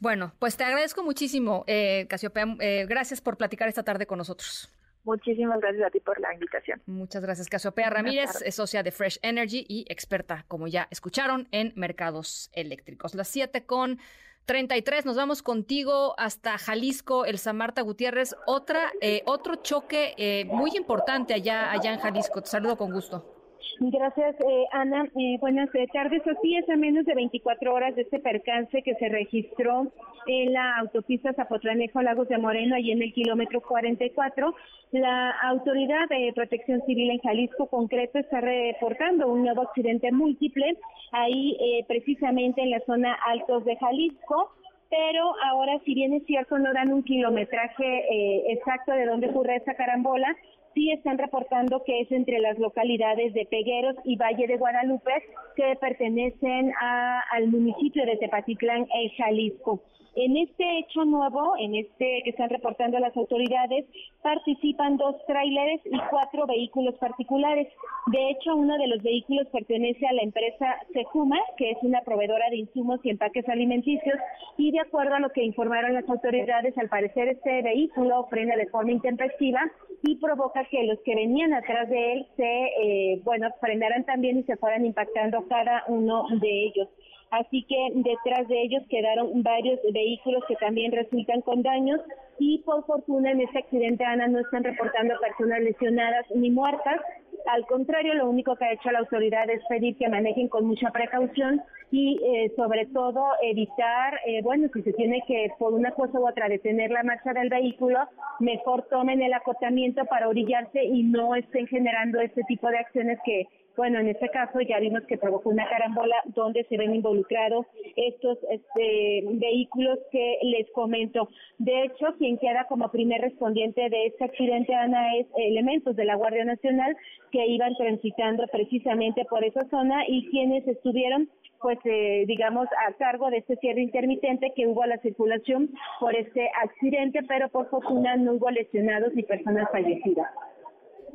Bueno, 0.00 0.32
pues 0.38 0.56
te 0.56 0.64
agradezco 0.64 1.02
muchísimo, 1.02 1.64
eh, 1.66 2.06
Casiopea. 2.08 2.56
Eh, 2.60 2.86
gracias 2.88 3.20
por 3.20 3.36
platicar 3.36 3.68
esta 3.68 3.82
tarde 3.82 4.06
con 4.06 4.18
nosotros. 4.18 4.70
Muchísimas 5.04 5.60
gracias 5.60 5.86
a 5.86 5.90
ti 5.90 6.00
por 6.00 6.20
la 6.20 6.32
invitación. 6.34 6.82
Muchas 6.86 7.22
gracias, 7.22 7.48
Casiopea 7.48 7.90
Ramírez, 7.90 8.42
es 8.44 8.54
socia 8.56 8.82
de 8.82 8.90
Fresh 8.90 9.18
Energy 9.22 9.64
y 9.68 9.84
experta, 9.88 10.44
como 10.48 10.66
ya 10.66 10.88
escucharon, 10.90 11.48
en 11.50 11.72
mercados 11.76 12.50
eléctricos. 12.52 13.14
Las 13.14 13.28
7 13.28 13.64
con 13.64 13.98
33, 14.46 15.04
nos 15.04 15.16
vamos 15.16 15.42
contigo 15.42 16.14
hasta 16.18 16.56
Jalisco, 16.56 17.26
el 17.26 17.38
San 17.38 17.56
Marta 17.58 17.82
Gutiérrez. 17.82 18.34
Otra, 18.46 18.90
eh, 19.02 19.22
otro 19.26 19.56
choque 19.56 20.14
eh, 20.16 20.46
muy 20.46 20.76
importante 20.76 21.34
allá, 21.34 21.70
allá 21.70 21.92
en 21.92 22.00
Jalisco. 22.00 22.40
Te 22.40 22.48
saludo 22.48 22.76
con 22.78 22.90
gusto. 22.90 23.37
Gracias, 23.80 24.36
eh, 24.40 24.64
Ana. 24.72 25.08
Eh, 25.16 25.38
buenas 25.40 25.70
tardes. 25.92 26.22
Así 26.26 26.56
es, 26.56 26.68
a 26.68 26.76
menos 26.76 27.04
de 27.06 27.14
24 27.14 27.72
horas 27.72 27.94
de 27.94 28.02
este 28.02 28.18
percance 28.18 28.82
que 28.82 28.94
se 28.94 29.08
registró 29.08 29.92
en 30.26 30.52
la 30.52 30.78
autopista 30.78 31.32
Zapotlanejo 31.32 32.02
Lagos 32.02 32.28
de 32.28 32.38
Moreno, 32.38 32.74
ahí 32.74 32.90
en 32.90 33.02
el 33.02 33.12
kilómetro 33.12 33.60
44, 33.60 34.54
la 34.92 35.30
Autoridad 35.42 36.08
de 36.08 36.32
Protección 36.34 36.82
Civil 36.86 37.10
en 37.10 37.18
Jalisco 37.18 37.66
concreto 37.66 38.18
está 38.18 38.40
reportando 38.40 39.28
un 39.28 39.42
nuevo 39.42 39.62
accidente 39.62 40.12
múltiple 40.12 40.76
ahí 41.12 41.56
eh, 41.60 41.84
precisamente 41.86 42.62
en 42.62 42.70
la 42.70 42.80
zona 42.80 43.16
Altos 43.26 43.64
de 43.64 43.76
Jalisco 43.76 44.52
pero 44.90 45.34
ahora 45.44 45.78
si 45.84 45.94
bien 45.94 46.14
es 46.14 46.24
cierto 46.24 46.58
no 46.58 46.72
dan 46.72 46.92
un 46.92 47.02
kilometraje 47.02 47.84
eh, 47.84 48.52
exacto 48.52 48.92
de 48.92 49.06
dónde 49.06 49.28
ocurre 49.28 49.56
esa 49.56 49.74
carambola, 49.74 50.34
sí 50.74 50.90
están 50.92 51.18
reportando 51.18 51.82
que 51.84 52.00
es 52.00 52.12
entre 52.12 52.38
las 52.38 52.58
localidades 52.58 53.34
de 53.34 53.46
Pegueros 53.46 53.96
y 54.04 54.16
Valle 54.16 54.46
de 54.46 54.56
Guadalupe 54.56 55.12
que 55.56 55.76
pertenecen 55.80 56.72
al 56.80 57.48
municipio 57.48 58.04
de 58.04 58.16
Tepatitlán, 58.16 58.86
en 58.92 59.10
Jalisco. 59.16 59.82
En 60.16 60.36
este 60.36 60.78
hecho 60.78 61.04
nuevo, 61.04 61.54
en 61.60 61.76
este 61.76 62.22
que 62.24 62.30
están 62.30 62.50
reportando 62.50 62.98
las 62.98 63.16
autoridades, 63.16 63.86
participan 64.20 64.96
dos 64.96 65.14
tráileres 65.28 65.80
y 65.84 65.96
cuatro 66.10 66.44
vehículos 66.46 66.96
particulares. 66.96 67.68
De 68.06 68.30
hecho, 68.30 68.56
uno 68.56 68.76
de 68.78 68.88
los 68.88 69.00
vehículos 69.02 69.46
pertenece 69.52 70.08
a 70.08 70.12
la 70.12 70.22
empresa 70.22 70.76
Sejuma, 70.92 71.38
que 71.56 71.70
es 71.70 71.78
una 71.82 72.00
proveedora 72.00 72.50
de 72.50 72.56
insumos 72.56 72.98
y 73.04 73.10
empaques 73.10 73.48
alimenticios, 73.48 74.18
y 74.56 74.72
de 74.72 74.80
acuerdo 74.80 75.14
a 75.14 75.20
lo 75.20 75.30
que 75.30 75.44
informaron 75.44 75.94
las 75.94 76.08
autoridades, 76.08 76.76
al 76.78 76.88
parecer 76.88 77.28
este 77.28 77.62
vehículo 77.62 78.26
frena 78.28 78.56
de 78.56 78.66
forma 78.66 78.90
intempestiva 78.90 79.70
y 80.02 80.16
provoca 80.16 80.64
que 80.70 80.84
los 80.84 80.98
que 81.04 81.14
venían 81.14 81.52
atrás 81.52 81.88
de 81.88 82.12
él 82.12 82.26
se, 82.36 82.44
eh, 82.44 83.20
bueno, 83.24 83.48
frenaran 83.60 84.04
también 84.04 84.38
y 84.38 84.42
se 84.44 84.56
fueran 84.56 84.84
impactando 84.84 85.46
cada 85.48 85.84
uno 85.88 86.26
de 86.40 86.66
ellos 86.66 86.88
así 87.30 87.64
que 87.64 87.92
detrás 87.94 88.48
de 88.48 88.62
ellos 88.62 88.82
quedaron 88.88 89.42
varios 89.42 89.78
vehículos 89.92 90.42
que 90.48 90.56
también 90.56 90.92
resultan 90.92 91.40
con 91.42 91.62
daños 91.62 92.00
y 92.38 92.58
por 92.58 92.84
fortuna 92.86 93.30
en 93.32 93.40
este 93.40 93.58
accidente 93.58 94.04
Ana 94.04 94.28
no 94.28 94.38
están 94.40 94.64
reportando 94.64 95.14
personas 95.20 95.60
lesionadas 95.60 96.26
ni 96.34 96.50
muertas. 96.50 97.00
Al 97.46 97.66
contrario, 97.66 98.14
lo 98.14 98.28
único 98.28 98.56
que 98.56 98.64
ha 98.64 98.72
hecho 98.72 98.90
la 98.90 99.00
autoridad 99.00 99.48
es 99.48 99.62
pedir 99.68 99.96
que 99.96 100.08
manejen 100.08 100.48
con 100.48 100.66
mucha 100.66 100.90
precaución 100.90 101.62
y 101.90 102.20
eh, 102.22 102.52
sobre 102.56 102.86
todo 102.86 103.24
evitar, 103.42 104.20
eh, 104.26 104.42
bueno, 104.42 104.68
si 104.74 104.82
se 104.82 104.92
tiene 104.92 105.22
que 105.26 105.50
por 105.58 105.72
una 105.72 105.92
cosa 105.92 106.20
u 106.20 106.28
otra 106.28 106.48
detener 106.48 106.90
la 106.90 107.02
marcha 107.02 107.32
del 107.32 107.48
vehículo, 107.48 108.00
mejor 108.40 108.86
tomen 108.90 109.22
el 109.22 109.32
acotamiento 109.32 110.04
para 110.04 110.28
orillarse 110.28 110.84
y 110.84 111.02
no 111.04 111.34
estén 111.34 111.66
generando 111.66 112.20
este 112.20 112.42
tipo 112.44 112.68
de 112.68 112.78
acciones 112.78 113.18
que 113.24 113.46
bueno, 113.78 114.00
en 114.00 114.08
este 114.08 114.28
caso 114.30 114.60
ya 114.60 114.80
vimos 114.80 115.04
que 115.04 115.16
provocó 115.16 115.50
una 115.50 115.68
carambola 115.68 116.16
donde 116.34 116.64
se 116.64 116.76
ven 116.76 116.96
involucrados 116.96 117.64
estos 117.94 118.36
este, 118.50 119.22
vehículos 119.24 120.00
que 120.10 120.38
les 120.42 120.68
comento. 120.72 121.28
De 121.58 121.84
hecho, 121.84 122.06
quien 122.18 122.38
queda 122.38 122.64
como 122.64 122.90
primer 122.90 123.20
respondiente 123.20 123.88
de 123.88 124.06
este 124.06 124.24
accidente, 124.24 124.74
Ana, 124.74 125.16
es 125.16 125.28
elementos 125.36 125.94
de 125.94 126.06
la 126.06 126.16
Guardia 126.16 126.44
Nacional 126.44 126.96
que 127.30 127.46
iban 127.46 127.76
transitando 127.76 128.48
precisamente 128.48 129.24
por 129.26 129.44
esa 129.44 129.64
zona 129.68 130.02
y 130.08 130.28
quienes 130.28 130.66
estuvieron 130.66 131.28
pues 131.60 131.78
eh, 131.84 132.24
digamos 132.26 132.68
a 132.86 132.92
cargo 132.94 133.30
de 133.30 133.38
este 133.38 133.56
cierre 133.56 133.82
intermitente 133.82 134.52
que 134.54 134.66
hubo 134.66 134.82
a 134.82 134.86
la 134.86 134.98
circulación 134.98 135.70
por 136.00 136.14
este 136.14 136.48
accidente, 136.62 137.20
pero 137.26 137.48
por 137.48 137.68
fortuna 137.68 138.16
no 138.16 138.34
hubo 138.34 138.50
lesionados 138.50 139.12
ni 139.14 139.22
personas 139.22 139.68
fallecidas. 139.70 140.30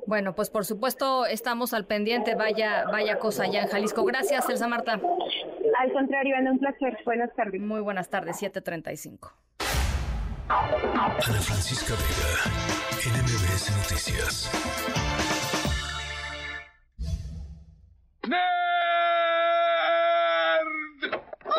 Bueno, 0.05 0.35
pues 0.35 0.49
por 0.49 0.65
supuesto 0.65 1.25
estamos 1.25 1.73
al 1.73 1.85
pendiente, 1.85 2.35
vaya, 2.35 2.85
vaya 2.91 3.19
cosa 3.19 3.43
allá 3.43 3.61
en 3.61 3.67
Jalisco. 3.67 4.03
Gracias, 4.03 4.49
Elsa 4.49 4.67
Marta. 4.67 4.99
Al 5.79 5.93
contrario, 5.93 6.35
Ana, 6.35 6.51
un 6.51 6.59
placer. 6.59 6.97
Buenas 7.05 7.33
tardes. 7.35 7.61
Muy 7.61 7.81
buenas 7.81 8.09
tardes, 8.09 8.41
7.35. 8.41 9.31
Ana 10.49 11.19
Francisca 11.19 11.93
Vega, 11.93 12.43
NMBS 13.17 13.71
Noticias. 13.77 14.51
¡Nerd! 18.27 18.43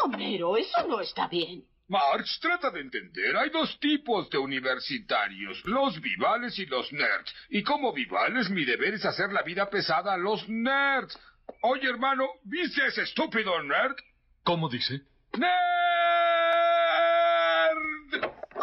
Homero, 0.05 0.57
eso 0.57 0.87
no 0.87 1.01
está 1.01 1.27
bien. 1.29 1.65
March, 1.89 2.39
trata 2.41 2.71
de 2.71 2.81
entender. 2.81 3.37
Hay 3.37 3.51
dos 3.51 3.79
tipos 3.79 4.31
de 4.31 4.39
universitarios, 4.39 5.63
los 5.65 6.01
vivales 6.01 6.59
y 6.59 6.67
los 6.67 6.91
nerds. 6.93 7.35
Y 7.51 7.63
como 7.63 7.93
vivales, 7.93 8.49
mi 8.49 8.65
deber 8.65 8.95
es 8.95 9.05
hacer 9.05 9.31
la 9.33 9.43
vida 9.43 9.69
pesada 9.69 10.15
a 10.15 10.17
los 10.17 10.49
nerds. 10.49 11.19
Oye, 11.61 11.89
hermano, 11.89 12.27
¿viste 12.45 12.87
ese 12.87 13.03
estúpido 13.03 13.63
nerd? 13.63 13.97
¿Cómo 14.45 14.69
dice? 14.69 15.03
¡Nerd! 15.37 15.45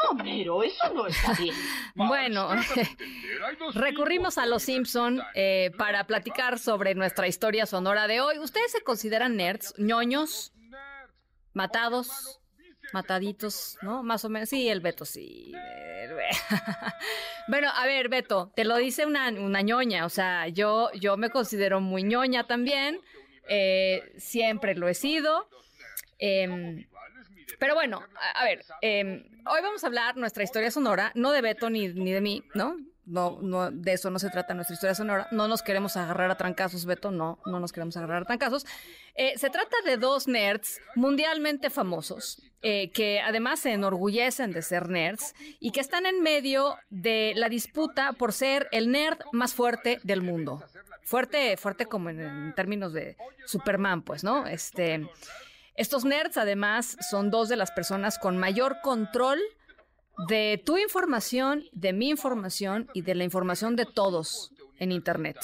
Homero, 0.10 0.64
eso 0.64 0.94
no 0.94 1.06
está 1.08 1.34
bien. 1.34 1.56
bueno, 1.96 2.50
recurrimos 3.76 4.38
a 4.40 4.46
los 4.48 4.64
Simpson 4.64 5.22
eh, 5.36 5.72
para 5.78 6.06
platicar 6.06 6.58
sobre 6.58 6.96
nuestra 6.96 7.28
historia 7.28 7.68
sonora 7.68 8.08
de 8.08 8.20
hoy. 8.20 8.40
¿Ustedes 8.40 8.72
se 8.72 8.82
consideran 8.82 9.36
nerds, 9.36 9.76
ñoños, 9.78 10.54
matados? 11.54 12.41
Mataditos, 12.94 13.78
¿no? 13.82 14.04
Más 14.04 14.26
o 14.26 14.30
menos. 14.30 14.50
Sí, 14.50 14.68
el 14.68 14.82
Beto, 14.82 15.06
sí. 15.06 15.54
bueno, 17.48 17.70
a 17.74 17.86
ver, 17.86 18.10
Beto, 18.10 18.52
te 18.56 18.66
lo 18.66 18.78
dice 18.78 19.06
una, 19.06 19.30
una 19.30 19.62
ñoña. 19.62 20.06
O 20.06 20.10
sea, 20.10 20.48
yo, 20.48 20.92
yo 20.94 21.18
me 21.18 21.30
considero 21.30 21.82
muy 21.82 22.04
ñoña 22.04 22.46
también. 22.46 23.00
Eh, 23.48 24.14
siempre 24.18 24.76
lo 24.76 24.88
he 24.88 24.94
sido. 24.94 25.48
Em, 26.20 26.86
pero 27.60 27.76
bueno, 27.76 28.04
a, 28.36 28.44
ver, 28.44 28.64
em, 28.82 29.24
hoy 29.46 29.62
vamos 29.62 29.84
a 29.84 29.88
hablar 29.88 30.18
nuestra 30.18 30.44
historia 30.44 30.72
sonora, 30.72 31.12
no 31.16 31.32
de 31.32 31.42
Beto 31.42 31.70
ni, 31.70 31.88
ni 31.90 32.12
de 32.12 32.22
mí, 32.22 32.44
¿no? 32.54 32.78
No, 33.12 33.40
no, 33.42 33.70
de 33.72 33.92
eso 33.92 34.10
no 34.10 34.20
se 34.20 34.30
trata 34.30 34.54
nuestra 34.54 34.74
historia 34.74 34.96
sonora. 34.96 35.28
No 35.32 35.50
nos 35.50 35.62
queremos 35.62 35.98
agarrar 35.98 36.32
a 36.32 36.38
trancazos, 36.38 36.86
Beto, 36.86 37.12
no, 37.12 37.40
no 37.46 37.60
nos 37.60 37.74
queremos 37.74 37.98
agarrar 37.98 38.22
a 38.22 38.26
trancazos. 38.26 38.66
Eh, 39.16 39.38
se 39.38 39.50
trata 39.50 39.76
de 39.86 39.98
dos 39.98 40.30
nerds 40.30 40.80
mundialmente 40.96 41.70
famosos, 41.70 42.42
eh, 42.62 42.90
que 42.92 43.20
además 43.20 43.60
se 43.60 43.74
enorgullecen 43.74 44.54
de 44.54 44.62
ser 44.62 44.88
nerds 44.88 45.36
y 45.60 45.72
que 45.72 45.82
están 45.82 46.06
en 46.06 46.22
medio 46.22 46.78
de 46.90 47.34
la 47.36 47.50
disputa 47.50 48.14
por 48.14 48.32
ser 48.32 48.70
el 48.72 48.90
nerd 48.90 49.20
más 49.34 49.54
fuerte 49.54 50.00
del 50.04 50.22
mundo. 50.22 50.64
Fuerte, 51.04 51.58
fuerte 51.58 51.88
como 51.88 52.12
en, 52.12 52.54
términos 52.56 52.94
de 52.94 53.18
Superman, 53.46 54.04
pues, 54.04 54.24
¿no? 54.24 54.48
Este, 54.48 55.06
estos 55.76 56.06
nerds 56.06 56.38
además 56.38 56.96
son 57.10 57.30
dos 57.30 57.50
de 57.50 57.58
las 57.58 57.72
personas 57.72 58.18
con 58.18 58.38
mayor 58.38 58.78
control 58.82 59.42
de 60.28 60.62
tu 60.66 60.78
información, 60.78 61.64
de 61.72 61.94
mi 61.94 62.10
información 62.10 62.90
y 62.94 63.02
de 63.02 63.16
la 63.16 63.24
información 63.24 63.76
de 63.76 63.86
todos 63.86 64.52
en 64.78 64.92
Internet. 64.92 65.38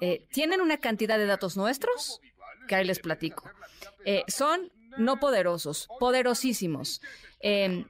Eh, 0.00 0.26
tienen 0.32 0.60
una 0.60 0.78
cantidad 0.78 1.18
de 1.18 1.26
datos 1.26 1.56
nuestros 1.56 2.20
que 2.68 2.74
ahí 2.74 2.84
les 2.84 2.98
platico. 2.98 3.50
Eh, 4.04 4.24
son 4.28 4.72
no 4.98 5.18
poderosos, 5.18 5.88
poderosísimos. 5.98 7.00
Em, 7.40 7.86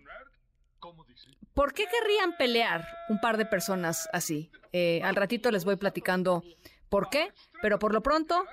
¿Por 1.55 1.75
qué 1.75 1.85
querrían 1.87 2.37
pelear 2.37 2.87
un 3.11 3.21
par 3.21 3.37
de 3.37 3.45
personas 3.45 4.09
así? 4.13 4.51
Eh, 4.73 5.03
al 5.03 5.17
ratito 5.17 5.51
les 5.51 5.65
voy 5.65 5.77
platicando 5.77 6.43
por 6.89 7.11
qué, 7.11 7.33
pero 7.61 7.79
por 7.79 7.93
lo 7.93 8.03
pronto, 8.03 8.47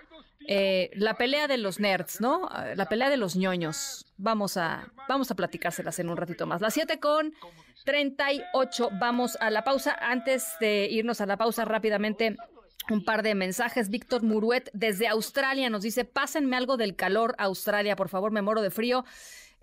eh, 0.47 0.89
la 0.93 1.15
pelea 1.15 1.47
de 1.47 1.57
los 1.57 1.79
nerds, 1.79 2.21
¿no? 2.21 2.49
La 2.75 2.87
pelea 2.87 3.09
de 3.09 3.17
los 3.17 3.35
ñoños. 3.35 4.05
Vamos 4.17 4.57
a, 4.57 4.91
vamos 5.07 5.29
a 5.31 5.35
platicárselas 5.35 5.99
en 5.99 6.09
un 6.09 6.17
ratito 6.17 6.45
más. 6.47 6.61
Las 6.61 6.73
7 6.73 6.99
con 6.99 7.33
38. 7.85 8.89
Vamos 8.99 9.37
a 9.39 9.49
la 9.49 9.63
pausa. 9.63 9.97
Antes 9.99 10.53
de 10.59 10.87
irnos 10.89 11.21
a 11.21 11.25
la 11.25 11.37
pausa 11.37 11.65
rápidamente, 11.65 12.35
un 12.89 13.03
par 13.03 13.23
de 13.23 13.35
mensajes. 13.35 13.89
Víctor 13.89 14.23
Muruet 14.23 14.69
desde 14.73 15.07
Australia 15.07 15.69
nos 15.69 15.83
dice, 15.83 16.05
pásenme 16.05 16.57
algo 16.57 16.77
del 16.77 16.95
calor, 16.95 17.35
Australia, 17.37 17.95
por 17.95 18.09
favor, 18.09 18.31
me 18.31 18.41
moro 18.41 18.61
de 18.61 18.71
frío. 18.71 19.05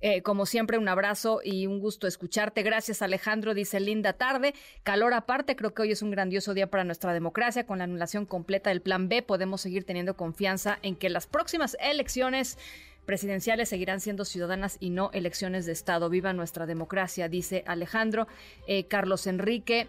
Eh, 0.02 0.22
como 0.22 0.46
siempre, 0.46 0.78
un 0.78 0.88
abrazo 0.88 1.40
y 1.42 1.66
un 1.66 1.80
gusto 1.80 2.06
escucharte. 2.06 2.62
Gracias, 2.62 3.02
Alejandro. 3.02 3.54
Dice 3.54 3.80
linda 3.80 4.12
tarde. 4.12 4.54
Calor 4.82 5.14
aparte, 5.14 5.56
creo 5.56 5.74
que 5.74 5.82
hoy 5.82 5.92
es 5.92 6.02
un 6.02 6.10
grandioso 6.10 6.54
día 6.54 6.70
para 6.70 6.84
nuestra 6.84 7.12
democracia. 7.12 7.66
Con 7.66 7.78
la 7.78 7.84
anulación 7.84 8.26
completa 8.26 8.70
del 8.70 8.82
Plan 8.82 9.08
B, 9.08 9.22
podemos 9.22 9.60
seguir 9.60 9.84
teniendo 9.84 10.16
confianza 10.16 10.78
en 10.82 10.96
que 10.96 11.08
las 11.08 11.26
próximas 11.26 11.76
elecciones 11.80 12.58
presidenciales 13.06 13.68
seguirán 13.68 14.00
siendo 14.00 14.24
ciudadanas 14.24 14.76
y 14.80 14.90
no 14.90 15.10
elecciones 15.12 15.64
de 15.64 15.72
Estado. 15.72 16.10
Viva 16.10 16.32
nuestra 16.32 16.66
democracia, 16.66 17.28
dice 17.28 17.64
Alejandro. 17.66 18.26
Eh, 18.66 18.84
Carlos 18.86 19.26
Enrique 19.26 19.88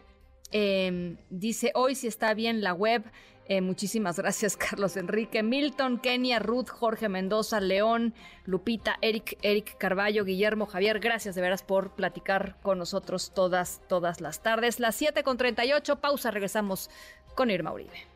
Em, 0.51 1.17
dice, 1.29 1.71
hoy 1.75 1.95
si 1.95 2.07
está 2.07 2.33
bien 2.33 2.61
la 2.61 2.73
web. 2.73 3.03
Eh, 3.49 3.61
muchísimas 3.61 4.17
gracias, 4.19 4.57
Carlos 4.57 4.97
Enrique, 4.97 5.41
Milton, 5.43 5.99
Kenia, 5.99 6.39
Ruth, 6.39 6.69
Jorge 6.69 7.09
Mendoza, 7.09 7.59
León, 7.59 8.13
Lupita, 8.45 8.97
Eric, 9.01 9.37
Eric 9.41 9.77
Carballo, 9.77 10.25
Guillermo, 10.25 10.65
Javier. 10.65 10.99
Gracias 10.99 11.35
de 11.35 11.41
veras 11.41 11.63
por 11.63 11.91
platicar 11.91 12.57
con 12.61 12.77
nosotros 12.77 13.31
todas, 13.33 13.81
todas 13.87 14.21
las 14.21 14.41
tardes. 14.41 14.79
Las 14.79 14.95
7 14.95 15.23
con 15.23 15.37
38, 15.37 15.99
pausa, 16.01 16.31
regresamos 16.31 16.89
con 17.35 17.49
Irma 17.49 17.71
Uribe. 17.71 18.07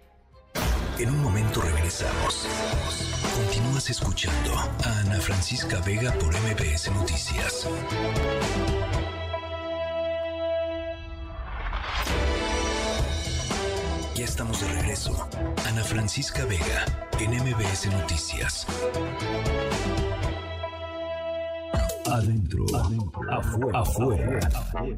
En 1.00 1.10
un 1.10 1.24
momento 1.24 1.62
regresamos. 1.62 2.46
Continúas 3.36 3.90
escuchando 3.90 4.54
a 4.54 5.00
Ana 5.00 5.20
Francisca 5.20 5.80
Vega 5.82 6.12
por 6.14 6.34
MBS 6.34 6.92
Noticias. 6.92 7.68
Ya 14.22 14.26
estamos 14.26 14.62
de 14.62 14.68
regreso. 14.68 15.28
Ana 15.66 15.84
Francisca 15.84 16.46
Vega, 16.46 16.86
en 17.20 17.32
MBS 17.32 17.88
Noticias. 17.88 18.68
Adentro, 22.06 22.66
afuera, 23.32 23.80
afuera. 23.80 24.40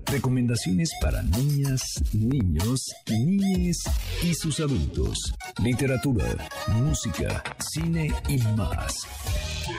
Recomendaciones 0.08 0.92
para 1.00 1.24
niñas, 1.24 2.04
niños, 2.12 2.94
niñes 3.10 3.86
y 4.24 4.34
sus 4.34 4.60
adultos. 4.60 5.34
Literatura, 5.64 6.26
música, 6.68 7.42
cine 7.60 8.14
y 8.28 8.40
más. 8.58 9.08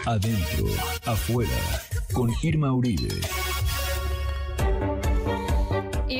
Adentro, 0.06 0.68
afuera. 1.04 1.82
Con 2.14 2.32
Irma 2.42 2.72
Uribe. 2.72 3.20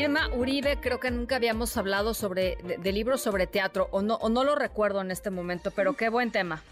Irma 0.04 0.28
Uribe, 0.34 0.76
creo 0.82 1.00
que 1.00 1.10
nunca 1.10 1.36
habíamos 1.36 1.78
hablado 1.78 2.12
sobre 2.12 2.56
de, 2.56 2.92
libros 2.92 3.22
sobre 3.22 3.46
teatro, 3.46 3.88
o 3.90 4.02
no, 4.02 4.16
o 4.16 4.28
no 4.28 4.44
lo 4.44 4.54
recuerdo 4.54 5.00
en 5.00 5.10
este 5.10 5.30
momento, 5.30 5.70
pero 5.74 5.94
qué 5.94 6.10
buen 6.10 6.30
tema. 6.30 6.62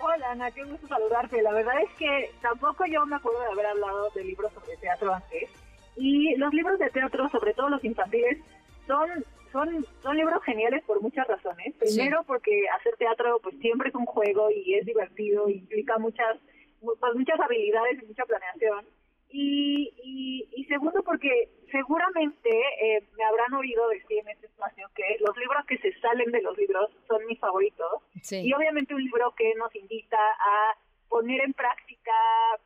Hola 0.00 0.32
Ana, 0.32 0.50
qué 0.50 0.64
gusto 0.64 0.88
saludarte. 0.88 1.40
La 1.40 1.52
verdad 1.52 1.74
es 1.80 1.90
que 1.96 2.32
tampoco 2.42 2.84
yo 2.86 3.06
me 3.06 3.14
acuerdo 3.14 3.38
de 3.42 3.52
haber 3.52 3.66
hablado 3.66 4.10
de 4.16 4.24
libros 4.24 4.52
sobre 4.54 4.76
teatro 4.78 5.14
antes. 5.14 5.50
Y 5.96 6.34
los 6.34 6.52
libros 6.52 6.80
de 6.80 6.90
teatro, 6.90 7.28
sobre 7.28 7.54
todo 7.54 7.68
los 7.68 7.84
infantiles, 7.84 8.38
son 8.88 9.08
son 9.52 9.86
son 10.02 10.16
libros 10.16 10.42
geniales 10.42 10.82
por 10.82 11.00
muchas 11.00 11.28
razones. 11.28 11.76
Primero 11.78 12.24
porque 12.26 12.64
hacer 12.76 12.96
teatro 12.96 13.38
pues 13.40 13.56
siempre 13.60 13.90
es 13.90 13.94
un 13.94 14.06
juego 14.06 14.50
y 14.50 14.74
es 14.74 14.84
divertido, 14.84 15.48
implica 15.48 15.96
muchas 15.98 16.38
pues, 16.80 17.14
muchas 17.14 17.38
habilidades 17.38 18.02
y 18.02 18.06
mucha 18.06 18.24
planeación. 18.24 18.84
Y, 19.32 20.50
y, 20.54 20.64
segundo, 20.64 21.02
porque 21.02 21.48
seguramente 21.72 22.50
eh, 22.50 23.02
me 23.16 23.24
habrán 23.24 23.52
oído 23.54 23.88
decir 23.88 24.18
en 24.20 24.28
este 24.28 24.46
espacio 24.46 24.88
que 24.94 25.16
los 25.20 25.36
libros 25.36 25.64
que 25.66 25.78
se 25.78 25.98
salen 26.00 26.30
de 26.30 26.42
los 26.42 26.56
libros 26.56 26.90
son 27.08 27.24
mis 27.26 27.40
favoritos. 27.40 28.02
Y 28.30 28.52
obviamente 28.52 28.94
un 28.94 29.02
libro 29.02 29.34
que 29.34 29.54
nos 29.54 29.74
invita 29.74 30.18
a 30.18 30.76
poner 31.08 31.40
en 31.42 31.52
práctica 31.52 32.12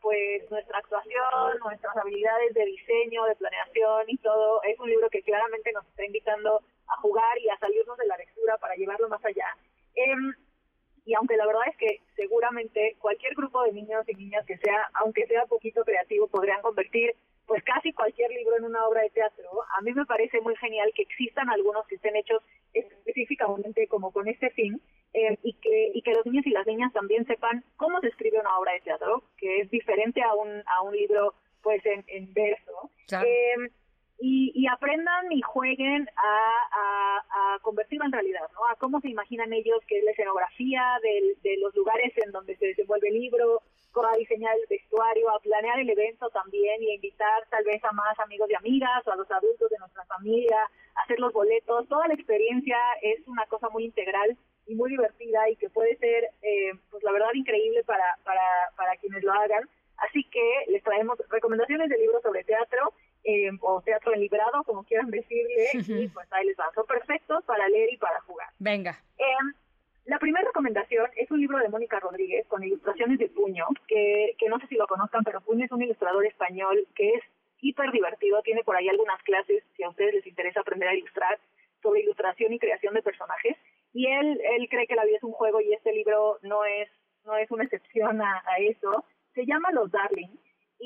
pues 0.02 0.50
nuestra 0.50 0.78
actuación, 0.78 1.58
nuestras 1.64 1.96
habilidades 1.96 2.52
de 2.54 2.64
diseño, 2.66 3.24
de 3.24 3.36
planeación 3.36 4.04
y 4.08 4.18
todo. 4.18 4.62
Es 4.64 4.78
un 4.78 4.90
libro 4.90 5.08
que 5.08 5.22
claramente 5.22 5.72
nos 5.72 5.86
está 5.86 6.04
invitando 6.04 6.60
a 6.88 6.96
jugar 7.00 7.38
y 7.38 7.48
a 7.48 7.58
salirnos 7.58 7.96
de 7.96 8.06
la 8.06 8.16
lectura 8.16 8.58
para 8.58 8.74
llevarlo 8.74 9.08
más 9.08 9.24
allá. 9.24 9.56
Eh, 9.94 10.14
y 11.06 11.14
aunque 11.14 11.36
la 11.36 11.46
verdad 11.46 11.62
es 11.68 11.76
que 11.76 12.00
seguramente 12.16 12.96
cualquier 12.98 13.34
grupo 13.34 13.62
de 13.62 13.72
niños 13.72 14.04
y 14.08 14.14
niñas 14.14 14.44
que 14.44 14.58
sea, 14.58 14.90
aunque 14.94 15.26
sea 15.26 15.46
poquito 15.46 15.84
creativo, 15.84 16.26
podrían 16.26 16.60
convertir 16.62 17.14
cualquier 17.96 18.30
libro 18.30 18.56
en 18.56 18.64
una 18.64 18.86
obra 18.86 19.02
de 19.02 19.10
teatro, 19.10 19.48
a 19.76 19.80
mí 19.80 19.92
me 19.92 20.06
parece 20.06 20.40
muy 20.40 20.54
genial 20.56 20.92
que 20.94 21.02
existan 21.02 21.50
algunos 21.50 21.86
que 21.88 21.96
estén 21.96 22.14
hechos 22.14 22.42
específicamente 22.72 23.88
como 23.88 24.12
con 24.12 24.28
este 24.28 24.50
fin 24.50 24.80
eh, 25.14 25.38
y, 25.42 25.54
que, 25.54 25.90
y 25.94 26.02
que 26.02 26.12
los 26.12 26.26
niños 26.26 26.46
y 26.46 26.50
las 26.50 26.66
niñas 26.66 26.92
también 26.92 27.26
sepan 27.26 27.64
cómo 27.76 28.00
se 28.00 28.08
escribe 28.08 28.38
una 28.38 28.58
obra 28.58 28.72
de 28.72 28.80
teatro, 28.80 29.24
que 29.38 29.62
es 29.62 29.70
diferente 29.70 30.22
a 30.22 30.34
un, 30.34 30.62
a 30.66 30.82
un 30.82 30.94
libro 30.94 31.34
pues 31.62 31.84
en, 31.86 32.04
en 32.06 32.32
verso. 32.32 32.90
Eh, 33.10 33.70
y, 34.18 34.66
aprendan 34.68 35.30
y 35.30 35.42
jueguen 35.42 36.08
a, 36.16 37.54
a, 37.54 37.58
convertirlo 37.60 38.04
en 38.06 38.12
realidad, 38.12 38.48
¿no? 38.54 38.66
A 38.70 38.76
cómo 38.76 39.00
se 39.00 39.08
imaginan 39.08 39.52
ellos 39.52 39.78
que 39.86 39.98
es 39.98 40.04
la 40.04 40.12
escenografía 40.12 40.98
de 41.02 41.56
los 41.58 41.74
lugares 41.74 42.12
en 42.24 42.30
donde 42.32 42.56
se 42.56 42.66
desenvuelve 42.66 43.08
el 43.08 43.14
libro, 43.14 43.62
a 44.04 44.16
diseñar 44.16 44.54
el 44.56 44.66
vestuario, 44.68 45.30
a 45.30 45.40
planear 45.40 45.78
el 45.78 45.88
evento 45.88 46.28
también 46.30 46.82
y 46.82 46.90
a 46.90 46.94
invitar 46.94 47.46
tal 47.48 47.64
vez 47.64 47.82
a 47.84 47.92
más 47.92 48.18
amigos 48.18 48.50
y 48.50 48.54
amigas 48.54 49.06
o 49.06 49.12
a 49.12 49.16
los 49.16 49.30
adultos 49.30 49.70
de 49.70 49.78
nuestra 49.78 50.04
familia, 50.04 50.58
a 50.94 51.02
hacer 51.02 51.18
los 51.20 51.32
boletos. 51.32 51.88
Toda 51.88 52.08
la 52.08 52.14
experiencia 52.14 52.76
es 53.00 53.26
una 53.26 53.46
cosa 53.46 53.68
muy 53.70 53.84
integral 53.84 54.36
y 54.66 54.74
muy 54.74 54.90
divertida 54.90 55.48
y 55.48 55.56
que 55.56 55.70
puede 55.70 55.96
ser, 55.96 56.24
eh, 56.42 56.72
pues 56.90 57.02
la 57.04 57.12
verdad, 57.12 57.28
increíble 57.34 57.84
para, 57.84 58.18
para, 58.24 58.42
para 58.76 58.96
quienes 58.96 59.22
lo 59.22 59.32
hagan. 59.32 59.68
Así 59.98 60.24
que 60.24 60.64
les 60.68 60.82
traemos 60.82 61.18
recomendaciones 61.30 61.88
de 61.88 61.98
libros 61.98 62.20
sobre 62.22 62.44
teatro 62.44 62.92
eh, 63.24 63.50
o 63.60 63.80
teatro 63.80 64.12
en 64.12 64.20
librado, 64.20 64.62
como 64.64 64.84
quieran 64.84 65.10
decirle, 65.10 65.70
y 66.04 66.08
pues 66.08 66.30
ahí 66.32 66.46
les 66.46 66.56
van. 66.56 66.72
Son 66.74 66.86
perfectos 66.86 67.44
para 67.44 67.68
leer 67.68 67.92
y 67.92 67.96
para 67.96 68.20
jugar. 68.20 68.48
Venga. 68.58 69.00
Eh, 69.18 69.24
la 70.06 70.18
primera 70.18 70.46
recomendación 70.46 71.06
es 71.16 71.30
un 71.30 71.40
libro 71.40 71.58
de 71.58 71.68
Mónica 71.68 71.98
Rodríguez 71.98 72.46
con 72.46 72.62
ilustraciones 72.62 73.18
de 73.18 73.28
Puño, 73.28 73.66
que, 73.88 74.36
no 74.48 74.58
sé 74.60 74.68
si 74.68 74.76
lo 74.76 74.86
conozcan, 74.86 75.24
pero 75.24 75.40
Puño 75.40 75.64
es 75.64 75.72
un 75.72 75.82
ilustrador 75.82 76.24
español 76.24 76.86
que 76.94 77.14
es 77.14 77.24
hiper 77.60 77.90
divertido, 77.90 78.40
tiene 78.42 78.62
por 78.62 78.76
ahí 78.76 78.88
algunas 78.88 79.20
clases, 79.24 79.64
si 79.76 79.82
a 79.82 79.88
ustedes 79.88 80.14
les 80.14 80.26
interesa 80.26 80.60
aprender 80.60 80.88
a 80.88 80.94
ilustrar, 80.94 81.38
sobre 81.82 82.00
ilustración 82.00 82.52
y 82.52 82.58
creación 82.58 82.94
de 82.94 83.02
personajes, 83.02 83.56
y 83.92 84.06
él, 84.06 84.40
él 84.56 84.68
cree 84.68 84.86
que 84.86 84.94
la 84.94 85.04
vida 85.04 85.16
es 85.16 85.24
un 85.24 85.32
juego 85.32 85.60
y 85.60 85.72
este 85.72 85.92
libro 85.92 86.38
no 86.42 86.64
es, 86.64 86.88
no 87.24 87.36
es 87.36 87.50
una 87.50 87.64
excepción 87.64 88.20
a, 88.22 88.42
a 88.46 88.58
eso. 88.58 89.04
Se 89.34 89.44
llama 89.44 89.72
Los 89.72 89.90
Darling 89.90 90.36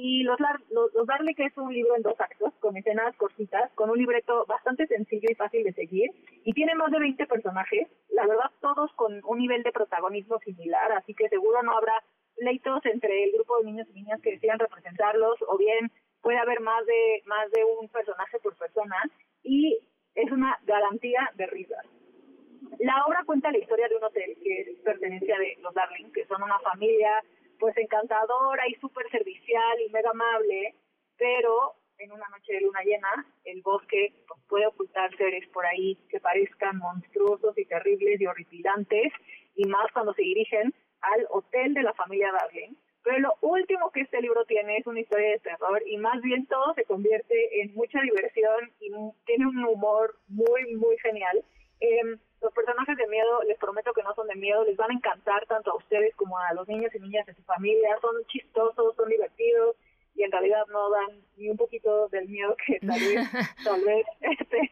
y 0.03 0.23
los, 0.23 0.39
los, 0.71 0.95
los 0.95 1.07
Darle, 1.07 1.35
que 1.35 1.45
es 1.45 1.57
un 1.59 1.73
libro 1.75 1.95
en 1.95 2.03
dos 2.03 2.19
actos, 2.19 2.55
con 2.61 2.75
escenas 2.75 3.15
cortitas, 3.17 3.71
con 3.75 3.91
un 3.91 3.99
libreto 3.99 4.47
bastante 4.47 4.87
sencillo 4.87 5.29
y 5.31 5.35
fácil 5.35 5.63
de 5.63 5.75
seguir, 5.75 6.11
y 6.43 6.55
tiene 6.55 6.75
más 6.75 6.91
de 6.91 7.01
20 7.01 7.27
personajes, 7.27 7.87
la 8.09 8.27
verdad 8.27 8.51
todos 8.63 8.91
con 8.95 9.21
un 9.25 9.39
nivel 9.39 9.63
de 9.63 9.73
protagonismo 9.73 10.39
similar, 10.39 10.93
así 10.93 11.13
que 11.13 11.29
seguro 11.29 11.63
no 11.63 11.77
habrá 11.77 12.03
pleitos 12.37 12.85
entre 12.87 13.25
el 13.25 13.33
grupo 13.33 13.59
de 13.59 13.65
niños 13.67 13.89
y 13.91 13.93
niñas 13.93 14.21
que 14.23 14.33
decidan 14.33 14.59
representarlos, 14.59 15.37
o 15.47 15.59
bien 15.59 15.93
puede 16.23 16.39
haber 16.39 16.61
más 16.61 16.87
de, 16.87 17.23
más 17.27 17.51
de 17.51 17.63
un 17.65 17.89
personaje 17.89 18.39
por 18.43 18.57
persona, 18.57 18.97
y 19.43 19.79
es 20.15 20.33
una 20.33 20.59
garantía 20.65 21.31
de 21.35 21.47
risas. 21.47 21.85
La 22.79 23.05
obra 23.07 23.23
cuenta 23.27 23.53
la 23.53 23.59
historia 23.59 23.89
de 23.89 23.97
un 23.97 24.05
hotel 24.05 24.37
que 24.43 24.61
es 24.63 24.79
pertenencia 24.81 25.39
de 25.39 25.59
los 25.61 25.75
Darling, 25.75 26.11
que 26.13 26.25
son 26.25 26.43
una 26.43 26.59
familia 26.61 27.23
pues 27.61 27.77
encantadora 27.77 28.67
y 28.67 28.75
súper 28.77 29.09
servicial 29.11 29.81
y 29.87 29.91
mega 29.91 30.11
amable, 30.11 30.75
pero 31.17 31.75
en 31.99 32.11
una 32.11 32.27
noche 32.31 32.55
de 32.55 32.63
luna 32.63 32.81
llena 32.83 33.27
el 33.45 33.61
bosque 33.61 34.15
pues, 34.27 34.41
puede 34.49 34.67
ocultar 34.67 35.15
seres 35.17 35.47
por 35.51 35.67
ahí 35.67 35.97
que 36.09 36.19
parezcan 36.19 36.79
monstruosos 36.79 37.57
y 37.59 37.67
terribles 37.67 38.21
y 38.21 38.27
horripilantes, 38.27 39.13
y 39.55 39.67
más 39.67 39.93
cuando 39.93 40.15
se 40.15 40.23
dirigen 40.23 40.75
al 41.03 41.27
hotel 41.29 41.75
de 41.75 41.83
la 41.83 41.93
familia 41.93 42.33
Darling. 42.33 42.75
Pero 43.03 43.19
lo 43.19 43.35
último 43.41 43.91
que 43.93 44.03
este 44.03 44.21
libro 44.21 44.45
tiene 44.45 44.79
es 44.79 44.87
una 44.87 45.01
historia 45.01 45.31
de 45.31 45.39
terror 45.39 45.83
y 45.87 45.97
más 45.97 46.21
bien 46.23 46.47
todo 46.47 46.75
se 46.75 46.85
convierte 46.85 47.63
en 47.63 47.75
mucha 47.75 48.01
diversión 48.03 48.73
y 48.79 48.91
tiene 49.25 49.47
un 49.47 49.65
humor 49.65 50.17
muy, 50.29 50.75
muy 50.77 50.99
genial. 50.99 51.43
Eh, 51.81 52.19
los 52.41 52.53
personajes 52.53 52.97
de 52.97 53.07
miedo, 53.09 53.43
les 53.47 53.59
prometo 53.59 53.93
que 53.93 54.03
no 54.03 54.15
son 54.15 54.27
de 54.27 54.35
miedo, 54.35 54.65
les 54.65 54.77
van 54.77 54.91
a 54.91 54.95
encantar 54.95 55.47
tanto 55.47 55.73
a 55.73 55.77
ustedes 55.77 56.15
como 56.17 56.39
a 56.39 56.53
los 56.55 56.67
niños 56.69 56.95
y 56.95 57.01
niñas 57.01 57.27
de 57.27 57.35
su 57.35 57.43
familia, 57.43 57.99
son 58.01 58.15
chistosos, 58.27 58.97
son 58.97 59.09
divertidos 59.09 59.77
y 60.15 60.23
en 60.23 60.33
realidad 60.33 60.65
no 60.73 60.91
dan 60.91 61.23
ni 61.37 61.49
un 61.49 61.57
poquito 61.57 62.09
del 62.09 62.29
miedo 62.29 62.57
que 62.67 62.81
tal 62.81 63.01
vez, 63.01 63.29
tal 63.65 63.85
vez 63.85 64.07
este, 64.21 64.71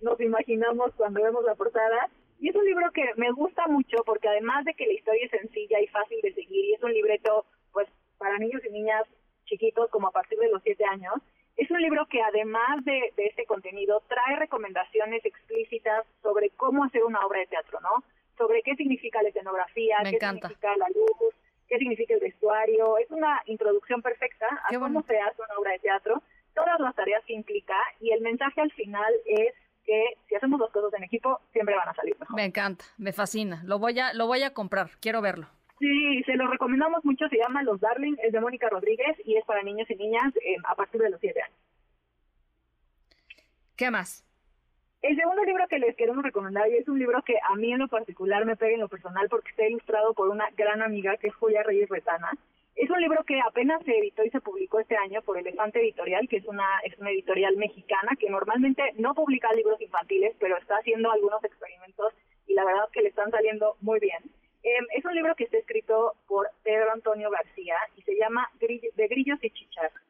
nos 0.00 0.20
imaginamos 0.20 0.92
cuando 0.96 1.22
vemos 1.22 1.44
la 1.44 1.54
portada. 1.54 2.08
Y 2.38 2.48
es 2.48 2.56
un 2.56 2.64
libro 2.64 2.90
que 2.92 3.04
me 3.16 3.30
gusta 3.32 3.66
mucho 3.66 3.98
porque 4.06 4.28
además 4.28 4.64
de 4.64 4.72
que 4.74 4.86
la 4.86 4.94
historia 4.94 5.26
es 5.26 5.30
sencilla 5.30 5.78
y 5.80 5.86
fácil 5.88 6.18
de 6.22 6.32
seguir 6.32 6.64
y 6.64 6.74
es 6.74 6.82
un 6.82 6.92
libreto 6.92 7.44
pues 7.72 7.86
para 8.16 8.38
niños 8.38 8.62
y 8.64 8.70
niñas 8.70 9.04
chiquitos 9.44 9.90
como 9.90 10.08
a 10.08 10.12
partir 10.12 10.38
de 10.38 10.48
los 10.48 10.62
siete 10.62 10.84
años, 10.84 11.14
es 11.60 11.70
un 11.70 11.82
libro 11.82 12.06
que 12.06 12.22
además 12.22 12.82
de, 12.86 13.12
este 13.18 13.44
contenido 13.44 14.02
trae 14.08 14.36
recomendaciones 14.36 15.22
explícitas 15.26 16.06
sobre 16.22 16.48
cómo 16.56 16.84
hacer 16.84 17.04
una 17.04 17.20
obra 17.26 17.40
de 17.40 17.48
teatro, 17.48 17.78
¿no? 17.82 18.02
Sobre 18.38 18.62
qué 18.62 18.74
significa 18.76 19.22
la 19.22 19.28
escenografía, 19.28 19.98
qué 20.04 20.18
significa 20.18 20.74
la 20.78 20.88
luz, 20.88 21.34
qué 21.68 21.76
significa 21.76 22.14
el 22.14 22.20
vestuario. 22.20 22.96
Es 22.96 23.10
una 23.10 23.42
introducción 23.44 24.00
perfecta 24.00 24.46
a 24.70 24.78
cómo 24.78 25.02
se 25.02 25.18
hace 25.18 25.42
una 25.42 25.58
obra 25.58 25.72
de 25.72 25.80
teatro, 25.80 26.22
todas 26.54 26.80
las 26.80 26.94
tareas 26.94 27.22
que 27.26 27.34
implica 27.34 27.76
y 28.00 28.12
el 28.12 28.22
mensaje 28.22 28.62
al 28.62 28.72
final 28.72 29.12
es 29.26 29.52
que 29.84 30.14
si 30.28 30.34
hacemos 30.36 30.60
las 30.60 30.70
cosas 30.70 30.94
en 30.94 31.04
equipo 31.04 31.40
siempre 31.52 31.76
van 31.76 31.90
a 31.90 31.94
salir 31.94 32.18
mejor. 32.18 32.36
Me 32.36 32.46
encanta, 32.46 32.86
me 32.96 33.12
fascina. 33.12 33.62
Lo 33.66 33.78
voy 33.78 33.98
a 33.98 34.14
lo 34.14 34.26
voy 34.26 34.44
a 34.44 34.54
comprar, 34.54 34.92
quiero 35.00 35.20
verlo. 35.20 35.46
Sí, 35.80 36.22
se 36.24 36.36
lo 36.36 36.46
recomendamos 36.46 37.02
mucho, 37.06 37.26
se 37.28 37.38
llama 37.38 37.62
Los 37.62 37.80
Darling, 37.80 38.14
es 38.22 38.32
de 38.32 38.40
Mónica 38.40 38.68
Rodríguez 38.68 39.16
y 39.24 39.36
es 39.36 39.44
para 39.46 39.62
niños 39.62 39.88
y 39.90 39.96
niñas 39.96 40.36
eh, 40.36 40.56
a 40.68 40.74
partir 40.74 41.00
de 41.00 41.08
los 41.08 41.18
7 41.18 41.40
años. 41.40 41.56
¿Qué 43.78 43.90
más? 43.90 44.22
El 45.00 45.16
segundo 45.16 45.42
libro 45.42 45.66
que 45.68 45.78
les 45.78 45.96
queremos 45.96 46.22
recomendar 46.22 46.70
y 46.70 46.76
es 46.76 46.86
un 46.86 46.98
libro 46.98 47.22
que 47.22 47.36
a 47.48 47.56
mí 47.56 47.72
en 47.72 47.78
lo 47.78 47.88
particular 47.88 48.44
me 48.44 48.56
pega 48.56 48.74
en 48.74 48.80
lo 48.80 48.88
personal 48.88 49.30
porque 49.30 49.48
está 49.48 49.66
ilustrado 49.66 50.12
por 50.12 50.28
una 50.28 50.50
gran 50.54 50.82
amiga 50.82 51.16
que 51.16 51.28
es 51.28 51.34
Julia 51.36 51.62
Reyes 51.62 51.88
Retana. 51.88 52.30
Es 52.76 52.90
un 52.90 53.00
libro 53.00 53.24
que 53.24 53.40
apenas 53.40 53.82
se 53.84 53.96
editó 53.96 54.22
y 54.22 54.28
se 54.28 54.42
publicó 54.42 54.80
este 54.80 54.98
año 54.98 55.22
por 55.22 55.38
Elefante 55.38 55.80
Editorial, 55.80 56.28
que 56.28 56.36
es 56.36 56.44
una, 56.44 56.66
es 56.84 56.98
una 56.98 57.10
editorial 57.10 57.56
mexicana 57.56 58.12
que 58.18 58.28
normalmente 58.28 58.82
no 58.98 59.14
publica 59.14 59.50
libros 59.54 59.80
infantiles, 59.80 60.36
pero 60.38 60.58
está 60.58 60.76
haciendo 60.76 61.10
algunos 61.10 61.42
experimentos 61.42 62.12
y 62.46 62.52
la 62.52 62.66
verdad 62.66 62.84
es 62.84 62.92
que 62.92 63.00
le 63.00 63.08
están 63.08 63.30
saliendo 63.30 63.76
muy 63.80 63.98
bien. 63.98 64.22
Em, 64.62 64.86
es 64.94 65.04
un 65.04 65.14
libro 65.14 65.34
que 65.34 65.44
está 65.44 65.56
escrito 65.56 66.14
por 66.26 66.50
Pedro 66.62 66.92
Antonio 66.92 67.30
García 67.30 67.76
y 67.96 68.02
se 68.02 68.16
llama 68.16 68.50
De 68.58 69.08
Grillos 69.08 69.38
y 69.42 69.50
Chicharras. 69.50 70.02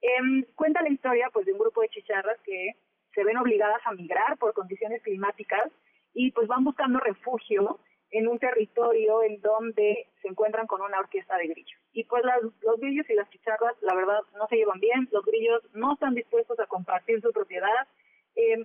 Em, 0.00 0.44
cuenta 0.54 0.82
la 0.82 0.90
historia 0.90 1.28
pues 1.32 1.44
de 1.46 1.52
un 1.52 1.58
grupo 1.58 1.82
de 1.82 1.88
chicharras 1.88 2.38
que 2.44 2.76
se 3.14 3.24
ven 3.24 3.36
obligadas 3.36 3.80
a 3.84 3.92
migrar 3.92 4.38
por 4.38 4.54
condiciones 4.54 5.02
climáticas 5.02 5.70
y 6.14 6.30
pues 6.30 6.46
van 6.46 6.64
buscando 6.64 7.00
refugio 7.00 7.80
en 8.10 8.28
un 8.28 8.38
territorio 8.38 9.22
en 9.22 9.40
donde 9.40 10.06
se 10.22 10.28
encuentran 10.28 10.66
con 10.66 10.80
una 10.80 11.00
orquesta 11.00 11.36
de 11.36 11.48
grillos. 11.48 11.80
Y 11.92 12.04
pues 12.04 12.22
los 12.62 12.80
grillos 12.80 13.08
y 13.10 13.14
las 13.14 13.28
chicharras, 13.30 13.74
la 13.82 13.94
verdad, 13.94 14.20
no 14.36 14.46
se 14.48 14.56
llevan 14.56 14.80
bien, 14.80 15.08
los 15.10 15.24
grillos 15.24 15.62
no 15.74 15.94
están 15.94 16.14
dispuestos 16.14 16.58
a 16.58 16.66
compartir 16.66 17.20
su 17.20 17.32
propiedad, 17.32 17.86
em, 18.34 18.64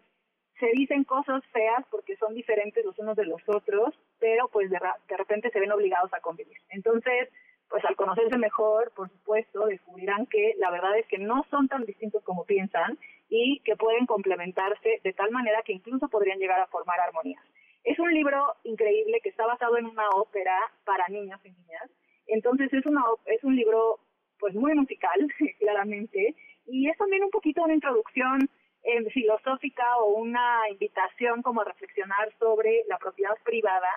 se 0.64 0.72
dicen 0.78 1.04
cosas 1.04 1.44
feas 1.52 1.84
porque 1.92 2.16
son 2.16 2.34
diferentes 2.34 2.86
los 2.86 2.98
unos 2.98 3.18
de 3.18 3.26
los 3.26 3.42
otros, 3.48 3.94
pero 4.20 4.48
pues 4.48 4.70
de, 4.70 4.80
de 5.10 5.18
repente 5.18 5.50
se 5.50 5.60
ven 5.60 5.74
obligados 5.74 6.14
a 6.14 6.22
convivir. 6.22 6.58
Entonces, 6.70 7.28
pues 7.70 7.84
al 7.84 7.98
conocerse 7.98 8.38
mejor, 8.38 8.94
por 8.96 9.10
supuesto, 9.10 9.66
descubrirán 9.66 10.26
que 10.28 10.54
la 10.60 10.72
verdad 10.72 10.98
es 10.98 11.06
que 11.08 11.18
no 11.18 11.46
son 11.50 11.68
tan 11.68 11.84
distintos 11.84 12.24
como 12.24 12.46
piensan 12.46 12.98
y 13.28 13.60
que 13.66 13.76
pueden 13.76 14.06
complementarse 14.06 15.02
de 15.04 15.12
tal 15.12 15.32
manera 15.32 15.64
que 15.64 15.74
incluso 15.74 16.08
podrían 16.08 16.40
llegar 16.40 16.62
a 16.62 16.68
formar 16.68 16.98
armonías. 17.02 17.44
Es 17.84 18.00
un 18.00 18.14
libro 18.14 18.56
increíble 18.64 19.20
que 19.22 19.30
está 19.30 19.46
basado 19.46 19.78
en 19.78 19.86
una 19.86 20.08
ópera 20.12 20.58
para 20.86 21.06
niños 21.10 21.42
y 21.44 21.50
niñas. 21.50 21.90
Entonces 22.28 22.72
es 22.72 22.86
una 22.86 23.04
es 23.26 23.44
un 23.44 23.58
libro 23.58 24.00
pues 24.40 24.56
muy 24.56 24.74
musical, 24.76 25.28
claramente, 25.60 26.36
y 26.68 26.90
es 26.90 26.98
también 26.98 27.24
un 27.24 27.32
poquito 27.32 27.64
una 27.64 27.74
introducción 27.74 28.50
eh, 28.84 29.10
filosófica 29.12 29.98
o 29.98 30.14
una 30.16 30.70
invitación 30.70 31.42
como 31.42 31.62
a 31.62 31.66
reflexionar 31.66 32.34
sobre 32.38 32.84
la 32.88 32.98
propiedad 32.98 33.36
privada 33.44 33.90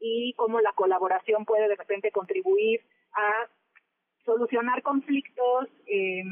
y 0.00 0.32
cómo 0.34 0.60
la 0.60 0.72
colaboración 0.72 1.44
puede 1.44 1.68
de 1.68 1.76
repente 1.76 2.12
contribuir 2.12 2.80
a 3.12 3.48
solucionar 4.24 4.82
conflictos 4.82 5.68
eh, 5.86 6.22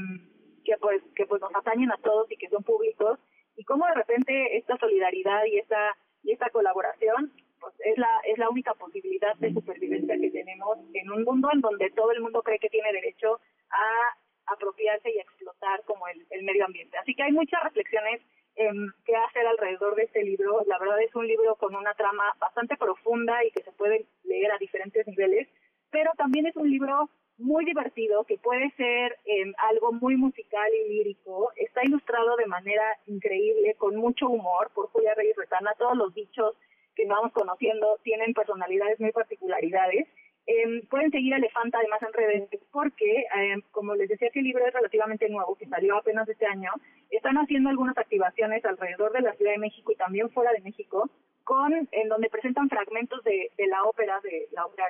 que 0.65 0.77
pues 0.81 1.03
que 1.15 1.27
pues 1.27 1.41
nos 1.41 1.55
atañen 1.55 1.91
a 1.91 1.97
todos 1.99 2.31
y 2.31 2.37
que 2.37 2.49
son 2.49 2.63
públicos 2.63 3.19
y 3.57 3.65
cómo 3.65 3.87
de 3.87 3.95
repente 3.95 4.57
esta 4.57 4.77
solidaridad 4.77 5.45
y 5.47 5.59
esta 5.59 5.97
y 6.23 6.33
esta 6.33 6.51
colaboración 6.51 7.33
pues 7.59 7.75
es 7.85 7.99
la 7.99 8.21
es 8.25 8.39
la 8.39 8.51
única 8.51 8.75
posibilidad 8.75 9.35
de 9.37 9.53
supervivencia 9.53 10.19
que 10.21 10.31
tenemos 10.31 10.79
en 10.93 11.11
un 11.11 11.25
mundo 11.25 11.49
en 11.53 11.61
donde 11.61 11.91
todo 11.91 12.13
el 12.13 12.21
mundo 12.21 12.43
cree 12.43 12.59
que 12.59 12.69
tiene 12.69 12.93
derecho 12.93 13.41
a 13.71 14.17
apropiarse 14.47 15.11
y 15.11 15.19
explotar 15.19 15.83
como 15.85 16.07
el, 16.09 16.43
medio 16.43 16.65
ambiente 16.65 16.97
así 16.99 17.15
que 17.15 17.23
hay 17.23 17.33
muchas 17.33 17.63
reflexiones 17.65 18.21
eh, 18.57 18.71
que 19.05 19.17
hacer 19.17 19.47
alrededor 19.47 19.95
de 19.97 20.05
este 20.05 20.23
libro 20.23 20.63
la 20.67 20.79
verdad 20.79 21.01
es 21.03 21.15
un 21.15 21.27
libro 21.27 21.57
con 21.57 21.75
una 21.75 21.95
trama 21.95 22.25
bastante 22.39 22.77
profunda 22.77 23.45
y 23.45 23.51
que 23.51 23.63
se 23.63 23.73
puede 23.73 24.07
leer 24.25 24.53
a 24.53 24.59
diferentes 24.59 25.07
niveles 25.07 25.49
pero 25.91 26.11
también 26.17 26.47
es 26.47 26.57
un 26.57 26.71
libro 26.71 27.09
muy 27.39 27.65
divertido, 27.65 28.25
que 28.25 28.39
puede 28.39 28.71
ser 28.77 29.17
em, 29.25 29.53
algo 29.59 29.93
muy 29.93 30.17
musical 30.17 30.71
y 30.73 30.89
lírico. 30.89 31.53
Está 31.57 31.83
ilustrado 31.85 32.37
de 32.37 32.47
manera 32.47 32.85
increíble, 33.07 33.75
con 33.75 33.97
mucho 33.97 34.29
humor, 34.29 34.71
por 34.75 34.89
Julia 34.89 35.15
Reyes 35.15 35.37
Retana. 35.37 35.75
Todos 35.79 35.97
los 35.97 36.15
dichos 36.15 36.57
que 36.95 37.07
vamos 37.07 37.33
conociendo 37.33 37.99
tienen 38.03 38.33
personalidades 38.33 38.99
muy 39.01 39.13
particularidades. 39.13 40.09
Eh, 40.47 40.87
pueden 40.89 41.11
seguir 41.11 41.35
a 41.35 41.39
Elefanta 41.39 41.79
además 41.79 42.01
en 42.03 42.13
redes 42.13 42.49
porque, 42.71 43.27
em, 43.35 43.63
como 43.73 43.97
les 43.97 44.09
decía 44.09 44.31
que 44.31 44.39
el 44.39 44.45
libro 44.45 44.65
es 44.65 44.73
relativamente 44.73 45.29
nuevo, 45.29 45.57
que 45.57 45.67
salió 45.67 45.97
apenas 45.97 46.29
este 46.29 46.47
año, 46.47 46.71
están 47.11 47.37
haciendo 47.37 47.69
algunas 47.69 47.99
activaciones 47.99 48.65
alrededor 48.65 49.13
de 49.13 49.23
la 49.23 49.35
Ciudad 49.35 49.53
de 49.53 49.59
México 49.59 49.91
y 49.91 49.97
también 49.97 50.31
fuera 50.31 50.53
de 50.53 50.61
México, 50.61 51.11
con 51.43 51.89
en 51.91 52.09
donde 52.09 52.31
presentan 52.31 52.69
fragmentos 52.69 53.23
de, 53.25 53.51
la 53.67 53.85
ópera, 53.85 54.21
de 54.23 54.49
la 54.53 54.67
ópera 54.67 54.85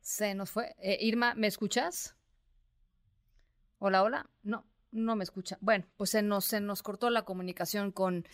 Se 0.00 0.34
nos 0.34 0.50
fue. 0.52 0.72
Eh, 0.78 0.98
Irma, 1.00 1.34
¿me 1.34 1.48
escuchas? 1.48 2.16
Hola, 3.78 4.04
hola. 4.04 4.26
No, 4.44 4.64
no 4.96 5.16
me 5.16 5.24
escucha. 5.24 5.58
Bueno, 5.60 5.84
pues 5.96 6.10
se 6.10 6.22
nos, 6.22 6.82
cortó 6.82 7.10
la 7.10 7.22
comunicación 7.22 7.92
con, 7.92 8.26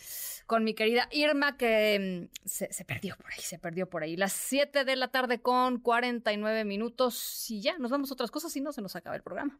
con 0.47 0.63
mi 0.63 0.73
querida 0.73 1.07
Irma, 1.11 1.57
que 1.57 2.29
mm, 2.33 2.47
se, 2.47 2.71
se, 2.71 2.85
perdió 2.85 3.15
por 3.17 3.31
ahí, 3.31 3.39
se 3.39 3.59
perdió 3.59 3.89
por 3.89 4.03
ahí. 4.03 4.15
Las 4.15 4.33
7 4.33 4.85
de 4.85 4.95
la 4.95 5.09
tarde 5.09 5.41
con 5.41 5.79
49 5.79 6.65
minutos 6.65 7.49
y 7.49 7.61
ya, 7.61 7.77
nos 7.77 7.91
vamos 7.91 8.09
a 8.09 8.13
otras 8.13 8.31
cosas 8.31 8.55
y 8.55 8.61
no 8.61 8.71
se 8.71 8.81
nos 8.81 8.95
acaba 8.95 9.15
el 9.15 9.23
programa. 9.23 9.59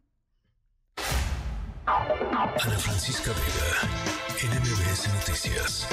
Ana 1.86 2.80
Francisca 2.80 3.32
Vega, 3.32 4.56
NMBS 4.56 5.14
Noticias. 5.14 5.88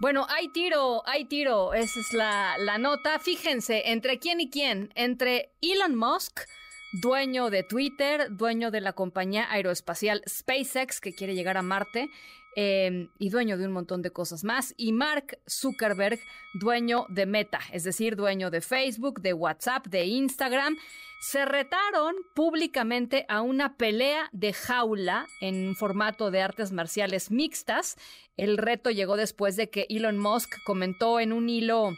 Bueno, 0.00 0.26
hay 0.28 0.48
tiro, 0.50 1.02
hay 1.08 1.24
tiro, 1.24 1.74
esa 1.74 1.98
es 1.98 2.12
la, 2.12 2.56
la, 2.56 2.78
nota. 2.78 3.18
Fíjense, 3.18 3.90
¿entre 3.90 4.20
quién 4.20 4.40
y 4.40 4.48
quién? 4.48 4.92
Entre 4.94 5.50
Elon 5.60 5.96
Musk, 5.96 6.42
dueño 6.92 7.50
de 7.50 7.64
Twitter, 7.64 8.28
dueño 8.30 8.70
de 8.70 8.80
la 8.80 8.92
compañía 8.92 9.50
aeroespacial 9.50 10.22
SpaceX, 10.28 11.00
que 11.00 11.12
quiere 11.12 11.34
llegar 11.34 11.56
a 11.56 11.62
Marte, 11.62 12.10
eh, 12.60 13.08
y 13.20 13.28
dueño 13.28 13.56
de 13.56 13.66
un 13.66 13.72
montón 13.72 14.02
de 14.02 14.10
cosas 14.10 14.42
más, 14.42 14.74
y 14.76 14.90
Mark 14.90 15.38
Zuckerberg, 15.48 16.18
dueño 16.54 17.06
de 17.08 17.24
Meta, 17.24 17.60
es 17.72 17.84
decir, 17.84 18.16
dueño 18.16 18.50
de 18.50 18.60
Facebook, 18.60 19.20
de 19.20 19.32
WhatsApp, 19.32 19.86
de 19.86 20.06
Instagram 20.06 20.76
se 21.20 21.44
retaron 21.44 22.16
públicamente 22.34 23.26
a 23.28 23.42
una 23.42 23.76
pelea 23.76 24.28
de 24.32 24.52
jaula 24.52 25.26
en 25.40 25.76
formato 25.76 26.32
de 26.32 26.42
artes 26.42 26.72
marciales 26.72 27.30
mixtas. 27.30 27.96
El 28.36 28.56
reto 28.56 28.90
llegó 28.90 29.16
después 29.16 29.54
de 29.54 29.70
que 29.70 29.86
Elon 29.88 30.18
Musk 30.18 30.56
comentó 30.64 31.20
en 31.20 31.32
un 31.32 31.48
hilo 31.48 31.96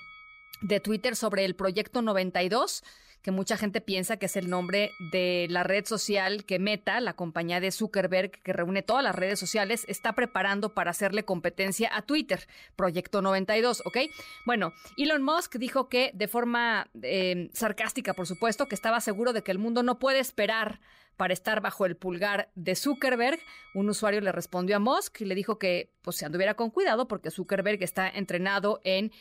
de 0.60 0.80
Twitter 0.80 1.16
sobre 1.16 1.46
el 1.46 1.54
proyecto 1.54 2.02
92 2.02 2.82
que 3.22 3.30
mucha 3.30 3.56
gente 3.56 3.80
piensa 3.80 4.16
que 4.16 4.26
es 4.26 4.36
el 4.36 4.48
nombre 4.48 4.92
de 5.12 5.46
la 5.50 5.62
red 5.62 5.84
social 5.84 6.44
que 6.44 6.58
Meta, 6.58 7.00
la 7.00 7.14
compañía 7.14 7.60
de 7.60 7.70
Zuckerberg 7.70 8.30
que 8.30 8.52
reúne 8.52 8.82
todas 8.82 9.04
las 9.04 9.14
redes 9.14 9.38
sociales, 9.38 9.84
está 9.88 10.14
preparando 10.14 10.74
para 10.74 10.90
hacerle 10.90 11.24
competencia 11.24 11.90
a 11.94 12.02
Twitter, 12.02 12.46
Proyecto 12.76 13.22
92, 13.22 13.82
¿ok? 13.84 13.98
Bueno, 14.46 14.72
Elon 14.96 15.22
Musk 15.22 15.56
dijo 15.56 15.88
que 15.88 16.10
de 16.14 16.28
forma 16.28 16.88
eh, 17.02 17.50
sarcástica, 17.52 18.14
por 18.14 18.26
supuesto, 18.26 18.66
que 18.66 18.74
estaba 18.74 19.00
seguro 19.00 19.32
de 19.32 19.42
que 19.42 19.50
el 19.50 19.58
mundo 19.58 19.82
no 19.82 19.98
puede 19.98 20.18
esperar 20.18 20.80
para 21.16 21.34
estar 21.34 21.60
bajo 21.60 21.84
el 21.84 21.96
pulgar 21.96 22.50
de 22.54 22.74
Zuckerberg. 22.74 23.38
Un 23.74 23.90
usuario 23.90 24.22
le 24.22 24.32
respondió 24.32 24.76
a 24.76 24.78
Musk 24.78 25.20
y 25.20 25.26
le 25.26 25.34
dijo 25.34 25.58
que 25.58 25.92
pues 26.00 26.16
se 26.16 26.24
anduviera 26.24 26.54
con 26.54 26.70
cuidado 26.70 27.08
porque 27.08 27.30
Zuckerberg 27.30 27.82
está 27.82 28.08
entrenado 28.08 28.80
en 28.84 29.12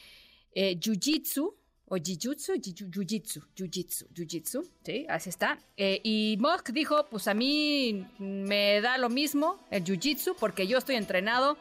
eh, 0.54 0.80
Jiu-Jitsu, 0.80 1.56
o 1.90 1.98
Jijutsu, 1.98 2.54
Jujitsu, 2.54 3.42
Jujitsu, 3.58 4.08
Jujitsu, 4.16 4.70
¿sí? 4.84 5.06
Así 5.10 5.30
está. 5.30 5.58
Eh, 5.76 6.00
y 6.04 6.38
Musk 6.40 6.70
dijo, 6.70 7.08
pues 7.10 7.28
a 7.28 7.34
mí 7.34 8.08
me 8.20 8.80
da 8.82 8.98
lo 8.98 9.10
mismo 9.10 9.60
el 9.72 9.84
Jujitsu 9.84 10.36
porque 10.40 10.68
yo 10.68 10.78
estoy 10.78 10.96
entrenado 10.96 11.58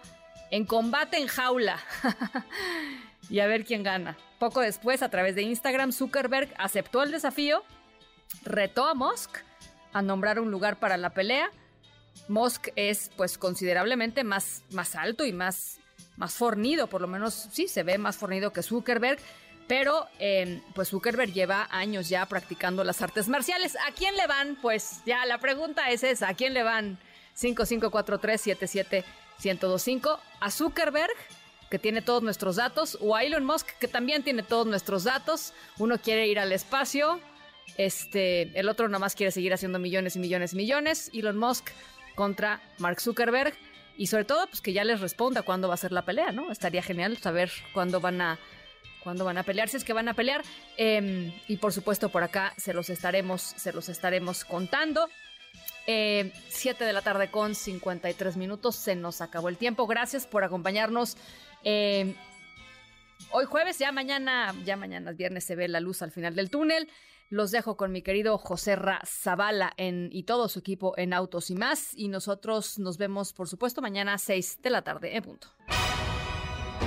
en 0.50 0.66
combate 0.66 1.16
en 1.18 1.28
jaula. 1.28 1.80
y 3.30 3.40
a 3.40 3.46
ver 3.46 3.64
quién 3.64 3.82
gana. 3.82 4.18
Poco 4.38 4.60
después, 4.60 5.02
a 5.02 5.08
través 5.08 5.34
de 5.34 5.42
Instagram, 5.42 5.92
Zuckerberg 5.92 6.54
aceptó 6.58 7.02
el 7.02 7.10
desafío, 7.10 7.64
retó 8.44 8.86
a 8.86 8.94
Musk 8.94 9.38
a 9.92 10.02
nombrar 10.02 10.38
un 10.40 10.50
lugar 10.50 10.78
para 10.78 10.96
la 10.98 11.10
pelea. 11.10 11.50
Musk 12.28 12.68
es 12.76 13.10
pues 13.16 13.38
considerablemente 13.38 14.24
más, 14.24 14.62
más 14.72 14.94
alto 14.94 15.24
y 15.24 15.32
más, 15.32 15.80
más 16.16 16.34
fornido, 16.34 16.88
por 16.88 17.00
lo 17.00 17.08
menos 17.08 17.48
sí, 17.50 17.66
se 17.66 17.82
ve 17.82 17.96
más 17.96 18.16
fornido 18.16 18.52
que 18.52 18.62
Zuckerberg. 18.62 19.18
Pero 19.68 20.08
em, 20.18 20.60
pues 20.74 20.88
Zuckerberg 20.88 21.32
lleva 21.32 21.68
años 21.70 22.08
ya 22.08 22.26
practicando 22.26 22.82
las 22.82 23.02
artes 23.02 23.28
marciales. 23.28 23.76
¿A 23.86 23.92
quién 23.92 24.16
le 24.16 24.26
van? 24.26 24.56
Pues 24.60 25.02
ya 25.06 25.24
la 25.26 25.38
pregunta 25.38 25.90
es 25.90 26.02
esa. 26.02 26.30
¿A 26.30 26.34
quién 26.34 26.54
le 26.54 26.64
van? 26.64 26.98
5543-77-1025. 27.36 30.18
¿A 30.40 30.50
Zuckerberg? 30.50 31.14
que 31.70 31.78
tiene 31.78 32.00
todos 32.00 32.22
nuestros 32.22 32.56
datos, 32.56 32.96
o 32.98 33.14
a 33.14 33.24
Elon 33.24 33.44
Musk, 33.44 33.66
que 33.78 33.88
también 33.88 34.22
tiene 34.22 34.42
todos 34.42 34.66
nuestros 34.66 35.04
datos. 35.04 35.52
Uno 35.76 35.98
quiere 35.98 36.26
ir 36.26 36.38
al 36.38 36.52
espacio, 36.52 37.20
este, 37.76 38.58
el 38.58 38.68
otro 38.68 38.88
nada 38.88 38.98
más 38.98 39.14
quiere 39.14 39.30
seguir 39.30 39.52
haciendo 39.52 39.78
millones 39.78 40.16
y 40.16 40.18
millones 40.18 40.52
y 40.52 40.56
millones. 40.56 41.10
Elon 41.12 41.36
Musk 41.36 41.70
contra 42.14 42.60
Mark 42.78 43.00
Zuckerberg. 43.00 43.54
y 43.96 44.06
sobre 44.06 44.24
todo 44.24 44.46
pues 44.46 44.60
que 44.60 44.72
ya 44.72 44.84
les 44.84 45.00
responda 45.00 45.42
cuándo 45.42 45.66
va 45.66 45.74
a 45.74 45.76
ser 45.76 45.90
la 45.90 46.04
pelea, 46.04 46.30
¿no? 46.30 46.52
Estaría 46.52 46.82
genial 46.82 47.18
saber 47.18 47.50
cuándo 47.74 48.00
van 48.00 48.20
a 48.20 48.38
cuándo 49.08 49.24
van 49.24 49.38
a 49.38 49.42
pelear, 49.42 49.70
si 49.70 49.78
es 49.78 49.84
que 49.84 49.94
van 49.94 50.06
a 50.08 50.12
pelear. 50.12 50.44
Em, 50.76 51.32
y 51.48 51.56
por 51.56 51.72
supuesto 51.72 52.10
por 52.10 52.22
acá 52.22 52.52
se 52.58 52.74
los 52.74 52.90
estaremos, 52.90 53.40
se 53.40 53.72
los 53.72 53.88
estaremos 53.88 54.44
contando. 54.44 55.08
7 55.86 56.34
eh, 56.84 56.86
de 56.86 56.92
la 56.92 57.00
tarde 57.00 57.30
con 57.30 57.54
53 57.54 58.36
minutos, 58.36 58.76
se 58.76 58.96
nos 58.96 59.22
acabó 59.22 59.48
el 59.48 59.56
tiempo. 59.56 59.86
Gracias 59.86 60.26
por 60.26 60.44
acompañarnos. 60.44 61.16
Em, 61.64 62.14
hoy 63.30 63.46
jueves, 63.46 63.78
ya 63.78 63.92
mañana, 63.92 64.54
ya 64.66 64.76
mañana 64.76 65.12
viernes 65.12 65.44
se 65.44 65.56
ve 65.56 65.68
la 65.68 65.80
luz 65.80 66.02
al 66.02 66.10
final 66.10 66.34
del 66.34 66.50
túnel. 66.50 66.90
Los 67.30 67.50
dejo 67.50 67.78
con 67.78 67.90
mi 67.90 68.02
querido 68.02 68.36
José 68.36 68.76
Ra 68.76 69.00
Zavala 69.06 69.72
en, 69.78 70.10
y 70.12 70.24
todo 70.24 70.50
su 70.50 70.58
equipo 70.58 70.92
en 70.98 71.14
Autos 71.14 71.48
y 71.48 71.54
más. 71.54 71.94
Y 71.94 72.08
nosotros 72.08 72.78
nos 72.78 72.98
vemos, 72.98 73.32
por 73.32 73.48
supuesto, 73.48 73.80
mañana 73.80 74.12
a 74.12 74.18
6 74.18 74.60
de 74.60 74.68
la 74.68 74.82
tarde 74.82 75.16
en 75.16 75.22
punto. 75.22 75.48